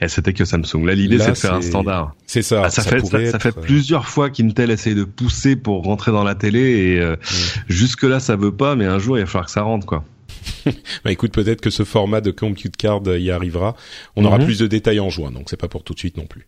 Et 0.00 0.08
c'était 0.08 0.32
que 0.32 0.44
Samsung. 0.44 0.84
Là, 0.84 0.94
l'idée, 0.94 1.18
c'est 1.18 1.30
de 1.30 1.34
faire 1.36 1.54
un 1.54 1.62
standard. 1.62 2.14
C'est 2.26 2.42
ça. 2.42 2.62
Ah, 2.66 2.70
ça, 2.70 2.82
fait, 2.82 3.04
ça, 3.04 3.30
ça 3.32 3.38
fait 3.38 3.56
euh, 3.56 3.60
plusieurs 3.60 4.06
fois 4.06 4.30
qu'Intel 4.30 4.70
essaye 4.70 4.94
de 4.94 5.04
pousser 5.04 5.56
pour 5.56 5.82
rentrer 5.84 6.12
dans 6.12 6.24
la 6.24 6.34
télé 6.34 6.60
et 6.60 7.00
euh, 7.00 7.16
jusque 7.68 8.04
là 8.04 8.20
ça 8.20 8.36
veut 8.36 8.54
pas, 8.54 8.76
mais 8.76 8.84
un 8.86 8.98
jour 8.98 9.18
il 9.18 9.22
va 9.22 9.26
falloir 9.26 9.46
que 9.46 9.52
ça 9.52 9.62
rentre 9.62 9.86
quoi. 9.86 10.04
Bah 11.04 11.10
écoute, 11.12 11.32
peut-être 11.32 11.60
que 11.60 11.70
ce 11.70 11.84
format 11.84 12.20
de 12.20 12.30
compute 12.30 12.76
card 12.76 13.02
euh, 13.08 13.18
y 13.18 13.30
arrivera. 13.30 13.74
On 14.14 14.24
aura 14.24 14.38
Mhm. 14.38 14.44
plus 14.44 14.58
de 14.60 14.66
détails 14.66 15.00
en 15.00 15.10
juin, 15.10 15.30
donc 15.32 15.48
c'est 15.50 15.56
pas 15.60 15.68
pour 15.68 15.82
tout 15.82 15.94
de 15.94 15.98
suite 15.98 16.16
non 16.16 16.26
plus. 16.26 16.46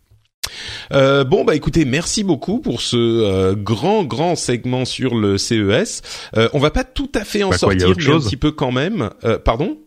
Euh, 0.93 1.23
bon 1.23 1.43
bah 1.45 1.55
écoutez, 1.55 1.85
merci 1.85 2.23
beaucoup 2.23 2.59
pour 2.59 2.81
ce 2.81 2.95
euh, 2.97 3.55
grand 3.55 4.03
grand 4.03 4.35
segment 4.35 4.85
sur 4.85 5.15
le 5.15 5.37
CES. 5.37 6.01
Euh, 6.37 6.49
on 6.53 6.59
va 6.59 6.71
pas 6.71 6.83
tout 6.83 7.11
à 7.13 7.23
fait 7.23 7.43
en 7.43 7.49
Bah 7.49 7.57
sortir, 7.57 7.89
mais 7.97 8.13
un 8.13 8.19
petit 8.19 8.37
peu 8.37 8.51
quand 8.51 8.71
même. 8.71 9.09
Euh, 9.25 9.37
pardon? 9.37 9.77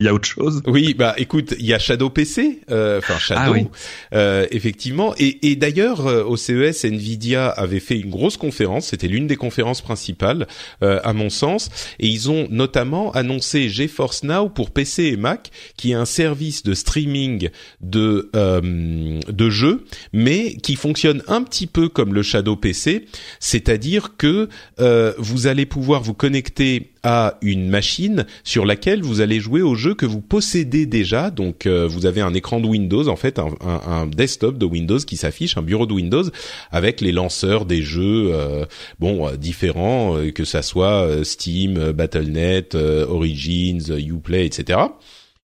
Il 0.00 0.04
y 0.06 0.08
a 0.08 0.14
autre 0.14 0.28
chose? 0.28 0.62
oui, 0.68 0.94
bah 0.94 1.14
écoute, 1.16 1.56
il 1.58 1.66
y 1.66 1.74
a 1.74 1.78
Shadow 1.80 2.08
PC, 2.08 2.60
euh, 2.70 2.98
enfin 2.98 3.18
Shadow, 3.18 3.40
Ah 3.46 3.50
oui. 3.50 3.66
euh, 4.14 4.46
effectivement. 4.52 5.12
Et, 5.18 5.50
et 5.50 5.56
d'ailleurs, 5.56 6.06
euh, 6.06 6.22
au 6.22 6.36
CES, 6.36 6.84
Nvidia 6.84 7.48
avait 7.48 7.80
fait 7.80 7.98
une 7.98 8.08
grosse 8.08 8.36
conférence. 8.36 8.86
C'était 8.86 9.08
l'une 9.08 9.26
des 9.26 9.34
conférences 9.34 9.80
principales, 9.82 10.46
euh, 10.84 11.00
à 11.02 11.12
mon 11.14 11.30
sens. 11.30 11.68
Et 11.98 12.06
ils 12.06 12.30
ont 12.30 12.46
notamment 12.48 13.10
annoncé 13.10 13.68
GeForce 13.68 14.22
Now 14.22 14.48
pour 14.50 14.70
PC 14.70 15.02
et 15.06 15.16
Mac, 15.16 15.50
qui 15.76 15.90
est 15.90 15.94
un 15.94 16.04
service 16.04 16.62
de 16.62 16.74
streaming 16.74 17.48
de 17.80 18.30
euh, 18.36 19.18
de 19.26 19.50
jeux, 19.50 19.84
mais 20.12 20.54
qui 20.58 20.76
fonctionne 20.76 21.24
un 21.26 21.42
petit 21.42 21.66
peu 21.66 21.88
comme 21.88 22.14
le 22.14 22.22
Shadow 22.22 22.54
PC, 22.54 23.06
c'est-à-dire 23.40 24.12
que 24.16 24.48
euh, 24.78 25.12
vous 25.18 25.48
allez 25.48 25.66
pouvoir 25.66 26.04
vous 26.04 26.14
connecter 26.14 26.92
à 27.10 27.38
une 27.40 27.70
machine 27.70 28.26
sur 28.44 28.66
laquelle 28.66 29.00
vous 29.02 29.22
allez 29.22 29.40
jouer 29.40 29.62
aux 29.62 29.74
jeux 29.74 29.94
que 29.94 30.04
vous 30.04 30.20
possédez 30.20 30.84
déjà. 30.84 31.30
Donc 31.30 31.64
euh, 31.64 31.86
vous 31.88 32.04
avez 32.04 32.20
un 32.20 32.34
écran 32.34 32.60
de 32.60 32.66
Windows, 32.66 33.08
en 33.08 33.16
fait, 33.16 33.38
un, 33.38 33.48
un- 33.64 33.80
un 34.02 34.06
desktop 34.06 34.58
de 34.58 34.66
Windows 34.66 34.98
qui 34.98 35.16
s'affiche, 35.16 35.56
un 35.56 35.62
bureau 35.62 35.86
de 35.86 35.94
Windows 35.94 36.24
avec 36.70 37.00
les 37.00 37.12
lanceurs 37.12 37.64
des 37.64 37.80
jeux, 37.80 38.30
euh, 38.34 38.66
bon, 38.98 39.26
euh, 39.26 39.36
différents, 39.36 40.18
euh, 40.18 40.30
que 40.32 40.44
ça 40.44 40.60
soit 40.60 41.02
euh, 41.06 41.24
Steam, 41.24 41.92
Battle.net, 41.92 42.74
Origins, 42.74 43.80
Uplay, 43.98 44.44
etc. 44.44 44.78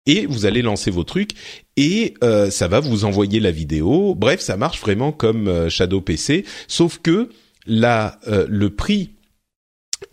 Et 0.08 0.26
vous 0.26 0.46
allez 0.48 0.64
lancer 0.64 0.90
vos 0.92 1.04
trucs 1.04 1.32
et 1.78 2.16
euh, 2.24 2.50
ça 2.50 2.68
va 2.68 2.80
vous 2.80 3.06
envoyer 3.06 3.40
la 3.40 3.52
vidéo. 3.52 4.16
Bref, 4.16 4.40
ça 4.42 4.58
marche 4.58 4.82
vraiment 4.82 5.12
comme 5.12 5.70
Shadow 5.70 6.02
PC, 6.02 6.46
sauf 6.68 7.00
que 7.02 7.30
la, 7.68 8.20
euh, 8.28 8.46
le 8.50 8.70
prix 8.72 9.12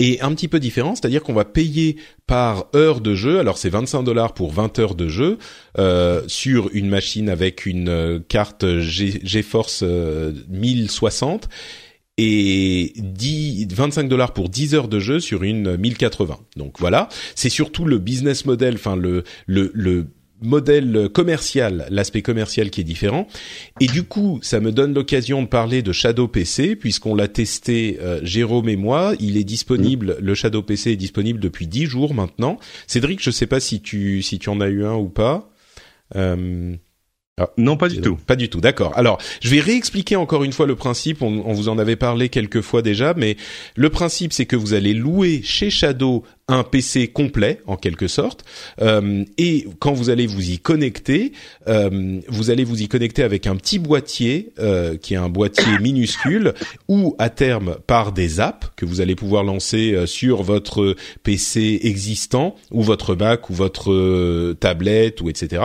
est 0.00 0.20
un 0.22 0.32
petit 0.34 0.48
peu 0.48 0.58
différent, 0.58 0.94
c'est-à-dire 0.94 1.22
qu'on 1.22 1.34
va 1.34 1.44
payer 1.44 1.96
par 2.26 2.66
heure 2.74 3.00
de 3.00 3.14
jeu. 3.14 3.38
Alors 3.38 3.58
c'est 3.58 3.68
25 3.68 4.02
dollars 4.02 4.34
pour 4.34 4.52
20 4.52 4.78
heures 4.78 4.94
de 4.94 5.08
jeu 5.08 5.38
euh, 5.78 6.22
sur 6.26 6.70
une 6.72 6.88
machine 6.88 7.28
avec 7.28 7.66
une 7.66 7.88
euh, 7.88 8.18
carte 8.18 8.64
GeForce 8.80 9.82
1060 9.82 11.48
et 12.18 12.92
10, 12.96 13.68
25 13.72 14.08
dollars 14.08 14.32
pour 14.32 14.48
10 14.48 14.74
heures 14.74 14.88
de 14.88 14.98
jeu 14.98 15.20
sur 15.20 15.42
une 15.42 15.76
1080. 15.76 16.38
Donc 16.56 16.78
voilà, 16.78 17.08
c'est 17.34 17.48
surtout 17.48 17.84
le 17.84 17.98
business 17.98 18.44
model, 18.44 18.74
enfin 18.74 18.96
le 18.96 19.24
le, 19.46 19.70
le 19.74 20.06
modèle 20.42 21.08
commercial, 21.12 21.86
l'aspect 21.90 22.22
commercial 22.22 22.70
qui 22.70 22.80
est 22.80 22.84
différent. 22.84 23.26
Et 23.80 23.86
du 23.86 24.02
coup, 24.02 24.38
ça 24.42 24.60
me 24.60 24.72
donne 24.72 24.94
l'occasion 24.94 25.42
de 25.42 25.48
parler 25.48 25.82
de 25.82 25.92
Shadow 25.92 26.28
PC 26.28 26.76
puisqu'on 26.76 27.14
l'a 27.14 27.28
testé 27.28 27.98
euh, 28.00 28.20
Jérôme 28.22 28.68
et 28.68 28.76
moi. 28.76 29.14
Il 29.20 29.36
est 29.36 29.44
disponible, 29.44 30.16
le 30.20 30.34
Shadow 30.34 30.62
PC 30.62 30.92
est 30.92 30.96
disponible 30.96 31.40
depuis 31.40 31.66
10 31.66 31.86
jours 31.86 32.14
maintenant. 32.14 32.58
Cédric, 32.86 33.22
je 33.22 33.30
sais 33.30 33.46
pas 33.46 33.60
si 33.60 33.80
tu 33.80 34.22
si 34.22 34.38
tu 34.38 34.48
en 34.48 34.60
as 34.60 34.68
eu 34.68 34.84
un 34.84 34.94
ou 34.94 35.08
pas. 35.08 35.50
Euh... 36.16 36.76
Ah, 37.40 37.48
non, 37.56 37.78
pas 37.78 37.88
du 37.88 38.02
tout. 38.02 38.16
Pas 38.16 38.36
du 38.36 38.50
tout, 38.50 38.60
d'accord. 38.60 38.92
Alors, 38.98 39.18
je 39.40 39.48
vais 39.48 39.60
réexpliquer 39.60 40.14
encore 40.16 40.44
une 40.44 40.52
fois 40.52 40.66
le 40.66 40.76
principe, 40.76 41.22
on, 41.22 41.42
on, 41.46 41.54
vous 41.54 41.70
en 41.70 41.78
avait 41.78 41.96
parlé 41.96 42.28
quelques 42.28 42.60
fois 42.60 42.82
déjà, 42.82 43.14
mais 43.16 43.38
le 43.76 43.88
principe 43.88 44.34
c'est 44.34 44.44
que 44.44 44.56
vous 44.56 44.74
allez 44.74 44.92
louer 44.92 45.40
chez 45.42 45.70
Shadow 45.70 46.22
un 46.50 46.64
PC 46.64 47.08
complet 47.08 47.60
en 47.66 47.76
quelque 47.76 48.08
sorte. 48.08 48.44
Euh, 48.80 49.24
et 49.38 49.66
quand 49.78 49.92
vous 49.92 50.10
allez 50.10 50.26
vous 50.26 50.50
y 50.50 50.58
connecter 50.58 51.32
euh, 51.68 52.20
vous 52.28 52.50
allez 52.50 52.64
vous 52.64 52.82
y 52.82 52.88
connecter 52.88 53.22
avec 53.22 53.46
un 53.46 53.56
petit 53.56 53.78
boîtier 53.78 54.52
euh, 54.58 54.96
qui 54.96 55.14
est 55.14 55.18
un 55.18 55.28
boîtier 55.28 55.78
minuscule 55.80 56.54
ou 56.88 57.14
à 57.18 57.30
terme 57.30 57.76
par 57.86 58.12
des 58.12 58.40
apps 58.40 58.68
que 58.76 58.84
vous 58.84 59.00
allez 59.00 59.14
pouvoir 59.14 59.44
lancer 59.44 59.92
euh, 59.92 60.06
sur 60.06 60.42
votre 60.42 60.96
PC 61.22 61.80
existant 61.82 62.56
ou 62.70 62.82
votre 62.82 63.14
Mac 63.14 63.50
ou 63.50 63.54
votre 63.54 63.92
euh, 63.92 64.56
tablette 64.58 65.20
ou 65.20 65.28
etc 65.28 65.64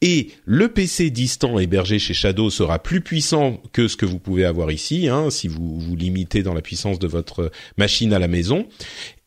et 0.00 0.28
le 0.44 0.68
PC 0.68 1.10
distant 1.10 1.58
hébergé 1.58 1.98
chez 1.98 2.14
Shadow 2.14 2.50
sera 2.50 2.78
plus 2.78 3.00
puissant 3.00 3.60
que 3.72 3.88
ce 3.88 3.96
que 3.96 4.06
vous 4.06 4.18
pouvez 4.18 4.44
avoir 4.44 4.70
ici 4.70 5.08
hein, 5.08 5.30
si 5.30 5.48
vous 5.48 5.78
vous 5.78 5.96
limitez 5.96 6.42
dans 6.42 6.54
la 6.54 6.62
puissance 6.62 6.98
de 6.98 7.06
votre 7.06 7.50
machine 7.76 8.12
à 8.12 8.18
la 8.18 8.28
maison 8.28 8.66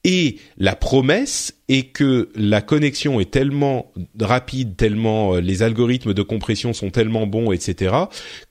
et 0.03 0.37
la 0.57 0.75
promesse 0.75 1.53
est 1.67 1.91
que 1.91 2.29
la 2.35 2.61
connexion 2.61 3.19
est 3.19 3.31
tellement 3.31 3.91
rapide, 4.19 4.77
tellement 4.77 5.35
euh, 5.35 5.41
les 5.41 5.61
algorithmes 5.61 6.13
de 6.13 6.21
compression 6.21 6.73
sont 6.73 6.89
tellement 6.89 7.27
bons, 7.27 7.51
etc., 7.51 7.95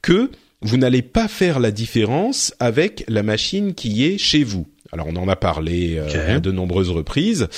que 0.02 0.30
vous 0.60 0.76
n'allez 0.76 1.02
pas 1.02 1.28
faire 1.28 1.60
la 1.60 1.70
différence 1.70 2.54
avec 2.58 3.04
la 3.08 3.22
machine 3.22 3.74
qui 3.74 4.04
est 4.04 4.18
chez 4.18 4.44
vous. 4.44 4.66
Alors 4.92 5.06
on 5.08 5.16
en 5.16 5.28
a 5.28 5.36
parlé 5.36 5.96
euh, 5.98 6.36
à 6.36 6.40
de 6.40 6.50
nombreuses 6.50 6.90
reprises. 6.90 7.48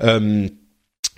Euh, 0.00 0.46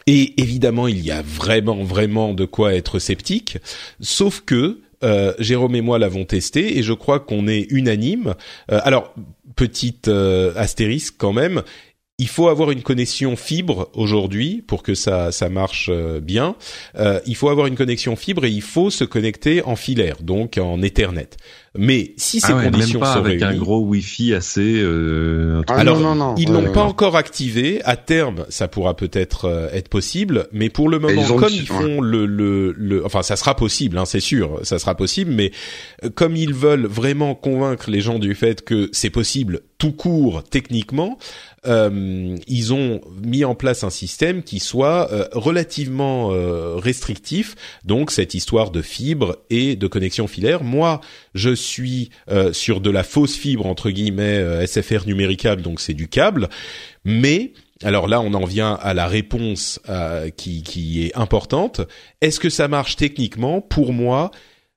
et 0.07 0.41
évidemment, 0.41 0.89
il 0.89 1.01
y 1.01 1.11
a 1.11 1.23
vraiment, 1.23 1.83
vraiment 1.85 2.35
de 2.35 2.45
quoi 2.45 2.75
être 2.75 2.99
sceptique. 2.99 3.59
Sauf 4.01 4.43
que 4.45 4.81
euh, 5.05 5.33
Jérôme 5.39 5.75
et 5.75 5.81
moi 5.81 5.99
l'avons 5.99 6.25
testé 6.25 6.79
et 6.79 6.83
je 6.83 6.93
crois 6.93 7.21
qu'on 7.21 7.47
est 7.47 7.67
unanime. 7.71 8.35
Euh, 8.71 8.81
alors, 8.85 9.15
petite 9.55 10.09
astérisque 10.09 11.15
quand 11.19 11.33
même, 11.33 11.63
il 12.23 12.29
faut 12.29 12.47
avoir 12.47 12.71
une 12.71 12.83
connexion 12.83 13.35
fibre 13.35 13.91
aujourd'hui 13.95 14.63
pour 14.65 14.85
que 14.85 14.95
ça 14.95 15.33
ça 15.33 15.49
marche 15.49 15.91
euh, 15.93 16.21
bien. 16.21 16.55
Euh, 16.97 17.21
il 17.27 17.35
faut 17.35 17.49
avoir 17.49 17.67
une 17.67 17.75
connexion 17.75 18.15
fibre 18.15 18.45
et 18.45 18.51
il 18.51 18.63
faut 18.63 18.91
se 18.91 19.03
connecter 19.03 19.61
en 19.65 19.75
filaire, 19.75 20.19
donc 20.23 20.57
en 20.57 20.81
Ethernet. 20.83 21.31
Mais 21.77 22.13
si 22.19 22.39
ces 22.41 22.53
ah 22.53 22.65
conditions 22.65 23.01
même 23.01 23.09
pas 23.09 23.15
sont 23.15 23.21
avec 23.21 23.41
réunies, 23.41 23.57
un 23.57 23.59
gros 23.59 23.81
Wi-Fi 23.81 24.35
assez. 24.35 24.81
Euh, 24.83 25.63
Ah, 25.69 25.77
alors 25.77 26.01
non, 26.01 26.15
non, 26.15 26.33
non. 26.33 26.35
ils 26.37 26.49
Ouais, 26.49 26.55
l'ont 26.55 26.67
ouais, 26.67 26.73
pas 26.73 26.83
ouais. 26.85 26.91
encore 26.91 27.17
activé. 27.17 27.81
À 27.85 27.97
terme, 27.97 28.45
ça 28.51 28.69
pourra 28.69 28.95
peut-être 28.95 29.47
euh, 29.47 29.71
être 29.73 29.89
possible, 29.89 30.49
mais 30.53 30.69
pour 30.69 30.91
le 30.91 30.99
moment, 30.99 31.23
ils 31.23 31.37
comme 31.37 31.49
ils 31.51 31.67
font 31.67 32.01
le, 32.03 32.27
le 32.27 32.73
le, 32.77 33.05
enfin, 33.07 33.23
ça 33.23 33.37
sera 33.37 33.57
possible, 33.57 33.97
hein, 33.97 34.05
c'est 34.05 34.21
sûr, 34.21 34.61
ça 34.65 34.79
sera 34.79 34.95
possible, 34.95 35.31
mais 35.33 35.51
euh, 36.05 36.11
comme 36.15 36.37
ils 36.37 36.53
veulent 36.53 36.87
vraiment 36.87 37.35
convaincre 37.35 37.91
les 37.91 38.03
gens 38.03 38.19
du 38.19 38.35
fait 38.35 38.63
que 38.63 38.91
c'est 38.93 39.11
possible 39.11 39.61
tout 39.79 39.93
court 39.93 40.45
techniquement, 40.45 41.19
euh, 41.67 42.37
ils 42.47 42.73
ont 42.73 43.01
mis 43.25 43.45
en 43.45 43.57
place 43.57 43.83
un 43.83 43.91
système 43.91 44.45
qui 44.45 44.61
soit 44.61 45.11
euh, 45.13 45.27
relativement 45.33 46.31
euh, 46.33 46.77
restrictif. 46.77 47.57
Donc 47.85 48.13
cette 48.13 48.35
histoire 48.35 48.71
de 48.71 48.81
fibre 48.81 49.39
et 49.51 49.75
de 49.75 49.87
connexion 49.89 50.29
filaire. 50.29 50.63
Moi, 50.63 51.01
je 51.35 51.55
suis 51.63 52.11
euh, 52.31 52.53
sur 52.53 52.81
de 52.81 52.91
la 52.91 53.03
fausse 53.03 53.37
fibre 53.37 53.67
entre 53.67 53.91
guillemets 53.91 54.39
euh, 54.39 54.67
SFR 54.67 55.07
numéricable, 55.07 55.63
donc 55.63 55.81
c'est 55.81 55.95
du 55.95 56.09
câble, 56.09 56.49
mais 57.05 57.53
alors 57.85 58.07
là, 58.07 58.21
on 58.21 58.35
en 58.35 58.45
vient 58.45 58.75
à 58.75 58.95
la 58.95 59.07
réponse 59.07 59.81
euh, 59.89 60.31
qui, 60.31 60.63
qui 60.63 61.05
est 61.05 61.17
importante. 61.17 61.81
Est-ce 62.21 62.41
que 62.41 62.51
ça 62.51 62.69
marche 62.69 62.97
techniquement? 62.97 63.61
Pour 63.61 63.93
moi, 63.93 64.31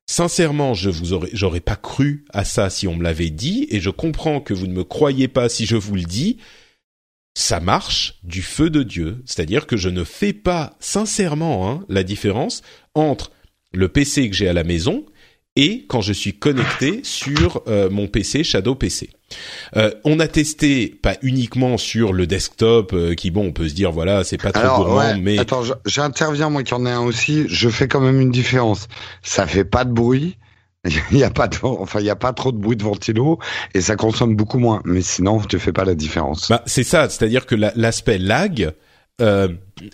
sincèrement, 0.07 0.73
je 0.73 0.89
vous 0.89 1.13
aurais, 1.13 1.29
j'aurais 1.33 1.59
pas 1.59 1.75
cru 1.75 2.25
à 2.33 2.43
ça 2.43 2.69
si 2.69 2.87
on 2.87 2.95
me 2.95 3.03
l'avait 3.03 3.29
dit, 3.29 3.67
et 3.69 3.79
je 3.79 3.89
comprends 3.89 4.41
que 4.41 4.53
vous 4.53 4.67
ne 4.67 4.73
me 4.73 4.83
croyez 4.83 5.27
pas 5.27 5.49
si 5.49 5.65
je 5.65 5.75
vous 5.75 5.95
le 5.95 6.03
dis. 6.03 6.37
Ça 7.37 7.59
marche 7.59 8.15
du 8.23 8.41
feu 8.41 8.69
de 8.69 8.81
Dieu, 8.81 9.21
c'est-à-dire 9.25 9.67
que 9.67 9.77
je 9.77 9.89
ne 9.89 10.03
fais 10.03 10.33
pas 10.33 10.75
sincèrement 10.79 11.69
hein, 11.69 11.85
la 11.89 12.03
différence 12.03 12.61
entre 12.93 13.31
le 13.73 13.89
PC 13.89 14.29
que 14.29 14.35
j'ai 14.35 14.47
à 14.47 14.53
la 14.53 14.63
maison 14.63 15.05
et 15.55 15.85
quand 15.87 16.01
je 16.01 16.13
suis 16.13 16.33
connecté 16.33 16.99
sur 17.03 17.61
euh, 17.67 17.89
mon 17.89 18.07
PC 18.07 18.43
Shadow 18.43 18.75
PC. 18.75 19.09
Euh, 19.75 19.91
on 20.03 20.19
a 20.19 20.27
testé 20.27 20.87
pas 21.01 21.15
uniquement 21.21 21.77
sur 21.77 22.13
le 22.13 22.27
desktop 22.27 22.93
euh, 22.93 23.15
qui 23.15 23.31
bon 23.31 23.47
on 23.47 23.51
peut 23.51 23.67
se 23.67 23.73
dire 23.73 23.91
voilà 23.91 24.23
c'est 24.23 24.37
pas 24.37 24.51
trop 24.51 24.83
gourmand 24.83 24.97
ouais, 24.97 25.17
mais 25.19 25.39
attends, 25.39 25.63
j'interviens 25.85 26.49
moi 26.49 26.63
qui 26.63 26.73
en 26.73 26.85
ai 26.85 26.91
un 26.91 27.01
aussi. 27.01 27.45
Je 27.47 27.69
fais 27.69 27.87
quand 27.87 28.01
même 28.01 28.21
une 28.21 28.31
différence. 28.31 28.87
Ça 29.23 29.47
fait 29.47 29.65
pas 29.65 29.83
de 29.83 29.91
bruit. 29.91 30.37
Il 31.11 31.17
y 31.17 31.23
a 31.23 31.31
pas 31.31 31.47
de, 31.47 31.57
enfin 31.63 31.99
il 31.99 32.05
y 32.05 32.11
a 32.11 32.15
pas 32.15 32.31
trop 32.31 32.51
de 32.51 32.57
bruit 32.57 32.77
de 32.77 32.83
ventilo 32.83 33.39
et 33.73 33.81
ça 33.81 33.95
consomme 33.95 34.35
beaucoup 34.35 34.59
moins. 34.59 34.81
Mais 34.85 35.01
sinon, 35.01 35.39
tu 35.39 35.57
fais 35.57 35.73
pas 35.73 35.83
la 35.83 35.95
différence. 35.95 36.49
Bah, 36.49 36.61
c'est 36.67 36.83
ça, 36.83 37.09
c'est-à-dire 37.09 37.47
que 37.47 37.55
la- 37.55 37.73
l'aspect 37.75 38.19
lag, 38.19 38.71
euh, 39.21 39.47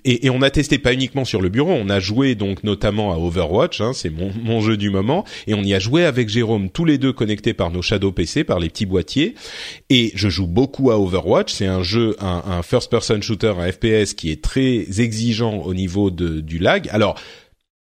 et, 0.04 0.26
et 0.26 0.30
on 0.30 0.42
a 0.42 0.50
testé 0.50 0.80
pas 0.80 0.94
uniquement 0.94 1.26
sur 1.26 1.42
le 1.42 1.50
bureau, 1.50 1.72
on 1.72 1.90
a 1.90 2.00
joué 2.00 2.36
donc 2.36 2.64
notamment 2.64 3.14
à 3.14 3.18
Overwatch, 3.18 3.82
hein, 3.82 3.92
c'est 3.94 4.10
mon, 4.10 4.32
mon 4.42 4.62
jeu 4.62 4.78
du 4.78 4.90
moment, 4.90 5.26
et 5.48 5.54
on 5.54 5.62
y 5.64 5.74
a 5.74 5.80
joué 5.80 6.06
avec 6.06 6.30
Jérôme 6.30 6.70
tous 6.70 6.86
les 6.86 6.98
deux 6.98 7.14
connectés 7.14 7.54
par 7.54 7.72
nos 7.72 7.82
Shadow 7.82 8.12
PC, 8.12 8.44
par 8.44 8.60
les 8.60 8.70
petits 8.70 8.86
boîtiers, 8.86 9.36
et 9.90 10.12
je 10.16 10.30
joue 10.30 10.48
beaucoup 10.48 10.92
à 10.92 11.00
Overwatch, 11.00 11.54
c'est 11.54 11.68
un 11.68 11.84
jeu, 11.84 12.16
un, 12.20 12.44
un 12.46 12.64
first-person 12.64 13.22
shooter, 13.22 13.54
un 13.60 13.72
FPS 13.72 14.14
qui 14.14 14.32
est 14.32 14.42
très 14.42 15.02
exigeant 15.02 15.58
au 15.58 15.74
niveau 15.74 16.10
de, 16.12 16.40
du 16.40 16.58
lag. 16.58 16.88
Alors 16.92 17.20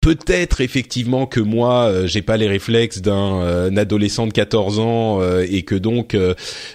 Peut-être 0.01 0.61
effectivement 0.61 1.25
que 1.25 1.41
moi 1.41 1.83
euh, 1.83 2.07
j'ai 2.07 2.21
pas 2.21 2.37
les 2.37 2.47
réflexes 2.47 3.01
d'un 3.01 3.41
euh, 3.41 3.75
adolescent 3.75 4.27
de 4.27 4.31
14 4.31 4.79
ans 4.79 5.21
euh, 5.21 5.45
et 5.49 5.63
que 5.63 5.75
donc 5.75 6.15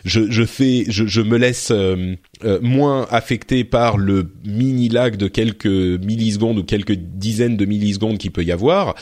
je, 0.05 0.31
je 0.31 0.45
fais 0.45 0.85
je, 0.89 1.07
je 1.07 1.22
me 1.22 1.39
laisse 1.39 1.72
moins 2.61 3.07
affecté 3.11 3.64
par 3.64 3.97
le 3.97 4.31
mini 4.45 4.91
lag 4.91 5.16
de 5.16 5.29
quelques 5.29 5.64
millisecondes 5.64 6.59
ou 6.59 6.64
quelques 6.64 6.93
dizaines 6.93 7.57
de 7.57 7.64
millisecondes 7.64 8.18
qu'il 8.18 8.31
peut 8.31 8.45
y 8.45 8.53
avoir. 8.53 8.95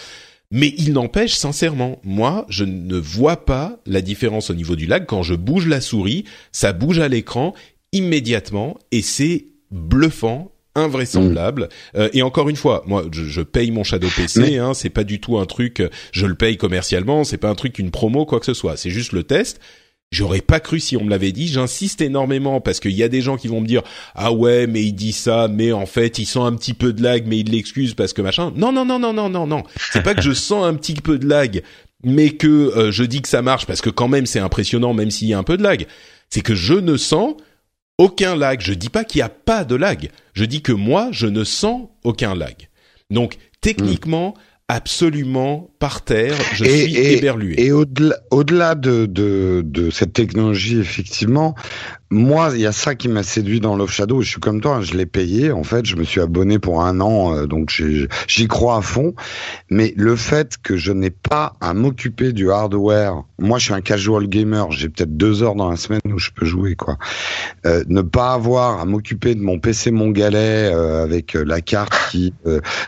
Mais 0.54 0.74
il 0.76 0.92
n'empêche, 0.92 1.32
sincèrement, 1.32 1.98
moi, 2.04 2.44
je 2.50 2.64
ne 2.64 2.98
vois 2.98 3.46
pas 3.46 3.80
la 3.86 4.02
différence 4.02 4.50
au 4.50 4.54
niveau 4.54 4.76
du 4.76 4.84
lag. 4.84 5.06
Quand 5.06 5.22
je 5.22 5.34
bouge 5.34 5.66
la 5.66 5.80
souris, 5.80 6.24
ça 6.52 6.74
bouge 6.74 6.98
à 6.98 7.08
l'écran 7.08 7.54
immédiatement 7.92 8.76
et 8.90 9.00
c'est 9.00 9.46
bluffant, 9.70 10.51
invraisemblable. 10.74 11.68
Euh, 11.96 12.08
et 12.12 12.22
encore 12.22 12.48
une 12.48 12.56
fois, 12.56 12.82
moi, 12.86 13.04
je, 13.12 13.24
je 13.24 13.40
paye 13.42 13.70
mon 13.70 13.84
Shadow 13.84 14.08
PC. 14.16 14.40
Mais- 14.40 14.58
Hein, 14.58 14.74
c'est 14.74 14.90
pas 14.90 15.04
du 15.04 15.20
tout 15.20 15.38
un 15.38 15.46
truc. 15.46 15.82
Je 16.12 16.26
le 16.26 16.34
paye 16.34 16.56
commercialement. 16.56 17.24
C'est 17.24 17.38
pas 17.38 17.48
un 17.50 17.54
truc 17.54 17.78
une 17.78 17.90
promo 17.90 18.24
quoi 18.26 18.38
que 18.40 18.46
ce 18.46 18.54
soit. 18.54 18.76
C'est 18.76 18.90
juste 18.90 19.12
le 19.12 19.22
test. 19.22 19.60
J'aurais 20.10 20.42
pas 20.42 20.60
cru 20.60 20.78
si 20.78 20.96
on 20.98 21.04
me 21.04 21.10
l'avait 21.10 21.32
dit. 21.32 21.48
J'insiste 21.48 22.02
énormément 22.02 22.60
parce 22.60 22.80
qu'il 22.80 22.90
y 22.92 23.02
a 23.02 23.08
des 23.08 23.22
gens 23.22 23.38
qui 23.38 23.48
vont 23.48 23.62
me 23.62 23.66
dire 23.66 23.80
ah 24.14 24.30
ouais 24.30 24.66
mais 24.66 24.82
il 24.82 24.92
dit 24.92 25.12
ça 25.12 25.48
mais 25.50 25.72
en 25.72 25.86
fait 25.86 26.18
il 26.18 26.26
sent 26.26 26.38
un 26.40 26.52
petit 26.54 26.74
peu 26.74 26.92
de 26.92 27.02
lag 27.02 27.24
mais 27.26 27.38
il 27.38 27.50
l'excuse 27.50 27.94
parce 27.94 28.12
que 28.12 28.20
machin. 28.20 28.52
Non 28.54 28.72
non 28.72 28.84
non 28.84 28.98
non 28.98 29.14
non 29.14 29.30
non 29.30 29.46
non. 29.46 29.62
C'est 29.90 30.02
pas 30.02 30.14
que 30.14 30.20
je 30.20 30.32
sens 30.32 30.66
un 30.66 30.74
petit 30.74 30.94
peu 30.96 31.18
de 31.18 31.26
lag 31.26 31.62
mais 32.04 32.28
que 32.30 32.46
euh, 32.46 32.92
je 32.92 33.04
dis 33.04 33.22
que 33.22 33.28
ça 33.28 33.40
marche 33.40 33.64
parce 33.64 33.80
que 33.80 33.88
quand 33.88 34.08
même 34.08 34.26
c'est 34.26 34.38
impressionnant 34.38 34.92
même 34.92 35.10
s'il 35.10 35.28
y 35.28 35.32
a 35.34 35.38
un 35.38 35.44
peu 35.44 35.56
de 35.56 35.62
lag. 35.62 35.86
C'est 36.28 36.42
que 36.42 36.54
je 36.54 36.74
ne 36.74 36.98
sens 36.98 37.34
aucun 38.02 38.36
lag. 38.36 38.60
Je 38.60 38.72
dis 38.74 38.88
pas 38.88 39.04
qu'il 39.04 39.18
n'y 39.20 39.22
a 39.22 39.28
pas 39.28 39.64
de 39.64 39.74
lag. 39.76 40.10
Je 40.34 40.44
dis 40.44 40.62
que 40.62 40.72
moi 40.72 41.08
je 41.12 41.26
ne 41.26 41.44
sens 41.44 41.88
aucun 42.04 42.34
lag. 42.34 42.54
Donc 43.10 43.36
techniquement 43.60 44.34
absolument 44.68 45.70
par 45.78 46.02
terre. 46.02 46.34
Je 46.54 46.64
Et- 46.64 46.82
suis 46.84 46.96
et- 46.96 47.18
éberlué. 47.18 47.54
Et 47.62 47.72
au-delà, 47.72 48.16
au-delà 48.30 48.74
de, 48.74 49.06
de, 49.06 49.62
de 49.64 49.90
cette 49.90 50.12
technologie, 50.14 50.78
effectivement, 50.78 51.54
moi, 52.12 52.50
il 52.52 52.60
y 52.60 52.66
a 52.66 52.72
ça 52.72 52.94
qui 52.94 53.08
m'a 53.08 53.22
séduit 53.22 53.58
dans 53.58 53.74
Love 53.74 53.90
Shadow. 53.90 54.20
Je 54.20 54.28
suis 54.28 54.40
comme 54.40 54.60
toi, 54.60 54.76
hein, 54.76 54.80
je 54.82 54.94
l'ai 54.94 55.06
payé. 55.06 55.50
En 55.50 55.64
fait, 55.64 55.86
je 55.86 55.96
me 55.96 56.04
suis 56.04 56.20
abonné 56.20 56.58
pour 56.58 56.82
un 56.82 57.00
an, 57.00 57.34
euh, 57.34 57.46
donc 57.46 57.70
j'y 57.70 58.48
crois 58.48 58.76
à 58.76 58.82
fond. 58.82 59.14
Mais 59.70 59.94
le 59.96 60.14
fait 60.14 60.58
que 60.62 60.76
je 60.76 60.92
n'ai 60.92 61.10
pas 61.10 61.54
à 61.62 61.72
m'occuper 61.72 62.32
du 62.32 62.50
hardware, 62.50 63.22
moi, 63.38 63.58
je 63.58 63.64
suis 63.64 63.74
un 63.74 63.80
casual 63.80 64.26
gamer. 64.26 64.70
J'ai 64.72 64.90
peut-être 64.90 65.16
deux 65.16 65.42
heures 65.42 65.54
dans 65.54 65.70
la 65.70 65.76
semaine 65.76 66.02
où 66.04 66.18
je 66.18 66.30
peux 66.36 66.44
jouer, 66.44 66.76
quoi. 66.76 66.98
Euh, 67.64 67.82
ne 67.88 68.02
pas 68.02 68.34
avoir 68.34 68.78
à 68.80 68.84
m'occuper 68.84 69.34
de 69.34 69.40
mon 69.40 69.58
PC 69.58 69.90
mon 69.90 70.10
galet 70.10 70.70
euh, 70.70 71.02
avec 71.02 71.32
la 71.32 71.62
carte 71.62 71.94
qui 72.10 72.34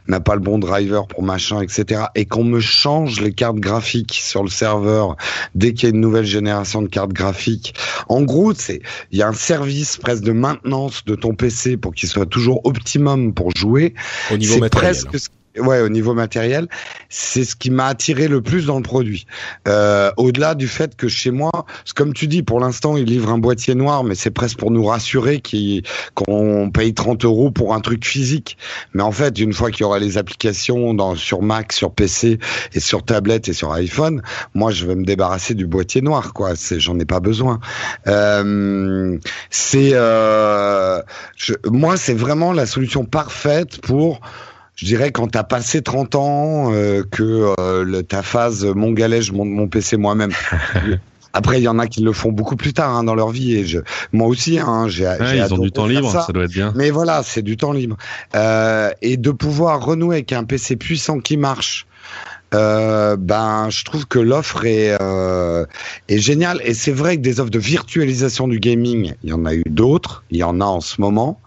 n'a 0.07 0.21
pas 0.21 0.35
le 0.35 0.41
bon 0.41 0.59
driver 0.59 1.07
pour 1.07 1.23
machin, 1.23 1.63
etc. 1.63 2.03
Et 2.15 2.27
qu'on 2.27 2.45
me 2.45 2.61
change 2.61 3.23
les 3.23 3.33
cartes 3.33 3.57
graphiques 3.57 4.21
sur 4.23 4.43
le 4.43 4.51
serveur 4.51 5.17
dès 5.55 5.73
qu'il 5.73 5.89
y 5.89 5.93
a 5.93 5.95
une 5.95 6.01
nouvelle 6.01 6.27
génération 6.27 6.83
de 6.83 6.89
cartes 6.89 7.13
graphiques. 7.13 7.75
En 8.09 8.21
gros, 8.21 8.53
c'est 8.53 8.83
il 9.15 9.19
y 9.19 9.23
a 9.23 9.29
un 9.29 9.33
service 9.33 9.97
presque 9.97 10.25
de 10.25 10.33
maintenance 10.33 11.05
de 11.05 11.15
ton 11.15 11.37
PC 11.37 11.77
pour 11.77 11.95
qu'il 11.95 12.09
soit 12.09 12.27
toujours 12.27 12.61
optimum 12.67 13.33
pour 13.33 13.57
jouer. 13.57 13.95
Au 14.33 14.37
niveau 14.37 14.59
matériel. 14.59 14.97
Presque 15.05 15.31
ouais, 15.59 15.81
au 15.81 15.89
niveau 15.89 16.15
matériel, 16.15 16.69
c'est 17.09 17.45
ce 17.45 17.57
qui 17.57 17.71
m'a 17.71 17.87
attiré 17.87 18.29
le 18.29 18.41
plus 18.41 18.67
dans 18.67 18.77
le 18.77 18.83
produit. 18.83 19.27
Euh, 19.69 20.11
Au-delà 20.17 20.55
du 20.55 20.69
fait 20.69 20.97
que 20.97 21.09
chez 21.09 21.31
moi, 21.31 21.51
comme 21.95 22.13
tu 22.13 22.27
dis, 22.27 22.43
pour 22.43 22.61
l'instant, 22.61 22.97
il 22.97 23.05
livre 23.05 23.31
un 23.31 23.39
boîtier 23.39 23.75
noir, 23.75 24.05
mais 24.05 24.15
c'est 24.15 24.31
presque 24.31 24.59
pour 24.59 24.71
nous 24.71 24.85
rassurer 24.85 25.43
qu'on 26.15 26.71
paye 26.71 26.95
30 26.95 27.25
euros 27.25 27.51
pour 27.51 27.75
un 27.75 27.81
truc 27.81 28.05
physique. 28.05 28.57
Mais 28.93 29.03
en 29.03 29.13
fait, 29.13 29.39
une 29.39 29.53
fois 29.53 29.71
qu'il 29.71 29.83
y 29.83 29.85
aura 29.85 29.99
les 29.99 30.19
applications 30.19 30.95
dans, 30.95 31.15
sur 31.15 31.43
Mac, 31.43 31.73
sur 31.73 31.93
PC 31.93 32.39
et 32.73 32.81
sur 32.81 33.05
tablette 33.05 33.49
et 33.49 33.53
sur 33.53 33.73
iPhone, 33.73 34.23
moi, 34.55 34.71
je 34.71 34.87
vais 34.87 34.95
me 34.95 35.05
débarrasser 35.05 35.55
du 35.55 35.67
boîtier 35.67 36.03
noir, 36.03 36.33
quoi. 36.33 36.53
J'en 36.77 36.99
ai 36.99 37.05
pas 37.05 37.21
besoin. 37.21 37.61
Euh, 38.07 39.19
c'est, 39.51 39.91
euh, 39.93 41.01
moi, 41.71 41.97
c'est 41.97 42.15
vraiment 42.15 42.53
la 42.53 42.67
solution 42.67 43.05
parfaite 43.05 43.81
pour 43.81 44.21
je 44.77 44.87
dirais 44.87 45.13
quand 45.13 45.29
t'as 45.29 45.45
passé 45.45 45.83
30 45.83 46.15
ans, 46.15 46.73
euh, 46.73 47.03
que 47.11 47.55
euh, 47.59 48.03
ta 48.03 48.23
phase 48.23 48.65
mon 48.65 48.93
galet, 48.93 49.23
je 49.23 49.33
monte 49.33 49.49
mon 49.49 49.69
PC 49.69 49.97
moi-même. 49.97 50.33
Après, 51.35 51.61
il 51.61 51.65
y 51.65 51.69
en 51.69 51.81
a 51.81 51.89
qui 51.89 52.01
le 52.01 52.13
font 52.13 52.31
beaucoup 52.31 52.55
plus 52.55 52.73
tard 52.73 52.95
hein, 52.95 53.03
dans 53.03 53.17
leur 53.17 53.31
vie 53.31 53.57
et 53.57 53.67
je, 53.67 53.81
moi 54.13 54.29
aussi, 54.29 54.61
hein, 54.61 54.87
j'ai. 54.87 55.05
Ouais, 55.05 55.39
ils 55.39 55.53
ont 55.53 55.59
du 55.59 55.73
temps 55.73 55.87
libre, 55.87 56.11
ça. 56.11 56.27
doit 56.33 56.45
être 56.45 56.53
bien. 56.53 56.73
Mais 56.77 56.91
voilà, 56.91 57.23
c'est 57.25 57.43
du 57.43 57.57
temps 57.57 57.73
libre 57.73 57.97
euh, 58.37 58.91
et 59.03 59.17
de 59.17 59.33
pouvoir 59.33 59.85
renouer 59.85 60.17
avec 60.17 60.33
un 60.33 60.45
PC 60.45 60.77
puissant 60.77 61.19
qui 61.19 61.37
marche. 61.37 61.87
Euh, 62.55 63.17
ben, 63.17 63.69
je 63.69 63.85
trouve 63.85 64.07
que 64.07 64.21
l'offre 64.21 64.65
est, 64.65 64.97
euh, 65.01 65.67
est 66.09 66.19
géniale 66.19 66.61
et 66.63 66.73
c'est 66.73 66.93
vrai 66.93 67.17
que 67.17 67.23
des 67.23 67.41
offres 67.41 67.51
de 67.51 67.59
virtualisation 67.59 68.47
du 68.47 68.61
gaming, 68.61 69.15
il 69.25 69.31
y 69.31 69.33
en 69.33 69.45
a 69.45 69.55
eu 69.55 69.65
d'autres, 69.67 70.23
il 70.31 70.37
y 70.37 70.45
en 70.45 70.61
a 70.61 70.65
en 70.65 70.81
ce 70.81 71.01
moment. 71.01 71.41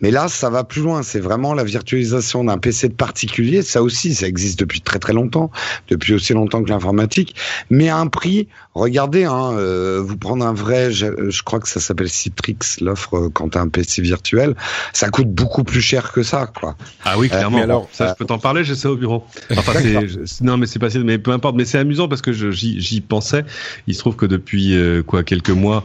Mais 0.00 0.10
là, 0.10 0.28
ça 0.28 0.50
va 0.50 0.64
plus 0.64 0.82
loin. 0.82 1.02
C'est 1.02 1.20
vraiment 1.20 1.54
la 1.54 1.64
virtualisation 1.64 2.44
d'un 2.44 2.58
PC 2.58 2.88
de 2.88 2.94
particulier. 2.94 3.62
Ça 3.62 3.82
aussi, 3.82 4.14
ça 4.14 4.26
existe 4.26 4.58
depuis 4.58 4.80
très 4.80 4.98
très 4.98 5.12
longtemps, 5.12 5.50
depuis 5.88 6.14
aussi 6.14 6.32
longtemps 6.32 6.62
que 6.62 6.70
l'informatique. 6.70 7.34
Mais 7.70 7.88
à 7.88 7.98
un 7.98 8.06
prix, 8.06 8.48
regardez, 8.74 9.24
hein, 9.24 9.52
euh, 9.52 10.02
vous 10.04 10.16
prendre 10.16 10.44
un 10.46 10.52
vrai, 10.52 10.90
je, 10.90 11.42
crois 11.42 11.60
que 11.60 11.68
ça 11.68 11.80
s'appelle 11.80 12.08
Citrix, 12.08 12.58
l'offre 12.80 13.16
euh, 13.16 13.30
quand 13.32 13.56
as 13.56 13.60
un 13.60 13.68
PC 13.68 14.02
virtuel, 14.02 14.54
ça 14.92 15.08
coûte 15.08 15.28
beaucoup 15.28 15.64
plus 15.64 15.80
cher 15.80 16.12
que 16.12 16.22
ça, 16.22 16.46
quoi. 16.46 16.76
Ah 17.04 17.18
oui, 17.18 17.28
clairement. 17.28 17.58
Euh, 17.58 17.64
alors, 17.64 17.88
ça, 17.92 18.08
je 18.08 18.14
peux 18.14 18.26
t'en 18.26 18.38
parler, 18.38 18.64
j'ai 18.64 18.74
ça 18.74 18.90
au 18.90 18.96
bureau. 18.96 19.24
Enfin, 19.50 19.72
non, 20.40 20.56
mais 20.56 20.66
c'est 20.66 20.78
pas, 20.78 20.88
mais 21.04 21.18
peu 21.18 21.32
importe. 21.32 21.54
Mais 21.56 21.64
c'est 21.64 21.78
amusant 21.78 22.08
parce 22.08 22.22
que 22.22 22.32
j'y 22.32 23.00
pensais. 23.00 23.44
Il 23.86 23.94
se 23.94 23.98
trouve 24.00 24.16
que 24.16 24.26
depuis 24.26 24.74
quoi 25.06 25.22
quelques 25.22 25.50
mois, 25.50 25.84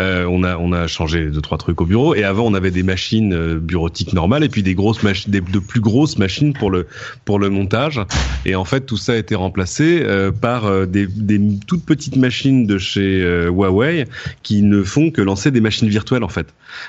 euh, 0.00 0.26
on 0.28 0.42
a 0.42 0.56
on 0.56 0.72
a 0.72 0.88
changé 0.88 1.26
deux 1.26 1.40
trois 1.40 1.56
trucs 1.56 1.80
au 1.80 1.86
bureau 1.86 2.16
et 2.16 2.24
avant 2.24 2.46
on 2.46 2.54
avait 2.54 2.72
des 2.72 2.82
machines 2.82 3.32
euh, 3.32 3.60
bureautiques 3.60 4.12
normales 4.12 4.42
et 4.42 4.48
puis 4.48 4.64
des 4.64 4.74
grosses 4.74 5.04
machines 5.04 5.30
des, 5.30 5.40
de 5.40 5.58
plus 5.60 5.78
grosses 5.80 6.18
machines 6.18 6.52
pour 6.52 6.72
le 6.72 6.88
pour 7.24 7.38
le 7.38 7.48
montage 7.48 8.00
et 8.44 8.56
en 8.56 8.64
fait 8.64 8.80
tout 8.86 8.96
ça 8.96 9.12
a 9.12 9.14
été 9.14 9.36
remplacé 9.36 10.02
euh, 10.02 10.32
par 10.32 10.88
des, 10.88 11.06
des 11.06 11.40
toutes 11.68 11.84
petites 11.84 12.16
machines 12.16 12.66
de 12.66 12.76
chez 12.76 13.20
Huawei 13.46 14.06
qui 14.42 14.62
ne 14.62 14.82
font 14.82 15.12
que 15.12 15.22
lancer 15.22 15.52
des 15.52 15.60
machines 15.60 15.88
virtuelles 15.88 16.24
en 16.24 16.28
fait. 16.28 16.48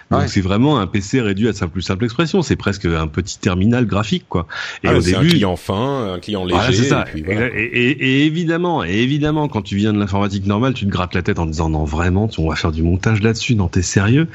Donc 0.10 0.24
c'est 0.26 0.42
vraiment 0.42 0.80
un 0.80 0.88
PC 0.88 1.22
réduit 1.22 1.48
à 1.48 1.54
sa 1.54 1.68
plus 1.68 1.84
simple 1.84 2.06
expression, 2.06 2.42
c'est 2.42 2.56
presque 2.56 2.86
un 2.86 3.06
petit 3.06 3.38
terminal 3.38 3.86
graphique 3.86 4.26
quoi. 4.28 4.48
Et 4.84 4.88
ah, 4.88 4.96
au 4.96 5.02
début 5.02 5.16
un 5.16 5.28
client 5.28 5.56
fin, 5.58 6.14
un 6.14 6.20
client 6.20 6.44
léger 6.44 6.74
c'est 6.74 6.84
ça. 6.86 7.06
Et, 7.16 7.20
et, 7.20 7.92
et, 7.92 8.26
évidemment, 8.26 8.84
et 8.84 8.98
évidemment 8.98 9.48
quand 9.48 9.62
tu 9.62 9.76
viens 9.76 9.94
de 9.94 10.00
l'informatique 10.00 10.48
normale, 10.48 10.74
tu 10.74 10.86
te 10.86 10.90
grattes 10.90 11.14
la 11.14 11.22
tête 11.22 11.38
en 11.38 11.46
disant 11.46 11.70
non 11.70 11.84
vraiment, 11.84 12.28
on 12.40 12.50
va 12.50 12.56
faire 12.56 12.72
du 12.72 12.82
montage 12.82 12.95
montage 12.96 13.22
là-dessus, 13.22 13.56
non, 13.56 13.68
t'es 13.68 13.82
sérieux 13.82 14.28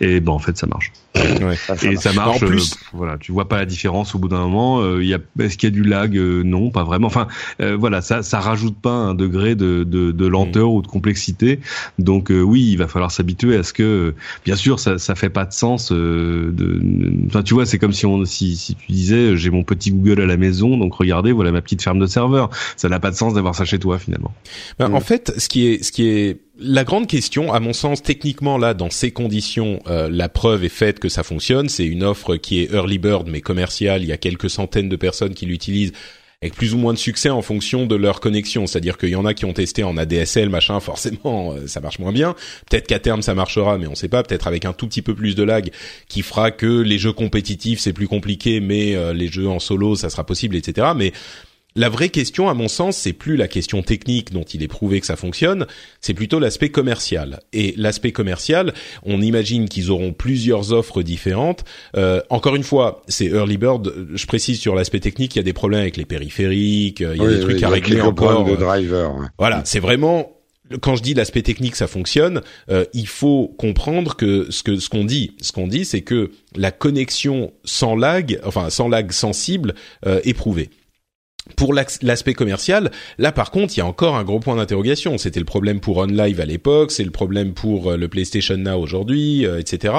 Et 0.00 0.20
ben 0.20 0.32
en 0.32 0.38
fait, 0.38 0.56
ça 0.56 0.66
marche. 0.66 0.90
Ouais, 1.16 1.56
et 1.82 1.96
ça 1.96 2.12
marche. 2.12 2.42
En 2.42 2.46
plus, 2.46 2.72
euh, 2.72 2.76
voilà, 2.92 3.16
tu 3.18 3.32
vois 3.32 3.48
pas 3.48 3.56
la 3.56 3.64
différence 3.64 4.14
au 4.14 4.18
bout 4.18 4.28
d'un 4.28 4.40
moment. 4.40 4.80
Euh, 4.80 5.02
il 5.02 5.08
y 5.08 5.14
a, 5.14 5.18
est-ce 5.40 5.56
qu'il 5.56 5.68
y 5.68 5.72
a 5.72 5.74
du 5.74 5.82
lag 5.82 6.16
euh, 6.16 6.42
Non, 6.42 6.70
pas 6.70 6.84
vraiment. 6.84 7.06
Enfin, 7.06 7.26
voilà, 7.58 8.00
ça, 8.00 8.22
ça 8.22 8.40
rajoute 8.40 8.76
pas 8.76 8.90
un 8.90 9.14
degré 9.14 9.54
de, 9.54 9.84
de, 9.84 10.12
de 10.12 10.26
lenteur 10.26 10.72
ou 10.72 10.82
de 10.82 10.86
complexité. 10.86 11.60
Donc 11.98 12.30
oui, 12.30 12.68
il 12.70 12.76
va 12.76 12.86
falloir 12.86 13.10
s'habituer 13.10 13.56
à 13.56 13.62
ce 13.62 13.72
que, 13.72 14.14
bien 14.44 14.56
sûr, 14.56 14.80
ça, 14.80 14.98
ça 14.98 15.14
fait 15.14 15.30
pas 15.30 15.44
de 15.44 15.52
sens. 15.52 15.92
de, 15.92 16.82
enfin, 17.26 17.42
tu 17.42 17.54
vois, 17.54 17.66
c'est 17.66 17.78
comme 17.78 17.92
si 17.92 18.06
on, 18.06 18.24
si, 18.24 18.56
si 18.56 18.74
tu 18.74 18.92
disais, 18.92 19.36
j'ai 19.36 19.50
mon 19.50 19.62
petit 19.62 19.90
Google 19.92 20.20
à 20.20 20.26
la 20.26 20.36
maison, 20.36 20.76
donc 20.76 20.94
regardez, 20.94 21.32
voilà 21.32 21.52
ma 21.52 21.62
petite 21.62 21.82
ferme 21.82 21.98
de 21.98 22.06
serveurs. 22.06 22.50
Ça 22.76 22.88
n'a 22.88 23.00
pas 23.00 23.10
de 23.10 23.16
sens 23.16 23.34
d'avoir 23.34 23.54
ça 23.54 23.64
chez 23.64 23.78
toi 23.78 23.98
finalement. 23.98 24.34
Ben, 24.78 24.92
en 24.92 25.00
fait, 25.00 25.32
ce 25.38 25.48
qui 25.48 25.66
est, 25.66 25.82
ce 25.82 25.92
qui 25.92 26.06
est 26.06 26.40
la 26.58 26.84
grande 26.84 27.06
question, 27.06 27.52
à 27.52 27.60
mon 27.60 27.72
sens, 27.72 28.02
techniquement 28.02 28.56
là, 28.58 28.74
dans 28.74 28.90
ces 28.90 29.10
conditions, 29.10 29.80
euh, 29.88 30.08
la 30.10 30.28
preuve 30.28 30.64
est 30.64 30.70
faite 30.70 30.98
que 30.98 31.08
ça 31.08 31.22
fonctionne. 31.22 31.68
C'est 31.68 31.84
une 31.84 32.02
offre 32.02 32.36
qui 32.36 32.60
est 32.60 32.72
early 32.72 32.98
bird 32.98 33.28
mais 33.28 33.40
commerciale. 33.40 34.02
Il 34.02 34.08
y 34.08 34.12
a 34.12 34.16
quelques 34.16 34.48
centaines 34.48 34.88
de 34.88 34.96
personnes 34.96 35.34
qui 35.34 35.46
l'utilisent 35.46 35.92
avec 36.42 36.54
plus 36.54 36.74
ou 36.74 36.78
moins 36.78 36.92
de 36.92 36.98
succès 36.98 37.30
en 37.30 37.42
fonction 37.42 37.86
de 37.86 37.96
leur 37.96 38.20
connexion. 38.20 38.66
C'est-à-dire 38.66 38.98
qu'il 38.98 39.08
y 39.08 39.16
en 39.16 39.24
a 39.24 39.34
qui 39.34 39.44
ont 39.44 39.52
testé 39.52 39.84
en 39.84 39.96
ADSL, 39.96 40.48
machin, 40.48 40.80
forcément, 40.80 41.52
euh, 41.52 41.66
ça 41.66 41.80
marche 41.80 41.98
moins 41.98 42.12
bien. 42.12 42.34
Peut-être 42.70 42.86
qu'à 42.86 42.98
terme 42.98 43.22
ça 43.22 43.34
marchera, 43.34 43.78
mais 43.78 43.86
on 43.86 43.94
sait 43.94 44.08
pas. 44.08 44.22
Peut-être 44.22 44.46
avec 44.46 44.64
un 44.64 44.72
tout 44.72 44.86
petit 44.86 45.02
peu 45.02 45.14
plus 45.14 45.34
de 45.34 45.42
lag 45.42 45.70
qui 46.08 46.22
fera 46.22 46.50
que 46.50 46.80
les 46.80 46.98
jeux 46.98 47.12
compétitifs 47.12 47.80
c'est 47.80 47.92
plus 47.92 48.08
compliqué, 48.08 48.60
mais 48.60 48.94
euh, 48.94 49.12
les 49.12 49.28
jeux 49.28 49.48
en 49.48 49.58
solo 49.58 49.96
ça 49.96 50.10
sera 50.10 50.24
possible, 50.24 50.56
etc. 50.56 50.88
Mais 50.96 51.12
la 51.76 51.88
vraie 51.88 52.08
question, 52.08 52.48
à 52.48 52.54
mon 52.54 52.68
sens, 52.68 52.96
c'est 52.96 53.12
plus 53.12 53.36
la 53.36 53.48
question 53.48 53.82
technique 53.82 54.32
dont 54.32 54.42
il 54.42 54.62
est 54.62 54.68
prouvé 54.68 55.00
que 55.00 55.06
ça 55.06 55.16
fonctionne, 55.16 55.66
c'est 56.00 56.14
plutôt 56.14 56.38
l'aspect 56.38 56.70
commercial. 56.70 57.40
Et 57.52 57.74
l'aspect 57.76 58.12
commercial, 58.12 58.72
on 59.04 59.20
imagine 59.20 59.68
qu'ils 59.68 59.90
auront 59.90 60.12
plusieurs 60.12 60.72
offres 60.72 61.02
différentes. 61.02 61.64
Euh, 61.96 62.22
encore 62.30 62.56
une 62.56 62.62
fois, 62.62 63.02
c'est 63.08 63.26
early 63.26 63.58
bird. 63.58 63.92
Je 64.14 64.26
précise 64.26 64.58
sur 64.58 64.74
l'aspect 64.74 65.00
technique, 65.00 65.36
il 65.36 65.38
y 65.38 65.40
a 65.40 65.44
des 65.44 65.52
problèmes 65.52 65.82
avec 65.82 65.96
les 65.96 66.06
périphériques, 66.06 67.00
il 67.00 67.22
y 67.22 67.24
a 67.24 67.28
des 67.28 67.40
trucs 67.40 67.62
à 67.62 67.68
régler 67.68 68.00
encore. 68.00 68.44
De 68.44 68.56
driver. 68.56 69.12
Voilà, 69.38 69.62
c'est 69.64 69.80
vraiment 69.80 70.32
quand 70.80 70.96
je 70.96 71.02
dis 71.02 71.14
l'aspect 71.14 71.42
technique 71.42 71.76
ça 71.76 71.86
fonctionne, 71.86 72.40
euh, 72.70 72.84
il 72.92 73.06
faut 73.06 73.54
comprendre 73.56 74.16
que 74.16 74.50
ce 74.50 74.62
que 74.62 74.78
ce 74.78 74.88
qu'on 74.88 75.04
dit, 75.04 75.36
ce 75.40 75.52
qu'on 75.52 75.68
dit, 75.68 75.84
c'est 75.84 76.00
que 76.00 76.30
la 76.56 76.72
connexion 76.72 77.52
sans 77.64 77.94
lag, 77.94 78.40
enfin 78.44 78.70
sans 78.70 78.88
lag 78.88 79.12
sensible, 79.12 79.74
euh, 80.06 80.20
est 80.24 80.34
prouvée. 80.34 80.70
Pour 81.54 81.74
l'aspect 81.74 82.34
commercial, 82.34 82.90
là 83.18 83.30
par 83.30 83.52
contre, 83.52 83.74
il 83.76 83.78
y 83.78 83.80
a 83.80 83.86
encore 83.86 84.16
un 84.16 84.24
gros 84.24 84.40
point 84.40 84.56
d'interrogation. 84.56 85.16
C'était 85.16 85.38
le 85.38 85.46
problème 85.46 85.80
pour 85.80 85.98
OnLive 85.98 86.40
à 86.40 86.44
l'époque, 86.44 86.90
c'est 86.90 87.04
le 87.04 87.12
problème 87.12 87.54
pour 87.54 87.92
euh, 87.92 87.96
le 87.96 88.08
PlayStation 88.08 88.56
Now 88.56 88.80
aujourd'hui, 88.80 89.46
euh, 89.46 89.60
etc. 89.60 89.94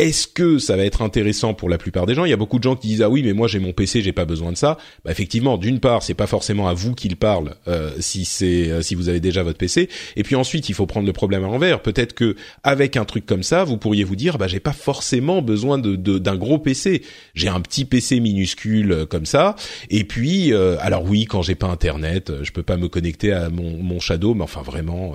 Est-ce 0.00 0.26
que 0.28 0.58
ça 0.58 0.78
va 0.78 0.86
être 0.86 1.02
intéressant 1.02 1.52
pour 1.52 1.68
la 1.68 1.76
plupart 1.76 2.06
des 2.06 2.14
gens? 2.14 2.24
Il 2.24 2.30
y 2.30 2.32
a 2.32 2.38
beaucoup 2.38 2.56
de 2.56 2.62
gens 2.62 2.74
qui 2.74 2.88
disent 2.88 3.02
ah 3.02 3.10
oui 3.10 3.22
mais 3.22 3.34
moi 3.34 3.48
j'ai 3.48 3.58
mon 3.58 3.72
PC 3.72 4.00
j'ai 4.00 4.14
pas 4.14 4.24
besoin 4.24 4.50
de 4.50 4.56
ça. 4.56 4.78
Bah 5.04 5.10
effectivement 5.10 5.58
d'une 5.58 5.78
part 5.78 6.02
c'est 6.02 6.14
pas 6.14 6.26
forcément 6.26 6.68
à 6.68 6.72
vous 6.72 6.94
qu'il 6.94 7.18
parle 7.18 7.56
euh, 7.68 7.90
si 7.98 8.24
c'est 8.24 8.70
euh, 8.70 8.80
si 8.80 8.94
vous 8.94 9.10
avez 9.10 9.20
déjà 9.20 9.42
votre 9.42 9.58
PC 9.58 9.90
et 10.16 10.22
puis 10.22 10.36
ensuite 10.36 10.70
il 10.70 10.74
faut 10.74 10.86
prendre 10.86 11.06
le 11.06 11.12
problème 11.12 11.44
à 11.44 11.48
l'envers. 11.48 11.82
Peut-être 11.82 12.14
que 12.14 12.34
avec 12.62 12.96
un 12.96 13.04
truc 13.04 13.26
comme 13.26 13.42
ça 13.42 13.62
vous 13.62 13.76
pourriez 13.76 14.04
vous 14.04 14.16
dire 14.16 14.38
bah 14.38 14.48
j'ai 14.48 14.58
pas 14.58 14.72
forcément 14.72 15.42
besoin 15.42 15.76
de 15.76 15.96
d'un 15.96 16.36
gros 16.36 16.58
PC. 16.58 17.02
J'ai 17.34 17.48
un 17.48 17.60
petit 17.60 17.84
PC 17.84 18.20
minuscule 18.20 18.92
euh, 18.92 19.04
comme 19.04 19.26
ça 19.26 19.54
et 19.90 20.04
puis 20.04 20.54
alors 20.80 21.04
oui 21.04 21.26
quand 21.26 21.42
j'ai 21.42 21.56
pas 21.56 21.66
internet 21.66 22.32
je 22.42 22.52
peux 22.52 22.62
pas 22.62 22.78
me 22.78 22.88
connecter 22.88 23.32
à 23.32 23.50
mon, 23.50 23.76
mon 23.82 24.00
Shadow 24.00 24.32
mais 24.32 24.44
enfin 24.44 24.62
vraiment 24.62 25.12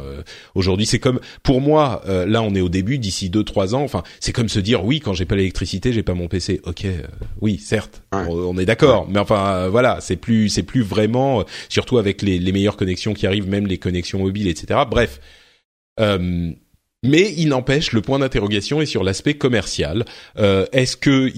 aujourd'hui 0.53 0.85
c'est 0.85 0.99
comme 0.99 1.19
pour 1.41 1.59
moi 1.59 2.03
là 2.05 2.43
on 2.43 2.53
est 2.53 2.61
au 2.61 2.69
début 2.69 2.99
d'ici 2.99 3.31
deux 3.31 3.43
trois 3.43 3.73
ans 3.73 3.81
enfin 3.81 4.03
c'est 4.19 4.31
comme 4.31 4.49
se 4.49 4.59
dire 4.59 4.74
oui 4.83 4.99
quand 4.99 5.13
j'ai 5.13 5.25
pas 5.25 5.35
l'électricité 5.35 5.93
j'ai 5.93 6.03
pas 6.03 6.13
mon 6.13 6.27
PC 6.27 6.59
ok 6.65 6.85
euh, 6.85 7.01
oui 7.41 7.57
certes 7.57 8.01
on, 8.11 8.57
est 8.57 8.65
d'accord 8.65 9.07
mais 9.09 9.19
enfin 9.19 9.53
euh, 9.53 9.69
voilà 9.69 9.99
c'est 10.01 10.15
plus 10.15 10.49
c'est 10.49 10.63
plus 10.63 10.81
vraiment 10.81 11.41
euh, 11.41 11.43
surtout 11.69 11.97
avec 11.97 12.21
les, 12.21 12.39
les, 12.39 12.51
meilleures 12.51 12.75
connexions 12.75 13.13
qui 13.13 13.27
arrivent 13.27 13.47
même 13.47 13.67
les 13.67 13.77
connexions 13.77 14.19
mobiles 14.19 14.47
etc 14.47 14.81
bref 14.89 15.19
mais 17.03 17.33
il 17.37 17.49
n'empêche 17.49 17.91
le 17.91 18.01
point 18.01 18.17
d'interrogation 18.17 18.81
est 18.81 18.87
sur 18.87 19.03
l'aspect 19.03 19.35
commercial. 19.35 20.05
Est-ce 20.35 20.97
que 20.97 21.31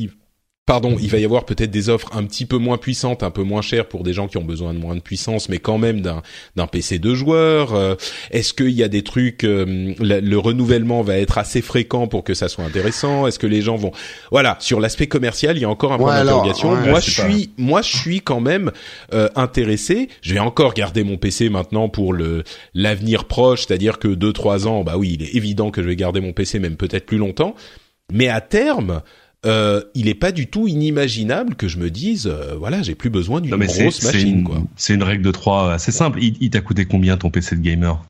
pardon, 0.68 0.96
il 1.02 1.10
va 1.10 1.18
y 1.18 1.26
avoir 1.26 1.46
peut-être 1.46 1.72
des 1.72 1.90
offres 1.90 2.10
un 2.16 2.24
petit 2.26 2.46
peu 2.46 2.58
moins 2.58 2.78
puissantes, 2.78 3.24
un 3.24 3.32
peu 3.32 3.42
moins 3.42 3.64
chères 3.64 3.88
pour 3.88 4.04
des 4.04 4.14
gens 4.14 4.28
qui 4.28 4.38
ont 4.38 4.44
besoin 4.44 4.76
de 4.76 4.80
moins 4.80 4.94
de 4.96 5.00
puissance, 5.00 5.50
mais 5.50 5.58
quand 5.58 5.80
même 5.80 6.02
d'un 6.02 6.22
d'un 6.56 6.68
PC 6.68 7.00
de 7.00 7.16
joueurs. 7.16 7.74
Euh, 7.74 7.96
Est-ce 8.30 8.54
qu'il 8.54 8.70
y 8.72 8.84
a 8.84 8.88
des 8.88 9.02
trucs, 9.02 9.44
euh, 9.44 9.94
le, 10.00 10.20
le 10.20 10.38
renouvellement 10.38 11.02
va 11.02 11.18
être 11.18 11.40
assez 11.40 11.62
fréquent 11.64 12.08
pour 12.08 12.24
que 12.24 12.36
ça 12.36 12.50
soit 12.50 12.66
intéressant? 12.66 13.26
Est-ce 13.26 13.40
que 13.40 13.48
les 13.48 13.62
gens 13.64 13.78
vont, 13.78 13.92
voilà, 14.30 14.58
sur 14.60 14.80
l'aspect 14.80 15.08
commercial, 15.08 15.58
il 15.58 15.62
y 15.62 15.66
a 15.66 15.70
encore 15.70 15.94
un 15.94 15.98
point 15.98 16.12
Ouais, 16.20 16.24
d'interrogation. 16.26 16.74
ouais, 16.74 16.90
moi, 16.92 17.00
je 17.00 17.20
pas- 17.22 17.30
suis, 17.30 17.50
moi, 17.58 17.82
je 17.82 17.98
suis 17.98 18.22
quand 18.22 18.42
même 18.42 18.72
euh, 19.14 19.30
intéressé. 19.36 20.10
Je 20.22 20.34
vais 20.34 20.40
encore 20.40 20.74
garder 20.74 21.04
mon 21.04 21.18
PC 21.18 21.50
maintenant 21.50 21.88
pour 21.90 22.12
le 22.14 22.44
l'avenir 22.74 23.26
proche, 23.26 23.66
c'est-à-dire 23.66 23.98
que 24.00 24.10
deux 24.10 24.34
trois 24.34 24.68
ans, 24.68 24.84
bah 24.84 24.98
oui, 24.98 25.16
il 25.18 25.24
est 25.24 25.34
évident 25.36 25.72
que 25.72 25.82
je 25.82 25.88
vais 25.88 25.96
garder 25.96 26.20
mon 26.20 26.34
PC, 26.34 26.60
même 26.60 26.76
peut-être 26.76 27.06
plus 27.06 27.18
longtemps. 27.18 27.56
Mais 28.12 28.28
à 28.28 28.42
terme, 28.42 29.02
euh, 29.48 29.82
il 29.96 30.08
est 30.08 30.14
pas 30.14 30.32
du 30.32 30.48
tout 30.48 30.68
inimaginable 30.68 31.56
que 31.56 31.68
je 31.68 31.78
me 31.78 31.90
dise, 31.90 32.28
euh, 32.28 32.56
voilà, 32.58 32.82
j'ai 32.82 32.96
plus 32.96 33.10
besoin 33.10 33.42
d'une 33.42 33.68
c'est 33.68 33.84
grosse 33.84 34.04
machine, 34.04 34.40
une, 34.40 34.66
c'est 34.76 34.94
une 34.94 35.04
règle 35.04 35.24
de 35.24 35.32
3 35.32 35.72
assez 35.74 35.92
simple. 35.92 36.22
Il, 36.22 36.36
il 36.42 36.50
t'a 36.50 36.62
coûté 36.62 36.86
combien 36.86 37.18
ton 37.18 37.30
PC 37.30 37.56
de 37.56 37.62
gamer? 37.62 38.04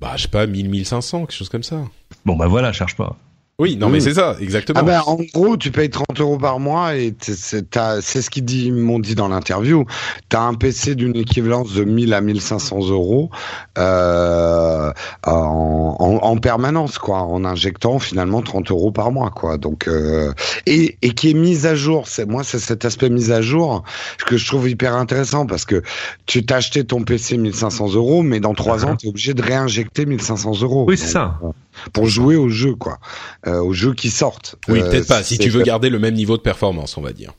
Bah, 0.00 0.12
je 0.16 0.22
sais 0.22 0.28
pas, 0.28 0.46
1000, 0.46 0.68
1500, 0.68 1.20
quelque 1.20 1.32
chose 1.32 1.48
comme 1.48 1.62
ça. 1.64 1.84
Bon 2.24 2.36
bah 2.36 2.46
voilà, 2.46 2.72
cherche 2.72 2.96
pas. 2.96 3.16
Oui, 3.60 3.76
non, 3.76 3.88
Oui. 3.88 3.94
mais 3.94 4.00
c'est 4.00 4.14
ça, 4.14 4.36
exactement. 4.40 4.78
Ah 4.80 4.84
ben, 4.84 5.00
en 5.06 5.16
gros, 5.34 5.56
tu 5.56 5.72
payes 5.72 5.90
30 5.90 6.20
euros 6.20 6.38
par 6.38 6.60
mois 6.60 6.94
et 6.94 7.12
c'est 7.20 7.68
t'as- 7.70 8.00
c'est 8.00 8.22
ce 8.22 8.30
qu'ils 8.30 8.44
dit- 8.44 8.70
m'ont 8.70 9.00
dit 9.00 9.16
dans 9.16 9.26
l'interview. 9.26 9.84
Tu 10.28 10.36
as 10.36 10.42
un 10.42 10.54
PC 10.54 10.94
d'une 10.94 11.16
équivalence 11.16 11.72
de 11.74 11.82
1000 11.82 12.14
à 12.14 12.20
1500 12.20 12.88
euros 12.88 13.30
euh, 13.76 14.92
en, 15.26 15.96
en, 15.98 16.14
en 16.22 16.36
permanence, 16.36 16.98
quoi, 16.98 17.22
en 17.22 17.44
injectant 17.44 17.98
finalement 17.98 18.42
30 18.42 18.70
euros 18.70 18.92
par 18.92 19.10
mois, 19.10 19.30
quoi. 19.30 19.58
Donc 19.58 19.88
euh, 19.88 20.32
et, 20.66 20.96
et 21.02 21.10
qui 21.10 21.30
est 21.30 21.34
mise 21.34 21.66
à 21.66 21.74
jour. 21.74 22.06
C'est 22.06 22.26
moi, 22.28 22.44
c'est 22.44 22.60
cet 22.60 22.84
aspect 22.84 23.10
mise 23.10 23.32
à 23.32 23.42
jour 23.42 23.82
que 24.26 24.36
je 24.36 24.46
trouve 24.46 24.68
hyper 24.70 24.94
intéressant 24.94 25.46
parce 25.46 25.64
que 25.64 25.82
tu 26.26 26.46
t'as 26.46 26.58
acheté 26.58 26.84
ton 26.84 27.02
PC 27.02 27.36
1500 27.38 27.92
euros, 27.94 28.22
mais 28.22 28.38
dans 28.38 28.54
trois 28.54 28.84
ans, 28.84 28.94
tu 28.94 29.06
es 29.06 29.08
obligé 29.08 29.34
de 29.34 29.42
réinjecter 29.42 30.06
1500 30.06 30.62
euros. 30.62 30.84
Oui, 30.86 30.96
c'est 30.96 31.08
ça. 31.08 31.38
euh, 31.42 31.48
Pour 31.92 32.06
jouer 32.06 32.36
au 32.36 32.48
jeu, 32.48 32.74
quoi, 32.74 32.98
euh, 33.46 33.60
aux 33.60 33.72
jeux 33.72 33.94
qui 33.94 34.10
sortent. 34.10 34.56
oui, 34.68 34.80
Euh, 34.80 34.90
peut-être 34.90 35.08
pas. 35.08 35.22
Si 35.22 35.38
tu 35.38 35.48
veux 35.50 35.62
garder 35.62 35.90
le 35.90 35.98
même 35.98 36.14
niveau 36.14 36.36
de 36.36 36.42
performance, 36.42 36.96
on 36.96 37.02
va 37.02 37.12
dire. 37.12 37.32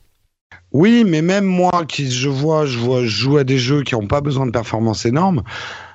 Oui, 0.72 1.04
mais 1.06 1.22
même 1.22 1.46
moi, 1.46 1.84
qui 1.88 2.12
je 2.12 2.30
vois, 2.30 2.66
je 2.66 2.78
vois, 2.78 3.02
je 3.02 3.08
joue 3.08 3.38
à 3.38 3.44
des 3.44 3.58
jeux 3.58 3.82
qui 3.84 3.96
n'ont 3.96 4.08
pas 4.08 4.22
besoin 4.22 4.46
de 4.46 4.52
performance 4.52 5.06
énorme. 5.06 5.44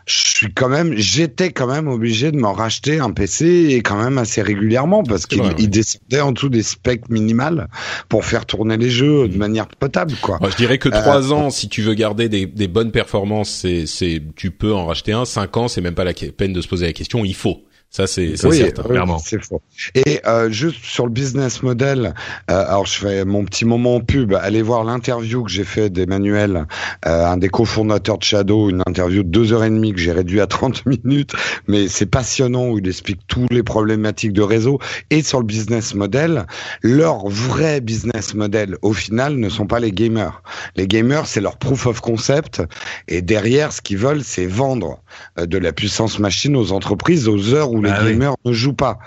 Je 0.07 0.27
suis 0.37 0.53
quand 0.53 0.69
même, 0.69 0.95
j'étais 0.97 1.51
quand 1.53 1.67
même 1.69 1.89
obligé 1.89 2.31
de 2.31 2.37
m'en 2.37 2.53
racheter 2.53 2.99
un 2.99 3.11
PC 3.13 3.69
et 3.71 3.81
quand 3.81 3.97
même 4.03 4.19
assez 4.19 4.43
régulièrement 4.43 5.03
parce 5.03 5.25
qu'il 5.25 5.41
ouais. 5.41 5.55
descendait 5.67 6.21
en 6.21 6.33
dessous 6.33 6.51
des 6.51 6.63
specs 6.63 7.09
minimales 7.09 7.69
pour 8.11 8.27
faire 8.27 8.45
tourner 8.45 8.77
les 8.77 8.91
jeux 8.91 9.29
de 9.29 9.39
manière 9.39 9.67
potable, 9.67 10.13
quoi. 10.21 10.37
Moi, 10.43 10.51
je 10.51 10.57
dirais 10.57 10.77
que 10.77 10.89
Euh, 10.91 11.01
trois 11.01 11.33
ans, 11.33 11.49
si 11.49 11.71
tu 11.71 11.81
veux 11.81 11.95
garder 11.95 12.29
des, 12.29 12.45
des 12.45 12.69
bonnes 12.69 12.91
performances, 12.91 13.65
c'est, 13.87 14.23
tu 14.37 14.51
peux 14.51 14.75
en 14.75 14.85
racheter 14.87 15.13
un. 15.13 15.25
Cinq 15.25 15.57
ans, 15.57 15.69
c'est 15.69 15.81
même 15.81 15.95
pas 15.95 16.05
la 16.05 16.13
peine 16.13 16.53
de 16.53 16.61
se 16.61 16.69
poser 16.69 16.85
la 16.85 16.93
question. 16.93 17.25
Il 17.25 17.35
faut. 17.35 17.63
Ça, 17.95 18.09
c'est, 18.09 18.37
c'est 18.37 18.49
oui, 18.49 18.57
certain. 18.57 18.83
oui, 18.83 18.89
clairement. 18.89 19.19
c'est 19.19 19.41
faux. 19.41 19.63
Et 19.95 20.21
euh, 20.27 20.51
juste 20.51 20.85
sur 20.85 21.07
le 21.07 21.13
business 21.13 21.63
model, 21.63 22.13
euh, 22.51 22.65
alors 22.67 22.87
je 22.87 22.99
fais 22.99 23.25
mon 23.25 23.45
petit 23.45 23.65
moment 23.65 24.01
pub. 24.01 24.35
Allez 24.35 24.63
voir 24.63 24.83
l'interview 24.83 25.45
que 25.45 25.51
j'ai 25.53 25.63
fait 25.63 25.91
d'Emmanuel, 25.91 26.67
euh, 27.07 27.25
un 27.25 27.37
des 27.37 27.49
cofondateurs 27.49 28.19
de 28.19 28.25
Shadow, 28.25 28.69
une 28.69 28.83
interview 28.85 29.23
de 29.23 29.29
deux 29.29 29.53
heures 29.53 29.63
et 29.63 29.71
demie 29.71 29.93
que 29.93 30.01
j'ai 30.01 30.11
réduit 30.11 30.41
à 30.41 30.49
30 30.49 30.85
minutes, 31.05 31.35
mais 31.69 31.87
c'est 31.87 32.07
passionnant 32.07 32.67
où 32.71 32.79
il 32.79 32.89
explique 32.89 33.21
tous 33.29 33.47
les 33.53 33.63
problématiques 33.63 34.33
de 34.33 34.43
réseau 34.43 34.81
et 35.11 35.23
sur 35.23 35.39
le 35.39 35.47
business 35.47 35.95
model. 35.95 36.47
Leur 36.83 37.29
vrai 37.29 37.81
business 37.81 38.35
model, 38.35 38.77
au 38.83 38.93
final, 38.93 39.37
ne 39.37 39.49
sont 39.49 39.69
pas 39.69 39.79
les 39.79 39.93
gamers. 39.93 40.43
Les 40.75 40.89
gamers, 40.89 41.29
c'est 41.29 41.41
leur 41.41 41.59
proof 41.59 41.87
of 41.87 42.01
concept 42.01 42.61
et 43.07 43.23
derrière, 43.23 43.73
ce 43.73 43.81
qu'ils 43.81 43.99
veulent, 43.99 44.25
c'est 44.25 44.47
vendre 44.47 44.99
euh, 45.39 45.47
de 45.47 45.59
la 45.59 45.73
puissance 45.73 46.19
machine 46.19 46.57
aux 46.57 46.73
entreprises 46.73 47.29
aux 47.29 47.55
heures 47.55 47.71
où 47.71 47.84
les 47.85 47.91
Ah 47.91 48.01
oui. 48.05 48.13
gamers 48.13 48.35
ne 48.45 48.53
jouent 48.53 48.73
pas. 48.75 48.99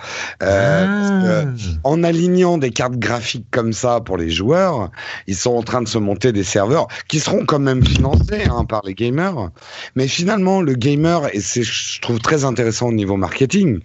Euh, 0.44 0.86
parce 0.86 1.10
que 1.10 1.48
Ah. 1.76 1.80
en 1.84 2.04
alignant 2.04 2.58
des 2.58 2.70
cartes 2.72 2.98
graphiques 2.98 3.48
comme 3.52 3.74
ça 3.74 4.00
pour 4.02 4.18
les 4.18 4.30
joueurs, 4.30 4.90
ils 5.28 5.36
sont 5.36 5.52
en 5.56 5.64
train 5.64 5.82
de 5.82 5.88
se 5.88 5.98
monter 5.98 6.32
des 6.32 6.44
serveurs 6.44 6.88
qui 7.08 7.20
seront 7.20 7.46
quand 7.46 7.60
même 7.60 7.86
financés 7.86 8.46
hein, 8.50 8.66
par 8.66 8.82
les 8.86 8.94
gamers. 8.94 9.50
Mais 9.96 10.08
finalement, 10.08 10.62
le 10.62 10.74
gamer, 10.76 11.34
et 11.34 11.40
c'est 11.40 11.64
je 11.64 12.00
trouve 12.02 12.20
très 12.20 12.46
intéressant 12.46 12.88
au 12.88 12.94
niveau 12.94 13.18
marketing, 13.18 13.80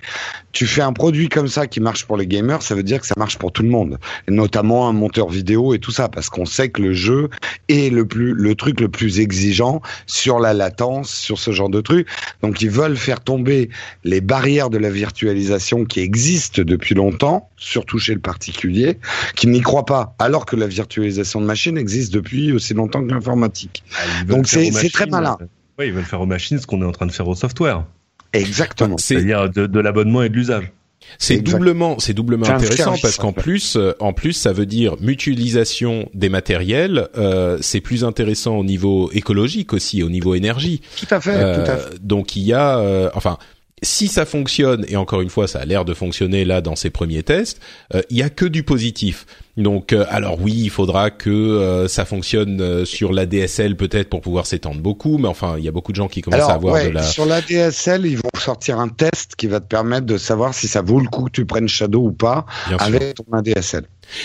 tu 0.53 0.67
fais 0.67 0.83
un 0.83 0.93
produit 0.93 1.29
comme 1.29 1.49
ça 1.49 1.67
qui 1.67 1.81
marche 1.81 2.05
pour 2.07 2.17
les 2.17 2.27
gamers, 2.27 2.63
ça 2.63 2.75
veut 2.75 2.83
dire 2.83 3.01
que 3.01 3.07
ça 3.07 3.15
marche 3.17 3.39
pour 3.39 3.53
tout 3.53 3.63
le 3.63 3.69
monde, 3.71 3.99
et 4.29 4.31
notamment 4.31 4.89
un 4.89 4.93
monteur 4.93 5.29
vidéo 5.29 5.75
et 5.75 5.79
tout 5.79 5.91
ça, 5.91 6.09
parce 6.09 6.29
qu'on 6.29 6.45
sait 6.45 6.69
que 6.69 6.83
le 6.83 6.93
jeu 6.93 7.31
est 7.69 7.91
le 7.93 8.07
plus 8.07 8.35
le 8.35 8.55
truc 8.55 8.81
le 8.81 8.89
plus 8.89 9.21
exigeant 9.21 9.81
sur 10.07 10.39
la 10.39 10.53
latence, 10.55 11.11
sur 11.11 11.39
ce 11.39 11.51
genre 11.53 11.69
de 11.71 11.81
truc. 11.81 12.07
Donc 12.43 12.61
ils 12.61 12.71
veulent 12.71 12.97
faire 12.97 13.21
tomber 13.21 13.71
les 14.05 14.21
barrières 14.21 14.69
de 14.73 14.79
la 14.79 14.91
virtualisation 14.91 15.85
qui 15.85 16.01
existent 16.01 16.63
depuis 16.65 16.97
longtemps, 16.97 17.49
surtout 17.57 17.99
chez 18.01 18.15
le 18.15 18.21
particulier, 18.21 18.99
qui 19.37 19.47
n'y 19.47 19.61
croit 19.61 19.87
pas, 19.87 20.17
alors 20.19 20.45
que 20.47 20.57
la 20.57 20.67
virtualisation 20.67 21.41
de 21.41 21.47
machine 21.47 21.79
existe 21.79 22.13
depuis 22.13 22.51
aussi 22.53 22.75
longtemps 22.75 23.05
que 23.07 23.13
l'informatique. 23.13 23.85
Ah, 23.95 24.25
Donc 24.25 24.49
c'est 24.49 24.69
très 24.91 25.05
machines, 25.07 25.11
malin. 25.11 25.37
euh, 25.41 25.47
Oui, 25.79 25.87
ils 25.87 25.93
veulent 25.93 26.05
faire 26.05 26.21
aux 26.21 26.27
machines 26.27 26.59
ce 26.59 26.67
qu'on 26.67 26.83
est 26.83 26.87
en 26.87 26.93
train 26.93 27.07
de 27.07 27.13
faire 27.13 27.29
au 27.29 27.35
software. 27.37 27.85
Exactement. 28.33 28.97
C'est, 28.99 29.15
C'est-à-dire 29.15 29.49
de, 29.51 29.67
de 29.67 29.81
l'abonnement 29.81 30.23
et 30.23 30.29
de 30.31 30.35
l'usage. 30.35 30.73
c'est 31.19 31.39
doublement, 31.41 31.99
c'est 31.99 32.15
doublement 32.15 32.47
intéressant 32.47 32.95
parce 33.03 33.17
qu'en 33.19 33.33
plus, 33.33 33.77
euh, 33.77 33.93
en 34.01 34.13
plus, 34.15 34.33
ça 34.33 34.53
veut 34.53 34.65
dire 34.67 34.97
mutualisation 35.01 36.09
des 36.15 36.29
matériels. 36.31 37.09
Euh, 37.19 37.59
c'est 37.61 37.81
plus 37.81 38.05
intéressant 38.05 38.57
au 38.57 38.65
niveau 38.65 39.11
écologique 39.13 39.73
aussi, 39.73 40.03
au 40.03 40.09
niveau 40.09 40.35
énergie. 40.35 40.81
Tout 40.97 41.07
à 41.15 41.21
fait, 41.21 41.35
Euh, 41.35 41.65
tout 41.65 41.71
à 41.71 41.77
fait. 41.77 42.07
Donc 42.07 42.37
il 42.37 42.43
y 42.45 42.53
a, 42.55 42.79
euh, 42.79 43.11
enfin, 43.15 43.37
si 43.83 44.09
ça 44.09 44.25
fonctionne 44.25 44.85
et 44.89 44.97
encore 44.97 45.21
une 45.21 45.31
fois, 45.31 45.49
ça 45.49 45.61
a 45.61 45.65
l'air 45.65 45.85
de 45.85 45.95
fonctionner 45.95 46.45
là 46.45 46.61
dans 46.61 46.77
ces 46.77 46.91
premiers 46.91 47.23
tests, 47.23 47.61
euh, 47.95 48.03
il 48.11 48.17
y 48.17 48.23
a 48.23 48.31
que 48.31 48.45
du 48.45 48.63
positif. 48.63 49.27
Donc, 49.59 49.93
euh, 49.93 50.07
alors 50.09 50.39
oui, 50.41 50.55
il 50.57 50.71
faudra 50.71 51.11
que 51.11 51.29
euh, 51.29 51.87
ça 51.87 52.07
fonctionne 52.07 52.61
euh, 52.63 52.85
sur 52.87 53.13
la 53.13 53.27
DSL 53.27 53.77
peut-être 53.77 54.09
pour 54.09 54.23
pouvoir 54.23 54.47
s'étendre 54.47 54.81
beaucoup, 54.81 55.19
mais 55.19 55.29
enfin, 55.29 55.57
il 55.59 55.65
y 55.65 55.69
a 55.69 55.73
beaucoup 55.73 55.93
de 55.93 55.97
gens 55.97 56.09
qui 56.09 56.23
commencent 56.23 56.39
Alors, 56.41 56.51
à 56.51 56.55
avoir 56.55 56.75
ouais, 56.75 56.87
de 56.89 56.95
la. 56.95 57.03
sur 57.03 57.27
la 57.27 57.43
DSL, 57.43 58.07
ils 58.07 58.17
vont 58.17 58.31
sortir 58.39 58.79
un 58.81 58.89
test 58.89 59.37
qui 59.37 59.49
va 59.49 59.61
te 59.61 59.67
permettre 59.67 60.07
de 60.07 60.17
savoir 60.17 60.55
si 60.55 60.69
ça 60.69 60.81
vaut 60.81 61.01
le 61.01 61.09
coup 61.09 61.25
que 61.25 61.31
tu 61.33 61.45
prennes 61.45 61.69
Shadow 61.69 62.01
ou 62.03 62.13
pas 62.13 62.47
Bien 62.69 62.79
sûr. 62.79 62.87
avec 62.87 63.15
ton 63.15 63.25
ADSL. 63.33 63.85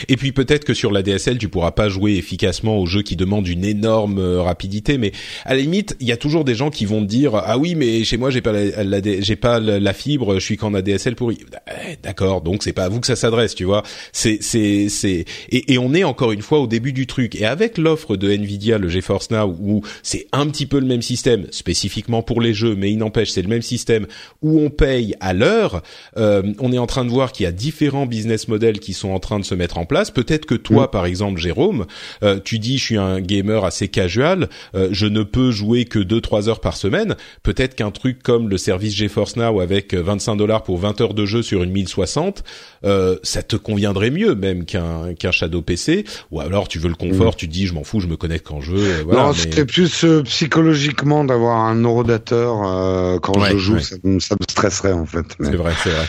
Et 0.09 0.17
puis 0.17 0.31
peut-être 0.31 0.65
que 0.65 0.73
sur 0.73 0.91
la 0.91 1.01
DSL, 1.03 1.37
tu 1.37 1.49
pourras 1.49 1.71
pas 1.71 1.87
jouer 1.87 2.15
efficacement 2.15 2.77
aux 2.79 2.85
jeux 2.87 3.03
qui 3.03 3.15
demandent 3.15 3.47
une 3.47 3.63
énorme 3.63 4.17
euh, 4.19 4.41
rapidité, 4.41 4.97
mais 4.97 5.11
à 5.45 5.53
la 5.53 5.61
limite, 5.61 5.95
il 5.99 6.07
y 6.07 6.11
a 6.11 6.17
toujours 6.17 6.45
des 6.45 6.55
gens 6.55 6.69
qui 6.71 6.85
vont 6.85 7.01
te 7.01 7.05
dire 7.07 7.35
ah 7.35 7.57
oui, 7.57 7.75
mais 7.75 8.03
chez 8.03 8.17
moi 8.17 8.29
j'ai 8.29 8.41
pas 8.41 8.51
la, 8.53 8.83
la- 8.83 9.01
j'ai 9.21 9.35
pas 9.35 9.59
la, 9.59 9.79
la 9.79 9.93
fibre, 9.93 10.35
je 10.35 10.39
suis 10.39 10.57
qu'en 10.57 10.73
ADSL 10.73 11.15
pourri. 11.15 11.37
Eh, 11.89 11.95
D'accord, 12.03 12.41
donc 12.41 12.63
c'est 12.63 12.73
pas 12.73 12.85
à 12.85 12.89
vous 12.89 12.99
que 12.99 13.07
ça 13.07 13.15
s'adresse, 13.15 13.55
tu 13.55 13.65
vois. 13.65 13.83
C'est 14.13 14.39
c'est 14.41 14.89
c'est 14.89 15.16
et, 15.49 15.73
et 15.73 15.77
on 15.77 15.93
est 15.93 16.03
encore 16.03 16.31
une 16.31 16.41
fois 16.41 16.59
au 16.59 16.67
début 16.67 16.93
du 16.93 17.07
truc. 17.07 17.35
Et 17.35 17.45
avec 17.45 17.77
l'offre 17.77 18.15
de 18.15 18.29
Nvidia, 18.29 18.77
le 18.77 18.89
GeForce 18.89 19.31
Now, 19.31 19.55
où 19.59 19.81
c'est 20.03 20.27
un 20.31 20.47
petit 20.47 20.65
peu 20.65 20.79
le 20.79 20.85
même 20.85 21.01
système 21.01 21.47
spécifiquement 21.51 22.21
pour 22.21 22.41
les 22.41 22.53
jeux, 22.53 22.75
mais 22.75 22.91
il 22.91 22.97
n'empêche 22.97 23.29
c'est 23.31 23.41
le 23.41 23.47
même 23.47 23.61
système 23.61 24.07
où 24.41 24.59
on 24.59 24.69
paye 24.69 25.15
à 25.19 25.33
l'heure. 25.33 25.81
euh, 26.17 26.41
on 26.59 26.71
est 26.71 26.77
en 26.77 26.87
train 26.87 27.05
de 27.05 27.09
voir 27.09 27.31
qu'il 27.31 27.43
y 27.43 27.47
a 27.47 27.51
différents 27.51 28.05
business 28.05 28.47
models 28.47 28.79
qui 28.79 28.93
sont 28.93 29.09
en 29.09 29.19
train 29.19 29.39
de 29.39 29.45
se 29.45 29.55
mettre 29.55 29.77
en 29.77 29.85
place. 29.85 30.11
Peut-être 30.11 30.45
que 30.45 30.55
toi, 30.55 30.91
par 30.91 31.05
exemple, 31.05 31.39
Jérôme, 31.39 31.85
euh, 32.23 32.39
tu 32.43 32.59
dis 32.59 32.77
je 32.77 32.83
suis 32.83 32.97
un 32.97 33.21
gamer 33.21 33.65
assez 33.65 33.87
casual, 33.87 34.49
euh, 34.75 34.89
je 34.91 35.05
ne 35.05 35.23
peux 35.23 35.51
jouer 35.51 35.85
que 35.85 35.99
2-3 35.99 36.49
heures 36.49 36.61
par 36.61 36.77
semaine. 36.77 37.15
Peut-être 37.43 37.75
qu'un 37.75 37.91
truc 37.91 38.23
comme 38.23 38.49
le 38.49 38.57
service 38.57 38.95
GeForce 38.95 39.35
Now 39.35 39.59
avec 39.59 39.93
25 39.93 40.35
dollars 40.35 40.63
pour 40.63 40.77
20 40.77 41.01
heures 41.01 41.13
de 41.13 41.25
jeu 41.25 41.41
sur 41.41 41.63
une 41.63 41.71
1060, 41.71 42.43
euh, 42.85 43.17
ça 43.23 43.43
te 43.43 43.55
conviendrait 43.55 44.11
mieux 44.11 44.35
même 44.35 44.65
qu'un 44.65 45.06
qu'un 45.13 45.31
Shadow 45.31 45.61
PC. 45.61 46.05
Ou 46.31 46.39
alors 46.41 46.67
tu 46.67 46.79
veux 46.79 46.89
le 46.89 46.95
confort, 46.95 47.35
tu 47.35 47.47
te 47.47 47.53
dis 47.53 47.67
je 47.67 47.73
m'en 47.73 47.83
fous, 47.83 47.99
je 47.99 48.07
me 48.07 48.17
connecte 48.17 48.45
quand 48.47 48.61
je 48.61 48.71
veux. 48.71 49.01
Voilà, 49.03 49.23
non, 49.23 49.29
mais- 49.29 49.35
c'était 49.37 49.65
plus 49.65 50.03
euh, 50.03 50.23
psychologiquement 50.23 51.23
d'avoir 51.23 51.59
un 51.65 51.75
neurodateur 51.75 52.61
euh, 52.65 53.19
quand 53.19 53.37
Ouais, 53.39 53.51
je 53.51 53.57
joue, 53.57 53.73
ouais. 53.75 53.81
ça, 53.81 53.95
me- 54.03 54.19
ça 54.19 54.35
me 54.39 54.43
stresserait 54.49 54.93
en 54.93 55.05
fait. 55.05 55.25
Mais... 55.39 55.49
C'est 55.51 55.55
vrai, 55.57 55.73
c'est 55.83 55.89
vrai. 55.89 56.05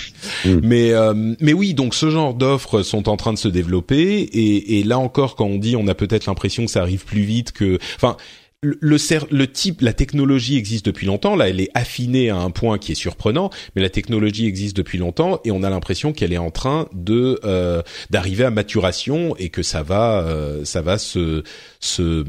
Mm. 0.47 0.61
Mais 0.63 0.93
euh, 0.93 1.35
mais 1.41 1.53
oui, 1.53 1.75
donc 1.75 1.95
ce 1.95 2.11
genre 2.11 2.35
d'offres 2.35 2.83
sont 2.83 3.09
en 3.09 3.17
train 3.17 3.33
de 3.33 3.39
se 3.39 3.49
développer 3.49 4.21
et, 4.21 4.79
et 4.79 4.83
là 4.85 4.99
encore, 4.99 5.37
quand 5.37 5.47
on 5.47 5.59
dit, 5.59 5.77
on 5.77 5.87
a 5.89 5.95
peut-être 5.95 6.27
l'impression 6.27 6.65
que 6.65 6.71
ça 6.71 6.81
arrive 6.83 7.05
plus 7.05 7.23
vite 7.23 7.53
que, 7.53 7.79
enfin. 7.97 8.17
Le, 8.61 8.77
le, 8.81 9.47
type, 9.47 9.83
la 9.83 9.93
technologie 9.93 10.57
existe 10.57 10.85
depuis 10.85 11.07
longtemps. 11.07 11.37
Là, 11.37 11.49
elle 11.49 11.61
est 11.61 11.71
affinée 11.75 12.29
à 12.31 12.39
un 12.39 12.51
point 12.51 12.79
qui 12.79 12.91
est 12.91 12.97
surprenant, 12.97 13.51
mais 13.77 13.83
la 13.83 13.89
technologie 13.89 14.47
existe 14.47 14.77
depuis 14.77 14.99
longtemps 14.99 15.41
et 15.45 15.53
on 15.53 15.63
a 15.63 15.71
l'impression 15.71 16.13
qu'elle 16.13 16.33
est 16.33 16.39
en 16.39 16.51
train 16.51 16.89
de 16.93 17.39
euh, 17.45 17.83
d'arriver 18.11 18.43
à 18.43 18.51
maturation 18.51 19.37
et 19.37 19.51
que 19.51 19.63
ça 19.63 19.85
va, 19.85 20.23
euh, 20.23 20.65
ça 20.65 20.83
va 20.83 20.99
se 20.99 21.45
se 21.79 22.25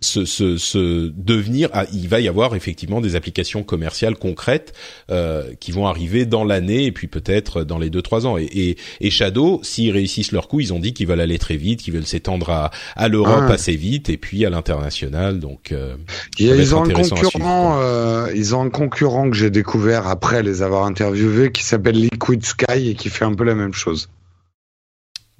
se, 0.00 0.24
se, 0.24 0.56
se, 0.56 1.12
devenir, 1.14 1.68
ah, 1.72 1.84
il 1.92 2.08
va 2.08 2.20
y 2.20 2.28
avoir 2.28 2.54
effectivement 2.54 3.00
des 3.00 3.16
applications 3.16 3.62
commerciales 3.62 4.16
concrètes 4.16 4.72
euh, 5.10 5.52
qui 5.60 5.72
vont 5.72 5.86
arriver 5.86 6.26
dans 6.26 6.44
l'année 6.44 6.84
et 6.84 6.92
puis 6.92 7.06
peut-être 7.06 7.64
dans 7.64 7.78
les 7.78 7.90
deux 7.90 8.02
trois 8.02 8.26
ans. 8.26 8.38
Et, 8.38 8.44
et, 8.44 8.76
et 9.00 9.10
Shadow, 9.10 9.60
s'ils 9.62 9.92
réussissent 9.92 10.32
leur 10.32 10.48
coup, 10.48 10.60
ils 10.60 10.72
ont 10.72 10.78
dit 10.78 10.94
qu'ils 10.94 11.06
veulent 11.06 11.20
aller 11.20 11.38
très 11.38 11.56
vite, 11.56 11.82
qu'ils 11.82 11.94
veulent 11.94 12.06
s'étendre 12.06 12.50
à, 12.50 12.70
à 12.96 13.08
l'Europe 13.08 13.44
ah. 13.48 13.52
assez 13.52 13.76
vite 13.76 14.08
et 14.08 14.16
puis 14.16 14.44
à 14.46 14.50
l'international. 14.50 15.38
Donc 15.38 15.72
euh, 15.72 15.96
ils 16.38 16.74
ont 16.74 16.84
un 16.84 16.90
concurrent, 16.90 17.78
euh, 17.80 18.32
ils 18.34 18.54
ont 18.54 18.62
un 18.62 18.70
concurrent 18.70 19.30
que 19.30 19.36
j'ai 19.36 19.50
découvert 19.50 20.06
après 20.06 20.42
les 20.42 20.62
avoir 20.62 20.84
interviewés 20.84 21.52
qui 21.52 21.62
s'appelle 21.62 22.00
Liquid 22.00 22.44
Sky 22.44 22.90
et 22.90 22.94
qui 22.94 23.10
fait 23.10 23.24
un 23.24 23.34
peu 23.34 23.44
la 23.44 23.54
même 23.54 23.74
chose. 23.74 24.08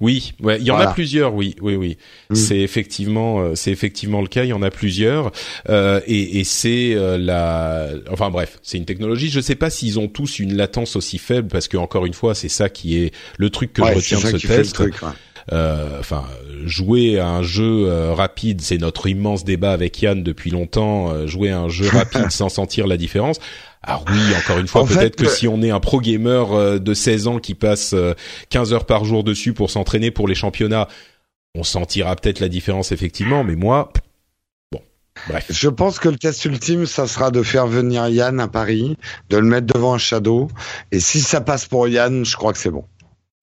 Oui, 0.01 0.33
ouais, 0.41 0.57
il 0.59 0.65
y 0.65 0.71
en 0.71 0.77
a 0.77 0.87
plusieurs. 0.87 1.35
Oui, 1.35 1.55
oui, 1.61 1.75
oui. 1.75 1.97
Mm. 2.31 2.35
C'est 2.35 2.59
effectivement, 2.59 3.39
euh, 3.39 3.55
c'est 3.55 3.71
effectivement 3.71 4.21
le 4.21 4.27
cas. 4.27 4.43
Il 4.43 4.49
y 4.49 4.53
en 4.53 4.63
a 4.63 4.71
plusieurs, 4.71 5.31
euh, 5.69 6.01
et, 6.07 6.39
et 6.39 6.43
c'est 6.43 6.93
euh, 6.95 7.19
la. 7.19 7.89
Enfin 8.09 8.31
bref, 8.31 8.59
c'est 8.63 8.79
une 8.79 8.85
technologie. 8.85 9.29
Je 9.29 9.37
ne 9.37 9.43
sais 9.43 9.55
pas 9.55 9.69
s'ils 9.69 9.99
ont 9.99 10.07
tous 10.07 10.39
une 10.39 10.55
latence 10.55 10.95
aussi 10.95 11.19
faible, 11.19 11.49
parce 11.49 11.67
que 11.67 11.77
encore 11.77 12.07
une 12.07 12.15
fois, 12.15 12.33
c'est 12.33 12.49
ça 12.49 12.67
qui 12.67 12.97
est 12.97 13.13
le 13.37 13.51
truc 13.51 13.73
que 13.73 13.85
je 13.85 13.93
retiens 13.93 14.19
de 14.19 14.37
ce 14.37 14.47
test. 14.47 14.81
Euh, 15.51 15.99
enfin, 15.99 16.25
jouer 16.65 17.19
à 17.19 17.27
un 17.27 17.43
jeu 17.43 18.11
rapide, 18.11 18.61
c'est 18.61 18.77
notre 18.77 19.07
immense 19.07 19.43
débat 19.43 19.71
avec 19.71 20.01
Yann 20.01 20.23
depuis 20.23 20.49
longtemps. 20.49 21.27
jouer 21.27 21.51
à 21.51 21.59
un 21.59 21.69
jeu 21.69 21.87
rapide 21.91 22.31
sans 22.31 22.49
sentir 22.49 22.87
la 22.87 22.97
différence. 22.97 23.39
Alors 23.83 24.05
oui, 24.09 24.35
encore 24.37 24.59
une 24.59 24.67
fois, 24.67 24.85
peut-être 24.85 25.15
que 25.15 25.27
si 25.27 25.47
on 25.47 25.61
est 25.61 25.71
un 25.71 25.79
pro 25.79 26.01
gamer 26.01 26.53
euh, 26.53 26.77
de 26.77 26.93
16 26.93 27.27
ans 27.27 27.39
qui 27.39 27.55
passe 27.55 27.95
15 28.49 28.71
euh, 28.71 28.75
heures 28.75 28.85
par 28.85 29.05
jour 29.05 29.23
dessus 29.23 29.53
pour 29.53 29.71
s'entraîner 29.71 30.11
pour 30.11 30.27
les 30.27 30.35
championnats, 30.35 30.87
on 31.55 31.63
sentira 31.63 32.15
peut-être 32.15 32.39
la 32.39 32.47
différence 32.47 32.91
effectivement, 32.91 33.43
mais 33.43 33.55
moi, 33.55 33.91
bon, 34.71 34.81
bref. 35.27 35.47
Je 35.49 35.67
pense 35.67 35.97
que 35.97 36.09
le 36.09 36.17
test 36.17 36.45
ultime, 36.45 36.85
ça 36.85 37.07
sera 37.07 37.31
de 37.31 37.41
faire 37.41 37.65
venir 37.65 38.07
Yann 38.07 38.39
à 38.39 38.47
Paris, 38.47 38.97
de 39.29 39.37
le 39.37 39.47
mettre 39.47 39.73
devant 39.73 39.95
un 39.95 39.97
shadow, 39.97 40.47
et 40.91 40.99
si 40.99 41.19
ça 41.19 41.41
passe 41.41 41.65
pour 41.65 41.87
Yann, 41.87 42.23
je 42.23 42.35
crois 42.37 42.53
que 42.53 42.59
c'est 42.59 42.69
bon. 42.69 42.85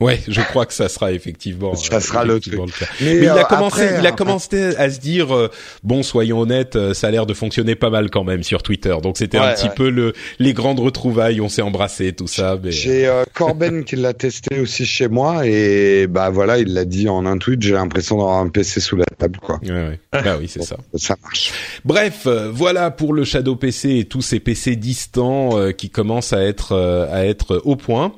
Ouais, 0.01 0.20
je 0.29 0.41
crois 0.43 0.65
que 0.65 0.73
ça 0.73 0.89
sera 0.89 1.11
effectivement. 1.11 1.75
Ça 1.75 1.97
euh, 1.97 2.01
sera 2.01 2.25
le 2.25 2.39
truc. 2.39 2.55
cas. 2.79 2.87
Mais, 3.01 3.16
il 3.16 3.29
a 3.29 3.43
commencé, 3.43 3.89
il 3.99 4.07
a 4.07 4.12
commencé 4.12 4.77
à 4.77 4.91
se 4.91 5.01
dire 5.01 5.35
euh, 5.35 5.51
bon, 5.83 6.05
soyons 6.05 6.39
honnêtes, 6.39 6.77
euh, 6.77 6.95
ça 6.95 7.09
a 7.09 7.11
l'air 7.11 7.27
de 7.27 7.35
fonctionner 7.35 7.75
pas 7.75 7.91
mal 7.91 8.09
quand 8.09 8.23
même 8.23 8.45
sur 8.45 8.62
Twitter. 8.62 8.95
Donc 9.03 9.19
c'était 9.19 9.39
un 9.39 9.55
petit 9.55 9.70
peu 9.70 9.91
le 9.91 10.12
les 10.39 10.53
grandes 10.53 10.79
retrouvailles, 10.79 11.41
on 11.41 11.49
s'est 11.49 11.62
embrassé, 11.62 12.12
tout 12.12 12.29
ça. 12.29 12.57
Mais... 12.62 12.70
J'ai 12.70 13.12
Corben 13.35 13.83
qui 13.83 13.97
l'a 13.97 14.15
testé 14.15 14.61
aussi 14.61 14.87
chez 14.87 15.09
moi 15.09 15.45
et 15.45 16.07
bah 16.07 16.31
voilà, 16.31 16.59
il 16.59 16.75
l'a 16.75 16.85
dit 16.85 17.09
en 17.09 17.27
un 17.27 17.37
tweet. 17.37 17.61
J'ai 17.61 17.73
l'impression 17.73 18.19
d'avoir 18.19 18.39
un 18.39 18.51
PC 18.51 18.79
sous 18.79 18.95
la 18.95 19.07
table, 19.07 19.41
quoi. 19.43 19.59
Ouais, 19.65 19.70
ouais. 19.73 20.01
bah 20.12 20.37
oui, 20.39 20.47
c'est 20.47 20.62
ça. 20.62 20.77
Ça 20.95 21.16
marche. 21.20 21.53
Bref, 21.85 22.29
voilà 22.53 22.93
pour 22.93 23.15
le 23.15 23.25
Shadow 23.25 23.57
PC 23.57 23.97
et 23.97 24.05
tous 24.05 24.23
ces 24.23 24.39
PC 24.39 24.77
distants 24.77 25.73
qui 25.73 25.91
commencent 25.91 26.33
à 26.33 26.45
être 26.45 27.09
à 27.11 27.27
être 27.27 27.61
au 27.65 27.75
point. 27.75 28.12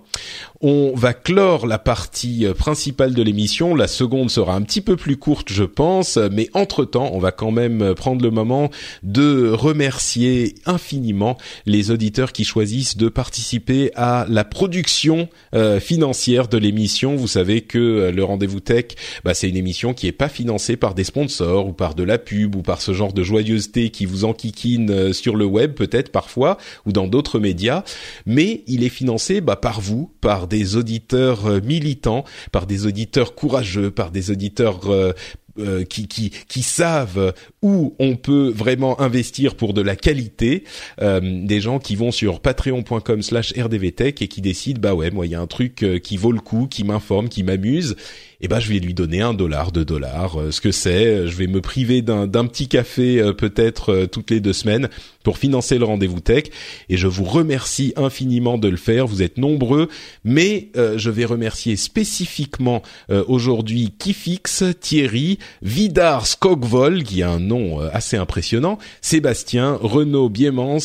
On 0.63 0.93
va 0.95 1.15
clore 1.15 1.67
la 1.67 1.79
partie 1.79 2.45
euh, 2.45 2.53
principale 2.53 3.15
de 3.15 3.23
l'émission. 3.23 3.75
La 3.75 3.89
seconde 3.89 4.31
sera 4.31 4.55
un 4.55 4.61
petit 4.61 4.83
peu 4.83 4.95
plus 4.95 5.17
courte, 5.17 5.51
je 5.51 5.65
pense, 5.65 6.19
mais 6.31 6.51
entre-temps, 6.53 7.11
on 7.15 7.19
va 7.19 7.33
quand 7.33 7.51
même 7.51 7.81
euh, 7.81 7.95
prendre 7.95 8.23
le 8.23 8.31
moment 8.31 8.71
de 9.03 9.51
remercier 9.51 10.55
infiniment 10.67 11.39
les 11.65 11.91
auditeurs 11.91 12.33
qui 12.33 12.45
choisissent 12.45 12.99
de 12.99 13.09
participer 13.09 13.91
à 13.95 14.27
la 14.29 14.45
production 14.45 15.31
euh, 15.55 15.81
financière 15.81 16.47
de 16.47 16.59
l'émission. 16.59 17.17
Vous 17.17 17.27
savez 17.27 17.63
que 17.63 18.11
le 18.15 18.23
Rendez-vous 18.23 18.61
Tech, 18.61 18.89
bah, 19.25 19.33
c'est 19.33 19.49
une 19.49 19.57
émission 19.57 19.95
qui 19.95 20.09
est 20.09 20.13
pas 20.13 20.29
financée 20.29 20.77
par 20.77 20.95
des 20.95 21.05
sponsors 21.05 21.69
ou 21.69 21.73
par 21.73 21.95
de 21.95 22.03
la 22.03 22.19
pub 22.19 22.55
ou 22.55 22.61
par 22.61 22.83
ce 22.83 22.93
genre 22.93 23.15
de 23.15 23.23
joyeuseté 23.23 23.89
qui 23.89 24.05
vous 24.05 24.27
enquiquine 24.27 25.15
sur 25.15 25.37
le 25.37 25.47
web 25.47 25.73
peut-être 25.73 26.13
parfois 26.13 26.59
ou 26.85 26.93
dans 26.93 27.07
d'autres 27.07 27.39
médias, 27.39 27.83
mais 28.27 28.63
il 28.67 28.85
est 28.85 28.91
financé 28.91 29.41
bah, 29.41 29.57
par 29.57 29.81
vous, 29.81 30.10
par 30.21 30.47
des 30.47 30.77
auditeurs 30.77 31.47
euh, 31.47 31.61
militants, 31.61 32.25
par 32.53 32.67
des 32.67 32.87
auditeurs 32.87 33.35
courageux, 33.35 33.91
par 33.91 34.11
des 34.11 34.31
auditeurs 34.31 34.91
euh, 34.91 35.13
euh, 35.59 35.85
qui, 35.85 36.07
qui, 36.09 36.31
qui 36.31 36.63
savent 36.63 37.35
où 37.63 37.95
on 37.99 38.17
peut 38.17 38.53
vraiment 38.55 39.01
investir 39.01 39.57
pour 39.57 39.75
de 39.75 39.83
la 39.83 39.97
qualité, 39.97 40.65
des 41.01 41.61
gens 41.61 41.79
qui 41.79 41.97
vont 41.97 42.13
sur 42.13 42.41
patreon.com 42.41 43.21
slash 43.21 43.53
rdvtech 43.59 44.23
et 44.23 44.29
qui 44.29 44.41
décident, 44.41 44.81
bah 44.81 44.95
ouais, 44.95 45.11
moi 45.11 45.27
il 45.27 45.33
y 45.33 45.35
a 45.35 45.41
un 45.41 45.47
truc 45.47 45.85
qui 46.03 46.17
vaut 46.17 46.33
le 46.33 46.41
coup, 46.41 46.69
qui 46.71 46.85
m'informe, 46.85 47.29
qui 47.29 47.43
m'amuse, 47.43 47.97
eh 48.41 48.49
ben 48.49 48.59
je 48.59 48.69
vais 48.73 48.79
lui 48.79 48.95
donner 48.95 49.21
un 49.21 49.35
dollar, 49.35 49.71
deux 49.71 49.85
dollars, 49.85 50.41
euh, 50.41 50.51
ce 50.51 50.61
que 50.61 50.73
c'est. 50.73 51.27
Je 51.29 51.37
vais 51.37 51.47
me 51.47 51.61
priver 51.61 52.01
d'un 52.03 52.47
petit 52.47 52.69
café 52.69 53.21
euh, 53.21 53.33
peut-être 53.33 53.93
euh, 53.93 54.07
toutes 54.07 54.31
les 54.31 54.41
deux 54.41 54.55
semaines 54.55 54.89
pour 55.23 55.37
financer 55.37 55.79
le 55.79 55.85
rendez-vous 55.85 56.21
tech. 56.21 56.45
Et 56.89 56.97
je 56.97 57.07
vous 57.07 57.25
remercie 57.25 57.93
infiniment 57.97 58.57
de 58.57 58.69
le 58.69 58.79
faire. 58.79 59.07
Vous 59.07 59.23
êtes 59.23 59.37
nombreux, 59.37 59.89
mais 60.25 60.71
je 60.75 61.11
vais 61.11 61.27
remercier 61.27 61.77
spécifiquement 61.77 62.83
aujourd'hui 63.29 63.93
Kifix, 63.99 64.65
Thierry, 64.81 65.39
Vidar 65.61 66.27
Skogvol, 66.27 67.03
qui 67.03 67.23
a 67.23 67.31
un 67.31 67.39
nom 67.39 67.81
assez 67.81 68.17
impressionnant, 68.17 68.79
Sébastien, 69.03 69.79
Renaud 69.81 70.31
Biemans, 70.31 70.79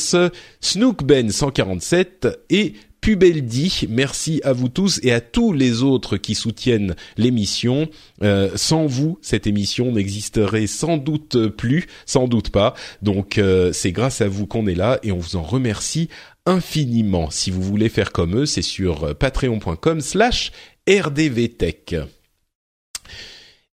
Snookben 0.60 1.32
147 1.32 2.27
et 2.49 2.73
Pubeldi. 3.06 3.86
Merci 3.88 4.41
à 4.44 4.52
vous 4.52 4.68
tous 4.68 4.99
et 5.03 5.11
à 5.11 5.22
tous 5.22 5.53
les 5.53 5.84
autres 5.84 6.18
qui 6.18 6.34
soutiennent 6.34 6.95
l'émission. 7.18 7.88
Euh, 8.23 8.49
sans 8.56 8.88
vous, 8.88 9.19
cette 9.22 9.45
émission 9.45 9.91
n'existerait 9.91 10.65
sans 10.65 10.98
doute 10.98 11.49
plus, 11.49 11.86
sans 12.07 12.27
doute 12.27 12.49
pas. 12.49 12.73
Donc 13.03 13.38
euh, 13.38 13.72
c'est 13.73 13.91
grâce 13.91 14.22
à 14.22 14.27
vous 14.27 14.48
qu'on 14.48 14.65
est 14.65 14.73
là 14.73 14.98
et 15.03 15.11
on 15.11 15.19
vous 15.19 15.36
en 15.36 15.44
remercie 15.44 16.10
infiniment. 16.48 17.30
Si 17.30 17.52
vous 17.52 17.61
voulez 17.61 17.90
faire 17.90 18.11
comme 18.11 18.40
eux, 18.40 18.48
c'est 18.48 18.64
sur 18.64 19.15
patreon.com 19.15 20.02
slash 20.02 20.52
rdvtech. 20.90 21.95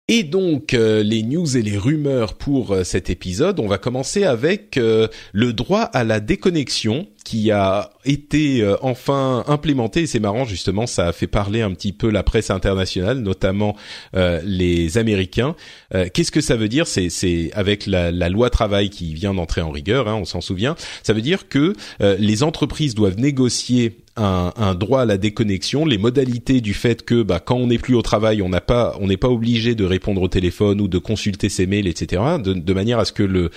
Et 0.08 0.24
donc 0.24 0.74
euh, 0.74 1.02
les 1.02 1.22
news 1.22 1.56
et 1.56 1.62
les 1.62 1.78
rumeurs 1.78 2.34
pour 2.34 2.76
cet 2.84 3.08
épisode, 3.08 3.60
on 3.60 3.68
va 3.68 3.78
commencer 3.78 4.24
avec 4.24 4.76
le 4.76 5.52
droit 5.52 5.82
à 5.82 6.04
la 6.04 6.20
déconnexion 6.20 7.06
qui 7.24 7.50
a 7.50 7.90
été 8.04 8.62
euh, 8.62 8.76
enfin 8.82 9.44
implémenté. 9.46 10.06
C'est 10.06 10.20
marrant 10.20 10.44
justement, 10.44 10.86
ça 10.86 11.08
a 11.08 11.12
fait 11.12 11.26
parler 11.26 11.62
un 11.62 11.72
petit 11.72 11.92
peu 11.92 12.10
la 12.10 12.22
presse 12.22 12.50
internationale, 12.50 13.18
notamment 13.18 13.76
euh, 14.14 14.40
les 14.44 14.98
Américains. 14.98 15.54
Euh, 15.94 16.08
qu'est-ce 16.12 16.32
que 16.32 16.40
ça 16.40 16.56
veut 16.56 16.68
dire? 16.68 16.86
C'est 16.86 17.50
avec 17.54 17.86
la, 17.86 18.10
la, 18.10 18.28
loi 18.28 18.50
travail 18.50 18.90
qui 18.90 19.14
vient 19.14 19.34
d'entrer 19.34 19.60
en 19.60 19.70
rigueur, 19.70 20.08
hein, 20.08 20.14
on 20.14 20.24
s'en 20.24 20.40
souvient. 20.40 20.76
Ça 21.02 21.12
veut 21.12 21.20
dire 21.20 21.48
que 21.48 21.74
les 22.00 22.42
entreprises 22.42 22.94
doivent 22.94 23.18
négocier 23.18 24.01
un, 24.16 24.52
un, 24.56 24.74
droit 24.74 25.02
à 25.02 25.04
la 25.04 25.16
déconnexion, 25.16 25.84
les 25.86 25.98
modalités 25.98 26.60
du 26.60 26.74
fait 26.74 27.04
que 27.04 27.22
bah, 27.22 27.40
quand 27.40 27.56
on 27.56 27.68
n'est 27.68 27.78
plus 27.78 27.94
au 27.94 28.02
travail, 28.02 28.42
on 28.42 28.48
n'a 28.48 28.60
pas, 28.60 28.96
on 29.00 29.06
n'est 29.06 29.16
pas 29.16 29.28
obligé 29.28 29.74
de 29.74 29.84
répondre 29.84 30.20
au 30.20 30.28
téléphone 30.28 30.80
ou 30.80 30.88
de 30.88 30.98
consulter 30.98 31.48
ses 31.48 31.66
mails, 31.66 31.86
etc. 31.86 32.22
De, 32.42 32.52
de 32.52 32.72
manière 32.74 32.98
à 32.98 33.04
ce 33.04 33.12
que 33.12 33.22
le 33.22 33.50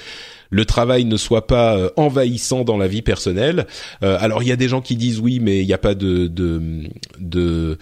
le 0.49 0.65
travail 0.65 1.06
ne 1.06 1.18
soit 1.18 1.48
pas 1.48 1.77
euh, 1.77 1.90
envahissant 1.98 2.64
dans 2.64 2.77
la 2.77 2.88
vie 2.88 3.02
personnelle. 3.02 3.68
Euh, 4.03 4.18
alors 4.19 4.44
il 4.44 4.49
y 4.49 4.52
a 4.52 4.56
des 4.56 4.69
gens 4.69 4.82
qui 4.82 4.95
disent 4.95 5.19
oui, 5.19 5.40
mais 5.40 5.61
il 5.61 5.68
n'y 5.68 5.73
a 5.73 5.77
pas 5.77 5.95
de 5.95 6.27
de, 6.27 6.84
de 7.19 7.77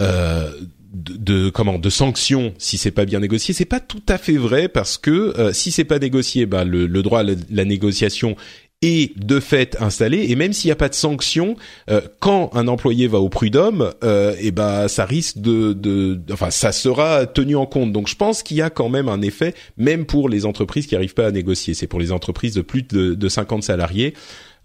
euh, 0.00 0.50
de, 0.94 1.50
comment 1.50 1.78
de 1.78 1.90
sanctions 1.90 2.54
si 2.56 2.78
c'est 2.78 2.90
pas 2.90 3.04
bien 3.04 3.20
négocié 3.20 3.52
c'est 3.52 3.66
pas 3.66 3.78
tout 3.78 4.02
à 4.08 4.16
fait 4.16 4.38
vrai 4.38 4.68
parce 4.68 4.96
que 4.96 5.50
si 5.52 5.70
c'est 5.70 5.84
pas 5.84 5.98
négocié 5.98 6.46
bah 6.46 6.64
le, 6.64 6.86
le 6.86 7.02
droit 7.02 7.20
à 7.20 7.24
la, 7.24 7.64
négociation 7.66 8.36
est 8.82 9.18
de 9.18 9.40
fait 9.40 9.76
installé 9.80 10.26
et 10.28 10.36
même 10.36 10.52
s'il 10.52 10.68
n'y 10.68 10.72
a 10.72 10.76
pas 10.76 10.88
de 10.88 10.94
sanction, 10.94 11.56
euh, 11.90 12.00
quand 12.20 12.50
un 12.54 12.68
employé 12.68 13.08
va 13.08 13.18
au 13.18 13.28
prud'homme, 13.28 13.92
euh, 14.04 14.34
et 14.34 14.48
eh 14.48 14.50
ben 14.52 14.86
ça 14.86 15.04
risque 15.04 15.38
de, 15.38 15.72
de, 15.72 16.20
enfin 16.32 16.50
ça 16.50 16.70
sera 16.70 17.26
tenu 17.26 17.56
en 17.56 17.66
compte. 17.66 17.92
Donc 17.92 18.08
je 18.08 18.14
pense 18.14 18.42
qu'il 18.42 18.56
y 18.56 18.62
a 18.62 18.70
quand 18.70 18.88
même 18.88 19.08
un 19.08 19.20
effet, 19.20 19.54
même 19.76 20.06
pour 20.06 20.28
les 20.28 20.46
entreprises 20.46 20.86
qui 20.86 20.94
n'arrivent 20.94 21.14
pas 21.14 21.26
à 21.26 21.32
négocier. 21.32 21.74
C'est 21.74 21.88
pour 21.88 21.98
les 21.98 22.12
entreprises 22.12 22.54
de 22.54 22.62
plus 22.62 22.82
de, 22.82 23.14
de 23.14 23.28
50 23.28 23.64
salariés. 23.64 24.14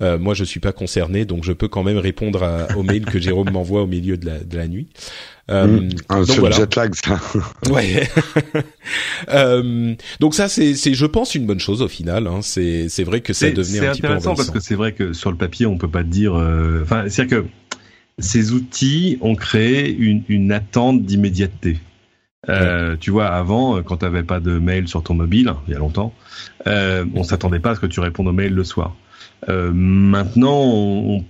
Euh, 0.01 0.17
moi, 0.17 0.33
je 0.33 0.43
suis 0.43 0.59
pas 0.59 0.71
concerné, 0.71 1.25
donc 1.25 1.43
je 1.43 1.53
peux 1.53 1.67
quand 1.67 1.83
même 1.83 1.97
répondre 1.97 2.43
à, 2.43 2.75
aux 2.75 2.83
mails 2.83 3.05
que 3.05 3.19
Jérôme 3.19 3.49
m'envoie 3.53 3.83
au 3.83 3.87
milieu 3.87 4.17
de 4.17 4.25
la, 4.25 4.39
de 4.39 4.57
la 4.57 4.67
nuit. 4.67 4.87
Euh, 5.51 5.67
mmh, 5.67 5.89
un 6.07 6.23
jet 6.23 6.75
lag, 6.75 6.93
ça. 6.95 7.19
ouais. 7.69 8.07
euh, 9.29 9.93
donc 10.21 10.35
ça, 10.35 10.47
c'est, 10.47 10.73
c'est, 10.73 10.93
je 10.93 11.05
pense, 11.05 11.35
une 11.35 11.45
bonne 11.45 11.59
chose 11.59 11.81
au 11.81 11.89
final. 11.89 12.27
Hein. 12.27 12.39
C'est, 12.41 12.87
c'est 12.87 13.03
vrai 13.03 13.19
que 13.19 13.33
ça 13.33 13.51
devenait 13.51 13.87
un 13.87 13.91
petit 13.91 14.01
peu 14.01 14.07
C'est 14.07 14.13
intéressant 14.13 14.35
parce 14.35 14.51
que 14.51 14.61
c'est 14.61 14.75
vrai 14.75 14.93
que 14.93 15.11
sur 15.11 15.31
le 15.31 15.37
papier, 15.37 15.65
on 15.65 15.77
peut 15.77 15.89
pas 15.89 16.03
dire. 16.03 16.35
Euh, 16.35 16.83
enfin, 16.83 17.09
c'est-à-dire 17.09 17.41
que 17.41 17.45
ces 18.19 18.53
outils 18.53 19.17
ont 19.21 19.35
créé 19.35 19.93
une, 19.93 20.23
une 20.29 20.51
attente 20.53 21.03
d'immédiateté. 21.03 21.77
Euh, 22.49 22.95
tu 22.99 23.11
vois, 23.11 23.27
avant, 23.27 23.81
quand 23.83 23.97
tu 23.97 24.05
n'avais 24.05 24.23
pas 24.23 24.39
de 24.39 24.59
mail 24.59 24.87
sur 24.87 25.03
ton 25.03 25.13
mobile, 25.13 25.53
il 25.67 25.73
y 25.73 25.75
a 25.75 25.79
longtemps, 25.79 26.13
euh, 26.67 27.05
on 27.15 27.23
s'attendait 27.23 27.59
pas 27.59 27.71
à 27.71 27.75
ce 27.75 27.79
que 27.79 27.85
tu 27.85 27.99
répondes 27.99 28.27
aux 28.27 28.33
mails 28.33 28.53
le 28.53 28.63
soir. 28.63 28.95
Euh, 29.49 29.71
maintenant, 29.73 30.61
on, 30.61 31.23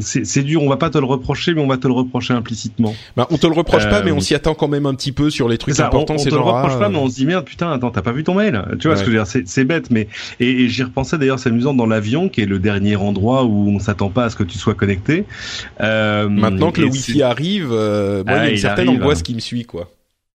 c'est 0.00 0.42
dur. 0.42 0.62
On 0.62 0.68
va 0.68 0.76
pas 0.76 0.90
te 0.90 0.98
le 0.98 1.04
reprocher, 1.04 1.54
mais 1.54 1.60
on 1.60 1.66
va 1.66 1.76
te 1.76 1.86
le 1.86 1.92
reprocher 1.92 2.34
implicitement. 2.34 2.94
Bah, 3.16 3.26
on 3.30 3.38
te 3.38 3.46
le 3.46 3.52
reproche 3.52 3.88
pas, 3.88 4.02
mais 4.02 4.12
on 4.12 4.20
s'y 4.20 4.34
attend 4.34 4.54
quand 4.54 4.68
même 4.68 4.86
un 4.86 4.94
petit 4.94 5.12
peu 5.12 5.30
sur 5.30 5.48
les 5.48 5.58
trucs 5.58 5.78
importants. 5.80 6.14
On, 6.14 6.20
on 6.20 6.24
te 6.24 6.34
le 6.34 6.40
reproche 6.40 6.78
pas, 6.78 6.88
mais 6.88 6.98
on 6.98 7.08
se 7.08 7.16
dit 7.16 7.26
merde, 7.26 7.44
putain, 7.44 7.70
attends, 7.72 7.90
t'as 7.90 8.02
pas 8.02 8.12
vu 8.12 8.24
ton 8.24 8.34
mail 8.34 8.62
Tu 8.78 8.88
vois 8.88 8.96
ce 8.96 9.04
que 9.04 9.10
je 9.10 9.16
veux 9.16 9.24
dire 9.24 9.42
C'est 9.46 9.64
bête, 9.64 9.90
mais 9.90 10.08
et, 10.40 10.64
et 10.64 10.68
j'y 10.68 10.82
repensais 10.82 11.18
d'ailleurs, 11.18 11.38
c'est 11.38 11.50
amusant 11.50 11.74
dans 11.74 11.86
l'avion, 11.86 12.28
qui 12.28 12.40
est 12.40 12.46
le 12.46 12.58
dernier 12.58 12.96
endroit 12.96 13.44
où 13.44 13.68
on 13.68 13.78
s'attend 13.78 14.10
pas 14.10 14.24
à 14.24 14.30
ce 14.30 14.36
que 14.36 14.44
tu 14.44 14.58
sois 14.58 14.74
connecté. 14.74 15.24
Maintenant 15.80 16.72
que 16.72 16.80
le 16.80 16.88
wifi 16.88 17.22
arrive, 17.22 17.68
moi, 17.68 18.24
il 18.26 18.30
y 18.30 18.32
a 18.32 18.48
une 18.48 18.54
ah, 18.54 18.60
certaine 18.60 18.88
angoisse 18.88 19.22
qui 19.22 19.34
me 19.34 19.40
suit, 19.40 19.64
quoi. 19.64 19.88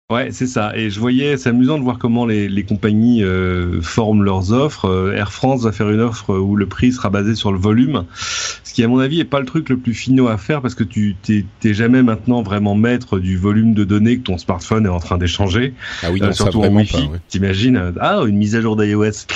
Ouais, 0.08 0.28
c'est 0.30 0.46
ça. 0.46 0.70
Et 0.76 0.88
je 0.88 1.00
voyais, 1.00 1.36
c'est 1.36 1.48
amusant 1.48 1.78
de 1.78 1.82
voir 1.82 1.98
comment 1.98 2.26
les, 2.26 2.48
les 2.48 2.62
compagnies 2.62 3.24
euh, 3.24 3.82
forment 3.82 4.22
leurs 4.22 4.52
offres. 4.52 4.84
Euh, 4.84 5.16
Air 5.16 5.32
France 5.32 5.64
va 5.64 5.72
faire 5.72 5.90
une 5.90 6.00
offre 6.00 6.32
où 6.38 6.54
le 6.54 6.66
prix 6.66 6.92
sera 6.92 7.10
basé 7.10 7.34
sur 7.34 7.50
le 7.50 7.58
volume, 7.58 8.04
ce 8.14 8.72
qui 8.72 8.84
à 8.84 8.88
mon 8.88 9.00
avis 9.00 9.18
est 9.18 9.24
pas 9.24 9.40
le 9.40 9.46
truc 9.46 9.68
le 9.68 9.78
plus 9.78 9.94
finaux 9.94 10.28
à 10.28 10.38
faire 10.38 10.62
parce 10.62 10.76
que 10.76 10.84
tu 10.84 11.16
t'es 11.24 11.74
jamais 11.74 12.04
maintenant 12.04 12.42
vraiment 12.42 12.76
maître 12.76 13.18
du 13.18 13.36
volume 13.36 13.74
de 13.74 13.82
données 13.82 14.18
que 14.18 14.22
ton 14.22 14.38
smartphone 14.38 14.86
est 14.86 14.90
en 14.90 15.00
train 15.00 15.18
d'échanger. 15.18 15.74
Ah 16.04 16.12
oui, 16.12 16.20
non, 16.20 16.28
euh, 16.28 16.32
surtout 16.32 16.62
en 16.62 16.72
Wi-Fi. 16.72 17.10
T'imagines 17.26 17.92
Ah, 17.98 18.20
une 18.28 18.36
mise 18.36 18.54
à 18.54 18.60
jour 18.60 18.76
d'iOS. 18.76 19.26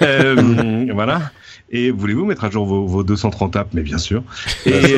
voilà. 0.94 1.32
Et 1.70 1.90
voulez-vous 1.90 2.24
mettre 2.24 2.44
à 2.44 2.50
jour 2.50 2.66
vos, 2.66 2.86
vos 2.86 3.02
230 3.02 3.56
apps? 3.56 3.74
Mais 3.74 3.82
bien 3.82 3.98
sûr. 3.98 4.22
Et 4.64 4.94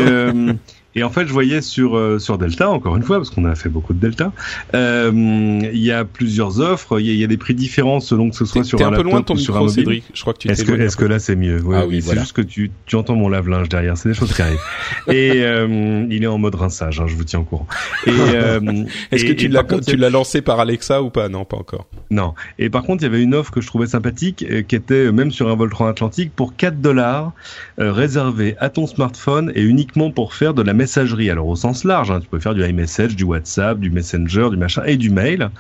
et 0.97 1.03
en 1.03 1.11
fait, 1.11 1.27
je 1.27 1.33
voyais 1.33 1.61
sur 1.61 1.95
euh, 1.95 2.19
sur 2.19 2.39
Delta, 2.39 2.71
encore 2.71 2.97
une 2.97 3.03
fois, 3.03 3.19
parce 3.19 3.29
qu'on 3.29 3.45
a 3.45 3.55
fait 3.55 3.69
beaucoup 3.69 3.93
de 3.93 4.01
Delta, 4.01 4.33
euh, 4.75 5.11
il 5.13 5.79
y 5.79 5.93
a 5.93 6.07
plusieurs 6.07 6.59
offres, 6.61 6.99
il 6.99 7.15
y, 7.15 7.23
a 7.23 7.27
des 7.27 7.37
prix 7.37 7.55
différents 7.55 8.01
selon 8.01 8.31
que 8.31 8.37
ce 8.37 8.47
soit 8.47 8.65
sur 8.65 8.81
un, 8.81 8.91
un 8.91 8.97
peu 8.97 9.03
loin 9.03 9.21
de 9.21 9.27
ton 9.27 9.35
ou 9.35 9.39
sur 9.39 9.59
un 9.59 9.61
mobile. 9.61 9.75
Cédric. 9.75 10.05
Je 10.15 10.23
crois 10.23 10.33
que 10.33 10.39
tu 10.39 10.49
Est-ce 10.49 10.65
que 10.65 10.73
est-ce 10.73 10.97
que 10.97 11.05
là 11.05 11.19
c'est 11.19 11.37
mieux? 11.37 11.63
Ah 11.75 11.85
oui, 11.87 12.01
c'est 12.01 12.19
juste 12.19 12.33
que 12.33 12.41
tu 12.41 12.71
tu 12.87 12.97
entends 12.97 13.15
mon 13.15 13.29
lave-linge 13.29 13.69
derrière, 13.69 13.99
c'est 13.99 14.09
des 14.09 14.15
choses 14.15 14.33
qui 14.33 14.41
arrivent. 14.41 14.59
et 15.09 15.43
euh, 15.43 16.07
il 16.09 16.25
est 16.25 16.29
en 16.29 16.39
mode 16.39 16.55
rinçage, 16.55 16.99
hein, 16.99 17.07
je 17.07 17.15
vous 17.15 17.25
tiens 17.25 17.41
au 17.41 17.45
courant. 17.45 17.67
Et 18.07 18.11
est-ce 19.13 19.27
que 19.27 19.33
tu 19.33 19.49
l'as 19.49 19.65
l'as 19.99 20.11
lancé 20.11 20.41
par 20.41 20.61
Alexa 20.61 21.03
ou 21.03 21.11
pas? 21.11 21.29
Non, 21.29 21.45
pas 21.45 21.59
encore. 21.59 21.87
Non. 22.11 22.33
Et 22.59 22.71
par 22.71 22.85
contre, 22.85 23.03
il 23.03 23.07
y 23.07 23.09
avait 23.09 23.23
une 23.23 23.35
offre 23.35 23.51
que 23.51 23.61
je 23.61 23.67
trouvais 23.67 23.87
sympathique, 23.87 24.47
qui 24.67 24.75
était 24.75 25.13
même 25.13 25.31
sur 25.31 25.51
un 25.51 25.57
vol 25.57 25.69
transatlantique 25.69 26.33
pour 26.35 26.57
4 26.57 26.81
dollars, 26.81 27.33
réservé 27.77 28.57
à 28.61 28.71
ton 28.71 28.87
smartphone 28.87 29.53
et 29.55 29.63
uniquement 29.63 30.11
pour 30.11 30.33
faire 30.33 30.55
de 30.55 30.63
la 30.63 30.73
messagerie. 30.73 30.86
Alors 31.31 31.49
au 31.49 31.57
sens 31.57 31.85
large, 31.85 32.11
hein, 32.11 32.21
tu 32.21 32.29
peux 32.29 32.39
faire 32.39 32.55
du 32.55 32.65
iMessage, 32.65 33.17
du 33.17 33.25
WhatsApp, 33.25 33.79
du 33.79 33.91
Messenger, 33.91 34.49
du 34.51 34.57
machin 34.57 34.83
et 34.87 34.97
du 34.97 35.11
mail. 35.11 35.51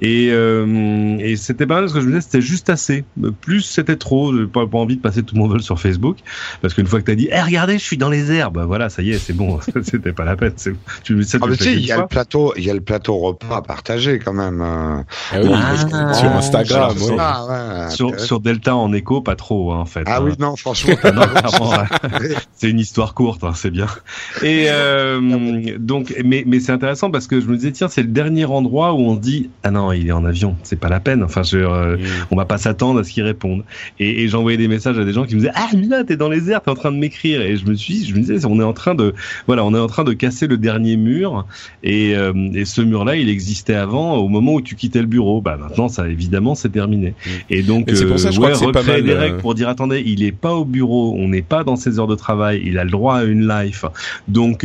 Et, 0.00 0.28
euh, 0.30 1.16
et 1.18 1.36
c'était 1.36 1.66
pas 1.66 1.74
mal 1.74 1.84
parce 1.84 1.94
que 1.94 2.00
je 2.00 2.06
me 2.06 2.10
disais 2.12 2.22
c'était 2.22 2.40
juste 2.40 2.70
assez. 2.70 3.04
Plus 3.40 3.62
c'était 3.62 3.96
trop, 3.96 4.36
j'ai 4.36 4.46
pas, 4.46 4.66
pas 4.66 4.78
envie 4.78 4.96
de 4.96 5.00
passer 5.00 5.22
tout 5.22 5.36
mon 5.36 5.48
vol 5.48 5.62
sur 5.62 5.80
Facebook 5.80 6.18
parce 6.62 6.74
qu'une 6.74 6.86
fois 6.86 7.00
que 7.00 7.06
t'as 7.06 7.14
dit, 7.14 7.28
eh 7.30 7.40
regardez, 7.40 7.78
je 7.78 7.84
suis 7.84 7.96
dans 7.96 8.10
les 8.10 8.32
airs, 8.32 8.50
bah 8.50 8.64
voilà, 8.66 8.88
ça 8.88 9.02
y 9.02 9.10
est, 9.10 9.18
c'est 9.18 9.32
bon, 9.32 9.58
c'était 9.82 10.12
pas 10.12 10.24
la 10.24 10.36
peine. 10.36 10.54
Tu, 11.02 11.22
ça, 11.24 11.38
ah, 11.40 11.46
il 11.60 11.84
y 11.84 11.92
a 11.92 11.98
le 11.98 12.06
plateau, 12.06 12.52
il 12.56 12.64
y 12.64 12.70
a 12.70 12.74
le 12.74 12.80
plateau 12.80 13.18
repas 13.18 13.56
à 13.56 13.62
partager 13.62 14.18
quand 14.18 14.32
même. 14.32 14.60
Euh. 14.60 15.02
Ah 15.32 15.36
oui, 15.42 15.50
ah, 15.52 16.14
sur 16.14 16.28
Instagram, 16.30 16.96
sur, 16.96 17.90
sur, 17.90 18.20
sur, 18.20 18.40
Delta 18.40 18.76
en 18.76 18.92
écho, 18.92 19.20
pas 19.20 19.36
trop 19.36 19.72
hein, 19.72 19.78
en 19.78 19.84
fait. 19.84 20.04
Ah 20.06 20.18
hein. 20.18 20.22
oui, 20.24 20.32
non, 20.38 20.56
franchement, 20.56 20.94
c'est 22.56 22.70
une 22.70 22.80
histoire 22.80 23.14
courte, 23.14 23.44
hein, 23.44 23.52
c'est 23.54 23.70
bien. 23.70 23.86
Et 24.42 24.68
euh, 24.74 25.20
euh, 25.20 25.78
donc, 25.78 26.14
mais, 26.24 26.44
mais 26.46 26.60
c'est 26.60 26.72
intéressant 26.72 27.10
parce 27.10 27.26
que 27.26 27.40
je 27.40 27.46
me 27.46 27.56
disais 27.56 27.72
tiens, 27.72 27.88
c'est 27.88 28.02
le 28.02 28.08
dernier 28.08 28.44
endroit 28.44 28.92
où 28.94 29.00
on 29.00 29.16
se 29.16 29.20
dit 29.20 29.50
ah 29.62 29.70
non, 29.70 29.92
il 29.92 30.08
est 30.08 30.12
en 30.12 30.24
avion, 30.24 30.56
c'est 30.62 30.78
pas 30.78 30.88
la 30.88 31.00
peine. 31.00 31.22
Enfin, 31.22 31.42
je, 31.42 31.58
euh, 31.58 31.96
on 32.30 32.36
va 32.36 32.44
pas 32.44 32.58
s'attendre 32.58 33.00
à 33.00 33.04
ce 33.04 33.10
qu'il 33.12 33.22
réponde. 33.22 33.64
Et, 33.98 34.22
et 34.22 34.28
j'envoyais 34.28 34.58
des 34.58 34.68
messages 34.68 34.98
à 34.98 35.04
des 35.04 35.12
gens 35.12 35.24
qui 35.24 35.34
me 35.34 35.40
disaient 35.40 35.52
ah 35.54 35.68
Mila, 35.74 36.04
t'es 36.04 36.16
dans 36.16 36.28
les 36.28 36.50
airs, 36.50 36.62
t'es 36.62 36.70
en 36.70 36.74
train 36.74 36.92
de 36.92 36.98
m'écrire. 36.98 37.40
Et 37.40 37.56
je 37.56 37.66
me 37.66 37.74
suis, 37.74 38.04
je 38.04 38.14
me 38.14 38.20
disais, 38.20 38.44
on 38.46 38.60
est 38.60 38.64
en 38.64 38.72
train 38.72 38.94
de, 38.94 39.14
voilà, 39.46 39.64
on 39.64 39.74
est 39.74 39.78
en 39.78 39.86
train 39.86 40.04
de 40.04 40.12
casser 40.12 40.46
le 40.46 40.56
dernier 40.56 40.96
mur. 40.96 41.46
Et, 41.82 42.14
euh, 42.16 42.32
et 42.54 42.64
ce 42.64 42.80
mur-là, 42.80 43.16
il 43.16 43.28
existait 43.28 43.74
avant, 43.74 44.16
au 44.16 44.28
moment 44.28 44.54
où 44.54 44.60
tu 44.60 44.74
quittais 44.74 45.00
le 45.00 45.06
bureau. 45.06 45.40
Bah 45.40 45.56
maintenant, 45.60 45.88
ça 45.88 46.08
évidemment, 46.08 46.54
c'est 46.54 46.70
terminé. 46.70 47.14
Et 47.50 47.62
donc, 47.62 47.90
c'est 47.92 48.06
pour 48.06 48.18
ça, 48.18 48.30
je 48.30 48.38
crois 48.38 48.52
que 48.52 48.58
c'est 48.58 48.72
pas 48.72 48.82
mal. 48.82 49.02
des 49.02 49.14
règles 49.14 49.38
pour 49.38 49.54
dire 49.54 49.68
attendez, 49.68 50.02
il 50.04 50.22
est 50.22 50.32
pas 50.32 50.54
au 50.54 50.64
bureau, 50.64 51.14
on 51.16 51.28
n'est 51.28 51.42
pas 51.42 51.64
dans 51.64 51.76
ses 51.76 51.98
heures 51.98 52.06
de 52.06 52.14
travail, 52.14 52.62
il 52.64 52.78
a 52.78 52.84
le 52.84 52.90
droit 52.90 53.16
à 53.16 53.24
une 53.24 53.46
life. 53.46 53.84
Donc, 54.28 54.63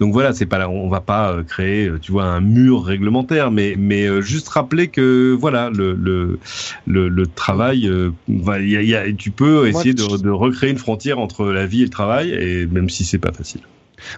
donc 0.00 0.12
voilà, 0.12 0.32
c'est 0.32 0.46
pas, 0.46 0.68
on 0.68 0.88
va 0.88 1.00
pas 1.00 1.32
euh, 1.32 1.42
créer, 1.42 1.86
euh, 1.86 1.98
tu 2.00 2.12
vois, 2.12 2.24
un 2.24 2.40
mur 2.40 2.84
réglementaire, 2.84 3.50
mais 3.50 3.74
mais 3.78 4.06
euh, 4.06 4.20
juste 4.20 4.48
rappeler 4.48 4.88
que 4.88 5.36
voilà, 5.38 5.70
le 5.70 5.94
le 5.94 6.38
le, 6.86 7.26
travail, 7.26 7.90
va, 8.28 8.60
y 8.60 8.76
a, 8.76 8.82
y 8.82 8.94
a, 8.94 9.12
tu 9.12 9.30
peux 9.30 9.68
essayer 9.68 9.94
de, 9.94 10.16
de 10.16 10.30
recréer 10.30 10.70
une 10.70 10.78
frontière 10.78 11.18
entre 11.18 11.46
la 11.46 11.66
vie 11.66 11.82
et 11.82 11.84
le 11.84 11.90
travail, 11.90 12.30
et 12.30 12.66
même 12.66 12.88
si 12.88 13.04
c'est 13.04 13.18
pas 13.18 13.32
facile. 13.32 13.60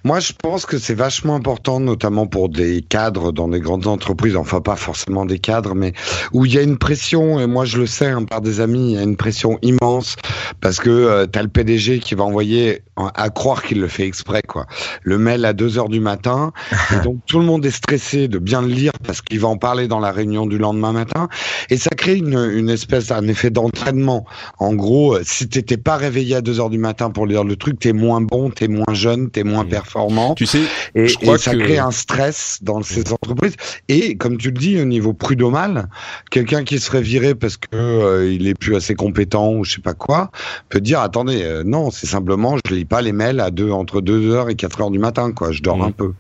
Moi, 0.05 0.21
je 0.21 0.33
pense 0.33 0.67
que 0.67 0.79
c'est 0.79 0.95
vachement 0.95 1.35
important, 1.35 1.81
notamment 1.81 2.27
pour 2.27 2.49
des 2.49 2.83
cadres 2.83 3.33
dans 3.33 3.49
des 3.49 3.61
grandes 3.61 3.87
entreprises, 3.87 4.37
enfin 4.37 4.61
pas 4.61 4.77
forcément 4.77 5.27
des 5.27 5.39
cadres, 5.39 5.75
mais 5.75 5.93
où 6.33 6.47
il 6.47 6.55
y 6.55 6.59
a 6.59 6.63
une 6.63 6.79
pression, 6.79 7.41
et 7.41 7.47
moi 7.47 7.65
je 7.65 7.79
le 7.79 7.87
sais 7.87 8.07
hein, 8.07 8.25
par 8.25 8.41
des 8.41 8.61
amis, 8.61 8.93
il 8.93 8.95
y 8.97 8.99
a 8.99 9.03
une 9.03 9.17
pression 9.17 9.59
immense, 9.63 10.17
parce 10.61 10.79
que 10.79 10.91
euh, 10.91 11.27
tu 11.31 11.39
as 11.39 11.43
le 11.43 11.49
PDG 11.49 12.01
qui 12.01 12.15
va 12.15 12.25
envoyer, 12.25 12.83
à 12.97 13.31
croire 13.31 13.63
qu'il 13.63 13.81
le 13.81 13.89
fait 13.89 14.07
exprès, 14.07 14.43
quoi, 14.43 14.67
le 15.03 15.19
mail 15.19 15.45
à 15.45 15.53
2 15.53 15.79
heures 15.79 15.89
du 15.89 16.01
matin, 16.01 16.53
et 16.93 17.01
donc 17.05 17.19
tout 17.27 17.39
le 17.39 17.45
monde 17.45 17.65
est 17.65 17.71
stressé 17.71 18.29
de 18.29 18.39
bien 18.39 18.63
le 18.63 18.69
lire, 18.69 18.93
parce 19.05 19.23
qu'il 19.23 19.41
va 19.41 19.49
en 19.49 19.57
parler 19.57 19.89
dans 19.89 20.01
la 20.01 20.13
réunion 20.13 20.47
du 20.47 20.59
lendemain 20.59 20.93
matin, 20.93 21.29
et 21.71 21.77
ça 21.77 21.91
crée 21.91 22.17
une, 22.17 22.51
une 22.53 22.69
espèce 22.69 23.09
d'un 23.09 23.27
effet 23.29 23.51
d'entraînement. 23.51 24.27
En 24.59 24.75
gros, 24.75 25.15
euh, 25.15 25.23
si 25.25 25.49
t'étais 25.49 25.77
pas 25.77 25.97
réveillé 25.97 26.37
à 26.37 26.41
2 26.41 26.61
heures 26.61 26.71
du 26.71 26.79
matin 26.79 27.11
pour 27.11 27.27
lire 27.27 27.45
le 27.45 27.57
truc, 27.57 27.79
t'es 27.79 27.93
moins 27.93 28.21
bon, 28.21 28.51
t'es 28.51 28.69
moins 28.69 28.93
jeune, 28.93 29.31
t'es 29.31 29.45
moins 29.45 29.65
performant. 29.71 30.35
Tu 30.35 30.47
sais, 30.47 30.61
et, 30.95 31.07
je 31.07 31.17
crois 31.17 31.39
ça 31.39 31.55
crée 31.55 31.79
un 31.79 31.91
stress 31.91 32.59
dans 32.63 32.83
ces 32.83 33.13
entreprises. 33.13 33.57
Et 33.89 34.17
comme 34.17 34.37
tu 34.37 34.49
le 34.49 34.59
dis, 34.59 34.81
au 34.81 34.85
niveau 34.85 35.13
prud'homal, 35.13 35.89
quelqu'un 36.31 36.65
qui 36.65 36.79
serait 36.79 37.03
viré 37.03 37.35
parce 37.35 37.57
que 37.57 37.69
euh, 37.73 38.33
il 38.33 38.47
est 38.47 38.55
plus 38.55 38.77
assez 38.77 38.95
compétent 38.95 39.53
ou 39.53 39.65
je 39.65 39.75
sais 39.75 39.81
pas 39.81 39.95
quoi, 39.95 40.31
peut 40.69 40.81
dire 40.81 41.01
attendez, 41.01 41.43
euh, 41.43 41.63
non, 41.65 41.91
c'est 41.91 42.07
simplement 42.07 42.57
je 42.65 42.75
lis 42.75 42.85
pas 42.85 43.03
les 43.03 43.13
mails 43.13 43.41
à 43.41 43.51
deux 43.51 43.71
entre 43.71 44.01
2 44.01 44.31
heures 44.33 44.51
et 44.51 44.55
4 44.55 44.83
heures 44.83 44.91
du 44.91 44.99
matin, 44.99 45.33
quoi. 45.33 45.53
Je 45.53 45.63
dors 45.63 45.79
mmh. 45.79 45.83
un 45.83 45.91
peu. 45.93 46.13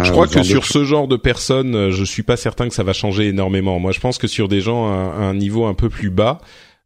Je 0.00 0.10
crois 0.10 0.26
euh, 0.26 0.30
que 0.30 0.42
sur 0.42 0.64
ce 0.64 0.84
genre 0.84 1.08
de 1.08 1.16
personnes, 1.16 1.90
je 1.90 2.04
suis 2.04 2.22
pas 2.22 2.36
certain 2.36 2.68
que 2.68 2.74
ça 2.74 2.82
va 2.82 2.92
changer 2.92 3.28
énormément. 3.28 3.78
Moi, 3.78 3.92
je 3.92 4.00
pense 4.00 4.18
que 4.18 4.26
sur 4.26 4.48
des 4.48 4.60
gens 4.60 4.90
à 4.90 5.24
un 5.24 5.34
niveau 5.34 5.66
un 5.66 5.74
peu 5.74 5.88
plus 5.88 6.10
bas 6.10 6.40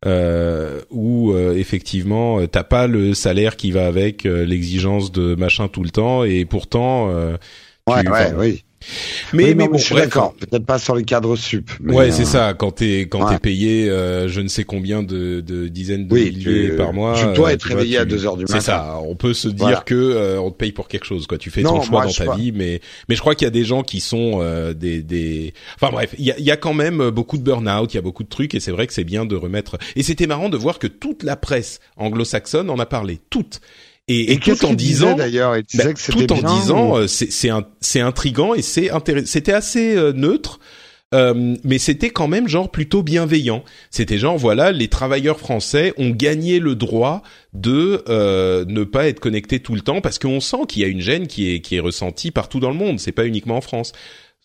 euh, 0.07 0.81
où 0.91 1.33
euh, 1.33 1.57
effectivement 1.57 2.39
euh, 2.39 2.47
t'as 2.47 2.63
pas 2.63 2.87
le 2.87 3.13
salaire 3.13 3.57
qui 3.57 3.73
va 3.73 3.87
avec 3.87 4.25
euh, 4.25 4.45
l'exigence 4.45 5.11
de 5.11 5.35
machin 5.35 5.67
tout 5.67 5.83
le 5.83 5.91
temps 5.91 6.23
et 6.23 6.45
pourtant 6.45 7.09
ouais, 7.09 8.09
ouais, 8.09 8.33
oui. 8.37 8.65
Mais, 9.33 9.55
mais 9.55 9.69
bon, 9.69 9.79
je 9.79 9.85
suis 9.85 9.95
d'accord. 9.95 10.35
Peut-être 10.35 10.65
pas 10.65 10.79
sur 10.79 10.95
les 10.95 11.05
cadres 11.05 11.37
sup. 11.37 11.71
ouais, 11.85 12.11
c'est 12.11 12.25
ça. 12.25 12.55
Quand 12.55 12.71
t'es 12.71 13.03
quand 13.03 13.29
t'es 13.29 13.39
payé, 13.39 13.89
euh, 13.91 14.29
je 14.29 14.41
ne 14.41 14.49
sais 14.49 14.65
combien 14.65 15.03
de, 15.03 15.41
de 15.41 15.69
dizaines 15.69 16.07
de 16.07 16.15
milliers 16.15 16.71
par 16.71 16.93
mois. 16.93 17.15
Tu 17.19 17.33
dois 17.35 17.51
euh, 17.51 17.53
être 17.53 17.65
réveillé 17.65 17.99
à 17.99 18.05
2 18.05 18.27
heures 18.27 18.37
du 18.37 18.45
matin. 18.45 18.61
C'est 18.61 18.67
ça. 18.67 18.99
On 19.03 19.15
peut 19.17 19.35
se 19.35 19.49
dire 19.49 19.85
que 19.85 19.95
euh, 19.95 20.41
on 20.41 20.51
te 20.51 20.57
paye 20.57 20.73
pour 20.73 20.89
quelque 20.89 21.07
chose. 21.07 21.27
Quoi. 21.27 21.39
Tu 21.39 21.51
fais 21.51 21.63
ton 21.63 21.83
choix 21.83 22.05
dans 22.07 22.13
ta 22.13 22.35
vie, 22.37 22.53
mais 22.53 22.81
mais 23.09 23.15
je 23.15 23.21
crois 23.21 23.35
qu'il 23.35 23.47
y 23.47 23.49
a 23.49 23.53
des 23.53 23.65
gens 23.65 23.83
qui 23.83 24.01
sont 24.01 24.41
des 24.75 25.03
des. 25.03 25.55
Enfin 25.77 25.91
bref, 25.91 26.15
il 26.19 26.25
y 26.25 26.33
a, 26.33 26.39
y 26.39 26.51
a 26.51 26.57
quand 26.57 26.75
même 26.75 27.11
beaucoup 27.11 27.39
de 27.39 27.43
burn-out. 27.43 27.93
Il 27.93 27.97
y 27.97 27.99
a 27.99 28.03
beaucoup 28.03 28.23
de 28.23 28.29
trucs 28.29 28.55
et 28.55 28.61
c'est 28.61 28.73
vrai 28.73 28.87
que 28.87 28.93
c'est 28.93 29.05
bien 29.05 29.25
de 29.27 29.37
remettre. 29.37 29.79
Et 29.97 30.03
c'était 30.03 30.27
marrant 30.27 30.49
de 30.49 30.57
voir 30.57 30.79
que 30.79 30.87
toute 30.87 31.23
la 31.23 31.37
presse 31.37 31.81
anglo-saxonne 31.97 32.71
en 32.71 32.79
a 32.79 32.87
parlé. 32.87 33.21
Toute. 33.31 33.61
Et, 34.09 34.33
et, 34.33 34.39
tout 34.39 34.65
en 34.65 34.75
disant 34.75 35.17
d'ailleurs, 35.17 35.57
bah, 35.75 35.85
tout 35.95 36.33
en 36.33 36.57
disant, 36.59 36.97
euh, 36.97 37.07
c'est 37.09 37.31
c'est 37.33 37.51
c'est 37.81 38.01
intrigant 38.01 38.55
et 38.55 38.63
c'est 38.63 38.91
c'était 39.25 39.53
assez 39.53 39.97
euh, 39.97 40.13
neutre. 40.13 40.61
Euh, 41.15 41.57
mais 41.63 41.79
c'était 41.79 42.11
quand 42.11 42.27
même 42.27 42.49
genre 42.49 42.71
plutôt 42.71 43.03
bienveillant. 43.03 43.65
C'était 43.91 44.19
genre 44.19 44.37
voilà, 44.37 44.73
les 44.73 44.89
travailleurs 44.89 45.39
français 45.39 45.93
ont 45.99 46.11
gagné 46.11 46.59
le 46.59 46.75
droit 46.75 47.23
de 47.53 48.03
euh, 48.09 48.65
ne 48.67 48.83
pas 48.83 49.07
être 49.07 49.21
connectés 49.21 49.61
tout 49.61 49.75
le 49.75 49.83
temps 49.83 50.01
parce 50.01 50.19
qu'on 50.19 50.41
sent 50.41 50.67
qu'il 50.69 50.83
y 50.83 50.85
a 50.85 50.89
une 50.89 51.01
gêne 51.01 51.29
qui 51.29 51.53
est 51.53 51.61
qui 51.61 51.77
est 51.77 51.81
ressentie 51.81 52.33
partout 52.33 52.59
dans 52.59 52.71
le 52.71 52.77
monde. 52.77 52.99
C'est 52.99 53.13
pas 53.13 53.27
uniquement 53.27 53.57
en 53.57 53.61
France. 53.61 53.93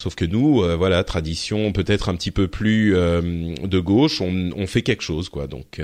Sauf 0.02 0.16
que 0.16 0.26
nous, 0.26 0.62
euh, 0.62 0.76
voilà, 0.76 1.04
tradition 1.04 1.72
peut-être 1.72 2.10
un 2.10 2.16
petit 2.16 2.32
peu 2.32 2.48
plus 2.48 2.92
de 2.94 3.80
gauche, 3.80 4.22
on, 4.22 4.52
on 4.56 4.68
fait 4.68 4.84
quelque 4.84 5.04
chose 5.04 5.30
quoi. 5.30 5.48
Donc 5.48 5.82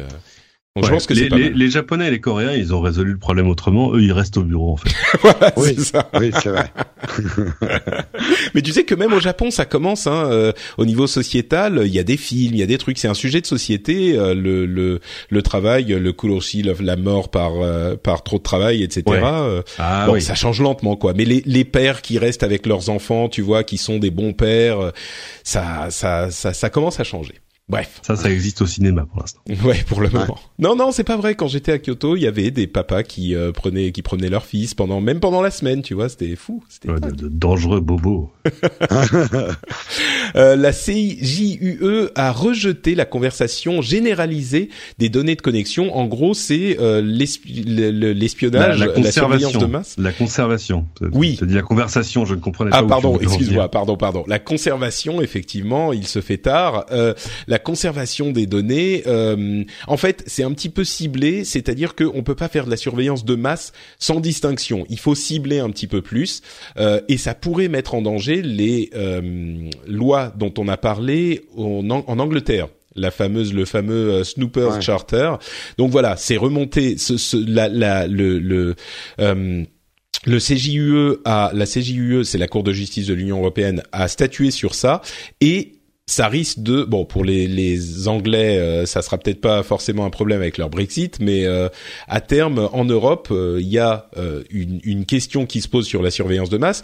je 0.83 0.89
pense 0.89 1.05
que 1.05 1.13
les, 1.13 1.29
les, 1.29 1.49
les, 1.49 1.69
Japonais 1.69 2.07
et 2.07 2.11
les 2.11 2.19
Coréens, 2.19 2.53
ils 2.53 2.73
ont 2.73 2.81
résolu 2.81 3.11
le 3.13 3.17
problème 3.17 3.47
autrement. 3.47 3.93
Eux, 3.93 4.01
ils 4.01 4.11
restent 4.11 4.37
au 4.37 4.43
bureau, 4.43 4.73
en 4.73 4.77
fait. 4.77 4.89
voilà, 5.21 5.53
oui, 5.57 5.73
c'est 5.77 5.83
ça. 5.83 6.09
Oui, 6.19 6.31
c'est 6.33 6.49
vrai. 6.49 6.71
Mais 8.55 8.61
tu 8.61 8.71
sais 8.71 8.83
que 8.83 8.95
même 8.95 9.13
au 9.13 9.19
Japon, 9.19 9.51
ça 9.51 9.65
commence. 9.65 10.07
Hein, 10.07 10.29
euh, 10.31 10.51
au 10.77 10.85
niveau 10.85 11.07
sociétal, 11.07 11.81
il 11.85 11.93
y 11.93 11.99
a 11.99 12.03
des 12.03 12.17
films, 12.17 12.53
il 12.53 12.59
y 12.59 12.63
a 12.63 12.67
des 12.67 12.77
trucs. 12.77 12.97
C'est 12.97 13.07
un 13.07 13.13
sujet 13.13 13.41
de 13.41 13.45
société. 13.45 14.17
Euh, 14.17 14.33
le, 14.33 14.65
le, 14.65 14.99
le 15.29 15.41
travail, 15.41 15.85
le 15.85 16.13
kuroshi, 16.13 16.63
la 16.63 16.95
mort 16.95 17.29
par 17.29 17.53
euh, 17.61 17.95
par 17.95 18.23
trop 18.23 18.37
de 18.37 18.43
travail, 18.43 18.83
etc. 18.83 19.03
Ah, 19.77 20.05
bon, 20.05 20.13
oui. 20.13 20.21
ça 20.21 20.35
change 20.35 20.61
lentement, 20.61 20.95
quoi. 20.95 21.13
Mais 21.15 21.25
les, 21.25 21.41
les 21.45 21.65
pères 21.65 22.01
qui 22.01 22.17
restent 22.17 22.43
avec 22.43 22.65
leurs 22.65 22.89
enfants, 22.89 23.29
tu 23.29 23.41
vois, 23.41 23.63
qui 23.63 23.77
sont 23.77 23.97
des 23.97 24.11
bons 24.11 24.33
pères, 24.33 24.91
ça, 25.43 25.87
ça, 25.89 26.29
ça, 26.31 26.53
ça 26.53 26.69
commence 26.69 26.99
à 26.99 27.03
changer. 27.03 27.35
Bref. 27.69 27.99
Ça, 28.01 28.15
ça 28.15 28.31
existe 28.31 28.61
au 28.61 28.65
cinéma 28.65 29.05
pour 29.05 29.19
l'instant. 29.19 29.41
Ouais, 29.65 29.83
pour 29.87 29.99
le 29.99 30.09
moment. 30.09 30.37
Non, 30.57 30.77
non, 30.77 30.93
c'est 30.93 31.03
pas 31.03 31.17
vrai. 31.17 31.35
Quand 31.35 31.47
j'étais 31.47 31.73
à 31.73 31.79
Kyoto, 31.79 32.15
il 32.15 32.21
y 32.21 32.27
avait 32.27 32.49
des 32.49 32.65
papas 32.65 33.03
qui 33.03 33.35
euh, 33.35 33.51
prenaient, 33.51 33.91
qui 33.91 34.01
prenaient 34.01 34.29
leur 34.29 34.45
fils 34.45 34.73
pendant, 34.73 35.01
même 35.01 35.19
pendant 35.19 35.41
la 35.41 35.51
semaine, 35.51 35.81
tu 35.81 35.93
vois, 35.93 36.07
c'était 36.07 36.37
fou. 36.37 36.63
C'était 36.69 36.91
ouais, 36.91 37.01
de, 37.01 37.11
de, 37.11 37.27
dangereux 37.27 37.81
bobos. 37.81 38.31
euh, 40.35 40.55
la 40.55 40.71
CJUE 40.71 42.09
a 42.15 42.31
rejeté 42.31 42.95
la 42.95 43.03
conversation 43.03 43.81
généralisée 43.81 44.69
des 44.97 45.09
données 45.09 45.35
de 45.35 45.41
connexion. 45.41 45.93
En 45.93 46.05
gros, 46.05 46.33
c'est 46.33 46.77
euh, 46.79 47.01
l'espionnage, 47.01 48.79
la, 48.79 48.85
la, 48.85 48.93
la, 48.93 49.11
surveillance 49.11 49.57
de 49.57 49.65
masse. 49.65 49.95
La 49.97 50.13
conservation. 50.13 50.87
Oui. 51.11 51.35
Tu 51.37 51.45
dis 51.45 51.55
la 51.55 51.63
conversation, 51.63 52.23
je 52.23 52.35
ne 52.35 52.39
comprenais 52.39 52.71
ah, 52.73 52.79
pas. 52.79 52.85
Ah, 52.85 52.87
pardon, 52.87 53.19
excuse-moi, 53.19 53.69
pardon, 53.69 53.97
pardon. 53.97 54.23
La 54.25 54.39
conservation, 54.39 55.21
effectivement, 55.21 55.91
il 55.91 56.07
se 56.07 56.21
fait 56.21 56.37
tard. 56.37 56.85
Euh, 56.91 57.13
la 57.57 57.63
conservation 57.63 58.31
des 58.31 58.45
données, 58.45 59.01
euh, 59.07 59.63
en 59.87 59.97
fait, 59.97 60.23
c'est 60.27 60.43
un 60.43 60.51
petit 60.51 60.69
peu 60.69 60.83
ciblé, 60.83 61.43
c'est-à-dire 61.43 61.95
qu'on 61.95 62.21
peut 62.21 62.35
pas 62.35 62.49
faire 62.49 62.65
de 62.65 62.69
la 62.69 62.77
surveillance 62.77 63.25
de 63.25 63.33
masse 63.33 63.73
sans 63.97 64.19
distinction. 64.19 64.85
Il 64.89 64.99
faut 64.99 65.15
cibler 65.15 65.57
un 65.57 65.71
petit 65.71 65.87
peu 65.87 66.03
plus, 66.03 66.43
euh, 66.77 67.01
et 67.07 67.17
ça 67.17 67.33
pourrait 67.33 67.67
mettre 67.67 67.95
en 67.95 68.03
danger 68.03 68.43
les 68.43 68.91
euh, 68.93 69.71
lois 69.87 70.31
dont 70.37 70.53
on 70.59 70.67
a 70.67 70.77
parlé 70.77 71.45
en, 71.57 71.89
en 71.89 72.19
Angleterre 72.19 72.67
la 72.93 73.11
fameuse 73.11 73.53
le 73.53 73.65
fameux 73.65 74.11
euh, 74.11 74.23
Snoopers 74.23 74.75
ouais. 74.75 74.81
Charter. 74.81 75.33
Donc 75.77 75.91
voilà, 75.91 76.15
c'est 76.15 76.37
remonté 76.37 76.97
ce, 76.97 77.17
ce, 77.17 77.37
la, 77.37 77.69
la, 77.69 78.07
le, 78.07 78.39
le 78.39 78.75
euh, 79.19 79.63
le 80.25 80.39
CJUE 80.39 81.21
a 81.25 81.51
la 81.53 81.65
CJUE, 81.65 82.23
c'est 82.23 82.37
la 82.37 82.47
Cour 82.47 82.63
de 82.63 82.73
justice 82.73 83.07
de 83.07 83.13
l'Union 83.13 83.37
européenne, 83.37 83.83
a 83.91 84.07
statué 84.07 84.51
sur 84.51 84.75
ça 84.75 85.01
et 85.41 85.76
ça 86.09 86.29
risque 86.29 86.59
de 86.59 86.85
bon 86.85 87.03
pour 87.03 87.25
les, 87.25 87.47
les 87.47 88.07
Anglais 88.07 88.57
euh, 88.57 88.85
ça 88.85 89.01
sera 89.01 89.17
peut-être 89.17 89.41
pas 89.41 89.61
forcément 89.61 90.05
un 90.05 90.09
problème 90.09 90.39
avec 90.39 90.57
leur 90.57 90.69
Brexit 90.69 91.19
mais 91.19 91.45
euh, 91.45 91.67
à 92.07 92.21
terme 92.21 92.69
en 92.71 92.85
Europe 92.85 93.27
euh, 93.29 93.57
il 93.59 93.67
y 93.67 93.77
a 93.77 94.09
une, 94.49 94.79
une, 94.83 95.05
question 95.05 95.45
qui 95.45 95.61
se 95.61 95.67
pose 95.67 95.85
sur 95.85 96.01
la 96.01 96.11
surveillance 96.11 96.49
de 96.49 96.57
masse. 96.57 96.83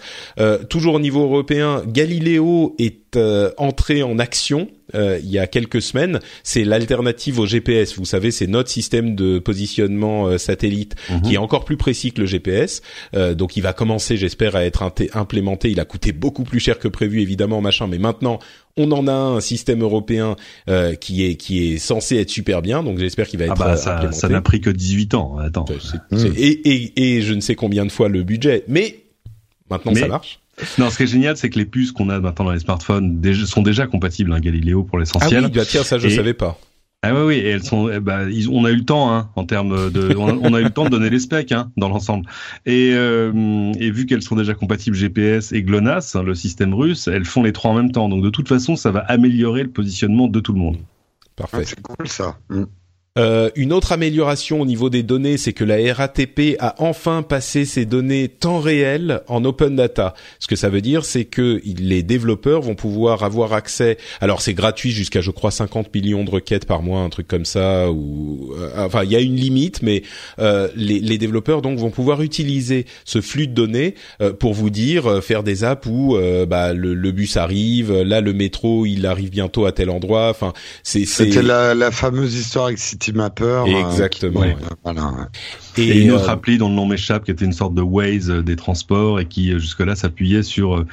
Toujours 0.70 0.96
au 0.96 1.00
niveau 1.00 1.24
européen 1.24 1.84
Galileo 1.88 2.76
est 2.80 3.18
entré 3.58 4.04
en 4.04 4.20
action 4.20 4.68
euh, 4.96 5.20
il 5.24 5.30
y 5.30 5.40
a 5.40 5.48
quelques 5.48 5.82
semaines, 5.82 6.20
c'est 6.44 6.64
l'alternative 6.64 7.40
au 7.40 7.46
GPS. 7.46 7.98
Vous 7.98 8.06
savez, 8.06 8.32
c'est 8.32 8.48
notre 8.48 8.70
système 8.70 9.16
de 9.16 9.40
positionnement 9.40 10.28
euh, 10.28 10.38
satellite 10.38 10.74
Mhm. 11.10 11.18
mmh. 11.18 11.22
qui 11.22 11.34
est 11.36 11.38
encore 11.38 11.66
plus 11.66 11.78
précis 11.78 12.12
que 12.12 12.22
le 12.22 12.28
GPS. 12.28 12.82
Euh, 13.16 13.34
donc, 13.34 13.58
il 13.58 13.62
va 13.62 13.74
commencer, 13.74 14.18
j'espère, 14.18 14.56
à 14.56 14.66
être 14.66 14.84
implémenté. 15.14 15.72
Il 15.72 15.80
a 15.80 15.86
coûté 15.86 16.12
beaucoup 16.12 16.44
plus 16.44 16.60
cher 16.60 16.80
que 16.80 16.88
prévu, 16.88 17.22
évidemment, 17.22 17.62
machin. 17.62 17.88
Mais 17.88 17.98
maintenant, 17.98 18.40
on 18.78 18.92
en 18.92 19.08
a 19.08 19.14
un 19.14 19.40
système 19.40 19.82
européen 19.82 20.36
euh, 20.70 20.96
qui 20.96 21.26
est 21.26 21.36
qui 21.36 21.74
est 21.74 21.78
censé 21.78 22.18
être 22.18 22.30
super 22.30 22.62
bien. 22.62 22.84
Donc, 22.84 22.98
j'espère 23.00 23.28
qu'il 23.28 23.40
va 23.40 23.46
être 23.46 23.54
ah 23.62 23.66
bah, 23.66 23.78
ça, 23.78 23.96
implémenté. 23.96 24.20
Ça 24.20 24.30
n'a 24.30 24.42
pris 24.42 24.62
que 24.62 24.70
18 24.70 25.14
ans. 25.14 25.38
Attends. 25.38 25.66
C 25.68 25.74
est, 25.74 26.18
c 26.18 26.28
est, 26.28 26.30
mmh. 26.30 26.34
et, 26.38 26.50
et, 26.50 27.18
et 27.18 27.22
je 27.22 27.34
ne 27.34 27.42
sais 27.42 27.56
combien 27.56 27.86
de 27.86 27.92
fois 27.92 28.10
le 28.10 28.24
budget, 28.24 28.64
mais 28.68 29.04
maintenant 29.70 29.92
mais... 29.94 30.02
ça 30.02 30.08
marche. 30.08 30.40
Non, 30.78 30.90
ce 30.90 30.98
qui 30.98 31.04
est 31.04 31.08
génial, 31.08 31.38
c'est 31.38 31.50
que 31.50 31.58
les 31.58 31.66
puces 31.66 31.92
qu'on 31.92 32.10
a 32.10 32.20
maintenant 32.20 32.46
dans 32.46 32.52
les 32.52 32.60
smartphones 32.60 33.22
sont 33.46 33.62
déjà 33.62 33.88
compatibles, 33.88 34.34
hein, 34.34 34.40
Galileo 34.40 34.84
pour 34.84 35.00
l'essentiel. 35.00 35.44
Ah 35.44 35.48
oui, 35.48 35.54
bah 35.54 35.66
tiens, 35.66 35.84
ça 35.84 35.98
je 35.98 36.08
et... 36.08 36.12
savais 36.12 36.34
pas. 36.34 36.60
Ah 37.06 37.14
oui, 37.14 37.22
oui, 37.22 37.36
et 37.36 37.50
elles 37.50 37.64
sont, 37.66 37.90
eh 37.90 38.00
bah, 38.00 38.24
ils, 38.30 38.50
on 38.50 38.64
a 38.64 38.72
eu 38.72 38.78
le 38.78 38.86
temps, 38.86 39.14
hein, 39.14 39.30
en 39.36 39.44
termes 39.44 39.92
de, 39.92 40.16
on 40.16 40.30
a, 40.30 40.34
on 40.36 40.54
a, 40.54 40.62
eu 40.62 40.64
le 40.64 40.70
temps 40.70 40.86
de 40.86 40.90
donner 40.90 41.10
les 41.10 41.20
specs, 41.20 41.52
hein, 41.52 41.70
dans 41.76 41.90
l'ensemble. 41.90 42.26
Et, 42.66 42.92
euh, 42.94 43.74
et 43.78 43.92
vu 43.92 44.06
qu'elles 44.06 44.22
sont 44.22 44.38
déjà 44.38 44.54
compatibles 44.54 44.96
GPS 44.96 45.52
et 45.52 45.64
GLONASS, 45.64 46.16
hein, 46.16 46.24
le 46.24 46.34
système 46.34 46.74
russe, 46.74 47.10
elles 47.10 47.26
font 47.26 47.44
les 47.44 47.52
trois 47.52 47.72
en 47.72 47.74
même 47.74 47.92
temps. 47.92 48.08
Donc 48.08 48.24
de 48.24 48.30
toute 48.30 48.48
façon, 48.48 48.78
ça 48.78 48.92
va 48.92 49.02
améliorer 49.02 49.64
le 49.64 49.70
positionnement 49.70 50.30
de 50.30 50.40
tout 50.40 50.54
le 50.54 50.60
monde. 50.60 50.78
Parfait. 51.36 51.58
Ah, 51.60 51.64
c'est 51.66 51.82
cool 51.82 52.08
ça. 52.08 52.38
Mm. 52.50 52.64
Euh, 53.20 53.52
une 53.56 53.74
autre 53.74 53.92
amélioration 53.92 54.60
au 54.60 54.66
niveau 54.66 54.90
des 54.90 55.04
données, 55.04 55.38
c'est 55.38 55.54
que 55.54 55.64
la 55.64 55.94
RATP 55.94 56.56
a 56.58 56.74
enfin 56.80 57.22
passé 57.22 57.64
ses 57.64 57.86
données 57.86 58.28
temps 58.28 58.60
réel 58.60 59.22
en 59.28 59.46
open 59.46 59.76
data. 59.76 60.16
Ce 60.40 60.48
que 60.48 60.56
ça 60.56 60.70
veut 60.70 60.82
dire, 60.82 61.06
c'est 61.06 61.26
que 61.26 61.62
les 61.64 62.02
développeurs 62.02 62.62
vont 62.62 62.74
pouvoir 62.74 63.24
avoir 63.24 63.54
accès. 63.54 64.00
Alors 64.20 64.42
c'est 64.42 64.56
gratuit 64.56 64.90
jusqu'à, 64.90 65.22
je 65.22 65.30
crois, 65.30 65.52
50 65.52 65.94
millions 65.94 66.24
de 66.24 66.32
requêtes 66.32 66.66
par 66.66 66.82
mois, 66.82 67.02
un 67.02 67.10
truc 67.10 67.28
comme 67.28 67.46
ça. 67.46 67.92
Ou 67.92 68.52
euh, 68.58 68.72
enfin, 68.78 69.04
il 69.04 69.12
y 69.12 69.16
a 69.16 69.20
une 69.20 69.36
limite, 69.36 69.84
mais 69.84 70.02
euh, 70.40 70.68
les, 70.76 71.00
les, 71.00 71.20
développeurs 71.20 71.62
donc 71.62 71.78
vont 71.78 71.92
pouvoir 71.92 72.24
utiliser 72.24 72.88
ce 73.06 73.22
flux 73.22 73.46
de 73.46 73.54
données 73.54 73.94
euh, 74.22 74.34
pour 74.34 74.56
vous 74.56 74.72
dire, 74.72 75.24
faire 75.24 75.44
des 75.44 75.64
apps 75.64 75.86
où 75.86 76.18
bah, 76.48 76.74
le, 76.74 76.96
le, 76.96 77.12
bus 77.12 77.38
arrive, 77.38 77.94
là 77.94 78.22
le 78.22 78.34
métro 78.34 78.88
il 78.88 79.06
arrive 79.06 79.30
bientôt 79.30 79.66
à 79.68 79.72
tel 79.72 79.92
endroit. 79.92 80.30
Enfin, 80.30 80.54
c'est 80.82 81.06
c'était 81.06 81.44
la, 81.44 81.76
la 81.76 81.92
fameuse 81.92 82.34
histoire 82.34 82.66
avec 82.66 82.80
Mapper. 83.12 83.64
Exactement. 83.68 84.42
Euh, 84.42 84.46
qui, 84.46 84.50
ouais. 84.50 84.58
voilà. 84.84 85.30
Et, 85.78 85.88
et, 85.88 86.02
une 86.02 86.12
autre 86.12 86.30
euh, 86.30 86.34
appli 86.34 86.58
dont 86.58 86.70
le 86.70 86.76
nom 86.76 86.86
m'échappe, 86.86 87.26
qui 87.26 87.32
était 87.32 87.46
une 87.46 87.54
sorte 87.54 87.74
de 87.74 87.82
Waze 87.82 88.30
des 88.30 88.56
transports 88.56 89.20
et 89.20 89.26
qui 89.26 89.52
jusque-là 89.52 89.96
s'appuyait 89.96 90.44
sur 90.44 90.86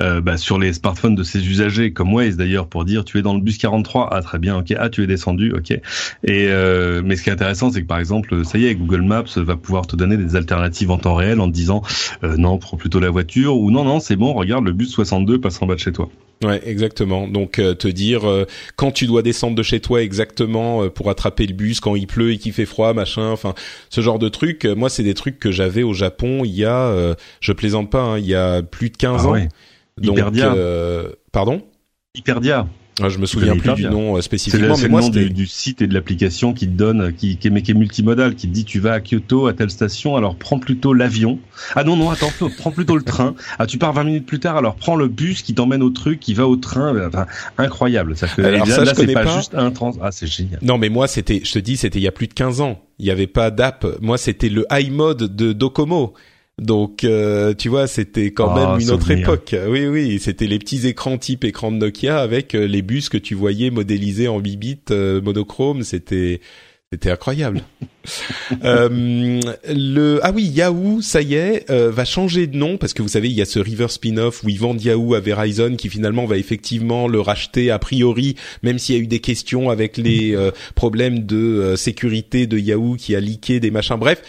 euh, 0.00 0.20
bah, 0.20 0.36
sur 0.36 0.58
les 0.58 0.72
smartphones 0.72 1.14
de 1.14 1.22
ses 1.22 1.46
usagers, 1.46 1.92
comme 1.92 2.14
Waze 2.14 2.36
d'ailleurs, 2.36 2.66
pour 2.66 2.84
dire 2.84 3.04
tu 3.04 3.18
es 3.18 3.22
dans 3.22 3.34
le 3.34 3.40
bus 3.40 3.58
43, 3.58 4.08
ah 4.12 4.22
très 4.22 4.38
bien, 4.38 4.58
ok, 4.58 4.74
ah 4.78 4.88
tu 4.88 5.02
es 5.02 5.06
descendu, 5.06 5.52
ok. 5.52 5.70
Et 5.70 5.80
euh, 6.28 7.02
mais 7.04 7.16
ce 7.16 7.22
qui 7.22 7.30
est 7.30 7.32
intéressant, 7.32 7.70
c'est 7.70 7.82
que 7.82 7.86
par 7.86 7.98
exemple, 7.98 8.44
ça 8.44 8.58
y 8.58 8.66
est, 8.66 8.74
Google 8.74 9.02
Maps 9.02 9.36
va 9.36 9.56
pouvoir 9.56 9.86
te 9.86 9.96
donner 9.96 10.16
des 10.16 10.36
alternatives 10.36 10.90
en 10.90 10.98
temps 10.98 11.14
réel 11.14 11.40
en 11.40 11.48
te 11.48 11.52
disant 11.52 11.82
non, 12.22 12.58
prends 12.58 12.76
plutôt 12.76 13.00
la 13.00 13.10
voiture 13.10 13.56
ou 13.56 13.70
non 13.70 13.84
non 13.84 14.00
c'est 14.00 14.16
bon, 14.16 14.32
regarde 14.32 14.64
le 14.64 14.72
bus 14.72 14.90
62 14.90 15.40
passe 15.40 15.60
en 15.60 15.66
bas 15.66 15.74
de 15.74 15.80
chez 15.80 15.92
toi. 15.92 16.08
Ouais, 16.42 16.60
exactement. 16.64 17.28
Donc 17.28 17.58
euh, 17.58 17.74
te 17.74 17.86
dire 17.86 18.26
euh, 18.28 18.46
quand 18.76 18.92
tu 18.92 19.06
dois 19.06 19.20
descendre 19.20 19.54
de 19.54 19.62
chez 19.62 19.80
toi 19.80 20.02
exactement 20.02 20.84
euh, 20.84 20.88
pour 20.88 21.10
attraper 21.10 21.46
le 21.46 21.52
bus 21.52 21.80
quand 21.80 21.94
il 21.96 22.06
pleut 22.06 22.32
et 22.32 22.38
qu'il 22.38 22.52
fait 22.52 22.64
froid, 22.64 22.94
machin. 22.94 23.30
Enfin, 23.30 23.54
ce 23.90 24.00
genre 24.00 24.18
de 24.18 24.28
trucs. 24.30 24.64
moi, 24.64 24.88
c'est 24.88 25.02
des 25.02 25.14
trucs 25.14 25.38
que 25.38 25.50
j'avais 25.50 25.82
au 25.82 25.92
Japon 25.92 26.42
il 26.44 26.52
y 26.52 26.64
a, 26.64 27.14
je 27.40 27.52
plaisante 27.52 27.90
pas, 27.90 28.02
hein, 28.02 28.18
il 28.18 28.26
y 28.26 28.34
a 28.34 28.62
plus 28.62 28.90
de 28.90 28.96
15 28.96 29.22
ah 29.22 29.28
ans. 29.28 29.32
Ouais. 29.32 29.48
Donc, 29.98 30.16
Hyperdia. 30.16 30.56
pardon? 31.32 31.62
Hyperdia. 32.14 32.66
Ah, 33.02 33.08
je 33.08 33.18
me 33.18 33.26
souviens 33.26 33.56
plus 33.56 33.74
du 33.74 33.84
nom 33.84 34.16
euh, 34.16 34.20
spécifiquement, 34.20 34.76
mais 34.76 34.82
le 34.84 34.88
moi 34.88 35.00
nom 35.00 35.08
du, 35.08 35.30
du, 35.30 35.46
site 35.46 35.82
et 35.82 35.86
de 35.86 35.94
l'application 35.94 36.52
qui 36.52 36.66
te 36.66 36.72
donne, 36.72 37.12
qui, 37.12 37.36
qui, 37.36 37.48
est, 37.48 37.62
qui 37.62 37.70
est 37.70 37.74
multimodal, 37.74 38.34
qui 38.34 38.48
te 38.48 38.52
dit 38.52 38.64
tu 38.64 38.80
vas 38.80 38.94
à 38.94 39.00
Kyoto 39.00 39.46
à 39.46 39.52
telle 39.52 39.70
station, 39.70 40.16
alors 40.16 40.36
prends 40.36 40.58
plutôt 40.58 40.92
l'avion. 40.92 41.38
Ah 41.74 41.84
non 41.84 41.96
non, 41.96 42.10
attends, 42.10 42.30
prends 42.58 42.70
plutôt 42.70 42.96
le 42.96 43.02
train. 43.02 43.34
Ah 43.58 43.66
tu 43.66 43.78
pars 43.78 43.92
20 43.92 44.04
minutes 44.04 44.26
plus 44.26 44.40
tard, 44.40 44.56
alors 44.56 44.76
prends 44.76 44.96
le 44.96 45.08
bus 45.08 45.42
qui 45.42 45.54
t'emmène 45.54 45.82
au 45.82 45.90
truc, 45.90 46.20
qui 46.20 46.34
va 46.34 46.46
au 46.46 46.56
train. 46.56 47.06
Enfin, 47.06 47.26
incroyable. 47.58 48.16
Ça 48.16 48.26
fait, 48.26 48.44
alors, 48.44 48.66
là, 48.66 48.74
ça, 48.74 48.84
là 48.84 48.94
c'est 48.94 49.12
pas, 49.12 49.24
pas 49.24 49.36
juste 49.36 49.54
un 49.54 49.70
trans. 49.70 49.92
Ah 50.02 50.12
c'est 50.12 50.26
génial. 50.26 50.58
Non 50.62 50.78
mais 50.78 50.88
moi 50.88 51.06
c'était, 51.06 51.40
je 51.44 51.52
te 51.52 51.58
dis, 51.58 51.76
c'était 51.76 51.98
il 51.98 52.02
y 52.02 52.08
a 52.08 52.12
plus 52.12 52.26
de 52.26 52.34
15 52.34 52.60
ans. 52.60 52.80
Il 52.98 53.06
y 53.06 53.10
avait 53.10 53.26
pas 53.26 53.50
d'app. 53.50 53.86
Moi 54.00 54.18
c'était 54.18 54.48
le 54.48 54.66
iMode 54.70 55.34
de 55.34 55.52
Docomo. 55.52 56.14
Donc, 56.60 57.04
euh, 57.04 57.54
tu 57.54 57.70
vois, 57.70 57.86
c'était 57.86 58.32
quand 58.32 58.52
oh, 58.52 58.54
même 58.54 58.80
une 58.80 58.90
autre 58.90 59.10
époque. 59.10 59.56
Oui, 59.66 59.86
oui, 59.86 60.18
c'était 60.20 60.46
les 60.46 60.58
petits 60.58 60.86
écrans 60.86 61.16
type 61.16 61.44
écran 61.44 61.72
de 61.72 61.78
Nokia 61.78 62.20
avec 62.20 62.54
euh, 62.54 62.66
les 62.66 62.82
bus 62.82 63.08
que 63.08 63.16
tu 63.16 63.34
voyais 63.34 63.70
modélisés 63.70 64.28
en 64.28 64.38
8 64.38 64.56
bits 64.58 64.78
euh, 64.90 65.22
monochrome. 65.22 65.82
C'était 65.82 66.40
c'était 66.92 67.12
incroyable. 67.12 67.62
euh, 68.64 69.40
le 69.68 70.18
ah 70.24 70.32
oui 70.34 70.42
Yahoo 70.42 71.00
ça 71.02 71.22
y 71.22 71.34
est 71.34 71.70
euh, 71.70 71.88
va 71.88 72.04
changer 72.04 72.48
de 72.48 72.56
nom 72.56 72.78
parce 72.78 72.94
que 72.94 73.02
vous 73.02 73.08
savez 73.08 73.28
il 73.28 73.36
y 73.36 73.42
a 73.42 73.44
ce 73.44 73.60
River 73.60 73.86
spin-off 73.88 74.42
où 74.42 74.48
ils 74.48 74.58
vendent 74.58 74.82
Yahoo 74.82 75.14
à 75.14 75.20
Verizon 75.20 75.76
qui 75.76 75.88
finalement 75.88 76.26
va 76.26 76.36
effectivement 76.36 77.06
le 77.06 77.20
racheter 77.20 77.70
a 77.70 77.78
priori 77.78 78.34
même 78.64 78.80
s'il 78.80 78.96
y 78.96 78.98
a 78.98 79.02
eu 79.02 79.06
des 79.06 79.20
questions 79.20 79.70
avec 79.70 79.98
les 79.98 80.34
euh, 80.34 80.50
problèmes 80.74 81.26
de 81.26 81.36
euh, 81.36 81.76
sécurité 81.76 82.48
de 82.48 82.58
Yahoo 82.58 82.96
qui 82.96 83.14
a 83.14 83.20
leaké 83.20 83.60
des 83.60 83.70
machins 83.70 83.96
bref 83.96 84.22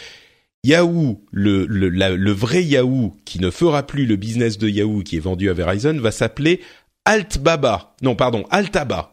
Yahoo, 0.63 1.21
le, 1.31 1.65
le, 1.65 1.89
la, 1.89 2.11
le 2.11 2.31
vrai 2.31 2.63
Yahoo, 2.63 3.15
qui 3.25 3.39
ne 3.41 3.49
fera 3.49 3.83
plus 3.83 4.05
le 4.05 4.15
business 4.15 4.57
de 4.57 4.69
Yahoo 4.69 5.01
qui 5.03 5.17
est 5.17 5.21
vendu 5.21 5.49
à 5.49 5.53
Verizon, 5.53 5.97
va 5.99 6.11
s'appeler 6.11 6.61
Altbaba. 7.05 7.95
Non, 8.03 8.15
pardon, 8.15 8.45
Altaba. 8.51 9.11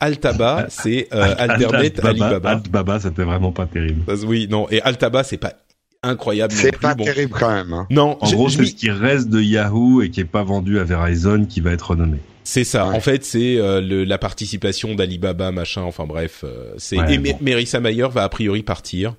Altaba, 0.00 0.66
c'est 0.70 1.08
euh, 1.12 1.34
Alternet 1.38 1.98
Altbaba, 1.98 2.08
Alibaba. 2.26 2.50
Altbaba, 2.50 3.00
c'était 3.00 3.24
vraiment 3.24 3.50
pas 3.52 3.66
terrible. 3.66 4.02
Oui, 4.26 4.46
non, 4.50 4.68
et 4.70 4.80
Altaba, 4.82 5.24
c'est 5.24 5.38
pas 5.38 5.54
incroyable. 6.02 6.52
C'est 6.52 6.70
non 6.72 6.78
pas 6.80 6.94
terrible 6.94 7.32
quand 7.36 7.52
même. 7.52 7.72
Hein. 7.72 7.86
Non, 7.90 8.16
En 8.20 8.30
gros, 8.30 8.48
c'est 8.48 8.66
ce 8.66 8.74
qui 8.74 8.90
reste 8.90 9.28
de 9.30 9.40
Yahoo 9.40 10.02
et 10.02 10.10
qui 10.10 10.20
est 10.20 10.24
pas 10.24 10.44
vendu 10.44 10.78
à 10.78 10.84
Verizon 10.84 11.46
qui 11.46 11.60
va 11.60 11.72
être 11.72 11.90
renommé. 11.90 12.18
c'est 12.44 12.62
ça. 12.64 12.88
Ouais. 12.88 12.94
En 12.96 13.00
fait, 13.00 13.24
c'est 13.24 13.56
euh, 13.58 13.80
le, 13.80 14.04
la 14.04 14.18
participation 14.18 14.94
d'Alibaba, 14.94 15.50
machin. 15.50 15.82
Enfin 15.82 16.04
bref, 16.06 16.42
euh, 16.44 16.74
c'est 16.76 16.98
Ouais, 16.98 17.14
et 17.14 17.18
bon. 17.18 17.30
M- 17.30 17.36
Marissa 17.40 17.80
Mayer 17.80 18.06
va 18.12 18.22
a 18.24 18.28
priori 18.28 18.62
partir. 18.62 19.14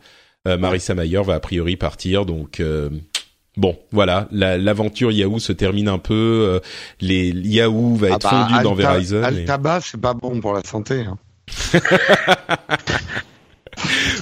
Euh, 0.49 0.57
Marissa 0.57 0.93
Mayer 0.95 1.21
va 1.23 1.35
a 1.35 1.39
priori 1.39 1.75
partir, 1.77 2.25
donc. 2.25 2.59
euh, 2.59 2.89
Bon, 3.57 3.77
voilà, 3.91 4.27
la- 4.31 4.57
l'aventure 4.57 5.11
Yahoo 5.11 5.39
se 5.39 5.51
termine 5.51 5.89
un 5.89 5.97
peu. 5.97 6.13
euh, 6.13 6.59
les 7.01 7.29
Yahoo 7.31 7.95
va 7.95 8.07
Ah 8.11 8.15
être 8.15 8.21
bah, 8.23 8.47
fondu 8.47 8.63
dans 8.63 8.73
Alta- 8.75 8.91
Verizon. 8.93 9.21
et- 9.21 9.25
Altaba, 9.25 9.81
c'est 9.81 9.99
pas 9.99 10.13
bon 10.13 10.39
pour 10.39 10.53
la 10.53 10.61
santé. 10.63 11.01
Hein. 11.01 11.17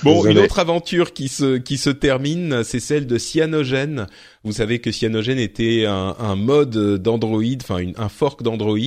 Bon, 0.04 0.18
Désolé. 0.18 0.32
une 0.34 0.46
autre 0.46 0.60
aventure 0.60 1.14
qui 1.14 1.30
se 1.30 1.58
qui 1.58 1.78
se 1.78 1.90
termine, 1.90 2.64
c'est 2.64 2.80
celle 2.80 3.08
de 3.08 3.18
Cyanogen. 3.18 4.06
Vous 4.48 4.54
savez 4.54 4.80
que 4.80 4.92
Cyanogen 4.92 5.40
était 5.40 5.84
un, 5.86 6.38
mode 6.38 7.02
d'Android, 7.02 7.44
enfin 7.62 7.84
un 7.98 8.08
fork 8.08 8.44
d'Android 8.44 8.78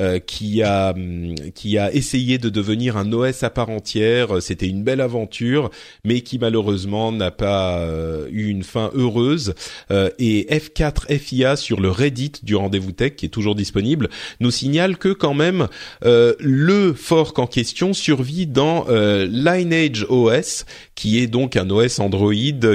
euh, 0.00 0.18
qui 0.20 0.62
a 0.62 0.94
qui 1.54 1.76
a 1.76 1.92
essayé 1.92 2.38
de 2.38 2.48
devenir 2.48 2.96
un 2.96 3.12
OS 3.12 3.42
à 3.42 3.50
part 3.50 3.68
entière. 3.68 4.40
C'était 4.40 4.66
une 4.66 4.84
belle 4.84 5.02
aventure, 5.02 5.68
mais 6.02 6.22
qui 6.22 6.38
malheureusement 6.38 7.12
n'a 7.12 7.30
pas 7.30 7.80
euh, 7.80 8.26
eu 8.30 8.46
une 8.46 8.62
fin 8.62 8.90
heureuse. 8.94 9.52
Euh, 9.90 10.08
et 10.18 10.46
F4 10.50 11.14
FIA 11.18 11.56
sur 11.56 11.78
le 11.78 11.90
Reddit 11.90 12.32
du 12.42 12.56
rendez-vous 12.56 12.92
tech, 12.92 13.16
qui 13.16 13.26
est 13.26 13.28
toujours 13.28 13.54
disponible, 13.54 14.08
nous 14.40 14.50
signale 14.50 14.96
que 14.96 15.12
quand 15.12 15.34
même 15.34 15.68
le 16.02 16.94
fork 16.94 17.38
en 17.38 17.46
question 17.46 17.92
survit 17.92 18.46
dans 18.46 18.86
Lineage 18.88 20.06
OS, 20.08 20.64
qui 20.96 21.20
est 21.20 21.28
donc 21.28 21.54
un 21.56 21.70
OS 21.70 22.00
Android 22.00 22.32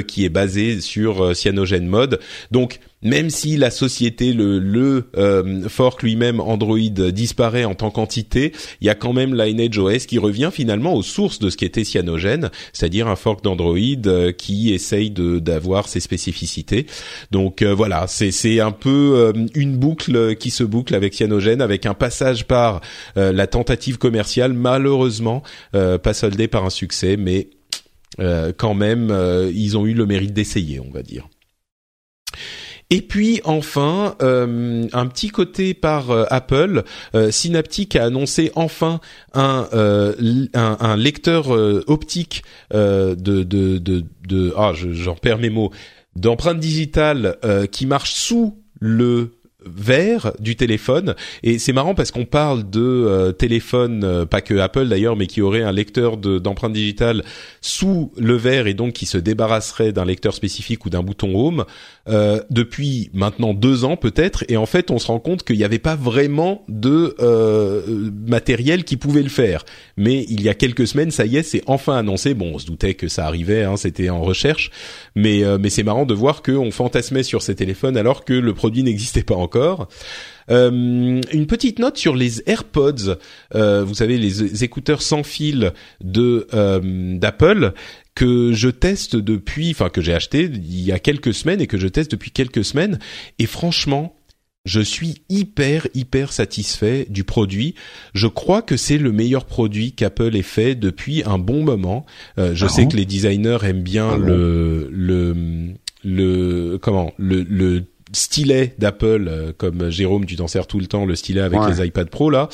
qui 0.07 0.23
est 0.23 0.29
basé 0.29 0.79
sur 0.79 1.35
Cyanogen 1.35 1.85
Mode 1.87 2.19
donc 2.51 2.79
même 3.03 3.29
si 3.29 3.57
la 3.57 3.71
société, 3.71 4.33
le, 4.33 5.09
euh, 5.17 5.67
fork 5.67 6.03
lui-même 6.03 6.39
Android 6.39 6.77
disparaît 6.77 7.65
en 7.65 7.73
tant 7.73 7.89
qu'entité, 7.89 8.51
il 8.79 8.87
y 8.87 8.89
a 8.89 8.95
quand 8.95 9.13
même 9.13 9.35
Lineage 9.35 9.77
OS 9.77 10.05
qui 10.05 10.19
revient 10.19 10.49
finalement 10.51 10.93
aux 10.93 11.01
sources 11.01 11.39
de 11.39 11.49
ce 11.49 11.57
qui 11.57 11.65
était 11.65 11.83
Cyanogen, 11.83 12.49
c'est-à-dire 12.73 13.07
un 13.07 13.15
fork 13.15 13.43
d'Android 13.43 13.77
euh, 14.05 14.31
qui 14.31 14.73
essaye 14.73 15.09
d'avoir 15.11 15.87
ses 15.87 15.99
spécificités. 15.99 16.85
Donc 17.31 17.61
euh, 17.61 17.73
voilà, 17.73 18.05
c'est 18.07 18.59
un 18.59 18.71
peu 18.71 19.33
une 19.55 19.77
boucle 19.77 20.35
qui 20.35 20.51
se 20.51 20.63
boucle 20.63 20.93
avec 20.95 21.13
Cyanogen, 21.13 21.61
avec 21.61 21.85
un 21.85 21.93
passage 21.93 22.45
par 22.45 22.81
la 23.15 23.47
tentative 23.47 23.97
commerciale, 23.97 24.53
malheureusement 24.53 25.43
pas 25.71 26.13
soldée 26.13 26.47
par 26.47 26.65
un 26.65 26.69
succès, 26.69 27.17
mais 27.17 27.49
quand 28.17 28.73
même 28.73 29.49
ils 29.53 29.77
ont 29.77 29.85
eu 29.85 29.93
le 29.93 30.05
mérite 30.05 30.33
d'essayer, 30.33 30.79
on 30.79 30.91
va 30.91 31.01
dire. 31.01 31.27
Et 32.91 33.01
puis 33.01 33.39
enfin, 33.45 34.15
euh, 34.21 34.85
un 34.91 35.07
petit 35.07 35.29
côté 35.29 35.73
par 35.73 36.11
euh, 36.11 36.25
Apple, 36.29 36.83
euh, 37.15 37.31
Synaptic 37.31 37.95
a 37.95 38.03
annoncé 38.03 38.51
enfin 38.55 38.99
un, 39.33 39.65
lecteur 40.97 41.49
optique 41.87 42.43
de, 42.71 44.53
ah, 44.57 44.73
j'en 44.73 45.15
perds 45.15 45.39
mes 45.39 45.49
mots, 45.49 45.71
d'empreinte 46.17 46.59
digitale 46.59 47.37
qui 47.71 47.85
marche 47.85 48.11
sous 48.11 48.61
le 48.81 49.40
vert 49.65 50.33
du 50.39 50.55
téléphone. 50.55 51.15
Et 51.43 51.59
c'est 51.59 51.73
marrant 51.73 51.93
parce 51.93 52.11
qu'on 52.11 52.25
parle 52.25 52.69
de 52.69 52.81
euh, 52.81 53.31
téléphone 53.31 54.03
euh, 54.03 54.25
pas 54.25 54.41
que 54.41 54.55
Apple 54.55 54.87
d'ailleurs 54.87 55.15
mais 55.15 55.27
qui 55.27 55.41
aurait 55.41 55.61
un 55.61 55.71
lecteur 55.71 56.17
d'empreinte 56.17 56.73
digitale 56.73 57.23
sous 57.61 58.11
le 58.17 58.35
verre 58.35 58.67
et 58.67 58.73
donc 58.73 58.93
qui 58.93 59.05
se 59.05 59.17
débarrasserait 59.17 59.91
d'un 59.91 60.05
lecteur 60.05 60.33
spécifique 60.33 60.85
ou 60.85 60.89
d'un 60.89 61.03
bouton 61.03 61.35
home 61.35 61.65
euh, 62.09 62.41
depuis 62.49 63.09
maintenant 63.13 63.53
deux 63.53 63.85
ans 63.85 63.97
peut-être. 63.97 64.43
Et 64.47 64.57
en 64.57 64.65
fait 64.65 64.89
on 64.89 64.99
se 64.99 65.07
rend 65.07 65.19
compte 65.19 65.43
qu'il 65.43 65.57
n'y 65.57 65.63
avait 65.63 65.79
pas 65.79 65.95
vraiment 65.95 66.65
de 66.67 67.15
matériel 68.27 68.83
qui 68.83 68.97
pouvait 68.97 69.23
le 69.23 69.29
faire. 69.29 69.63
Mais 69.97 70.25
il 70.29 70.41
y 70.41 70.49
a 70.49 70.53
quelques 70.53 70.87
semaines 70.87 71.11
ça 71.11 71.25
y 71.25 71.37
est 71.37 71.43
c'est 71.43 71.61
enfin 71.67 71.97
annoncé. 71.97 72.33
Bon 72.33 72.51
on 72.55 72.59
se 72.59 72.65
doutait 72.65 72.95
que 72.95 73.07
ça 73.07 73.25
arrivait 73.25 73.63
hein, 73.63 73.77
c'était 73.77 74.09
en 74.09 74.21
recherche. 74.21 74.71
Mais 75.15 75.43
mais 75.59 75.69
c'est 75.69 75.83
marrant 75.83 76.05
de 76.05 76.13
voir 76.13 76.41
qu'on 76.41 76.71
fantasmait 76.71 77.23
sur 77.23 77.41
ces 77.41 77.55
téléphones 77.55 77.97
alors 77.97 78.25
que 78.25 78.33
le 78.33 78.53
produit 78.53 78.83
n'existait 78.83 79.23
pas 79.23 79.35
encore 79.35 79.50
encore. 79.51 79.87
Euh, 80.49 81.21
une 81.31 81.47
petite 81.47 81.79
note 81.79 81.97
sur 81.97 82.15
les 82.15 82.41
AirPods, 82.49 83.17
euh, 83.55 83.83
vous 83.83 83.95
savez 83.95 84.17
les 84.17 84.63
écouteurs 84.63 85.01
sans 85.01 85.23
fil 85.23 85.73
de 86.01 86.47
euh, 86.53 87.17
d'Apple 87.17 87.73
que 88.15 88.51
je 88.53 88.69
teste 88.69 89.15
depuis, 89.15 89.71
enfin 89.71 89.89
que 89.89 90.01
j'ai 90.01 90.13
acheté 90.13 90.43
il 90.53 90.81
y 90.81 90.91
a 90.91 90.99
quelques 90.99 91.33
semaines 91.33 91.61
et 91.61 91.67
que 91.67 91.77
je 91.77 91.87
teste 91.87 92.11
depuis 92.11 92.31
quelques 92.31 92.65
semaines. 92.65 92.99
Et 93.39 93.45
franchement, 93.45 94.15
je 94.65 94.81
suis 94.81 95.23
hyper 95.29 95.87
hyper 95.93 96.33
satisfait 96.33 97.07
du 97.09 97.23
produit. 97.23 97.73
Je 98.13 98.27
crois 98.27 98.61
que 98.61 98.77
c'est 98.77 98.97
le 98.97 99.11
meilleur 99.11 99.45
produit 99.45 99.93
qu'Apple 99.93 100.35
ait 100.35 100.41
fait 100.41 100.75
depuis 100.75 101.23
un 101.25 101.39
bon 101.39 101.63
moment. 101.63 102.05
je 102.37 102.65
ah 102.65 102.69
sais 102.69 102.87
que 102.87 102.95
les 102.97 103.05
designers 103.05 103.59
aiment 103.63 103.81
bien 103.81 104.11
ah 104.13 104.17
le 104.17 104.89
le 104.91 105.73
le 106.03 106.77
comment 106.81 107.13
le 107.17 107.43
le 107.43 107.85
stylet 108.13 108.75
d'Apple, 108.77 109.27
euh, 109.27 109.51
comme 109.55 109.89
Jérôme, 109.89 110.25
tu 110.25 110.35
t'en 110.35 110.47
sers 110.47 110.67
tout 110.67 110.79
le 110.79 110.87
temps, 110.87 111.05
le 111.05 111.15
stylet 111.15 111.41
avec 111.41 111.59
les 111.67 111.85
iPad 111.85 112.09
Pro 112.09 112.29
là. 112.29 112.49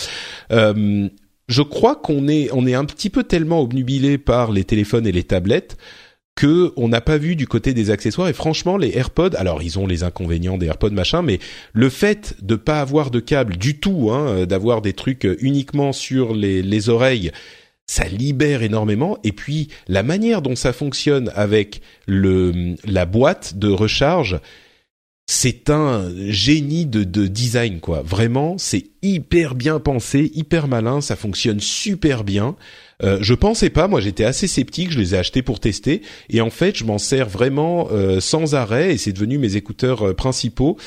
Euh, 0.52 1.08
je 1.48 1.62
crois 1.62 1.96
qu'on 1.96 2.28
est 2.28 2.50
on 2.52 2.66
est 2.68 2.74
un 2.74 2.86
petit 2.86 3.10
peu 3.10 3.24
tellement 3.24 3.62
obnubilé 3.62 4.18
par 4.18 4.52
les 4.52 4.64
téléphones 4.64 5.08
et 5.08 5.12
les 5.12 5.24
tablettes 5.24 5.78
que 6.36 6.72
on 6.76 6.88
n'a 6.90 7.02
pas 7.02 7.18
vu 7.18 7.36
du 7.36 7.48
côté 7.48 7.74
des 7.74 7.90
accessoires. 7.90 8.28
Et 8.28 8.34
franchement 8.34 8.78
les 8.78 8.98
AirPods 8.98 9.36
alors 9.38 9.64
ils 9.64 9.80
ont 9.80 9.88
les 9.88 10.04
inconvénients 10.04 10.58
des 10.58 10.68
AirPods 10.68 10.92
machin 10.92 11.22
mais 11.22 11.40
le 11.74 11.90
fait 11.90 12.36
de 12.42 12.56
pas 12.56 12.82
avoir 12.82 13.12
de 13.12 13.20
câble 13.20 13.58
du 13.58 13.80
tout 13.80 14.10
hein, 14.12 14.46
d'avoir 14.46 14.82
des 14.82 14.94
trucs 14.94 15.28
uniquement 15.40 15.94
sur 15.94 16.34
les, 16.34 16.62
les 16.62 16.90
oreilles 16.90 17.32
ça 17.88 18.04
libère 18.06 18.64
énormément. 18.64 19.18
Et 19.24 19.32
puis 19.32 19.70
la 19.88 20.04
manière 20.04 20.42
dont 20.42 20.56
ça 20.56 20.74
fonctionne 20.74 21.32
avec 21.36 21.82
le 22.06 22.76
la 22.86 23.06
boîte 23.06 23.58
de 23.58 23.70
recharge 23.70 24.40
c'est 25.30 25.70
un 25.70 26.10
génie 26.30 26.86
de, 26.86 27.04
de, 27.04 27.28
design 27.28 27.82
quoi. 27.82 28.02
Vraiment, 28.02 28.58
c'est 28.58 28.86
hyper 29.02 29.56
bien 29.56 29.80
pensé, 29.80 30.32
hyper 30.34 30.70
malin, 30.70 31.02
ça 31.02 31.18
fonctionne 31.18 31.60
super 31.60 32.24
bien. 32.24 32.56
Euh, 33.04 33.20
je 33.22 33.34
pensais 33.34 33.70
pas, 33.70 33.90
moi 33.90 34.00
j'étais 34.00 34.24
assez 34.24 34.48
sceptique, 34.48 34.90
je 34.90 35.00
les 35.00 35.14
ai 35.14 35.18
achetés 35.18 35.42
pour 35.42 35.60
tester 35.60 36.02
et 36.30 36.40
en 36.40 36.50
fait 36.50 36.78
je 36.78 36.86
m'en 36.86 36.98
sers 36.98 37.28
vraiment 37.28 37.90
euh, 37.92 38.22
sans 38.22 38.56
arrêt 38.56 38.94
et 38.94 38.98
c'est 38.98 39.12
devenu 39.12 39.38
mes 39.38 39.58
écouteurs 39.58 40.08
euh, 40.08 40.14
principaux. 40.14 40.78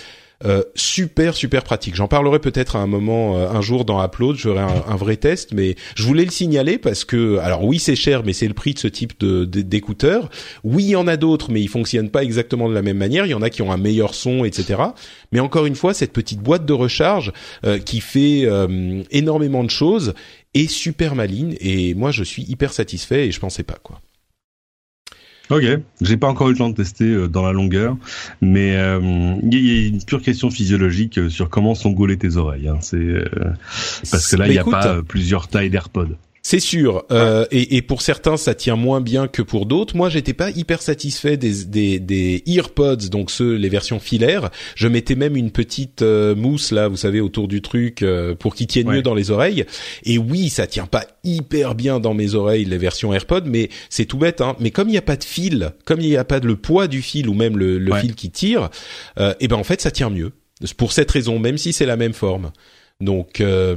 Euh, 0.46 0.62
super 0.74 1.36
super 1.36 1.62
pratique. 1.62 1.94
J'en 1.94 2.08
parlerai 2.08 2.38
peut-être 2.38 2.74
à 2.74 2.78
un 2.78 2.86
moment 2.86 3.36
euh, 3.36 3.50
un 3.50 3.60
jour 3.60 3.84
dans 3.84 4.02
Upload, 4.02 4.36
j'aurai 4.36 4.62
un, 4.62 4.84
un, 4.88 4.96
vrai 4.96 5.16
test, 5.16 5.52
mais 5.52 5.76
je 5.94 6.02
voulais 6.02 6.24
le 6.24 6.30
signaler 6.30 6.78
parce 6.78 7.04
que 7.04 7.36
alors 7.38 7.62
oui 7.62 7.78
c'est 7.78 7.94
cher, 7.94 8.22
mais 8.24 8.32
c'est 8.32 8.48
le 8.48 8.54
prix 8.54 8.72
de 8.72 8.78
ce 8.78 8.88
type 8.88 9.20
de 9.20 9.44
d'écouteurs. 9.44 10.30
Oui 10.64 10.84
il 10.84 10.90
y 10.90 10.96
en 10.96 11.06
a 11.08 11.18
d'autres, 11.18 11.50
mais 11.50 11.60
ils 11.60 11.68
fonctionnent 11.68 12.08
pas 12.08 12.24
exactement 12.24 12.70
de 12.70 12.74
la 12.74 12.80
même 12.80 12.96
manière. 12.96 13.26
Il 13.26 13.30
y 13.32 13.34
en 13.34 13.42
a 13.42 13.50
qui 13.50 13.60
ont 13.60 13.70
un 13.70 13.76
meilleur 13.76 14.14
son, 14.14 14.46
etc. 14.46 14.80
Mais 15.30 15.40
encore 15.40 15.66
une 15.66 15.74
fois 15.74 15.92
cette 15.92 16.14
petite 16.14 16.40
boîte 16.40 16.64
de 16.64 16.72
recharge 16.72 17.34
euh, 17.66 17.78
qui 17.78 18.00
fait 18.00 18.48
énormément 19.10 19.62
de 19.62 19.70
choses 19.70 20.14
est 20.54 20.70
super 20.70 21.16
maligne 21.16 21.54
et 21.60 21.92
moi 21.92 22.12
je 22.12 22.24
suis 22.24 22.44
hyper 22.44 22.72
satisfait 22.72 23.26
et 23.26 23.30
je 23.30 23.40
pensais 23.40 23.62
pas 23.62 23.78
quoi. 23.82 24.00
Ok, 25.50 25.64
j'ai 26.00 26.16
pas 26.16 26.28
encore 26.28 26.48
eu 26.48 26.52
le 26.52 26.58
temps 26.58 26.70
de 26.70 26.76
tester 26.76 27.04
euh, 27.04 27.28
dans 27.28 27.42
la 27.42 27.52
longueur, 27.52 27.96
mais 28.40 28.76
euh, 28.76 29.34
il 29.42 29.54
y 29.54 29.84
a 29.84 29.88
une 29.88 30.04
pure 30.04 30.22
question 30.22 30.48
physiologique 30.48 31.18
euh, 31.18 31.28
sur 31.28 31.50
comment 31.50 31.74
sont 31.74 31.90
gaulées 31.90 32.18
tes 32.18 32.36
oreilles. 32.36 32.68
Hein. 32.68 32.78
C'est 32.80 33.24
parce 34.10 34.30
que 34.30 34.36
là, 34.36 34.46
il 34.46 34.52
n'y 34.52 34.58
a 34.58 34.64
pas 34.64 35.02
plusieurs 35.02 35.48
tailles 35.48 35.70
d'AirPods. 35.70 36.16
C'est 36.42 36.60
sûr, 36.60 37.04
euh, 37.12 37.44
et, 37.50 37.76
et, 37.76 37.82
pour 37.82 38.00
certains 38.00 38.38
ça 38.38 38.54
tient 38.54 38.76
moins 38.76 39.02
bien 39.02 39.28
que 39.28 39.42
pour 39.42 39.66
d'autres. 39.66 39.94
Moi, 39.94 40.08
j'étais 40.08 40.32
pas 40.32 40.50
hyper 40.50 40.80
satisfait 40.80 41.36
des, 41.36 41.66
des, 41.66 42.00
des 42.00 42.42
earpods, 42.46 43.08
donc 43.10 43.30
ceux 43.30 43.56
les 43.56 43.68
versions 43.68 44.00
filaires. 44.00 44.50
Je 44.74 44.88
mettais 44.88 45.16
même 45.16 45.36
une 45.36 45.50
petite 45.50 46.00
euh, 46.00 46.34
mousse 46.34 46.72
là, 46.72 46.88
vous 46.88 46.96
savez, 46.96 47.20
autour 47.20 47.46
du 47.46 47.60
truc 47.60 48.02
euh, 48.02 48.34
pour 48.34 48.54
qu'ils 48.54 48.68
tiennent 48.68 48.88
mieux 48.88 49.02
dans 49.02 49.14
les 49.14 49.30
oreilles. 49.30 49.66
Et 50.04 50.16
oui, 50.16 50.48
ça 50.48 50.66
tient 50.66 50.86
pas 50.86 51.04
hyper 51.24 51.74
bien 51.74 52.00
dans 52.00 52.14
mes 52.14 52.34
oreilles 52.34 52.64
les 52.64 52.78
versions 52.78 53.12
AirPods, 53.12 53.44
mais 53.44 53.68
c'est 53.90 54.06
tout 54.06 54.18
bête. 54.18 54.40
Hein. 54.40 54.56
Mais 54.60 54.70
comme 54.70 54.88
il 54.88 54.92
n'y 54.92 54.98
a 54.98 55.02
pas 55.02 55.16
de 55.16 55.24
fil, 55.24 55.72
comme 55.84 56.00
il 56.00 56.08
n'y 56.08 56.16
a 56.16 56.24
pas 56.24 56.40
de 56.40 56.46
le 56.46 56.56
poids 56.56 56.88
du 56.88 57.02
fil 57.02 57.28
ou 57.28 57.34
même 57.34 57.58
le, 57.58 57.78
le 57.78 57.94
fil 57.96 58.14
qui 58.14 58.30
tire, 58.30 58.70
et 59.18 59.20
euh, 59.20 59.34
eh 59.40 59.48
ben 59.48 59.56
en 59.56 59.64
fait 59.64 59.82
ça 59.82 59.90
tient 59.90 60.10
mieux. 60.10 60.32
Pour 60.76 60.92
cette 60.92 61.10
raison, 61.10 61.38
même 61.38 61.58
si 61.58 61.72
c'est 61.72 61.86
la 61.86 61.96
même 61.96 62.12
forme. 62.12 62.50
Donc, 63.00 63.40
euh, 63.40 63.76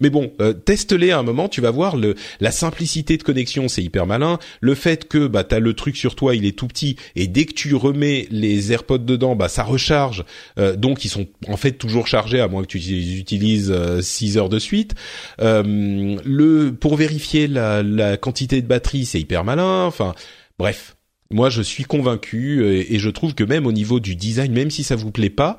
mais 0.00 0.10
bon, 0.10 0.32
euh, 0.40 0.52
teste-les 0.52 1.10
à 1.10 1.18
un 1.18 1.22
moment, 1.22 1.48
tu 1.48 1.60
vas 1.60 1.70
voir 1.70 1.96
le 1.96 2.14
la 2.40 2.50
simplicité 2.50 3.16
de 3.16 3.22
connexion, 3.22 3.68
c'est 3.68 3.82
hyper 3.82 4.06
malin. 4.06 4.38
Le 4.60 4.74
fait 4.74 5.06
que 5.06 5.26
bah 5.26 5.44
t'as 5.44 5.58
le 5.58 5.74
truc 5.74 5.96
sur 5.96 6.14
toi, 6.14 6.34
il 6.34 6.46
est 6.46 6.56
tout 6.56 6.66
petit 6.66 6.96
et 7.14 7.26
dès 7.26 7.44
que 7.44 7.52
tu 7.52 7.74
remets 7.74 8.26
les 8.30 8.72
AirPods 8.72 8.98
dedans, 8.98 9.36
bah 9.36 9.48
ça 9.48 9.62
recharge. 9.62 10.24
Euh, 10.58 10.76
donc 10.76 11.04
ils 11.04 11.08
sont 11.08 11.26
en 11.46 11.56
fait 11.56 11.72
toujours 11.72 12.06
chargés 12.06 12.40
à 12.40 12.48
moins 12.48 12.62
que 12.62 12.68
tu 12.68 12.78
les 12.78 13.18
utilises 13.18 13.74
6 14.00 14.38
heures 14.38 14.48
de 14.48 14.58
suite. 14.58 14.94
le 15.38 16.70
pour 16.70 16.96
vérifier 16.96 17.48
la, 17.48 18.16
quantité 18.16 18.62
de 18.62 18.66
batterie, 18.66 19.04
c'est 19.04 19.20
hyper 19.20 19.44
malin. 19.44 19.84
Enfin, 19.84 20.14
bref, 20.58 20.96
moi, 21.30 21.50
je 21.50 21.60
suis 21.60 21.84
convaincu 21.84 22.64
et, 22.64 22.94
et, 22.94 22.98
je 22.98 23.10
trouve 23.10 23.34
que 23.34 23.44
même 23.44 23.66
au 23.66 23.72
niveau 23.72 24.00
du 24.00 24.16
design, 24.16 24.50
même 24.52 24.70
si 24.70 24.82
ça 24.82 24.96
vous 24.96 25.10
plaît 25.10 25.28
pas, 25.28 25.58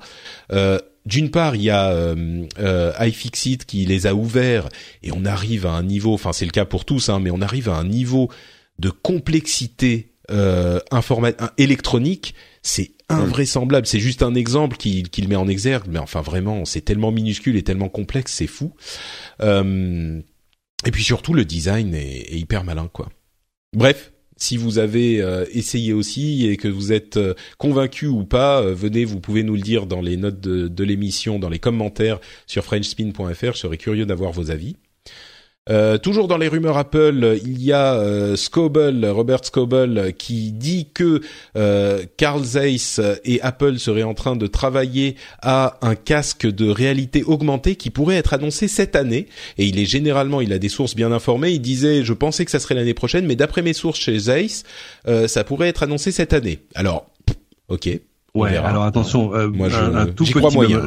euh, 0.51 0.79
d'une 1.05 1.31
part, 1.31 1.55
il 1.55 1.63
y 1.63 1.69
a 1.69 1.89
euh, 1.91 2.45
euh, 2.59 2.93
iFixit 2.99 3.65
qui 3.65 3.85
les 3.85 4.07
a 4.07 4.13
ouverts 4.13 4.69
et 5.03 5.11
on 5.11 5.25
arrive 5.25 5.65
à 5.65 5.71
un 5.71 5.83
niveau, 5.83 6.13
enfin 6.13 6.33
c'est 6.33 6.45
le 6.45 6.51
cas 6.51 6.65
pour 6.65 6.85
tous, 6.85 7.09
hein, 7.09 7.19
mais 7.19 7.31
on 7.31 7.41
arrive 7.41 7.69
à 7.69 7.75
un 7.75 7.85
niveau 7.85 8.29
de 8.79 8.89
complexité 8.89 10.13
euh, 10.31 10.79
électronique, 11.57 12.35
c'est 12.61 12.91
invraisemblable. 13.09 13.87
C'est 13.87 13.99
juste 13.99 14.21
un 14.23 14.35
exemple 14.35 14.77
qui, 14.77 15.03
qui, 15.03 15.21
le 15.21 15.27
met 15.27 15.35
en 15.35 15.47
exergue, 15.47 15.87
mais 15.89 15.99
enfin 15.99 16.21
vraiment, 16.21 16.65
c'est 16.65 16.81
tellement 16.81 17.11
minuscule 17.11 17.57
et 17.57 17.63
tellement 17.63 17.89
complexe, 17.89 18.33
c'est 18.33 18.47
fou. 18.47 18.73
Euh, 19.41 20.21
et 20.85 20.91
puis 20.91 21.03
surtout, 21.03 21.33
le 21.33 21.45
design 21.45 21.93
est, 21.93 22.33
est 22.33 22.39
hyper 22.39 22.63
malin, 22.63 22.89
quoi. 22.91 23.09
Bref, 23.75 24.11
si 24.39 24.57
vous 24.57 24.79
avez 24.79 25.17
essayé 25.51 25.93
aussi 25.93 26.47
et 26.47 26.57
que 26.57 26.67
vous 26.67 26.91
êtes 26.91 27.19
convaincu 27.57 28.07
ou 28.07 28.23
pas, 28.23 28.61
venez, 28.61 29.05
vous 29.05 29.19
pouvez 29.19 29.43
nous 29.43 29.55
le 29.55 29.61
dire 29.61 29.85
dans 29.85 30.01
les 30.01 30.17
notes 30.17 30.39
de, 30.39 30.67
de 30.67 30.83
l'émission, 30.83 31.39
dans 31.39 31.49
les 31.49 31.59
commentaires 31.59 32.19
sur 32.47 32.63
frenchspin.fr. 32.63 33.53
Je 33.53 33.57
serais 33.57 33.77
curieux 33.77 34.05
d'avoir 34.05 34.31
vos 34.31 34.51
avis. 34.51 34.77
Euh, 35.69 35.97
toujours 35.97 36.27
dans 36.27 36.37
les 36.37 36.47
rumeurs 36.47 36.77
Apple, 36.77 37.37
il 37.43 37.61
y 37.61 37.71
a 37.71 37.93
euh, 37.93 38.35
Scoble, 38.35 39.05
Robert 39.05 39.45
Scoble, 39.45 40.13
qui 40.13 40.51
dit 40.51 40.87
que 40.93 41.21
euh, 41.55 42.03
Carl 42.17 42.43
Zeiss 42.43 42.99
et 43.23 43.41
Apple 43.41 43.77
seraient 43.77 44.03
en 44.03 44.13
train 44.13 44.35
de 44.35 44.47
travailler 44.47 45.15
à 45.41 45.77
un 45.81 45.95
casque 45.95 46.47
de 46.47 46.69
réalité 46.69 47.23
augmentée 47.23 47.75
qui 47.75 47.89
pourrait 47.89 48.15
être 48.15 48.33
annoncé 48.33 48.67
cette 48.67 48.95
année. 48.95 49.27
Et 49.57 49.65
il 49.65 49.79
est 49.79 49.85
généralement, 49.85 50.41
il 50.41 50.53
a 50.53 50.59
des 50.59 50.69
sources 50.69 50.95
bien 50.95 51.11
informées. 51.11 51.51
Il 51.51 51.61
disait, 51.61 52.03
je 52.03 52.13
pensais 52.13 52.45
que 52.45 52.51
ça 52.51 52.59
serait 52.59 52.75
l'année 52.75 52.93
prochaine, 52.93 53.25
mais 53.25 53.35
d'après 53.35 53.61
mes 53.61 53.73
sources 53.73 53.99
chez 53.99 54.17
Zeiss, 54.17 54.63
euh, 55.07 55.27
ça 55.27 55.43
pourrait 55.43 55.69
être 55.69 55.83
annoncé 55.83 56.11
cette 56.11 56.33
année. 56.33 56.59
Alors, 56.75 57.07
ok. 57.67 57.89
Ouais. 58.35 58.55
Alors 58.57 58.83
attention, 58.83 59.31
moi 59.49 59.69
je, 59.69 59.77
un, 59.77 60.05
tout 60.05 60.23
petit 60.23 60.33
crois 60.33 60.51
moyen. 60.51 60.81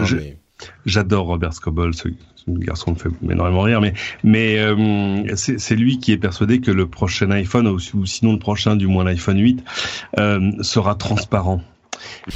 J'adore 0.87 1.27
Robert 1.27 1.55
Scoble, 1.55 1.95
ce, 1.95 2.09
garçon 2.49 2.93
me 2.93 2.97
fait 2.97 3.11
énormément 3.31 3.63
rire, 3.63 3.81
mais 4.25 4.59
euh, 4.59 5.25
c'est 5.37 5.77
lui 5.77 5.99
qui 5.99 6.13
est 6.13 6.19
persuadé 6.19 6.61
que 6.61 6.71
le 6.71 6.87
prochain 6.87 7.31
iPhone 7.31 7.69
ou, 7.69 8.07
sinon 8.07 8.33
le 8.33 8.39
prochain, 8.39 8.77
du 8.77 8.87
moins 8.87 9.05
l'iPhone 9.05 9.39
8, 9.39 9.65
euh, 10.19 10.51
sera 10.61 10.95
transparent 10.95 11.63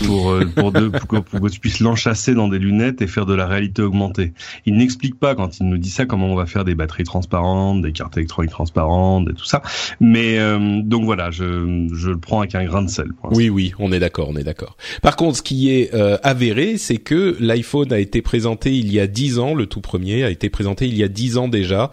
pour 0.05 0.31
euh, 0.31 0.45
pour, 0.45 0.73
de, 0.73 0.89
pour, 0.89 1.07
que, 1.07 1.17
pour, 1.17 1.41
que, 1.41 1.49
tu 1.49 1.61
puisses 1.61 1.81
l'enchasser 1.81 2.35
dans 2.35 2.49
des 2.49 2.59
lunettes 2.59 3.03
et 3.03 3.07
faire 3.07 3.27
de 3.27 3.35
la 3.35 3.47
réalité 3.47 3.83
augmentée. 3.83 4.33
Il 4.65 4.77
n'explique 4.77 5.19
pas 5.19 5.35
quand 5.35 5.59
il 5.61 5.69
nous 5.69 5.79
dit 5.79 5.91
ça 5.91 6.07
comment 6.07 6.27
on 6.27 6.35
va 6.35 6.47
faire 6.47 6.65
des 6.65 6.75
batteries 6.75 7.05
transparentes, 7.05 7.83
des 7.83 7.93
cartes 7.93 8.17
électroniques 8.17 8.51
transparentes 8.51 9.29
et 9.31 9.35
tout 9.35 9.45
ça. 9.45 9.63
Mais 10.01 10.39
euh, 10.39 10.81
donc 10.83 11.05
voilà, 11.05 11.31
je 11.31 11.89
je 11.93 12.11
le 12.11 12.19
prends 12.19 12.41
avec 12.41 12.55
un 12.55 12.65
grain 12.65 12.83
de 12.83 12.91
sel. 12.91 13.09
oui 13.31 13.49
oui, 13.49 13.73
on 13.79 13.93
est 13.93 14.01
d'accord, 14.01 14.29
on 14.31 14.37
est 14.37 14.45
d'accord. 14.45 14.77
Par 15.03 15.17
contre, 15.17 15.39
ce 15.39 15.43
qui 15.43 15.71
est 15.71 15.95
euh, 15.95 16.19
avéré, 16.23 16.77
c'est 16.79 16.99
que 16.99 17.37
l'iPhone 17.41 17.93
a 17.93 17.99
été 17.99 18.23
présenté 18.23 18.75
il 18.75 18.93
y 18.93 19.01
a 19.01 19.07
dix 19.07 19.39
ans, 19.39 19.55
le 19.55 19.67
tout 19.67 19.81
premier 19.81 20.25
a 20.25 20.31
été 20.31 20.51
présenté 20.51 20.87
il 20.87 20.97
y 20.97 21.03
a 21.03 21.09
dix 21.09 21.37
ans 21.37 21.49
déjà, 21.49 21.91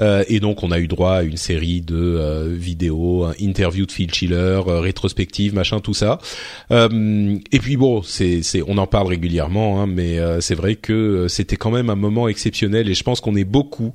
et 0.00 0.40
donc 0.40 0.62
on 0.62 0.70
a 0.70 0.78
eu 0.78 0.88
droit 0.88 1.14
à 1.14 1.22
une 1.22 1.36
série 1.36 1.80
de 1.80 2.52
vidéos, 2.52 3.26
interviews 3.40 3.86
de 3.86 3.92
Phil 3.92 4.12
Schiller, 4.12 4.60
rétrospectives, 4.66 5.54
machin, 5.54 5.80
tout 5.80 5.94
ça. 5.94 6.18
Euh, 6.70 6.88
et 7.52 7.58
puis 7.58 7.76
bon, 7.76 8.02
on 8.66 8.78
en 8.78 8.86
parle 8.86 9.08
régulièrement, 9.08 9.80
hein, 9.80 9.86
mais 9.86 10.18
euh, 10.18 10.40
c'est 10.40 10.54
vrai 10.54 10.76
que 10.76 10.92
euh, 10.92 11.28
c'était 11.28 11.56
quand 11.56 11.70
même 11.70 11.90
un 11.90 11.96
moment 11.96 12.28
exceptionnel 12.28 12.88
et 12.88 12.94
je 12.94 13.02
pense 13.02 13.20
qu'on 13.20 13.36
est 13.36 13.44
beaucoup 13.44 13.92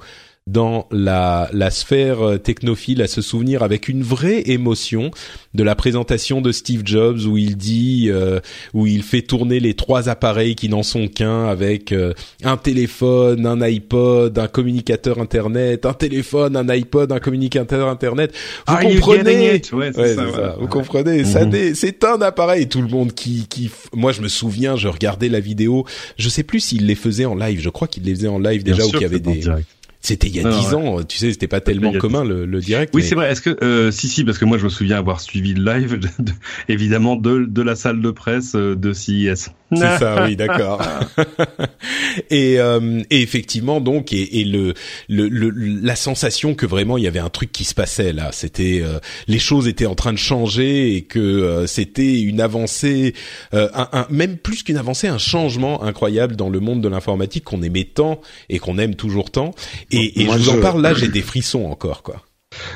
dans 0.47 0.87
la, 0.91 1.49
la 1.51 1.69
sphère 1.69 2.21
euh, 2.21 2.37
technophile 2.37 3.01
à 3.01 3.07
se 3.07 3.21
souvenir 3.21 3.63
avec 3.63 3.89
une 3.89 4.01
vraie 4.01 4.43
émotion 4.45 5.11
de 5.53 5.63
la 5.63 5.75
présentation 5.75 6.39
de 6.39 6.53
Steve 6.53 6.83
Jobs 6.85 7.19
où 7.27 7.37
il 7.37 7.57
dit 7.57 8.07
euh, 8.09 8.39
où 8.73 8.87
il 8.87 9.03
fait 9.03 9.21
tourner 9.21 9.59
les 9.59 9.73
trois 9.73 10.07
appareils 10.07 10.55
qui 10.55 10.69
n'en 10.69 10.83
sont 10.83 11.09
qu'un 11.09 11.45
avec 11.47 11.91
euh, 11.91 12.13
un 12.43 12.55
téléphone, 12.55 13.45
un 13.45 13.61
iPod, 13.61 14.39
un 14.39 14.47
communicateur 14.47 15.19
internet, 15.19 15.85
un 15.85 15.93
téléphone, 15.93 16.55
un 16.55 16.69
iPod, 16.69 17.11
un 17.11 17.19
communicateur 17.19 17.89
internet. 17.89 18.33
Vous 18.67 18.77
comprenez 18.77 19.61
Vous 20.59 20.67
comprenez 20.67 21.25
Ça 21.25 21.45
mhm. 21.45 21.75
c'est 21.75 22.05
un 22.05 22.21
appareil. 22.21 22.69
Tout 22.69 22.81
le 22.81 22.87
monde 22.87 23.13
qui 23.13 23.47
qui 23.49 23.69
moi 23.93 24.13
je 24.13 24.21
me 24.21 24.29
souviens, 24.29 24.77
je 24.77 24.87
regardais 24.87 25.27
la 25.27 25.41
vidéo. 25.41 25.85
Je 26.17 26.29
sais 26.29 26.43
plus 26.43 26.61
s'il 26.61 26.85
les 26.85 26.95
faisait 26.95 27.25
en 27.25 27.35
live. 27.35 27.59
Je 27.59 27.69
crois 27.69 27.89
qu'il 27.89 28.03
les 28.03 28.15
faisait 28.15 28.27
en 28.29 28.39
live 28.39 28.63
déjà 28.63 28.85
ou 28.85 28.91
qu'il 28.91 29.01
y 29.01 29.05
avait 29.05 29.19
des 29.19 29.41
c'était 30.01 30.27
il 30.27 30.35
y 30.35 30.39
a 30.39 30.49
dix 30.49 30.73
ans, 30.73 31.03
tu 31.03 31.17
sais, 31.17 31.31
c'était 31.31 31.47
pas 31.47 31.59
tellement 31.59 31.91
commun 31.93 32.23
le, 32.23 32.45
le, 32.45 32.59
direct. 32.59 32.93
Oui, 32.95 33.03
c'est 33.03 33.15
vrai. 33.15 33.31
Est-ce 33.31 33.41
que 33.41 33.57
euh, 33.63 33.91
si 33.91 34.07
si 34.07 34.23
parce 34.23 34.37
que 34.37 34.45
moi 34.45 34.57
je 34.57 34.63
me 34.63 34.69
souviens 34.69 34.97
avoir 34.97 35.19
suivi 35.19 35.53
le 35.53 35.63
live, 35.63 35.99
évidemment 36.69 37.15
de 37.15 37.45
de 37.45 37.61
la 37.61 37.75
salle 37.75 38.01
de 38.01 38.11
presse 38.11 38.55
euh, 38.55 38.75
de 38.75 38.93
CIS. 38.93 39.49
C'est 39.71 39.97
ça, 39.97 40.25
oui, 40.25 40.35
d'accord. 40.35 40.81
et, 42.29 42.59
euh, 42.59 43.01
et, 43.09 43.21
effectivement, 43.21 43.81
donc, 43.81 44.13
et, 44.13 44.39
et 44.39 44.45
le, 44.45 44.73
le, 45.09 45.49
la 45.49 45.95
sensation 45.95 46.55
que 46.55 46.65
vraiment 46.65 46.97
il 46.97 47.03
y 47.03 47.07
avait 47.07 47.19
un 47.19 47.29
truc 47.29 47.51
qui 47.51 47.65
se 47.65 47.73
passait 47.73 48.13
là, 48.13 48.29
c'était 48.31 48.81
euh, 48.83 48.99
les 49.27 49.39
choses 49.39 49.67
étaient 49.67 49.85
en 49.85 49.95
train 49.95 50.13
de 50.13 50.17
changer 50.17 50.95
et 50.95 51.01
que 51.01 51.19
euh, 51.19 51.67
c'était 51.67 52.21
une 52.21 52.39
avancée, 52.39 53.13
un, 53.51 53.69
un, 53.73 54.07
même 54.09 54.37
plus 54.37 54.63
qu'une 54.63 54.77
avancée, 54.77 55.07
un 55.07 55.17
changement 55.17 55.83
incroyable 55.83 56.35
dans 56.35 56.49
le 56.49 56.59
monde 56.59 56.81
de 56.81 56.87
l'informatique 56.87 57.43
qu'on 57.43 57.61
aimait 57.61 57.83
tant 57.83 58.21
et 58.49 58.59
qu'on 58.59 58.77
aime 58.77 58.95
toujours 58.95 59.31
tant. 59.31 59.53
Et, 59.91 60.21
et 60.21 60.25
je 60.25 60.31
vous 60.31 60.49
en 60.49 60.61
parle 60.61 60.81
là, 60.81 60.93
j'ai 60.93 61.09
des 61.09 61.21
frissons 61.21 61.65
encore, 61.65 62.03
quoi. 62.03 62.23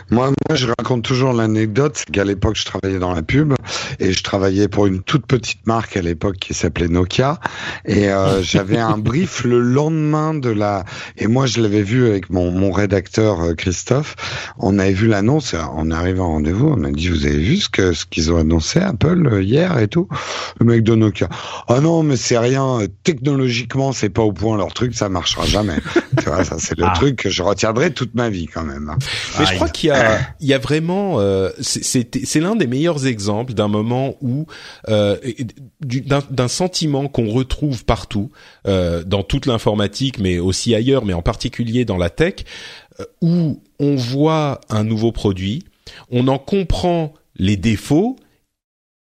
Moi, 0.10 0.32
moi, 0.50 0.56
je 0.56 0.68
raconte 0.68 1.04
toujours 1.04 1.34
l'anecdote 1.34 2.04
qu'à 2.12 2.24
l'époque, 2.24 2.56
je 2.58 2.66
travaillais 2.66 3.00
dans 3.00 3.14
la 3.14 3.22
pub 3.22 3.54
et 4.00 4.12
je 4.12 4.24
travaillais 4.24 4.68
pour 4.68 4.88
une 4.88 5.02
toute 5.02 5.26
petite 5.26 5.66
marque 5.66 5.96
à 5.98 6.02
l'époque 6.02 6.38
qui 6.38 6.54
s'appelait 6.54 6.88
Nokia 6.88 7.40
et 7.86 8.10
euh, 8.10 8.42
j'avais 8.44 8.78
un 8.78 8.98
brief 8.98 9.44
le 9.44 9.60
lendemain 9.60 10.34
de 10.34 10.50
la 10.50 10.84
et 11.18 11.28
moi 11.28 11.46
je 11.46 11.62
l'avais 11.62 11.84
vu 11.84 12.08
avec 12.08 12.30
mon, 12.30 12.52
mon 12.52 12.72
rédacteur 12.72 13.42
euh, 13.42 13.54
Christophe. 13.54 14.16
On 14.58 14.80
avait 14.80 14.92
vu 14.94 15.08
l'annonce. 15.08 15.56
On 15.76 15.92
arrive 15.92 16.22
en 16.22 16.28
rendez-vous. 16.28 16.68
On 16.68 16.84
a 16.84 16.92
dit 16.92 17.08
vous 17.08 17.26
avez 17.26 17.38
vu 17.38 17.58
ce 17.58 17.70
que 17.70 17.94
ce 17.94 18.06
qu'ils 18.06 18.32
ont 18.32 18.38
annoncé 18.38 18.80
Apple 18.80 19.28
euh, 19.32 19.44
hier 19.44 19.78
et 19.78 19.88
tout. 19.88 20.08
Le 20.60 20.66
mec 20.66 20.84
de 20.84 20.96
Nokia. 20.96 21.30
Ah 21.32 21.76
oh 21.78 21.82
non 21.82 22.04
mais 22.04 22.18
c'est 22.18 22.38
rien. 22.38 22.80
Technologiquement 23.04 23.92
c'est 23.92 24.10
pas 24.10 24.22
au 24.22 24.34
point 24.34 24.58
leur 24.58 24.74
truc. 24.74 24.96
Ça 24.96 25.10
marchera 25.10 25.46
jamais. 25.46 25.78
tu 26.18 26.26
vois 26.26 26.44
ça 26.44 26.58
c'est 26.60 26.78
le 26.78 26.86
ah. 26.86 26.94
truc 26.96 27.16
que 27.16 27.30
je 27.30 27.42
retiendrai 27.44 27.92
toute 27.94 28.16
ma 28.16 28.30
vie 28.30 28.48
quand 28.48 28.64
même. 28.64 28.90
Hein. 28.90 28.98
Je 29.40 29.56
crois 29.56 29.70
qu'il 29.72 29.90
y 29.90 29.92
a 29.92 30.20
il 30.40 30.48
y 30.48 30.54
a 30.54 30.58
vraiment 30.58 31.20
euh, 31.20 31.50
c'est 31.62 32.40
l'un 32.40 32.56
des 32.56 32.68
meilleurs 32.68 33.06
exemples 33.06 33.54
d'un 33.54 33.68
moment 33.68 34.16
où 34.22 34.46
euh, 34.90 35.18
d'un 35.82 36.48
sentiment 36.48 37.08
qu'on 37.08 37.30
retrouve 37.30 37.86
partout 37.86 38.32
euh, 38.68 39.04
dans 39.04 39.24
toute 39.24 39.46
l'informatique 39.46 40.20
mais 40.20 40.40
aussi 40.40 40.76
ailleurs 40.76 41.06
mais 41.06 41.14
en 41.14 41.22
particulier 41.22 41.86
dans 41.86 41.98
la 41.98 42.10
tech 42.10 42.36
euh, 43.00 43.06
où 43.22 43.62
on 43.80 43.96
voit 43.96 44.62
un 44.70 44.84
nouveau 44.84 45.12
produit 45.12 45.64
on 46.10 46.28
en 46.28 46.40
comprend 46.40 47.14
les 47.36 47.58
défauts 47.58 48.18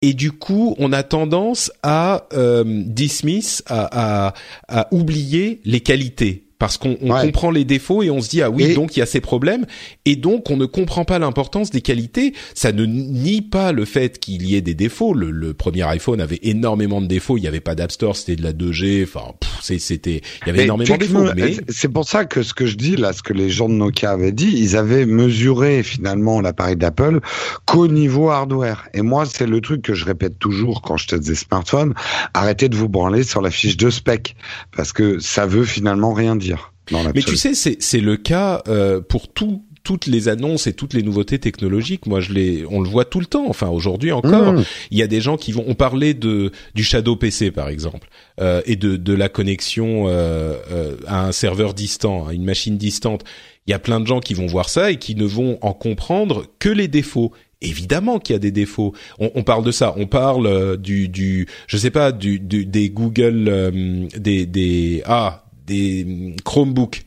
et 0.03 0.13
du 0.13 0.31
coup, 0.31 0.77
on 0.79 0.93
a 0.93 1.03
tendance 1.03 1.73
à 1.83 2.27
euh, 2.35 2.65
dismiss, 2.87 3.63
à, 3.67 4.29
à, 4.29 4.35
à 4.69 4.95
oublier 4.95 5.61
les 5.65 5.81
qualités 5.81 6.46
parce 6.59 6.79
qu'on 6.79 6.95
comprend 6.95 7.51
les 7.51 7.65
défauts 7.65 8.03
et 8.03 8.11
on 8.11 8.21
se 8.21 8.29
dit 8.29 8.43
ah 8.43 8.51
oui 8.51 8.75
donc 8.75 8.97
il 8.97 9.01
y 9.01 9.03
a 9.03 9.07
ces 9.07 9.21
problèmes 9.21 9.67
et 10.05 10.17
donc 10.17 10.51
on 10.51 10.57
ne 10.57 10.67
comprend 10.67 11.05
pas 11.05 11.19
l'importance 11.19 11.71
des 11.71 11.81
qualités. 11.81 12.35
Ça 12.55 12.73
ne 12.73 12.85
nie 12.85 13.43
pas 13.43 13.73
le 13.73 13.85
fait 13.85 14.19
qu'il 14.19 14.47
y 14.47 14.57
ait 14.57 14.61
des 14.61 14.75
défauts. 14.75 15.15
Le, 15.15 15.55
premier 15.55 15.83
iPhone 15.83 16.21
avait 16.21 16.41
énormément 16.43 17.01
de 17.01 17.07
défauts. 17.07 17.37
Il 17.37 17.43
n'y 17.43 17.49
avait 17.49 17.61
pas 17.61 17.75
d'App 17.75 17.93
Store, 17.93 18.17
c'était 18.17 18.37
de 18.37 18.43
la 18.43 18.53
2G. 18.53 19.05
Enfin, 19.05 19.33
c'était 19.61 20.23
il 20.43 20.49
y 20.49 20.51
avait 20.51 20.65
énormément 20.65 20.95
de 20.95 20.99
défauts. 20.99 21.25
Mais 21.35 21.57
c'est 21.69 21.89
pour 21.89 22.09
ça 22.09 22.25
que 22.25 22.43
ce 22.43 22.55
que 22.55 22.67
je 22.67 22.77
dis 22.77 22.97
là, 22.97 23.13
ce 23.13 23.23
que 23.23 23.33
les 23.33 23.51
gens 23.51 23.69
de 23.69 23.75
Nokia 23.75 24.11
avaient 24.11 24.33
dit, 24.33 24.53
ils 24.57 24.77
avaient 24.77 25.07
mesuré 25.07 25.83
finalement 25.83 26.41
l'appareil 26.41 26.77
d'Apple 26.77 27.21
qu'au 27.65 27.89
niveau 27.89 28.31
hardware. 28.31 28.89
Et 28.95 29.03
moi, 29.03 29.25
c'est 29.27 29.47
le 29.47 29.61
truc 29.61 29.83
que 29.83 29.95
je 29.95 30.05
répète 30.05 30.39
toujours 30.39 30.83
quand 30.83 30.97
je 30.97 31.09
teste 31.09 31.27
des 31.27 31.35
smartphones. 31.35 31.95
Arrêtez 32.35 32.69
de 32.69 32.77
vous 32.77 32.89
branler 32.89 33.23
sur 33.23 33.41
la 33.41 33.51
fiche 33.51 33.77
de 33.77 33.91
spec 33.91 34.37
parce 34.77 34.93
que 34.93 35.19
ça 35.19 35.47
veut 35.47 35.65
finalement 35.65 36.13
rien 36.13 36.37
dire. 36.37 36.46
Mais 36.93 37.23
tu 37.23 37.37
sais, 37.37 37.55
c'est 37.55 38.01
le 38.01 38.17
cas 38.17 38.63
euh, 38.69 39.01
pour 39.01 39.29
tout 39.29 39.63
toutes 39.87 40.07
les 40.07 40.27
annonces 40.27 40.67
et 40.67 40.73
toutes 40.73 40.95
les 40.95 41.03
nouveautés 41.05 41.39
technologiques, 41.39 42.07
moi 42.07 42.19
je 42.19 42.33
les, 42.33 42.67
on 42.69 42.81
le 42.81 42.89
voit 42.89 43.05
tout 43.05 43.21
le 43.21 43.27
temps. 43.27 43.45
Enfin 43.49 43.69
aujourd'hui 43.69 44.11
encore, 44.11 44.55
mmh. 44.55 44.65
il 44.91 44.99
y 44.99 45.03
a 45.03 45.07
des 45.07 45.21
gens 45.21 45.37
qui 45.37 45.53
vont. 45.53 45.65
On 45.69 45.75
parlait 45.75 46.13
de 46.13 46.51
du 46.75 46.83
Shadow 46.83 47.15
PC 47.15 47.53
par 47.53 47.69
exemple 47.69 48.09
euh, 48.41 48.63
et 48.67 48.75
de 48.75 48.97
de 48.97 49.13
la 49.15 49.29
connexion 49.29 50.09
euh, 50.09 50.57
euh, 50.73 50.97
à 51.07 51.29
un 51.29 51.31
serveur 51.31 51.73
distant, 51.73 52.27
à 52.27 52.35
une 52.35 52.45
machine 52.45 52.77
distante. 52.77 53.23
Il 53.69 53.71
y 53.71 53.75
a 53.75 53.79
plein 53.79 54.01
de 54.01 54.07
gens 54.07 54.19
qui 54.19 54.35
vont 54.35 54.47
voir 54.47 54.69
ça 54.69 54.91
et 54.91 54.97
qui 54.97 55.15
ne 55.15 55.25
vont 55.25 55.59
en 55.63 55.73
comprendre 55.73 56.47
que 56.59 56.69
les 56.69 56.89
défauts. 56.89 57.33
Évidemment 57.63 58.19
qu'il 58.19 58.35
y 58.35 58.37
a 58.37 58.39
des 58.39 58.51
défauts. 58.51 58.93
On, 59.19 59.31
on, 59.35 59.43
parle 59.43 59.65
de 59.65 59.71
ça. 59.71 59.95
On 59.97 60.07
parle 60.07 60.47
euh, 60.47 60.77
du, 60.77 61.09
du, 61.09 61.49
je 61.67 61.79
sais 61.79 61.91
pas, 61.91 62.13
du, 62.13 62.39
du 62.39 62.67
des 62.67 62.91
Google, 62.91 63.47
euh, 63.49 64.07
des, 64.15 64.45
des, 64.45 65.03
ah, 65.07 65.46
des 65.67 66.35
Chromebooks. 66.45 67.03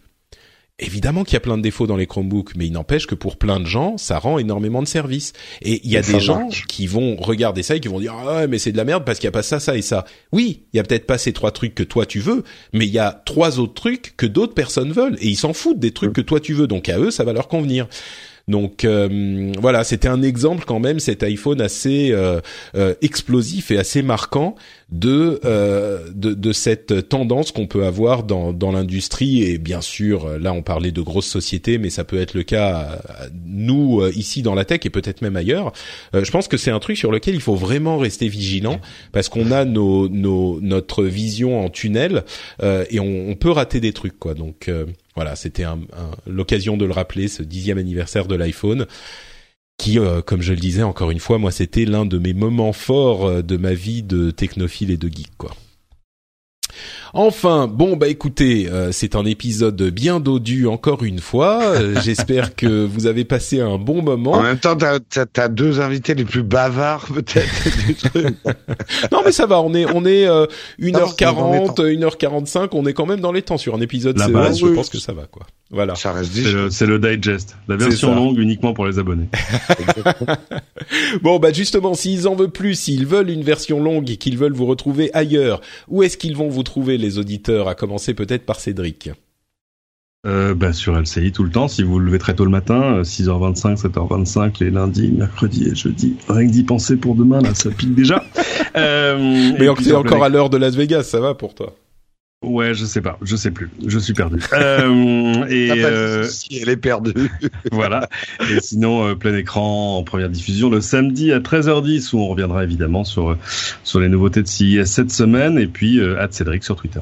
Évidemment 0.81 1.26
qu'il 1.26 1.34
y 1.34 1.38
a 1.38 1.41
plein 1.41 1.57
de 1.57 1.61
défauts 1.61 1.88
dans 1.88 1.98
les 1.98 2.07
Chromebooks, 2.07 2.56
mais 2.56 2.65
il 2.68 2.72
n'empêche 2.72 3.06
que 3.06 3.15
pour 3.15 3.36
plein 3.36 3.60
de 3.60 3.65
gens, 3.65 3.98
ça 3.98 4.18
rend 4.18 4.38
énormément 4.38 4.81
de 4.81 4.88
services. 4.88 5.34
Et 5.61 5.81
il 5.84 5.91
y 5.91 5.98
a 5.98 6.02
des 6.02 6.22
gens 6.22 6.48
qui 6.69 6.88
vont 6.88 7.18
regarder 7.18 7.64
ça 7.64 7.76
et 7.76 7.81
qui 7.81 7.90
vont 7.90 7.99
dire 7.99 8.14
ah 8.14 8.48
mais 8.48 8.60
c'est 8.60 8.72
de 8.72 8.77
la 8.77 8.86
merde 8.86 9.03
parce 9.03 9.19
qu'il 9.19 9.27
y 9.27 9.27
a 9.27 9.34
pas 9.34 9.44
ça, 9.44 9.60
ça 9.60 9.76
et 9.76 9.81
ça. 9.81 10.06
Oui, 10.31 10.64
il 10.72 10.77
y 10.77 10.80
a 10.80 10.84
peut-être 10.84 11.06
pas 11.06 11.18
ces 11.18 11.34
trois 11.34 11.52
trucs 11.52 11.76
que 11.76 11.84
toi 11.84 12.06
tu 12.06 12.22
veux, 12.22 12.45
mais 12.72 12.88
il 12.88 12.94
y 12.94 12.99
a 12.99 13.22
trois 13.26 13.60
autres 13.60 13.73
trucs 13.73 14.15
que 14.15 14.26
d'autres 14.26 14.53
personnes 14.53 14.94
veulent 14.94 15.18
et 15.19 15.27
ils 15.27 15.36
s'en 15.36 15.52
foutent 15.52 15.80
des 15.80 15.91
trucs 15.91 16.14
que 16.14 16.22
toi 16.22 16.40
tu 16.40 16.53
veux. 16.53 16.68
Donc 16.68 16.88
à 16.88 16.98
eux, 16.98 17.11
ça 17.11 17.26
va 17.26 17.34
leur 17.34 17.49
convenir. 17.49 17.90
Donc 18.49 18.84
euh, 18.84 19.53
voilà, 19.60 19.84
c'était 19.84 20.07
un 20.07 20.23
exemple 20.23 20.65
quand 20.65 20.80
même 20.80 20.99
cet 20.99 21.22
iPhone 21.22 21.61
assez 21.61 22.10
euh, 22.11 22.41
euh, 22.76 22.95
explosif 23.02 23.69
et 23.69 23.77
assez 23.77 24.02
marquant 24.02 24.56
de 24.91 25.39
euh, 25.45 26.09
de, 26.13 26.33
de, 26.33 26.51
cette 26.51 27.09
tendance 27.09 27.51
qu'on 27.51 27.67
peut 27.67 27.85
avoir 27.85 28.23
dans, 28.23 28.53
dans 28.53 28.71
l'industrie. 28.71 29.43
Et 29.43 29.57
bien 29.57 29.81
sûr 29.81 30.39
là 30.39 30.53
on 30.53 30.61
parlait 30.61 30.91
de 30.91 31.01
grosses 31.01 31.27
sociétés 31.27 31.77
mais 31.77 31.89
ça 31.89 32.03
peut 32.03 32.19
être 32.19 32.33
le 32.33 32.43
cas 32.43 32.99
nous 33.45 34.01
ici 34.15 34.41
dans 34.41 34.55
la 34.55 34.65
tech 34.65 34.79
et 34.85 34.89
peut-être 34.89 35.21
même 35.21 35.35
ailleurs. 35.35 35.71
Je 36.13 36.31
pense 36.31 36.47
que 36.47 36.57
c'est 36.57 36.71
un 36.71 36.79
truc 36.79 36.97
sur 36.97 37.11
lequel 37.11 37.35
il 37.35 37.41
faut 37.41 37.55
vraiment 37.55 37.97
rester 37.97 38.27
vigilant 38.27 38.79
parce 39.11 39.29
qu'on 39.29 39.51
a 39.51 39.65
nos, 39.65 40.09
nos 40.09 40.59
notre 40.61 41.03
vision 41.03 41.63
en 41.63 41.69
tunnel 41.69 42.23
et 42.61 42.99
on, 42.99 43.29
on, 43.29 43.35
peut 43.35 43.51
rater 43.51 43.79
des 43.79 43.93
trucs 43.93 44.17
quoi. 44.17 44.33
Donc 44.33 44.69
voilà, 45.19 45.35
c'était 45.35 45.63
un, 45.63 45.79
l'occasion 46.27 46.77
de 46.77 46.85
le 46.85 46.93
rappeler, 46.93 47.27
ce 47.27 47.43
dixième 47.43 47.77
anniversaire 47.77 48.25
de 48.25 48.35
l'iPhone, 48.35 48.85
qui, 49.80 49.97
euh, 49.97 50.22
comme 50.22 50.41
je 50.43 50.53
le 50.53 50.60
disais 50.60 50.84
encore 50.84 51.10
une 51.10 51.19
fois, 51.19 51.39
moi, 51.39 51.51
c'était 51.51 51.85
l'un 51.85 52.06
de 52.06 52.19
mes 52.19 52.34
moments 52.34 52.73
forts 52.73 53.26
euh, 53.26 53.41
de 53.41 53.57
ma 53.57 53.73
vie 53.73 54.03
de 54.03 54.30
technophile 54.30 54.91
et 54.91 54.97
de 54.97 55.07
geek, 55.07 55.31
quoi. 55.38 55.51
Enfin, 57.14 57.68
bon 57.68 57.95
bah 57.95 58.07
écoutez, 58.07 58.69
euh, 58.69 58.91
c'est 58.91 59.15
un 59.15 59.26
épisode 59.26 59.81
bien 59.90 60.19
dodu 60.19 60.68
encore 60.68 61.03
une 61.03 61.19
fois. 61.19 61.61
Euh, 61.64 61.99
j'espère 62.03 62.56
que 62.56 62.86
vous 62.86 63.07
avez 63.07 63.26
passé 63.26 63.61
un 63.61 63.77
bon 63.77 64.02
moment. 64.02 64.34
En 64.34 64.44
même 64.44 64.60
temps, 64.60 64.76
t'as 64.76 64.99
as, 65.38 65.48
deux 65.48 65.81
invités 65.81 66.14
les 66.14 66.26
plus 66.26 66.44
bavards 66.44 67.07
peut-être 67.07 67.86
du 67.86 67.95
truc. 67.95 68.36
non 69.11 69.22
mais 69.26 69.31
ça 69.31 69.45
va, 69.45 69.61
on 69.61 69.73
est 69.73 69.86
on 69.86 70.06
est 70.06 70.27
1h40, 70.80 71.76
1h45, 71.76 72.69
on 72.73 72.86
est 72.86 72.94
quand 72.94 73.06
même 73.06 73.22
dans 73.22 73.31
les 73.31 73.41
temps 73.41 73.57
sur 73.57 73.76
un 73.76 73.81
épisode 73.81 74.18
La 74.18 74.27
base, 74.27 74.60
je 74.60 74.68
pense 74.68 74.90
que 74.90 74.99
ça 74.99 75.14
va 75.14 75.23
quoi. 75.26 75.45
Voilà. 75.72 75.95
Ça 75.95 76.14
reste 76.14 76.34
C'est 76.72 76.88
le, 76.88 76.98
le, 76.98 77.15
digest, 77.15 77.56
la 77.68 77.76
version 77.76 78.15
longue 78.15 78.40
uniquement 78.40 78.73
pour 78.73 78.88
les 78.88 78.98
abonnés. 78.98 79.30
bon 81.22 81.38
bah 81.38 81.53
justement, 81.53 81.94
s'ils 81.94 82.27
en 82.27 82.36
veulent 82.36 82.49
plus, 82.49 82.73
s'ils 82.73 83.06
veulent 83.06 83.30
une 83.30 83.44
version 83.44 83.81
longue 83.81 84.10
et 84.10 84.18
qu'ils 84.18 84.38
veulent 84.38 84.53
vous 84.53 84.65
retrouver 84.65 85.11
ailleurs, 85.14 85.61
où 85.88 86.02
est-ce 86.02 86.18
qu'ils 86.18 86.36
vont 86.36 86.49
vous 86.49 86.64
trouver 86.64 86.98
les 86.99 87.17
auditeurs, 87.17 87.67
à 87.67 87.76
commencer 87.76 88.13
peut-être 88.13 88.45
par 88.45 88.59
Cédric 88.59 89.09
euh, 90.27 90.53
bah, 90.53 90.73
sur 90.73 90.99
LCI 90.99 91.31
tout 91.31 91.43
le 91.43 91.49
temps, 91.49 91.69
si 91.69 91.81
vous 91.81 91.97
le 91.97 92.07
levez 92.07 92.19
très 92.19 92.35
tôt 92.35 92.43
le 92.43 92.51
matin, 92.51 93.03
6h25, 93.03 93.85
euh, 93.85 93.89
7h25, 93.89 94.61
les 94.61 94.69
lundis, 94.69 95.11
mercredis 95.13 95.69
et 95.69 95.76
jeudi. 95.76 96.17
Rien 96.27 96.45
que 96.45 96.51
d'y 96.51 96.63
penser 96.63 96.97
pour 96.97 97.15
demain, 97.15 97.39
là, 97.39 97.55
ça 97.55 97.69
pique 97.69 97.95
déjà. 97.95 98.26
euh, 98.76 99.53
Mais 99.57 99.67
c'est 99.81 99.95
encore 99.95 100.26
à 100.26 100.27
l'heure 100.27 100.49
de 100.49 100.57
Las 100.57 100.76
Vegas, 100.76 101.03
ça 101.03 101.21
va 101.21 101.35
pour 101.35 101.55
toi 101.55 101.73
Ouais, 102.41 102.73
je 102.73 102.85
sais 102.85 103.01
pas, 103.01 103.17
je 103.21 103.35
sais 103.35 103.51
plus, 103.51 103.69
je 103.85 103.99
suis 103.99 104.13
perdu. 104.13 104.41
euh, 104.53 105.45
et 105.47 105.71
euh, 105.71 106.25
elle 106.51 106.69
est 106.69 106.77
perdue. 106.77 107.29
voilà. 107.71 108.07
Et 108.49 108.61
sinon, 108.61 109.05
euh, 109.05 109.15
plein 109.15 109.35
écran 109.35 109.97
en 109.97 110.03
première 110.03 110.29
diffusion 110.29 110.69
le 110.69 110.79
samedi 110.79 111.33
à 111.33 111.39
13h10 111.39 112.15
où 112.15 112.19
on 112.19 112.27
reviendra 112.27 112.63
évidemment 112.63 113.03
sur 113.03 113.37
sur 113.83 113.99
les 113.99 114.07
nouveautés 114.07 114.41
de 114.41 114.47
CIS 114.47 114.85
cette 114.85 115.11
semaine 115.11 115.57
et 115.57 115.67
puis 115.67 115.99
euh, 115.99 116.25
Cédric 116.31 116.63
sur 116.63 116.77
Twitter. 116.77 117.01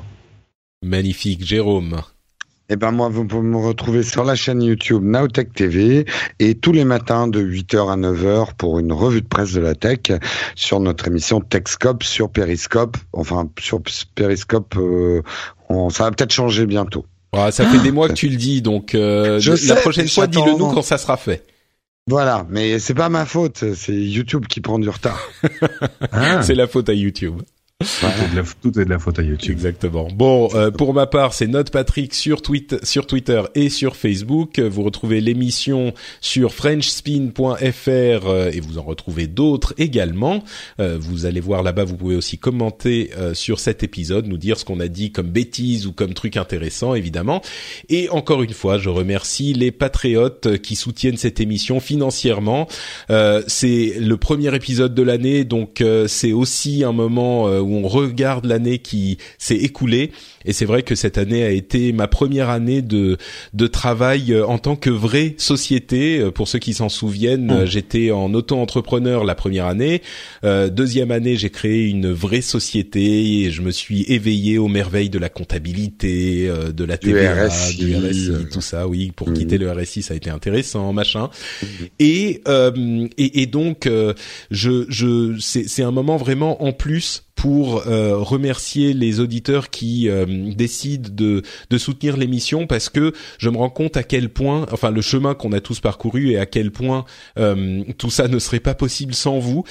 Magnifique, 0.84 1.46
Jérôme. 1.46 2.02
Eh 2.70 2.76
ben 2.76 2.92
moi, 2.92 3.08
vous 3.08 3.24
pouvez 3.24 3.48
me 3.48 3.56
retrouver 3.56 4.04
sur 4.04 4.26
la 4.26 4.36
chaîne 4.36 4.62
YouTube 4.62 5.02
Nowtech 5.02 5.54
TV 5.54 6.06
et 6.40 6.56
tous 6.56 6.74
les 6.74 6.84
matins 6.84 7.30
de 7.30 7.42
8h 7.42 7.90
à 7.90 7.96
9h 7.96 8.56
pour 8.58 8.80
une 8.80 8.92
revue 8.92 9.22
de 9.22 9.28
presse 9.28 9.54
de 9.54 9.62
la 9.62 9.74
tech 9.74 10.00
sur 10.56 10.82
notre 10.82 11.08
émission 11.08 11.40
Techscope 11.40 12.04
sur 12.04 12.30
Periscope. 12.30 12.98
Enfin, 13.14 13.50
sur 13.58 13.80
Periscope, 14.16 14.76
euh, 14.76 15.22
on, 15.70 15.90
ça 15.90 16.04
va 16.04 16.12
peut-être 16.12 16.34
changer 16.34 16.66
bientôt. 16.66 17.06
Ah, 17.32 17.52
ça 17.52 17.66
fait 17.66 17.80
des 17.80 17.92
mois 17.92 18.10
que 18.10 18.14
tu 18.14 18.28
le 18.28 18.36
dis, 18.36 18.62
donc 18.62 18.96
euh, 18.96 19.40
la 19.68 19.76
prochaine 19.76 20.10
fois, 20.10 20.28
dis-le 20.28 20.58
nous 20.58 20.68
quand 20.68 20.82
ça 20.82 20.98
sera 20.98 21.16
fait. 21.16 21.46
Voilà, 22.10 22.46
mais 22.50 22.80
c'est 22.80 22.94
pas 22.94 23.10
ma 23.10 23.26
faute, 23.26 23.64
c'est 23.76 23.94
YouTube 23.94 24.46
qui 24.48 24.60
prend 24.60 24.80
du 24.80 24.90
retard. 24.90 25.20
C'est 26.42 26.56
la 26.56 26.66
faute 26.66 26.88
à 26.88 26.94
YouTube. 26.94 27.42
Tout, 28.62 28.80
est 28.80 28.86
de 28.86 28.90
la, 28.90 29.00
faute 29.00 29.20
à 29.20 29.22
YouTube. 29.22 29.54
Exactement. 29.54 30.08
Bon, 30.14 30.50
euh, 30.54 30.72
pour 30.72 30.94
ma 30.94 31.08
part, 31.08 31.34
c'est 31.34 31.48
Note 31.48 31.72
Patrick 31.72 32.14
sur, 32.14 32.42
Twitter 32.42 33.42
et 33.56 33.70
sur 33.70 33.96
Facebook. 33.96 34.60
Vous 34.60 34.84
retrouvez 34.84 35.22
l'émission 35.22 35.94
sur 36.20 36.54
frenchspin.fr 36.54 37.48
euh, 37.88 38.52
et 38.52 38.60
vous 38.60 38.78
en 38.78 38.84
retrouvez 38.84 39.28
d'autres 39.28 39.74
également. 39.78 40.44
Euh, 40.80 40.98
vous 41.00 41.26
allez 41.26 41.40
voir 41.40 41.64
là-bas, 41.64 41.86
vous 41.86 41.96
pouvez 41.96 42.16
aussi 42.16 42.38
commenter 42.38 43.12
sur 43.34 43.60
cet 43.60 43.84
épisode, 43.84 44.28
nous 44.28 44.38
dire 44.38 44.60
ce 44.60 44.66
qu'on 44.66 44.80
a 44.80 44.88
dit 44.88 45.12
comme 45.12 45.30
bêtises 45.30 45.88
ou 45.88 45.94
comme 45.94 46.14
truc 46.14 46.38
intéressant, 46.38 46.94
évidemment. 46.94 47.42
Et 47.90 48.10
encore 48.10 48.44
une 48.44 48.54
fois, 48.54 48.78
je 48.78 48.90
remercie 48.90 49.54
les 49.54 49.72
patriotes 49.72 50.58
qui 50.62 50.76
soutiennent 50.76 51.18
cette 51.18 51.40
émission 51.40 51.80
financièrement. 51.80 52.68
c'est 53.48 53.94
le 54.00 54.18
premier 54.18 54.54
épisode 54.56 54.94
de 54.94 55.04
l'année, 55.04 55.44
donc 55.46 55.84
c'est 56.08 56.34
aussi 56.34 56.84
un 56.84 56.92
moment 56.92 57.46
où 57.46 57.77
on 57.84 57.88
regarde 57.88 58.46
l'année 58.46 58.80
qui 58.80 59.18
s'est 59.38 59.56
écoulée. 59.56 60.12
Et 60.46 60.54
c'est 60.54 60.66
vrai 60.66 60.84
que 60.84 60.96
cette 60.96 61.18
année 61.18 61.44
a 61.44 61.50
été 61.50 61.92
ma 61.92 62.08
première 62.08 62.50
année 62.50 62.82
de 62.82 63.18
de 63.54 63.68
travail 63.68 64.34
euh, 64.34 64.46
en 64.46 64.58
tant 64.58 64.76
que 64.76 64.90
vraie 64.90 65.36
société. 65.38 66.20
Euh, 66.20 66.32
pour 66.32 66.48
ceux 66.48 66.60
qui 66.60 66.74
s'en 66.74 66.90
souviennent, 66.90 67.64
mmh. 67.64 67.66
j'étais 67.66 68.12
en 68.12 68.34
auto-entrepreneur 68.34 69.24
la 69.24 69.36
première 69.36 69.66
année. 69.66 70.02
Euh, 70.44 70.70
deuxième 70.70 71.12
année, 71.12 71.36
j'ai 71.36 71.50
créé 71.50 71.88
une 71.88 72.12
vraie 72.12 72.42
société 72.42 73.44
et 73.44 73.52
je 73.52 73.62
me 73.62 73.72
suis 73.72 74.04
éveillé 74.04 74.58
aux 74.58 74.68
merveilles 74.68 75.10
de 75.10 75.20
la 75.20 75.30
comptabilité, 75.30 76.50
de 76.74 76.84
la 76.84 76.98
TVA, 76.98 77.50
du 77.78 77.96
RSI, 77.96 78.32
tout 78.52 78.62
ça. 78.62 78.88
Oui, 78.88 79.12
pour 79.16 79.30
mmh. 79.30 79.34
quitter 79.34 79.58
le 79.58 79.72
RSI, 79.72 80.02
ça 80.02 80.14
a 80.14 80.18
été 80.18 80.30
intéressant, 80.30 80.94
machin. 80.94 81.30
Mmh. 81.62 81.66
Et, 82.00 82.42
et, 83.18 83.42
et 83.42 83.46
donc, 83.46 83.90
je 84.52 84.86
je 84.90 85.36
c'est 85.40 85.84
un 85.84 85.92
moment 85.92 86.18
vraiment 86.18 86.64
en 86.64 86.72
plus 86.72 87.27
pour 87.38 87.86
euh, 87.86 88.18
remercier 88.18 88.94
les 88.94 89.20
auditeurs 89.20 89.70
qui 89.70 90.10
euh, 90.10 90.26
décident 90.56 91.08
de, 91.14 91.44
de 91.70 91.78
soutenir 91.78 92.18
l'émission 92.18 92.66
parce 92.66 92.90
que 92.90 93.14
je 93.38 93.50
me 93.52 93.58
rends 93.58 93.70
compte 93.70 93.96
à 93.96 94.02
quel 94.02 94.30
point, 94.30 94.66
enfin 94.72 94.90
le 94.90 95.02
chemin 95.02 95.36
qu'on 95.36 95.52
a 95.52 95.62
tous 95.62 95.80
parcouru 95.80 96.32
et 96.32 96.40
à 96.40 96.48
quel 96.48 96.72
point 96.72 97.06
euh, 97.38 97.84
tout 98.00 98.10
ça 98.10 98.28
ne 98.28 98.40
serait 98.40 98.60
pas 98.60 98.74
possible 98.74 99.14
sans 99.14 99.38
vous. 99.38 99.64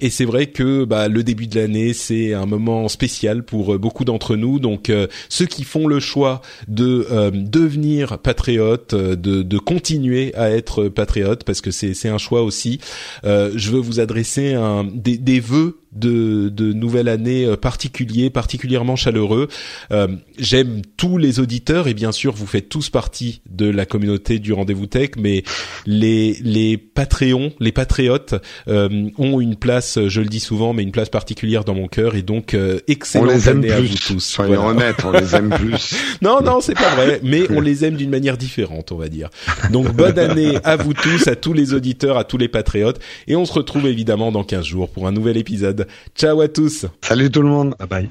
et 0.00 0.10
c'est 0.10 0.26
vrai 0.26 0.48
que 0.48 0.84
bah, 0.84 1.08
le 1.08 1.22
début 1.22 1.46
de 1.46 1.58
l'année 1.58 1.94
c'est 1.94 2.34
un 2.34 2.44
moment 2.44 2.86
spécial 2.88 3.44
pour 3.44 3.78
beaucoup 3.78 4.04
d'entre 4.04 4.36
nous. 4.36 4.58
Donc 4.58 4.92
ceux 5.30 5.46
qui 5.46 5.64
font 5.64 5.86
le 5.86 6.00
choix 6.00 6.42
de 6.68 7.06
devenir 7.32 8.18
patriote, 8.18 8.94
de, 8.94 9.42
de 9.42 9.58
continuer 9.58 10.34
à 10.34 10.50
être 10.50 10.88
patriote 10.88 11.44
parce 11.44 11.62
que 11.62 11.70
c'est 11.70 11.94
c'est 11.94 12.10
un 12.10 12.18
choix 12.18 12.42
aussi. 12.42 12.78
je 13.24 13.70
veux 13.70 13.80
vous 13.80 14.00
adresser 14.00 14.52
un, 14.52 14.84
des, 14.84 15.16
des 15.16 15.40
vœux 15.40 15.78
de, 15.94 16.48
de 16.48 16.72
nouvelle 16.72 17.08
année 17.08 17.44
euh, 17.44 17.56
particulier, 17.56 18.30
particulièrement 18.30 18.96
chaleureux. 18.96 19.48
Euh, 19.92 20.08
J'aime 20.38 20.82
tous 20.96 21.16
les 21.18 21.40
auditeurs 21.40 21.88
et 21.88 21.94
bien 21.94 22.12
sûr 22.12 22.32
vous 22.32 22.46
faites 22.46 22.68
tous 22.68 22.90
partie 22.90 23.40
de 23.48 23.68
la 23.70 23.86
communauté 23.86 24.38
du 24.38 24.52
rendez-vous 24.52 24.86
tech, 24.86 25.10
mais 25.16 25.44
les 25.86 26.36
les 26.42 26.76
Patreons, 26.76 27.52
les 27.60 27.72
patriotes 27.72 28.34
euh, 28.68 29.08
ont 29.18 29.40
une 29.40 29.56
place, 29.56 29.98
je 30.08 30.20
le 30.20 30.26
dis 30.26 30.40
souvent, 30.40 30.72
mais 30.72 30.82
une 30.82 30.92
place 30.92 31.08
particulière 31.08 31.64
dans 31.64 31.74
mon 31.74 31.86
cœur 31.86 32.16
et 32.16 32.22
donc 32.22 32.54
euh, 32.54 32.80
excellente 32.88 33.46
année 33.46 33.70
à 33.70 33.80
vous 33.80 33.94
tous. 34.06 34.20
Soyons 34.20 34.66
honnêtes, 34.66 34.96
on 35.04 35.12
les 35.12 35.34
aime 35.34 35.50
plus. 35.58 35.94
non 36.22 36.40
non 36.42 36.60
c'est 36.60 36.74
pas 36.74 36.94
vrai, 36.94 37.20
mais 37.22 37.42
on 37.50 37.60
les 37.60 37.84
aime 37.84 37.96
d'une 37.96 38.10
manière 38.10 38.36
différente, 38.36 38.92
on 38.92 38.96
va 38.96 39.08
dire. 39.08 39.30
Donc 39.70 39.92
bonne 39.94 40.18
année 40.18 40.58
à 40.64 40.76
vous 40.76 40.94
tous, 40.94 41.28
à 41.28 41.36
tous 41.36 41.52
les 41.52 41.74
auditeurs, 41.74 42.16
à 42.18 42.24
tous 42.24 42.38
les 42.38 42.48
patriotes 42.48 43.00
et 43.26 43.36
on 43.36 43.44
se 43.44 43.52
retrouve 43.52 43.86
évidemment 43.86 44.32
dans 44.32 44.44
15 44.44 44.64
jours 44.64 44.88
pour 44.88 45.06
un 45.06 45.12
nouvel 45.12 45.36
épisode. 45.36 45.83
Ciao 46.14 46.40
à 46.40 46.48
tous. 46.48 46.86
Salut 47.02 47.30
tout 47.30 47.42
le 47.42 47.48
monde. 47.48 47.74
Bye 47.78 47.88
bye. 47.88 48.10